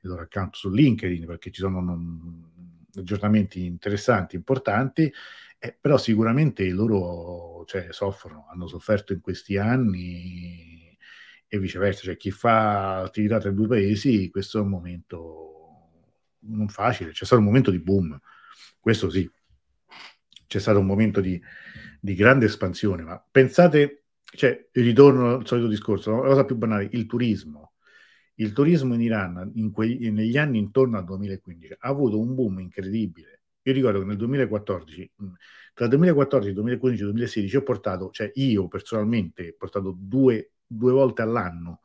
il 0.00 0.08
loro 0.08 0.22
account 0.22 0.54
su 0.54 0.70
LinkedIn 0.70 1.26
perché 1.26 1.50
ci 1.50 1.60
sono 1.60 1.80
non, 1.80 2.71
aggiornamenti 2.94 3.64
interessanti, 3.64 4.36
importanti, 4.36 5.12
eh, 5.58 5.76
però 5.80 5.96
sicuramente 5.96 6.68
loro 6.70 7.64
cioè, 7.66 7.88
soffrono, 7.90 8.46
hanno 8.50 8.66
sofferto 8.66 9.12
in 9.12 9.20
questi 9.20 9.56
anni 9.56 10.96
e 11.46 11.58
viceversa, 11.58 12.02
cioè 12.02 12.16
chi 12.16 12.30
fa 12.30 13.00
attività 13.02 13.38
tra 13.38 13.50
i 13.50 13.54
due 13.54 13.68
paesi, 13.68 14.30
questo 14.30 14.58
è 14.58 14.62
un 14.62 14.68
momento 14.68 15.52
non 16.44 16.68
facile, 16.68 17.12
c'è 17.12 17.24
stato 17.24 17.40
un 17.40 17.46
momento 17.46 17.70
di 17.70 17.78
boom, 17.78 18.18
questo 18.80 19.10
sì, 19.10 19.30
c'è 20.46 20.58
stato 20.58 20.80
un 20.80 20.86
momento 20.86 21.20
di, 21.20 21.40
di 22.00 22.14
grande 22.14 22.46
espansione, 22.46 23.02
ma 23.02 23.24
pensate, 23.30 24.04
cioè, 24.22 24.68
ritorno 24.72 25.36
al 25.36 25.46
solito 25.46 25.68
discorso, 25.68 26.22
la 26.22 26.28
cosa 26.28 26.44
più 26.44 26.56
banale, 26.56 26.88
il 26.92 27.06
turismo. 27.06 27.71
Il 28.42 28.52
turismo 28.52 28.94
in 28.94 29.00
Iran 29.00 29.52
in 29.54 29.70
quegli, 29.70 30.10
negli 30.10 30.36
anni 30.36 30.58
intorno 30.58 30.98
al 30.98 31.04
2015 31.04 31.76
ha 31.78 31.88
avuto 31.88 32.18
un 32.18 32.34
boom 32.34 32.60
incredibile. 32.60 33.42
Io 33.62 33.72
ricordo 33.72 34.00
che 34.00 34.04
nel 34.06 34.16
2014, 34.16 35.12
tra 35.72 35.84
il 35.84 35.90
2014, 35.90 36.52
2015 36.52 37.02
e 37.02 37.06
2016 37.06 37.56
ho 37.56 37.62
portato, 37.62 38.10
cioè 38.10 38.30
io 38.34 38.68
personalmente 38.68 39.50
ho 39.50 39.54
portato 39.56 39.96
due 39.96 40.52
due 40.72 40.92
volte 40.92 41.22
all'anno 41.22 41.80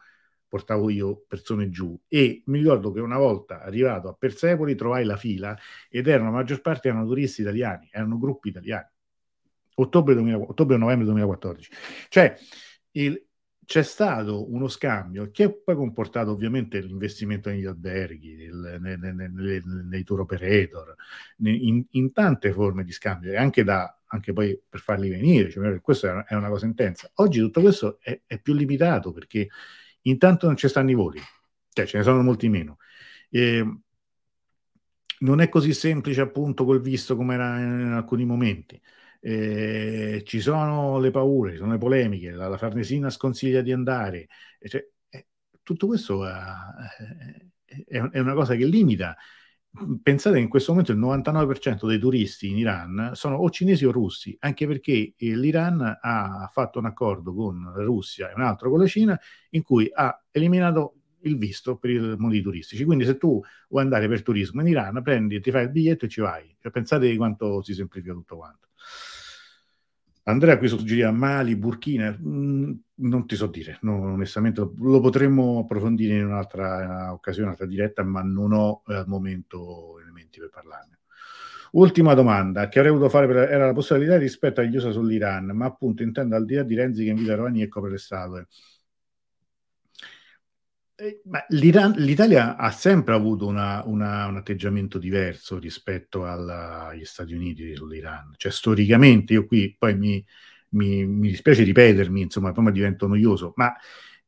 portavo 0.47 0.89
io 0.89 1.25
persone 1.27 1.69
giù 1.69 1.99
e 2.07 2.43
mi 2.45 2.59
ricordo 2.59 2.91
che 2.91 3.01
una 3.01 3.17
volta 3.17 3.61
arrivato 3.61 4.07
a 4.07 4.13
Persepoli 4.13 4.75
trovai 4.75 5.03
la 5.03 5.17
fila 5.17 5.57
ed 5.89 6.07
erano 6.07 6.31
la 6.31 6.37
maggior 6.37 6.61
parte 6.61 6.87
erano 6.87 7.05
turisti 7.05 7.41
italiani, 7.41 7.89
erano 7.91 8.17
gruppi 8.17 8.49
italiani. 8.49 8.87
Ottobre, 9.79 10.15
2000, 10.15 10.37
ottobre 10.37 10.77
novembre 10.77 11.05
2014. 11.05 11.71
Cioè 12.07 12.35
il, 12.91 13.26
c'è 13.67 13.83
stato 13.83 14.49
uno 14.49 14.69
scambio 14.69 15.29
che 15.29 15.43
ha 15.43 15.51
poi 15.51 15.75
comportato 15.75 16.31
ovviamente 16.31 16.79
l'investimento 16.79 17.49
negli 17.49 17.65
alberghi, 17.65 18.33
nel, 18.37 18.77
nel, 18.79 18.97
nel, 19.13 19.61
nei 19.89 20.03
tour 20.05 20.21
operator, 20.21 20.95
in, 21.39 21.83
in, 21.89 22.13
tante 22.13 22.53
forme 22.53 22.85
di 22.85 22.93
scambio, 22.93 23.37
anche, 23.37 23.65
da, 23.65 23.99
anche 24.05 24.31
poi 24.31 24.57
per 24.69 24.79
farli 24.79 25.09
venire, 25.09 25.51
cioè, 25.51 25.81
questa 25.81 26.23
è 26.25 26.35
una 26.35 26.47
cosa 26.47 26.65
intensa. 26.65 27.11
Oggi 27.15 27.41
tutto 27.41 27.59
questo 27.59 27.99
è, 27.99 28.21
è, 28.25 28.39
più 28.39 28.53
limitato 28.53 29.11
perché 29.11 29.49
intanto 30.03 30.45
non 30.45 30.55
ci 30.55 30.69
stanno 30.69 30.91
i 30.91 30.95
voli, 30.95 31.19
cioè 31.73 31.85
ce 31.85 31.97
ne 31.97 32.03
sono 32.03 32.23
molti 32.23 32.47
meno. 32.47 32.77
E, 33.29 33.79
non 35.19 35.41
è 35.41 35.49
così 35.49 35.73
semplice 35.73 36.21
appunto 36.21 36.63
col 36.63 36.79
visto 36.79 37.17
come 37.17 37.33
era 37.33 37.59
in 37.59 37.91
alcuni 37.91 38.23
momenti 38.23 38.81
eh, 39.27 40.23
ci 40.23 40.39
sono 40.39 40.99
le 40.99 41.11
paure, 41.11 41.51
ci 41.51 41.57
sono 41.57 41.73
le 41.73 41.77
polemiche, 41.77 42.31
la, 42.31 42.47
la 42.47 42.57
Farnesina 42.57 43.09
sconsiglia 43.09 43.59
di 43.59 43.73
andare, 43.73 44.27
cioè, 44.61 44.87
eh, 45.09 45.27
tutto 45.63 45.85
questo 45.85 46.25
eh, 46.25 46.31
è, 47.85 47.97
è, 47.99 48.19
una 48.19 48.33
cosa 48.33 48.55
che 48.55 48.65
limita. 48.65 49.17
Pensate 50.01 50.35
che 50.37 50.41
in 50.41 50.47
questo 50.47 50.71
momento 50.71 50.93
il 50.93 50.97
99% 50.99 51.85
dei 51.87 51.99
turisti 51.99 52.49
in 52.49 52.57
Iran 52.57 53.11
sono 53.13 53.35
o 53.35 53.49
cinesi 53.49 53.85
o 53.85 53.91
russi, 53.91 54.35
anche 54.39 54.65
perché 54.65 55.13
eh, 55.17 55.35
l'Iran 55.35 55.99
ha 56.01 56.49
fatto 56.51 56.79
un 56.79 56.85
accordo 56.85 57.33
con 57.33 57.73
la 57.75 57.83
Russia 57.83 58.29
e 58.29 58.33
un 58.33 58.41
altro 58.43 58.69
con 58.69 58.79
la 58.79 58.87
Cina 58.87 59.19
in 59.51 59.61
cui 59.61 59.89
ha 59.93 60.23
eliminato 60.31 60.93
il 61.23 61.37
visto 61.37 61.75
per 61.77 61.89
i 61.89 62.15
mondi 62.17 62.41
turistici. 62.41 62.85
Quindi 62.85 63.03
se 63.03 63.17
tu 63.17 63.41
vuoi 63.67 63.83
andare 63.83 64.07
per 64.07 64.23
turismo 64.23 64.61
in 64.61 64.67
Iran, 64.67 65.01
prendi, 65.03 65.41
ti 65.41 65.51
fai 65.51 65.63
il 65.63 65.71
biglietto 65.71 66.05
e 66.05 66.07
ci 66.07 66.21
vai. 66.21 66.55
Cioè, 66.61 66.71
pensate 66.71 67.09
di 67.09 67.17
quanto 67.17 67.61
si 67.61 67.73
semplifica 67.73 68.13
tutto 68.13 68.37
quanto. 68.37 68.66
Andrea 70.27 70.57
qui 70.57 70.67
suggeriva 70.67 71.09
Mali, 71.11 71.55
Burkina, 71.55 72.11
mm, 72.11 72.71
non 72.95 73.25
ti 73.25 73.35
so 73.37 73.47
dire, 73.47 73.77
no, 73.81 74.11
onestamente 74.11 74.59
lo 74.59 74.99
potremmo 74.99 75.59
approfondire 75.59 76.17
in 76.17 76.25
un'altra 76.25 77.13
occasione, 77.13 77.47
un'altra 77.47 77.65
diretta, 77.65 78.03
ma 78.03 78.21
non 78.23 78.51
ho 78.51 78.83
eh, 78.87 78.95
al 78.95 79.07
momento 79.07 79.97
elementi 80.01 80.39
per 80.39 80.49
parlarne. 80.49 80.99
Ultima 81.71 82.13
domanda, 82.13 82.67
che 82.67 82.79
avrei 82.79 82.93
voluto 82.93 83.09
fare 83.09 83.27
per, 83.27 83.37
era 83.49 83.65
la 83.67 83.73
possibilità 83.73 84.17
rispetto 84.17 84.59
agli 84.59 84.75
USA 84.75 84.91
sull'Iran, 84.91 85.45
ma 85.53 85.65
appunto 85.65 86.03
intendo 86.03 86.35
al 86.35 86.43
di 86.43 86.55
là 86.55 86.63
di 86.63 86.75
Renzi 86.75 87.05
che 87.05 87.09
invita 87.11 87.35
Rovani 87.35 87.61
e 87.61 87.69
copre 87.69 87.91
le 87.91 87.97
statue. 87.97 88.47
Eh, 90.99 91.21
L'Italia 91.49 92.55
ha 92.55 92.71
sempre 92.71 93.13
avuto 93.13 93.45
una, 93.45 93.83
una, 93.85 94.25
un 94.25 94.35
atteggiamento 94.35 94.97
diverso 94.97 95.59
rispetto 95.59 96.25
alla, 96.25 96.87
agli 96.87 97.05
Stati 97.05 97.35
Uniti 97.35 97.75
sull'Iran. 97.75 98.33
Cioè, 98.35 98.51
storicamente, 98.51 99.33
io 99.33 99.45
qui 99.45 99.75
poi 99.77 99.95
mi, 99.95 100.25
mi, 100.69 101.05
mi 101.05 101.29
dispiace 101.29 101.61
ripetermi, 101.63 102.21
insomma, 102.21 102.51
poi 102.51 102.63
mi 102.65 102.71
divento 102.71 103.05
noioso, 103.05 103.53
ma 103.57 103.75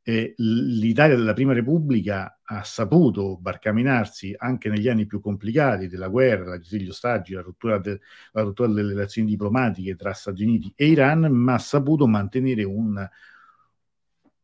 eh, 0.03 0.35
l'Italia 0.37 1.15
della 1.15 1.33
Prima 1.33 1.53
Repubblica 1.53 2.39
ha 2.43 2.63
saputo 2.63 3.37
barcaminarsi 3.37 4.35
anche 4.37 4.69
negli 4.69 4.87
anni 4.87 5.07
più 5.07 5.19
complicati 5.21 5.87
della 5.87 6.07
guerra, 6.07 6.59
degli 6.59 6.87
ostaggi, 6.87 7.33
la 7.33 7.41
rottura, 7.41 7.79
de, 7.79 7.99
la 8.33 8.43
rottura 8.43 8.67
delle 8.67 8.89
relazioni 8.89 9.27
diplomatiche 9.27 9.95
tra 9.95 10.13
Stati 10.13 10.43
Uniti 10.43 10.71
e 10.75 10.85
Iran, 10.85 11.21
ma 11.31 11.55
ha 11.55 11.59
saputo 11.59 12.05
mantenere 12.05 12.63
un, 12.63 13.09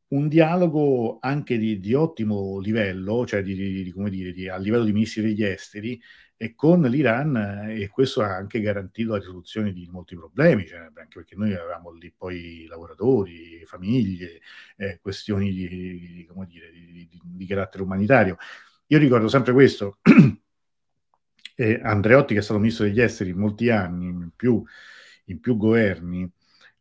un 0.09 0.27
dialogo 0.27 1.17
anche 1.19 1.57
di, 1.57 1.79
di 1.79 1.93
ottimo 1.93 2.59
livello, 2.59 3.25
cioè 3.25 3.41
di, 3.41 3.83
di, 3.83 3.91
come 3.91 4.09
dire, 4.09 4.31
di, 4.31 4.47
a 4.47 4.57
livello 4.57 4.83
di 4.83 4.93
ministri 4.93 5.21
degli 5.23 5.43
esteri, 5.43 5.99
e 6.37 6.53
con 6.53 6.81
l'Iran 6.81 7.35
eh, 7.69 7.81
e 7.83 7.87
questo 7.89 8.21
ha 8.21 8.35
anche 8.35 8.59
garantito 8.59 9.11
la 9.11 9.19
risoluzione 9.19 9.71
di 9.71 9.87
molti 9.89 10.15
problemi, 10.15 10.67
cioè, 10.67 10.79
anche 10.79 11.07
perché 11.13 11.35
noi 11.35 11.53
avevamo 11.53 11.91
lì 11.91 12.13
poi 12.15 12.65
lavoratori, 12.67 13.63
famiglie, 13.65 14.41
eh, 14.77 14.99
questioni 15.01 15.51
di, 15.51 15.67
dire, 15.67 16.71
di, 16.71 17.09
di, 17.23 17.45
carattere 17.45 17.83
umanitario. 17.83 18.37
Io 18.87 18.97
ricordo 18.97 19.27
sempre 19.29 19.53
questo, 19.53 19.99
eh, 21.55 21.79
Andreotti 21.83 22.33
che 22.33 22.39
è 22.41 22.43
stato 22.43 22.59
ministro 22.59 22.85
degli 22.85 23.01
esteri 23.01 23.29
in 23.29 23.37
molti 23.37 23.69
anni, 23.69 24.07
in 24.07 24.31
più, 24.35 24.61
in 25.25 25.39
più 25.39 25.55
governi, 25.57 26.29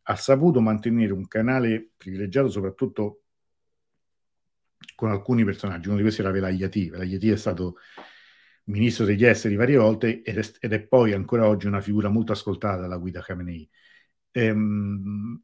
ha 0.07 0.15
saputo 0.15 0.61
mantenere 0.61 1.13
un 1.13 1.27
canale 1.27 1.91
privilegiato 1.97 2.49
soprattutto 2.49 3.21
con 4.95 5.09
alcuni 5.09 5.43
personaggi, 5.43 5.87
uno 5.87 5.97
di 5.97 6.03
questi 6.03 6.21
era 6.21 6.31
Velayati, 6.31 6.89
Velayati 6.89 7.29
è 7.29 7.35
stato 7.37 7.77
ministro 8.65 9.05
degli 9.05 9.25
esteri 9.25 9.55
varie 9.55 9.77
volte 9.77 10.21
ed 10.21 10.37
è, 10.37 10.51
ed 10.59 10.73
è, 10.73 10.81
poi 10.81 11.13
ancora 11.13 11.47
oggi 11.47 11.67
una 11.67 11.81
figura 11.81 12.09
molto 12.09 12.31
ascoltata 12.31 12.81
dalla 12.81 12.97
guida 12.97 13.21
Khamenei. 13.21 13.69
Ehm, 14.31 15.41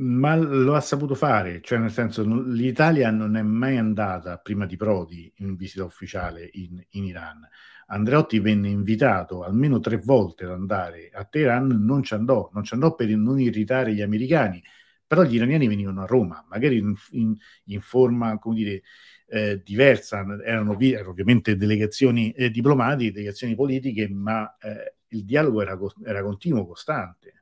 ma 0.00 0.36
lo 0.36 0.74
ha 0.74 0.80
saputo 0.80 1.14
fare, 1.14 1.60
cioè 1.60 1.78
nel 1.78 1.90
senso 1.90 2.22
l'Italia 2.22 3.10
non 3.10 3.36
è 3.36 3.42
mai 3.42 3.76
andata 3.78 4.36
prima 4.38 4.64
di 4.66 4.76
Prodi 4.76 5.32
in 5.38 5.56
visita 5.56 5.84
ufficiale 5.84 6.48
in, 6.52 6.82
in 6.90 7.04
Iran. 7.04 7.46
Andreotti 7.86 8.38
venne 8.38 8.68
invitato 8.68 9.42
almeno 9.42 9.80
tre 9.80 9.96
volte 9.96 10.44
ad 10.44 10.50
andare 10.52 11.10
a 11.12 11.24
Teheran, 11.24 11.84
non 11.84 12.02
ci 12.02 12.14
andò, 12.14 12.50
non 12.52 12.62
ci 12.62 12.74
andò 12.74 12.94
per 12.94 13.08
non 13.08 13.40
irritare 13.40 13.94
gli 13.94 14.02
americani, 14.02 14.62
però 15.06 15.22
gli 15.22 15.36
iraniani 15.36 15.66
venivano 15.66 16.02
a 16.02 16.06
Roma, 16.06 16.44
magari 16.48 16.76
in, 16.76 16.94
in, 17.12 17.34
in 17.64 17.80
forma, 17.80 18.38
come 18.38 18.56
dire, 18.56 18.82
eh, 19.26 19.62
diversa, 19.64 20.18
erano, 20.44 20.78
erano, 20.78 21.10
ovviamente 21.10 21.56
delegazioni 21.56 22.30
eh, 22.32 22.50
diplomatiche, 22.50 23.12
delegazioni 23.12 23.54
politiche, 23.54 24.08
ma 24.08 24.56
eh, 24.58 24.96
il 25.08 25.24
dialogo 25.24 25.62
era, 25.62 25.78
era, 26.04 26.22
continuo, 26.22 26.66
costante. 26.66 27.37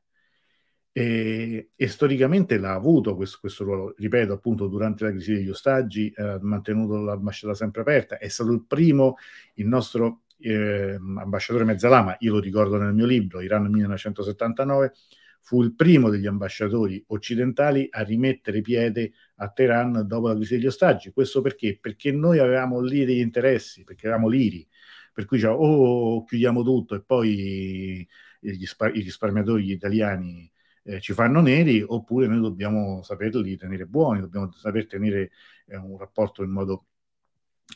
E, 0.98 1.68
e, 1.76 1.88
storicamente 1.88 2.56
l'ha 2.56 2.72
avuto 2.72 3.16
questo, 3.16 3.36
questo, 3.38 3.64
ruolo, 3.64 3.94
ripeto, 3.98 4.32
appunto 4.32 4.66
durante 4.66 5.04
la 5.04 5.10
crisi 5.10 5.34
degli 5.34 5.50
ostaggi, 5.50 6.10
ha 6.16 6.38
mantenuto 6.40 6.96
l'ambasciata 6.96 7.52
sempre 7.52 7.82
aperta, 7.82 8.16
è 8.16 8.28
stato 8.28 8.50
il 8.50 8.64
primo, 8.66 9.16
il 9.56 9.66
nostro 9.66 10.22
eh, 10.38 10.94
ambasciatore 10.94 11.66
Mezzalama, 11.66 12.16
io 12.20 12.32
lo 12.32 12.40
ricordo 12.40 12.78
nel 12.78 12.94
mio 12.94 13.04
libro, 13.04 13.42
Iran 13.42 13.66
1979, 13.66 14.94
fu 15.42 15.62
il 15.62 15.74
primo 15.74 16.08
degli 16.08 16.26
ambasciatori 16.26 17.04
occidentali 17.08 17.88
a 17.90 18.02
rimettere 18.02 18.62
piede 18.62 19.12
a 19.34 19.50
Teheran 19.50 20.06
dopo 20.06 20.28
la 20.28 20.34
crisi 20.34 20.56
degli 20.56 20.66
ostaggi. 20.66 21.10
Questo 21.10 21.42
perché? 21.42 21.76
Perché 21.78 22.10
noi 22.10 22.38
avevamo 22.38 22.80
lì 22.80 23.04
degli 23.04 23.20
interessi, 23.20 23.84
perché 23.84 24.06
eravamo 24.06 24.28
liri, 24.28 24.66
per 25.12 25.26
cui 25.26 25.36
diciamo, 25.36 25.56
o 25.56 26.24
chiudiamo 26.24 26.62
tutto 26.62 26.94
e 26.94 27.02
poi 27.02 28.08
gli 28.40 28.64
spar- 28.64 28.96
i 28.96 29.02
risparmiatori 29.02 29.70
italiani 29.70 30.50
eh, 30.86 31.00
ci 31.00 31.12
fanno 31.12 31.40
neri, 31.40 31.82
oppure 31.86 32.26
noi 32.28 32.40
dobbiamo 32.40 33.02
saperli 33.02 33.56
tenere 33.56 33.86
buoni, 33.86 34.20
dobbiamo 34.20 34.52
saper 34.52 34.86
tenere 34.86 35.30
eh, 35.66 35.76
un 35.76 35.98
rapporto 35.98 36.42
in 36.42 36.50
modo, 36.50 36.86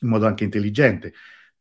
in 0.02 0.08
modo 0.08 0.26
anche 0.26 0.44
intelligente. 0.44 1.12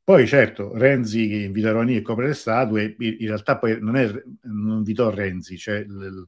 Poi 0.04 0.28
certo, 0.28 0.76
Renzi 0.76 1.28
che 1.28 1.36
invita 1.36 1.72
Rouhani 1.72 1.98
e 1.98 2.02
copre 2.02 2.28
le 2.28 2.34
statue, 2.34 2.96
in 2.98 3.28
realtà 3.28 3.58
poi 3.58 3.80
non, 3.80 3.96
è, 3.96 4.12
non 4.44 4.78
invitò 4.78 5.10
Renzi, 5.10 5.58
cioè 5.58 5.82
l, 5.84 6.26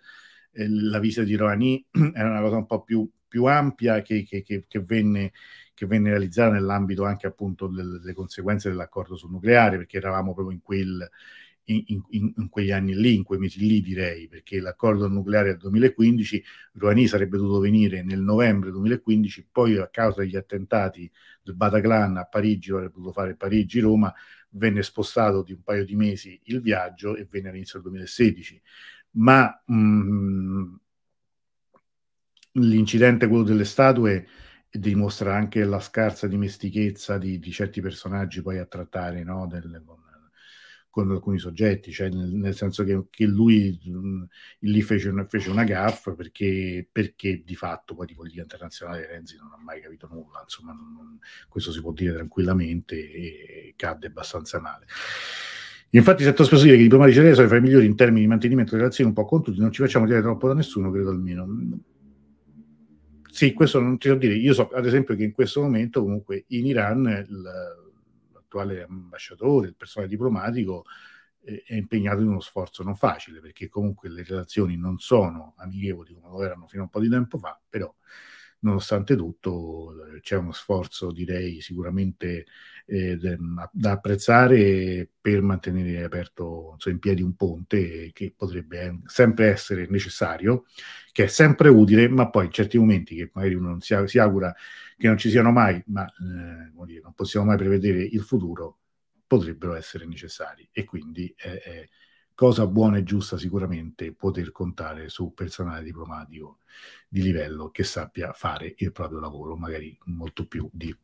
l, 0.51 0.89
la 0.89 0.99
visita 0.99 1.23
di 1.23 1.35
Rouhani 1.35 1.85
era 2.13 2.29
una 2.29 2.41
cosa 2.41 2.57
un 2.57 2.65
po' 2.65 2.83
più, 2.83 3.09
più 3.27 3.45
ampia 3.45 4.01
che, 4.01 4.23
che, 4.23 4.43
che, 4.43 4.65
che, 4.67 4.79
venne, 4.81 5.31
che 5.73 5.85
venne 5.85 6.09
realizzata 6.09 6.53
nell'ambito 6.53 7.05
anche 7.05 7.27
appunto 7.27 7.67
delle 7.67 8.13
conseguenze 8.13 8.69
dell'accordo 8.69 9.15
sul 9.15 9.31
nucleare, 9.31 9.77
perché 9.77 9.97
eravamo 9.97 10.33
proprio 10.33 10.53
in 10.55 10.61
quel, 10.61 11.09
in, 11.71 12.01
in, 12.09 12.33
in, 12.37 12.49
quegli 12.49 12.71
anni 12.71 12.95
lì, 12.95 13.15
in 13.15 13.23
quei 13.23 13.39
mesi 13.39 13.59
lì 13.65 13.81
direi, 13.81 14.27
perché 14.27 14.59
l'accordo 14.59 15.07
nucleare 15.07 15.49
del 15.49 15.57
2015, 15.57 16.43
Rouhani 16.73 17.07
sarebbe 17.07 17.37
dovuto 17.37 17.59
venire 17.59 18.03
nel 18.03 18.21
novembre 18.21 18.71
2015, 18.71 19.47
poi 19.51 19.77
a 19.77 19.87
causa 19.89 20.21
degli 20.21 20.35
attentati 20.35 21.09
del 21.43 21.55
Bataclan 21.55 22.17
a 22.17 22.25
Parigi, 22.25 22.71
avrebbe 22.71 22.91
potuto 22.91 23.11
fare 23.11 23.35
Parigi-Roma, 23.35 24.13
venne 24.51 24.83
spostato 24.83 25.43
di 25.43 25.53
un 25.53 25.63
paio 25.63 25.85
di 25.85 25.95
mesi 25.95 26.39
il 26.45 26.61
viaggio 26.61 27.15
e 27.15 27.27
venne 27.29 27.49
all'inizio 27.49 27.79
del 27.79 27.89
2016. 27.89 28.61
Ma 29.11 29.63
mh, 29.65 30.75
l'incidente, 32.53 33.27
quello 33.27 33.43
delle 33.43 33.65
statue, 33.65 34.27
dimostra 34.69 35.35
anche 35.35 35.63
la 35.63 35.79
scarsa 35.79 36.27
dimestichezza 36.27 37.17
di, 37.17 37.39
di 37.39 37.51
certi 37.51 37.81
personaggi 37.81 38.41
poi 38.41 38.57
a 38.57 38.65
trattare 38.65 39.23
no, 39.23 39.45
del, 39.47 39.83
con 39.85 39.99
alcuni 40.99 41.39
soggetti, 41.39 41.91
cioè 41.91 42.09
nel, 42.09 42.29
nel 42.33 42.55
senso 42.55 42.83
che, 42.83 43.05
che 43.09 43.25
lui 43.25 43.79
mh, 43.83 44.23
lì 44.59 44.81
fece 44.81 45.09
una, 45.09 45.25
fece 45.25 45.49
una 45.49 45.63
gaffa 45.63 46.13
perché, 46.13 46.87
perché, 46.91 47.41
di 47.45 47.55
fatto 47.55 47.95
poi 47.95 48.05
di 48.05 48.13
politica 48.13 48.41
internazionale 48.41 49.07
Renzi 49.07 49.37
non 49.37 49.51
ha 49.53 49.57
mai 49.63 49.81
capito 49.81 50.07
nulla, 50.11 50.41
insomma 50.43 50.73
non, 50.73 50.93
non, 50.93 51.19
questo 51.47 51.71
si 51.71 51.81
può 51.81 51.93
dire 51.93 52.13
tranquillamente 52.13 52.95
e 52.95 53.73
cadde 53.77 54.07
abbastanza 54.07 54.59
male. 54.59 54.85
Infatti 55.93 56.23
sento 56.23 56.43
spesso 56.43 56.63
dire 56.63 56.75
che 56.75 56.81
i 56.81 56.83
diplomatici 56.83 57.17
italiani 57.17 57.37
sono 57.37 57.49
fra 57.49 57.57
i 57.57 57.61
migliori 57.61 57.85
in 57.85 57.95
termini 57.95 58.21
di 58.21 58.27
mantenimento 58.27 58.71
delle 58.71 58.83
relazioni 58.83 59.09
un 59.09 59.15
po' 59.15 59.25
con 59.25 59.43
tutti, 59.43 59.59
non 59.59 59.71
ci 59.71 59.81
facciamo 59.81 60.05
dire 60.05 60.21
troppo 60.21 60.47
da 60.47 60.53
nessuno, 60.53 60.91
credo 60.91 61.09
almeno. 61.09 61.47
Sì, 63.29 63.53
questo 63.53 63.79
non 63.79 63.97
ti 63.97 64.09
so 64.09 64.15
dire. 64.15 64.35
Io 64.35 64.53
so, 64.53 64.69
ad 64.69 64.85
esempio, 64.85 65.15
che 65.15 65.23
in 65.23 65.31
questo 65.31 65.61
momento 65.61 66.01
comunque 66.01 66.43
in 66.47 66.65
Iran 66.65 67.25
il, 67.27 67.43
l'attuale 68.51 68.83
ambasciatore, 68.83 69.67
il 69.67 69.75
personale 69.75 70.09
diplomatico, 70.09 70.85
eh, 71.43 71.63
è 71.65 71.75
impegnato 71.75 72.21
in 72.21 72.27
uno 72.27 72.41
sforzo 72.41 72.83
non 72.83 72.95
facile, 72.95 73.39
perché 73.39 73.69
comunque 73.69 74.09
le 74.09 74.23
relazioni 74.23 74.75
non 74.75 74.97
sono 74.97 75.53
amichevoli 75.57 76.13
come 76.13 76.29
lo 76.29 76.43
erano 76.43 76.67
fino 76.67 76.81
a 76.81 76.85
un 76.85 76.91
po' 76.91 76.99
di 76.99 77.09
tempo 77.09 77.37
fa, 77.37 77.59
però 77.69 77.93
nonostante 78.63 79.15
tutto 79.15 80.15
eh, 80.15 80.19
c'è 80.19 80.35
uno 80.35 80.51
sforzo, 80.51 81.11
direi, 81.11 81.61
sicuramente 81.61 82.45
eh, 82.85 83.17
da 83.17 83.91
apprezzare 83.91 85.09
per 85.19 85.41
mantenere 85.41 86.03
aperto 86.03 86.71
insomma, 86.73 86.95
in 86.95 87.01
piedi 87.01 87.21
un 87.23 87.35
ponte 87.35 88.11
che 88.13 88.33
potrebbe 88.35 88.99
sempre 89.05 89.47
essere 89.47 89.87
necessario, 89.89 90.65
che 91.11 91.23
è 91.23 91.27
sempre 91.27 91.69
utile, 91.69 92.07
ma 92.07 92.29
poi 92.29 92.45
in 92.45 92.51
certi 92.51 92.77
momenti 92.77 93.15
che 93.15 93.31
magari 93.33 93.55
uno 93.55 93.79
si 93.79 94.19
augura 94.19 94.53
che 95.01 95.07
non 95.07 95.17
ci 95.17 95.31
siano 95.31 95.51
mai, 95.51 95.81
ma 95.87 96.05
eh, 96.05 96.71
non 97.01 97.13
possiamo 97.15 97.47
mai 97.47 97.57
prevedere 97.57 98.03
il 98.03 98.21
futuro, 98.21 98.77
potrebbero 99.25 99.73
essere 99.73 100.05
necessari 100.05 100.69
e 100.71 100.85
quindi 100.85 101.33
è, 101.35 101.47
è 101.47 101.89
cosa 102.35 102.67
buona 102.67 102.97
e 102.97 103.03
giusta 103.03 103.35
sicuramente 103.35 104.13
poter 104.13 104.51
contare 104.51 105.09
su 105.09 105.33
personale 105.33 105.83
diplomatico 105.83 106.59
di 107.07 107.23
livello 107.23 107.71
che 107.71 107.83
sappia 107.83 108.31
fare 108.31 108.75
il 108.77 108.91
proprio 108.91 109.19
lavoro, 109.19 109.57
magari 109.57 109.97
molto 110.05 110.45
più 110.45 110.69
di, 110.71 110.95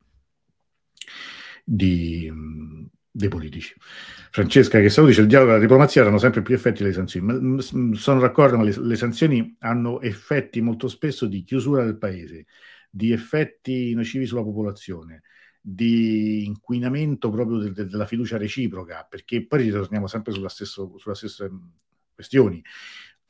di, 1.63 2.31
dei 3.09 3.29
politici. 3.29 3.73
Francesca 4.29 4.79
che 4.79 4.89
saluti, 4.89 5.13
dice 5.13 5.23
il 5.23 5.27
dialogo 5.27 5.51
e 5.51 5.53
la 5.55 5.59
diplomazia 5.59 6.05
hanno 6.05 6.19
sempre 6.19 6.43
più 6.43 6.53
effetti 6.53 6.83
delle 6.83 6.93
sanzioni. 6.93 7.39
Ma, 7.39 7.61
sono 7.95 8.19
d'accordo, 8.19 8.57
ma 8.57 8.63
le, 8.63 8.75
le 8.77 8.95
sanzioni 8.95 9.55
hanno 9.59 10.01
effetti 10.01 10.61
molto 10.61 10.87
spesso 10.87 11.25
di 11.25 11.43
chiusura 11.43 11.83
del 11.83 11.97
paese, 11.97 12.45
di 12.89 13.11
effetti 13.11 13.93
nocivi 13.93 14.25
sulla 14.25 14.43
popolazione, 14.43 15.23
di 15.61 16.45
inquinamento 16.45 17.29
proprio 17.29 17.57
de, 17.59 17.71
de, 17.71 17.85
della 17.85 18.05
fiducia 18.05 18.37
reciproca, 18.37 19.05
perché 19.09 19.45
poi 19.45 19.63
ritorniamo 19.63 20.07
sempre 20.07 20.33
sulla, 20.33 20.49
stesso, 20.49 20.97
sulla 20.97 21.15
stessa 21.15 21.49
questione. 22.13 22.61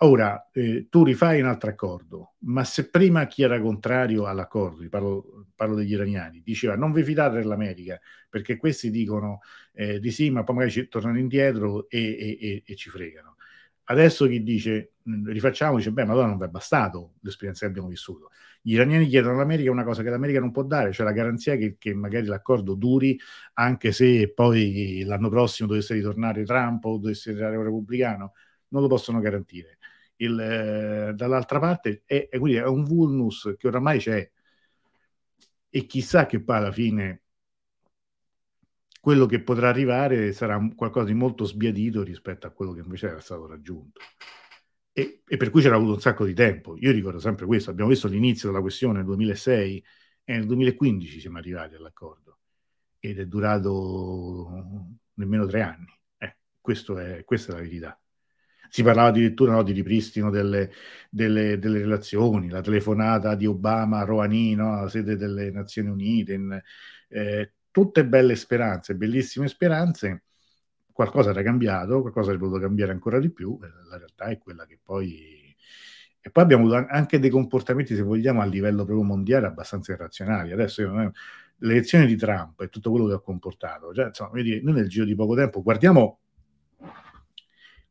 Ora, 0.01 0.49
eh, 0.51 0.85
tu 0.89 1.03
rifai 1.03 1.41
un 1.41 1.47
altro 1.47 1.71
accordo, 1.71 2.33
ma 2.41 2.63
se 2.63 2.89
prima 2.91 3.25
chi 3.25 3.41
era 3.41 3.59
contrario 3.59 4.25
all'accordo, 4.27 4.87
parlo, 4.89 5.47
parlo 5.55 5.73
degli 5.73 5.93
iraniani, 5.93 6.43
diceva 6.43 6.75
non 6.75 6.91
vi 6.91 7.01
fidate 7.01 7.37
dell'America, 7.37 7.99
perché 8.29 8.57
questi 8.57 8.91
dicono 8.91 9.39
eh, 9.73 9.99
di 9.99 10.11
sì, 10.11 10.29
ma 10.29 10.43
poi 10.43 10.55
magari 10.55 10.73
ci 10.73 10.87
tornano 10.87 11.17
indietro 11.17 11.89
e, 11.89 11.99
e, 11.99 12.37
e, 12.39 12.63
e 12.63 12.75
ci 12.75 12.91
fregano. 12.91 13.36
Adesso 13.89 14.27
chi 14.27 14.43
dice 14.43 14.93
rifacciamo, 15.03 15.77
dice 15.77 15.91
beh, 15.91 16.03
ma 16.03 16.11
allora 16.11 16.27
non 16.27 16.43
è 16.43 16.47
bastato 16.47 17.13
l'esperienza 17.21 17.65
che 17.65 17.71
abbiamo 17.71 17.87
vissuto. 17.87 18.31
Gli 18.61 18.73
iraniani 18.73 19.07
chiedono 19.07 19.35
all'America 19.35 19.71
una 19.71 19.85
cosa 19.85 20.03
che 20.03 20.09
l'America 20.09 20.41
non 20.41 20.51
può 20.51 20.63
dare, 20.63 20.91
cioè 20.91 21.05
la 21.05 21.13
garanzia 21.13 21.55
che, 21.55 21.77
che 21.77 21.93
magari 21.93 22.25
l'accordo 22.25 22.73
duri, 22.73 23.17
anche 23.53 23.93
se 23.93 24.33
poi 24.33 25.03
l'anno 25.05 25.29
prossimo 25.29 25.69
dovesse 25.69 25.93
ritornare 25.93 26.43
Trump 26.43 26.83
o 26.83 26.97
dovesse 26.97 27.31
ritornare 27.31 27.57
un 27.57 27.63
repubblicano, 27.63 28.33
non 28.69 28.81
lo 28.81 28.87
possono 28.89 29.19
garantire. 29.19 29.77
Il, 30.17 30.37
eh, 30.37 31.13
dall'altra 31.15 31.59
parte 31.59 32.01
è, 32.05 32.27
è, 32.29 32.37
è, 32.37 32.65
un 32.65 32.83
vulnus 32.83 33.55
che 33.57 33.67
oramai 33.67 33.99
c'è 33.99 34.29
e 35.69 35.85
chissà 35.85 36.25
che 36.25 36.43
poi 36.43 36.57
alla 36.57 36.71
fine 36.71 37.21
quello 39.07 39.25
che 39.25 39.41
potrà 39.41 39.69
arrivare 39.69 40.33
sarà 40.33 40.59
qualcosa 40.75 41.05
di 41.05 41.13
molto 41.13 41.45
sbiadito 41.45 42.03
rispetto 42.03 42.45
a 42.45 42.49
quello 42.49 42.73
che 42.73 42.81
invece 42.81 43.07
era 43.07 43.21
stato 43.21 43.47
raggiunto. 43.47 44.01
e, 44.91 45.21
e, 45.25 45.37
per 45.37 45.49
cui 45.49 45.61
c'era 45.61 45.77
avuto 45.77 45.93
un 45.93 46.01
sacco 46.01 46.25
di 46.25 46.33
tempo. 46.33 46.75
Io 46.77 46.91
ricordo 46.91 47.17
sempre 47.19 47.45
questo, 47.45 47.69
abbiamo 47.69 47.89
visto 47.89 48.09
l'inizio 48.09 48.49
della 48.49 48.59
questione 48.59 48.97
nel 48.97 49.05
2006 49.05 49.85
e 50.25 50.33
nel 50.33 50.45
2015 50.45 51.21
siamo 51.21 51.37
arrivati 51.37 51.75
all'accordo 51.75 52.39
ed 52.99 53.19
è 53.19 53.25
durato 53.27 54.89
nemmeno 55.13 55.45
tre 55.45 55.61
anni. 55.61 55.87
Eh, 56.17 56.25
è, 56.27 56.35
questa 56.61 56.99
è 56.99 57.23
la 57.55 57.61
verità. 57.61 58.01
Si 58.69 58.83
parlava 58.83 59.07
addirittura 59.07 59.53
no, 59.53 59.63
di 59.63 59.71
ripristino 59.71 60.29
delle, 60.29 60.69
delle, 61.09 61.57
delle, 61.59 61.79
relazioni, 61.79 62.49
la 62.49 62.59
telefonata 62.59 63.35
di 63.35 63.45
Obama 63.45 63.99
a 63.99 64.03
Rouhani, 64.03 64.53
no, 64.55 64.73
alla 64.79 64.89
sede 64.89 65.15
delle 65.15 65.49
Nazioni 65.49 65.87
Unite, 65.87 66.33
in, 66.33 66.61
eh, 67.07 67.53
tutte 67.71 68.05
belle 68.05 68.35
speranze, 68.35 68.95
bellissime 68.95 69.47
speranze. 69.47 70.23
Qualcosa 70.91 71.29
era 71.29 71.43
cambiato, 71.43 72.01
qualcosa 72.01 72.31
è 72.31 72.37
potuto 72.37 72.59
cambiare 72.59 72.91
ancora 72.91 73.19
di 73.19 73.29
più, 73.31 73.57
la 73.61 73.97
realtà 73.97 74.25
è 74.25 74.37
quella 74.37 74.65
che 74.65 74.79
poi... 74.81 75.45
E 76.19 76.31
poi 76.31 76.43
abbiamo 76.43 76.63
avuto 76.63 76.87
anche 76.89 77.19
dei 77.19 77.29
comportamenti, 77.29 77.95
se 77.95 78.01
vogliamo, 78.01 78.41
a 78.41 78.45
livello 78.45 78.83
proprio 78.83 79.05
mondiale 79.05 79.47
abbastanza 79.47 79.93
irrazionali. 79.93 80.51
Adesso 80.51 80.81
io, 80.81 81.11
l'elezione 81.59 82.05
di 82.05 82.17
Trump 82.17 82.59
e 82.61 82.69
tutto 82.69 82.91
quello 82.91 83.07
che 83.07 83.13
ha 83.13 83.19
comportato, 83.19 83.93
cioè, 83.93 84.07
insomma, 84.07 84.31
vedi, 84.31 84.61
noi 84.61 84.73
nel 84.73 84.89
giro 84.89 85.05
di 85.05 85.15
poco 85.15 85.35
tempo 85.35 85.63
guardiamo 85.63 86.19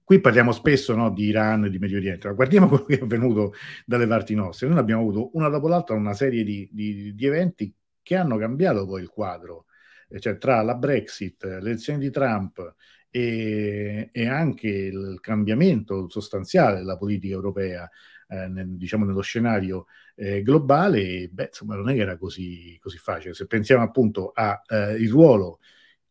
Qui 0.06 0.20
parliamo 0.20 0.52
spesso 0.52 0.94
no, 0.94 1.10
di 1.10 1.24
Iran 1.24 1.64
e 1.64 1.68
di 1.68 1.80
Medio 1.80 1.96
Oriente, 1.96 2.28
ma 2.28 2.34
guardiamo 2.34 2.68
quello 2.70 2.84
che 2.84 2.96
è 3.00 3.02
avvenuto 3.02 3.54
dalle 3.84 4.06
parti 4.06 4.36
nostre. 4.36 4.68
Noi 4.68 4.78
abbiamo 4.78 5.00
avuto 5.00 5.30
una 5.32 5.48
dopo 5.48 5.66
l'altra 5.66 5.96
una 5.96 6.14
serie 6.14 6.44
di, 6.44 6.68
di, 6.70 7.12
di 7.12 7.26
eventi 7.26 7.74
che 8.02 8.14
hanno 8.14 8.38
cambiato 8.38 8.86
poi 8.86 9.02
il 9.02 9.08
quadro, 9.08 9.64
cioè 10.18 10.38
tra 10.38 10.62
la 10.62 10.74
Brexit, 10.74 11.44
l'elezione 11.44 11.98
di 11.98 12.10
Trump 12.10 12.74
e, 13.10 14.10
e 14.12 14.26
anche 14.28 14.68
il 14.68 15.18
cambiamento 15.20 16.08
sostanziale 16.08 16.78
della 16.78 16.96
politica 16.96 17.34
europea, 17.34 17.88
eh, 18.28 18.48
nel, 18.48 18.76
diciamo 18.76 19.04
nello 19.04 19.20
scenario 19.20 19.86
eh, 20.14 20.42
globale, 20.42 21.28
beh, 21.28 21.46
insomma, 21.46 21.76
non 21.76 21.90
era 21.90 22.16
così, 22.16 22.78
così 22.80 22.98
facile. 22.98 23.34
Se 23.34 23.46
pensiamo 23.46 23.82
appunto 23.82 24.32
al 24.34 24.60
eh, 24.68 25.08
ruolo 25.08 25.60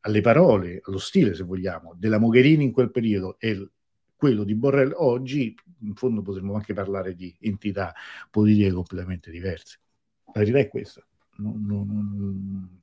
alle 0.05 0.21
parole, 0.21 0.81
allo 0.83 0.99
stile, 0.99 1.33
se 1.33 1.43
vogliamo, 1.43 1.95
della 1.97 2.19
Mogherini 2.19 2.63
in 2.63 2.71
quel 2.71 2.91
periodo 2.91 3.37
e 3.39 3.69
quello 4.15 4.43
di 4.43 4.55
Borrell 4.55 4.93
oggi, 4.95 5.55
in 5.81 5.95
fondo 5.95 6.21
potremmo 6.21 6.53
anche 6.53 6.73
parlare 6.73 7.15
di 7.15 7.35
entità 7.41 7.93
politiche 8.29 8.71
completamente 8.71 9.31
diverse. 9.31 9.79
La 10.27 10.39
verità 10.41 10.59
è 10.59 10.67
questa. 10.67 11.05
Non, 11.37 11.65
non, 11.65 11.87
non, 11.87 12.81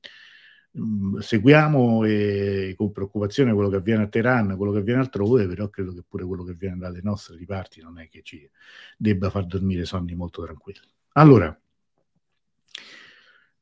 seguiamo 1.19 2.05
eh, 2.05 2.75
con 2.77 2.93
preoccupazione 2.93 3.53
quello 3.53 3.69
che 3.69 3.77
avviene 3.77 4.05
a 4.05 4.09
Teheran, 4.09 4.57
quello 4.57 4.73
che 4.73 4.79
avviene 4.79 5.01
altrove, 5.01 5.47
però 5.47 5.69
credo 5.69 5.93
che 5.93 6.03
pure 6.09 6.25
quello 6.25 6.45
che 6.45 6.53
avviene 6.53 6.79
dalle 6.79 7.01
nostre 7.03 7.37
riparti 7.37 7.83
non 7.83 7.99
è 7.99 8.09
che 8.09 8.23
ci 8.23 8.49
debba 8.97 9.29
far 9.29 9.47
dormire 9.47 9.85
sonni 9.85 10.15
molto 10.15 10.43
tranquilli. 10.43 10.81
Allora, 11.13 11.55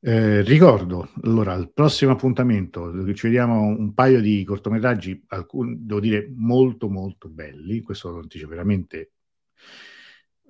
eh, 0.02 0.40
ricordo, 0.42 1.10
allora, 1.22 1.52
al 1.52 1.72
prossimo 1.72 2.12
appuntamento 2.12 2.90
ci 3.14 3.26
vediamo 3.26 3.60
un 3.64 3.92
paio 3.92 4.20
di 4.20 4.44
cortometraggi, 4.44 5.24
alcuni, 5.28 5.76
devo 5.80 6.00
dire, 6.00 6.32
molto 6.34 6.88
molto 6.88 7.28
belli, 7.28 7.80
questo 7.82 8.10
lo 8.10 8.20
anticipo 8.20 8.50
veramente. 8.50 9.10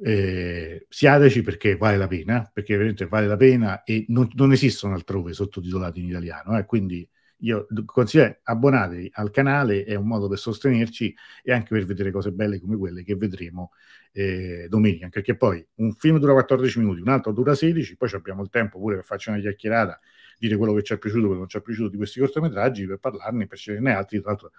Eh, 0.03 0.87
siateci 0.89 1.43
perché 1.43 1.77
vale 1.77 1.99
la 1.99 2.07
pena, 2.07 2.49
perché 2.53 2.73
veramente 2.75 3.07
vale 3.07 3.27
la 3.27 3.37
pena 3.37 3.83
e 3.85 4.07
non, 4.09 4.31
non 4.35 4.51
esistono 4.53 4.95
altrove 4.95 5.35
sottotitolati 5.35 6.01
in 6.01 6.09
italiano, 6.09 6.57
eh, 6.59 6.65
quindi 6.65 7.07
io 7.43 7.67
consiglio 7.85 8.39
abbonatevi 8.43 9.11
al 9.15 9.31
canale, 9.31 9.85
è 9.85 9.95
un 9.95 10.07
modo 10.07 10.29
per 10.29 10.39
sostenerci 10.39 11.15
e 11.43 11.53
anche 11.53 11.75
per 11.75 11.85
vedere 11.85 12.11
cose 12.11 12.33
belle 12.33 12.61
come 12.61 12.77
quelle 12.77 13.03
che 13.03 13.15
vedremo 13.15 13.73
eh, 14.13 14.67
domenica, 14.69 15.09
perché 15.09 15.37
poi 15.37 15.67
un 15.77 15.93
film 15.95 16.19
dura 16.19 16.33
14 16.33 16.79
minuti, 16.79 17.01
un 17.01 17.09
altro 17.09 17.33
dura 17.33 17.55
16, 17.55 17.97
poi 17.97 18.11
abbiamo 18.13 18.43
il 18.43 18.49
tempo 18.51 18.79
pure 18.79 18.97
per 18.97 19.05
farci 19.05 19.29
una 19.31 19.39
chiacchierata, 19.39 20.01
dire 20.39 20.57
quello 20.57 20.73
che 20.75 20.83
ci 20.83 20.95
è 20.95 20.99
piaciuto, 20.99 21.27
quello 21.27 21.35
che 21.35 21.41
non 21.41 21.49
ci 21.49 21.59
è 21.59 21.63
piaciuto 21.63 21.89
di 21.91 21.97
questi 21.99 22.21
cortometraggi, 22.21 22.87
per 22.87 22.99
parlarne, 22.99 23.47
per 23.47 23.59
sceglierne 23.59 23.93
altri, 23.95 24.21
tra 24.21 24.31
l'altro 24.31 24.51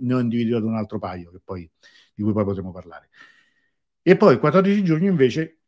ne 0.00 0.14
ho 0.14 0.18
individuato 0.18 0.66
un 0.66 0.74
altro 0.74 0.98
paio 0.98 1.30
poi, 1.44 1.68
di 2.14 2.22
cui 2.22 2.32
poi 2.32 2.44
potremo 2.44 2.72
parlare. 2.72 3.08
E 4.06 4.16
poi 4.18 4.34
il 4.34 4.38
14 4.38 4.84
giugno 4.84 5.08
invece 5.08 5.60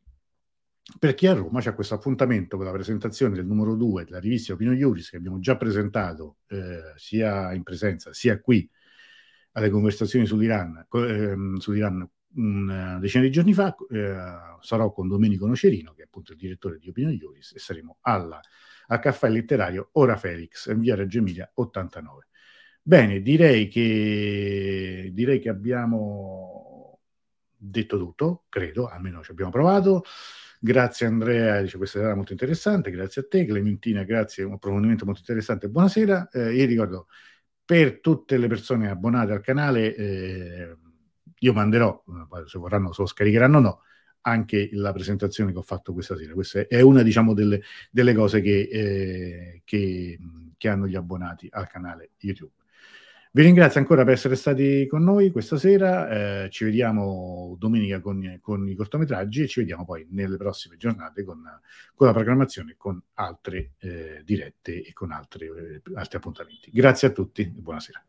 per 0.99 1.15
chi 1.15 1.25
a 1.25 1.33
Roma 1.33 1.59
c'è 1.59 1.73
questo 1.73 1.95
appuntamento 1.95 2.55
con 2.55 2.67
la 2.67 2.71
presentazione 2.71 3.33
del 3.33 3.47
numero 3.47 3.73
2 3.73 4.05
della 4.05 4.19
rivista 4.19 4.53
Opino 4.53 4.73
Iuris 4.73 5.09
che 5.09 5.17
abbiamo 5.17 5.39
già 5.39 5.57
presentato 5.57 6.37
eh, 6.49 6.93
sia 6.97 7.51
in 7.53 7.63
presenza 7.63 8.13
sia 8.13 8.39
qui 8.39 8.69
alle 9.53 9.71
conversazioni 9.71 10.27
sull'Iran, 10.27 10.85
eh, 10.91 11.35
sull'Iran 11.57 12.07
una 12.35 12.99
decina 12.99 13.23
di 13.23 13.31
giorni 13.31 13.53
fa. 13.55 13.75
Eh, 13.89 14.15
sarò 14.61 14.91
con 14.91 15.07
Domenico 15.07 15.47
Nocerino, 15.47 15.93
che 15.93 16.03
è 16.03 16.05
appunto 16.05 16.33
il 16.33 16.37
direttore 16.37 16.77
di 16.77 16.89
Opino 16.89 17.09
Iuris, 17.09 17.53
e 17.55 17.59
saremo 17.59 17.97
alla, 18.01 18.39
al 18.85 18.99
caffè 18.99 19.29
letterario 19.29 19.89
Ora 19.93 20.15
Felix, 20.15 20.69
in 20.71 20.79
via 20.79 20.93
Reggio 20.93 21.17
Emilia 21.17 21.49
89. 21.55 22.27
Bene, 22.83 23.21
direi 23.21 23.67
che, 23.67 25.09
direi 25.11 25.39
che 25.39 25.49
abbiamo 25.49 26.56
detto 27.57 27.97
tutto, 27.97 28.45
credo, 28.49 28.87
almeno 28.87 29.23
ci 29.23 29.31
abbiamo 29.31 29.51
provato. 29.51 30.03
Grazie 30.59 31.05
Andrea, 31.05 31.61
dice 31.61 31.77
questa 31.77 31.99
era 31.99 32.15
molto 32.15 32.31
interessante, 32.31 32.89
grazie 32.89 33.21
a 33.21 33.25
te, 33.29 33.45
Clementina, 33.45 34.03
grazie, 34.03 34.43
un 34.43 34.53
approfondimento 34.53 35.05
molto 35.05 35.19
interessante, 35.19 35.69
buonasera. 35.69 36.29
Eh, 36.29 36.55
io 36.55 36.65
ricordo, 36.65 37.07
per 37.63 37.99
tutte 37.99 38.37
le 38.37 38.47
persone 38.47 38.89
abbonate 38.89 39.33
al 39.33 39.41
canale, 39.41 39.95
eh, 39.95 40.77
io 41.39 41.53
manderò, 41.53 42.03
se 42.45 42.57
vorranno 42.57 42.91
se 42.91 43.01
lo 43.01 43.07
scaricheranno 43.07 43.57
o 43.57 43.61
no, 43.61 43.81
anche 44.21 44.69
la 44.73 44.91
presentazione 44.91 45.51
che 45.51 45.57
ho 45.57 45.61
fatto 45.63 45.93
questa 45.93 46.15
sera. 46.17 46.33
Questa 46.33 46.67
è 46.67 46.81
una 46.81 47.03
diciamo, 47.03 47.33
delle, 47.33 47.61
delle 47.91 48.13
cose 48.13 48.41
che, 48.41 48.69
eh, 48.71 49.61
che, 49.63 50.17
che 50.57 50.69
hanno 50.69 50.87
gli 50.87 50.95
abbonati 50.95 51.47
al 51.51 51.67
canale 51.67 52.11
YouTube. 52.19 52.53
Vi 53.31 53.41
ringrazio 53.41 53.79
ancora 53.79 54.03
per 54.03 54.13
essere 54.13 54.35
stati 54.35 54.87
con 54.87 55.03
noi 55.03 55.31
questa 55.31 55.57
sera, 55.57 56.43
eh, 56.43 56.49
ci 56.49 56.63
vediamo 56.63 57.55
domenica 57.59 57.99
con, 57.99 58.39
con, 58.41 58.67
i 58.67 58.75
cortometraggi 58.75 59.43
e 59.43 59.47
ci 59.47 59.59
vediamo 59.59 59.85
poi 59.85 60.07
nelle 60.11 60.37
prossime 60.37 60.77
giornate 60.77 61.23
con, 61.23 61.43
con 61.93 62.07
la 62.07 62.13
programmazione, 62.13 62.75
con 62.77 62.99
altre 63.15 63.73
eh, 63.79 64.21
dirette 64.23 64.81
e 64.81 64.93
con 64.93 65.11
altre, 65.11 65.45
eh, 65.45 65.81
altri 65.95 66.17
appuntamenti. 66.17 66.71
Grazie 66.71 67.09
a 67.09 67.11
tutti 67.11 67.41
e 67.41 67.61
buonasera. 67.61 68.03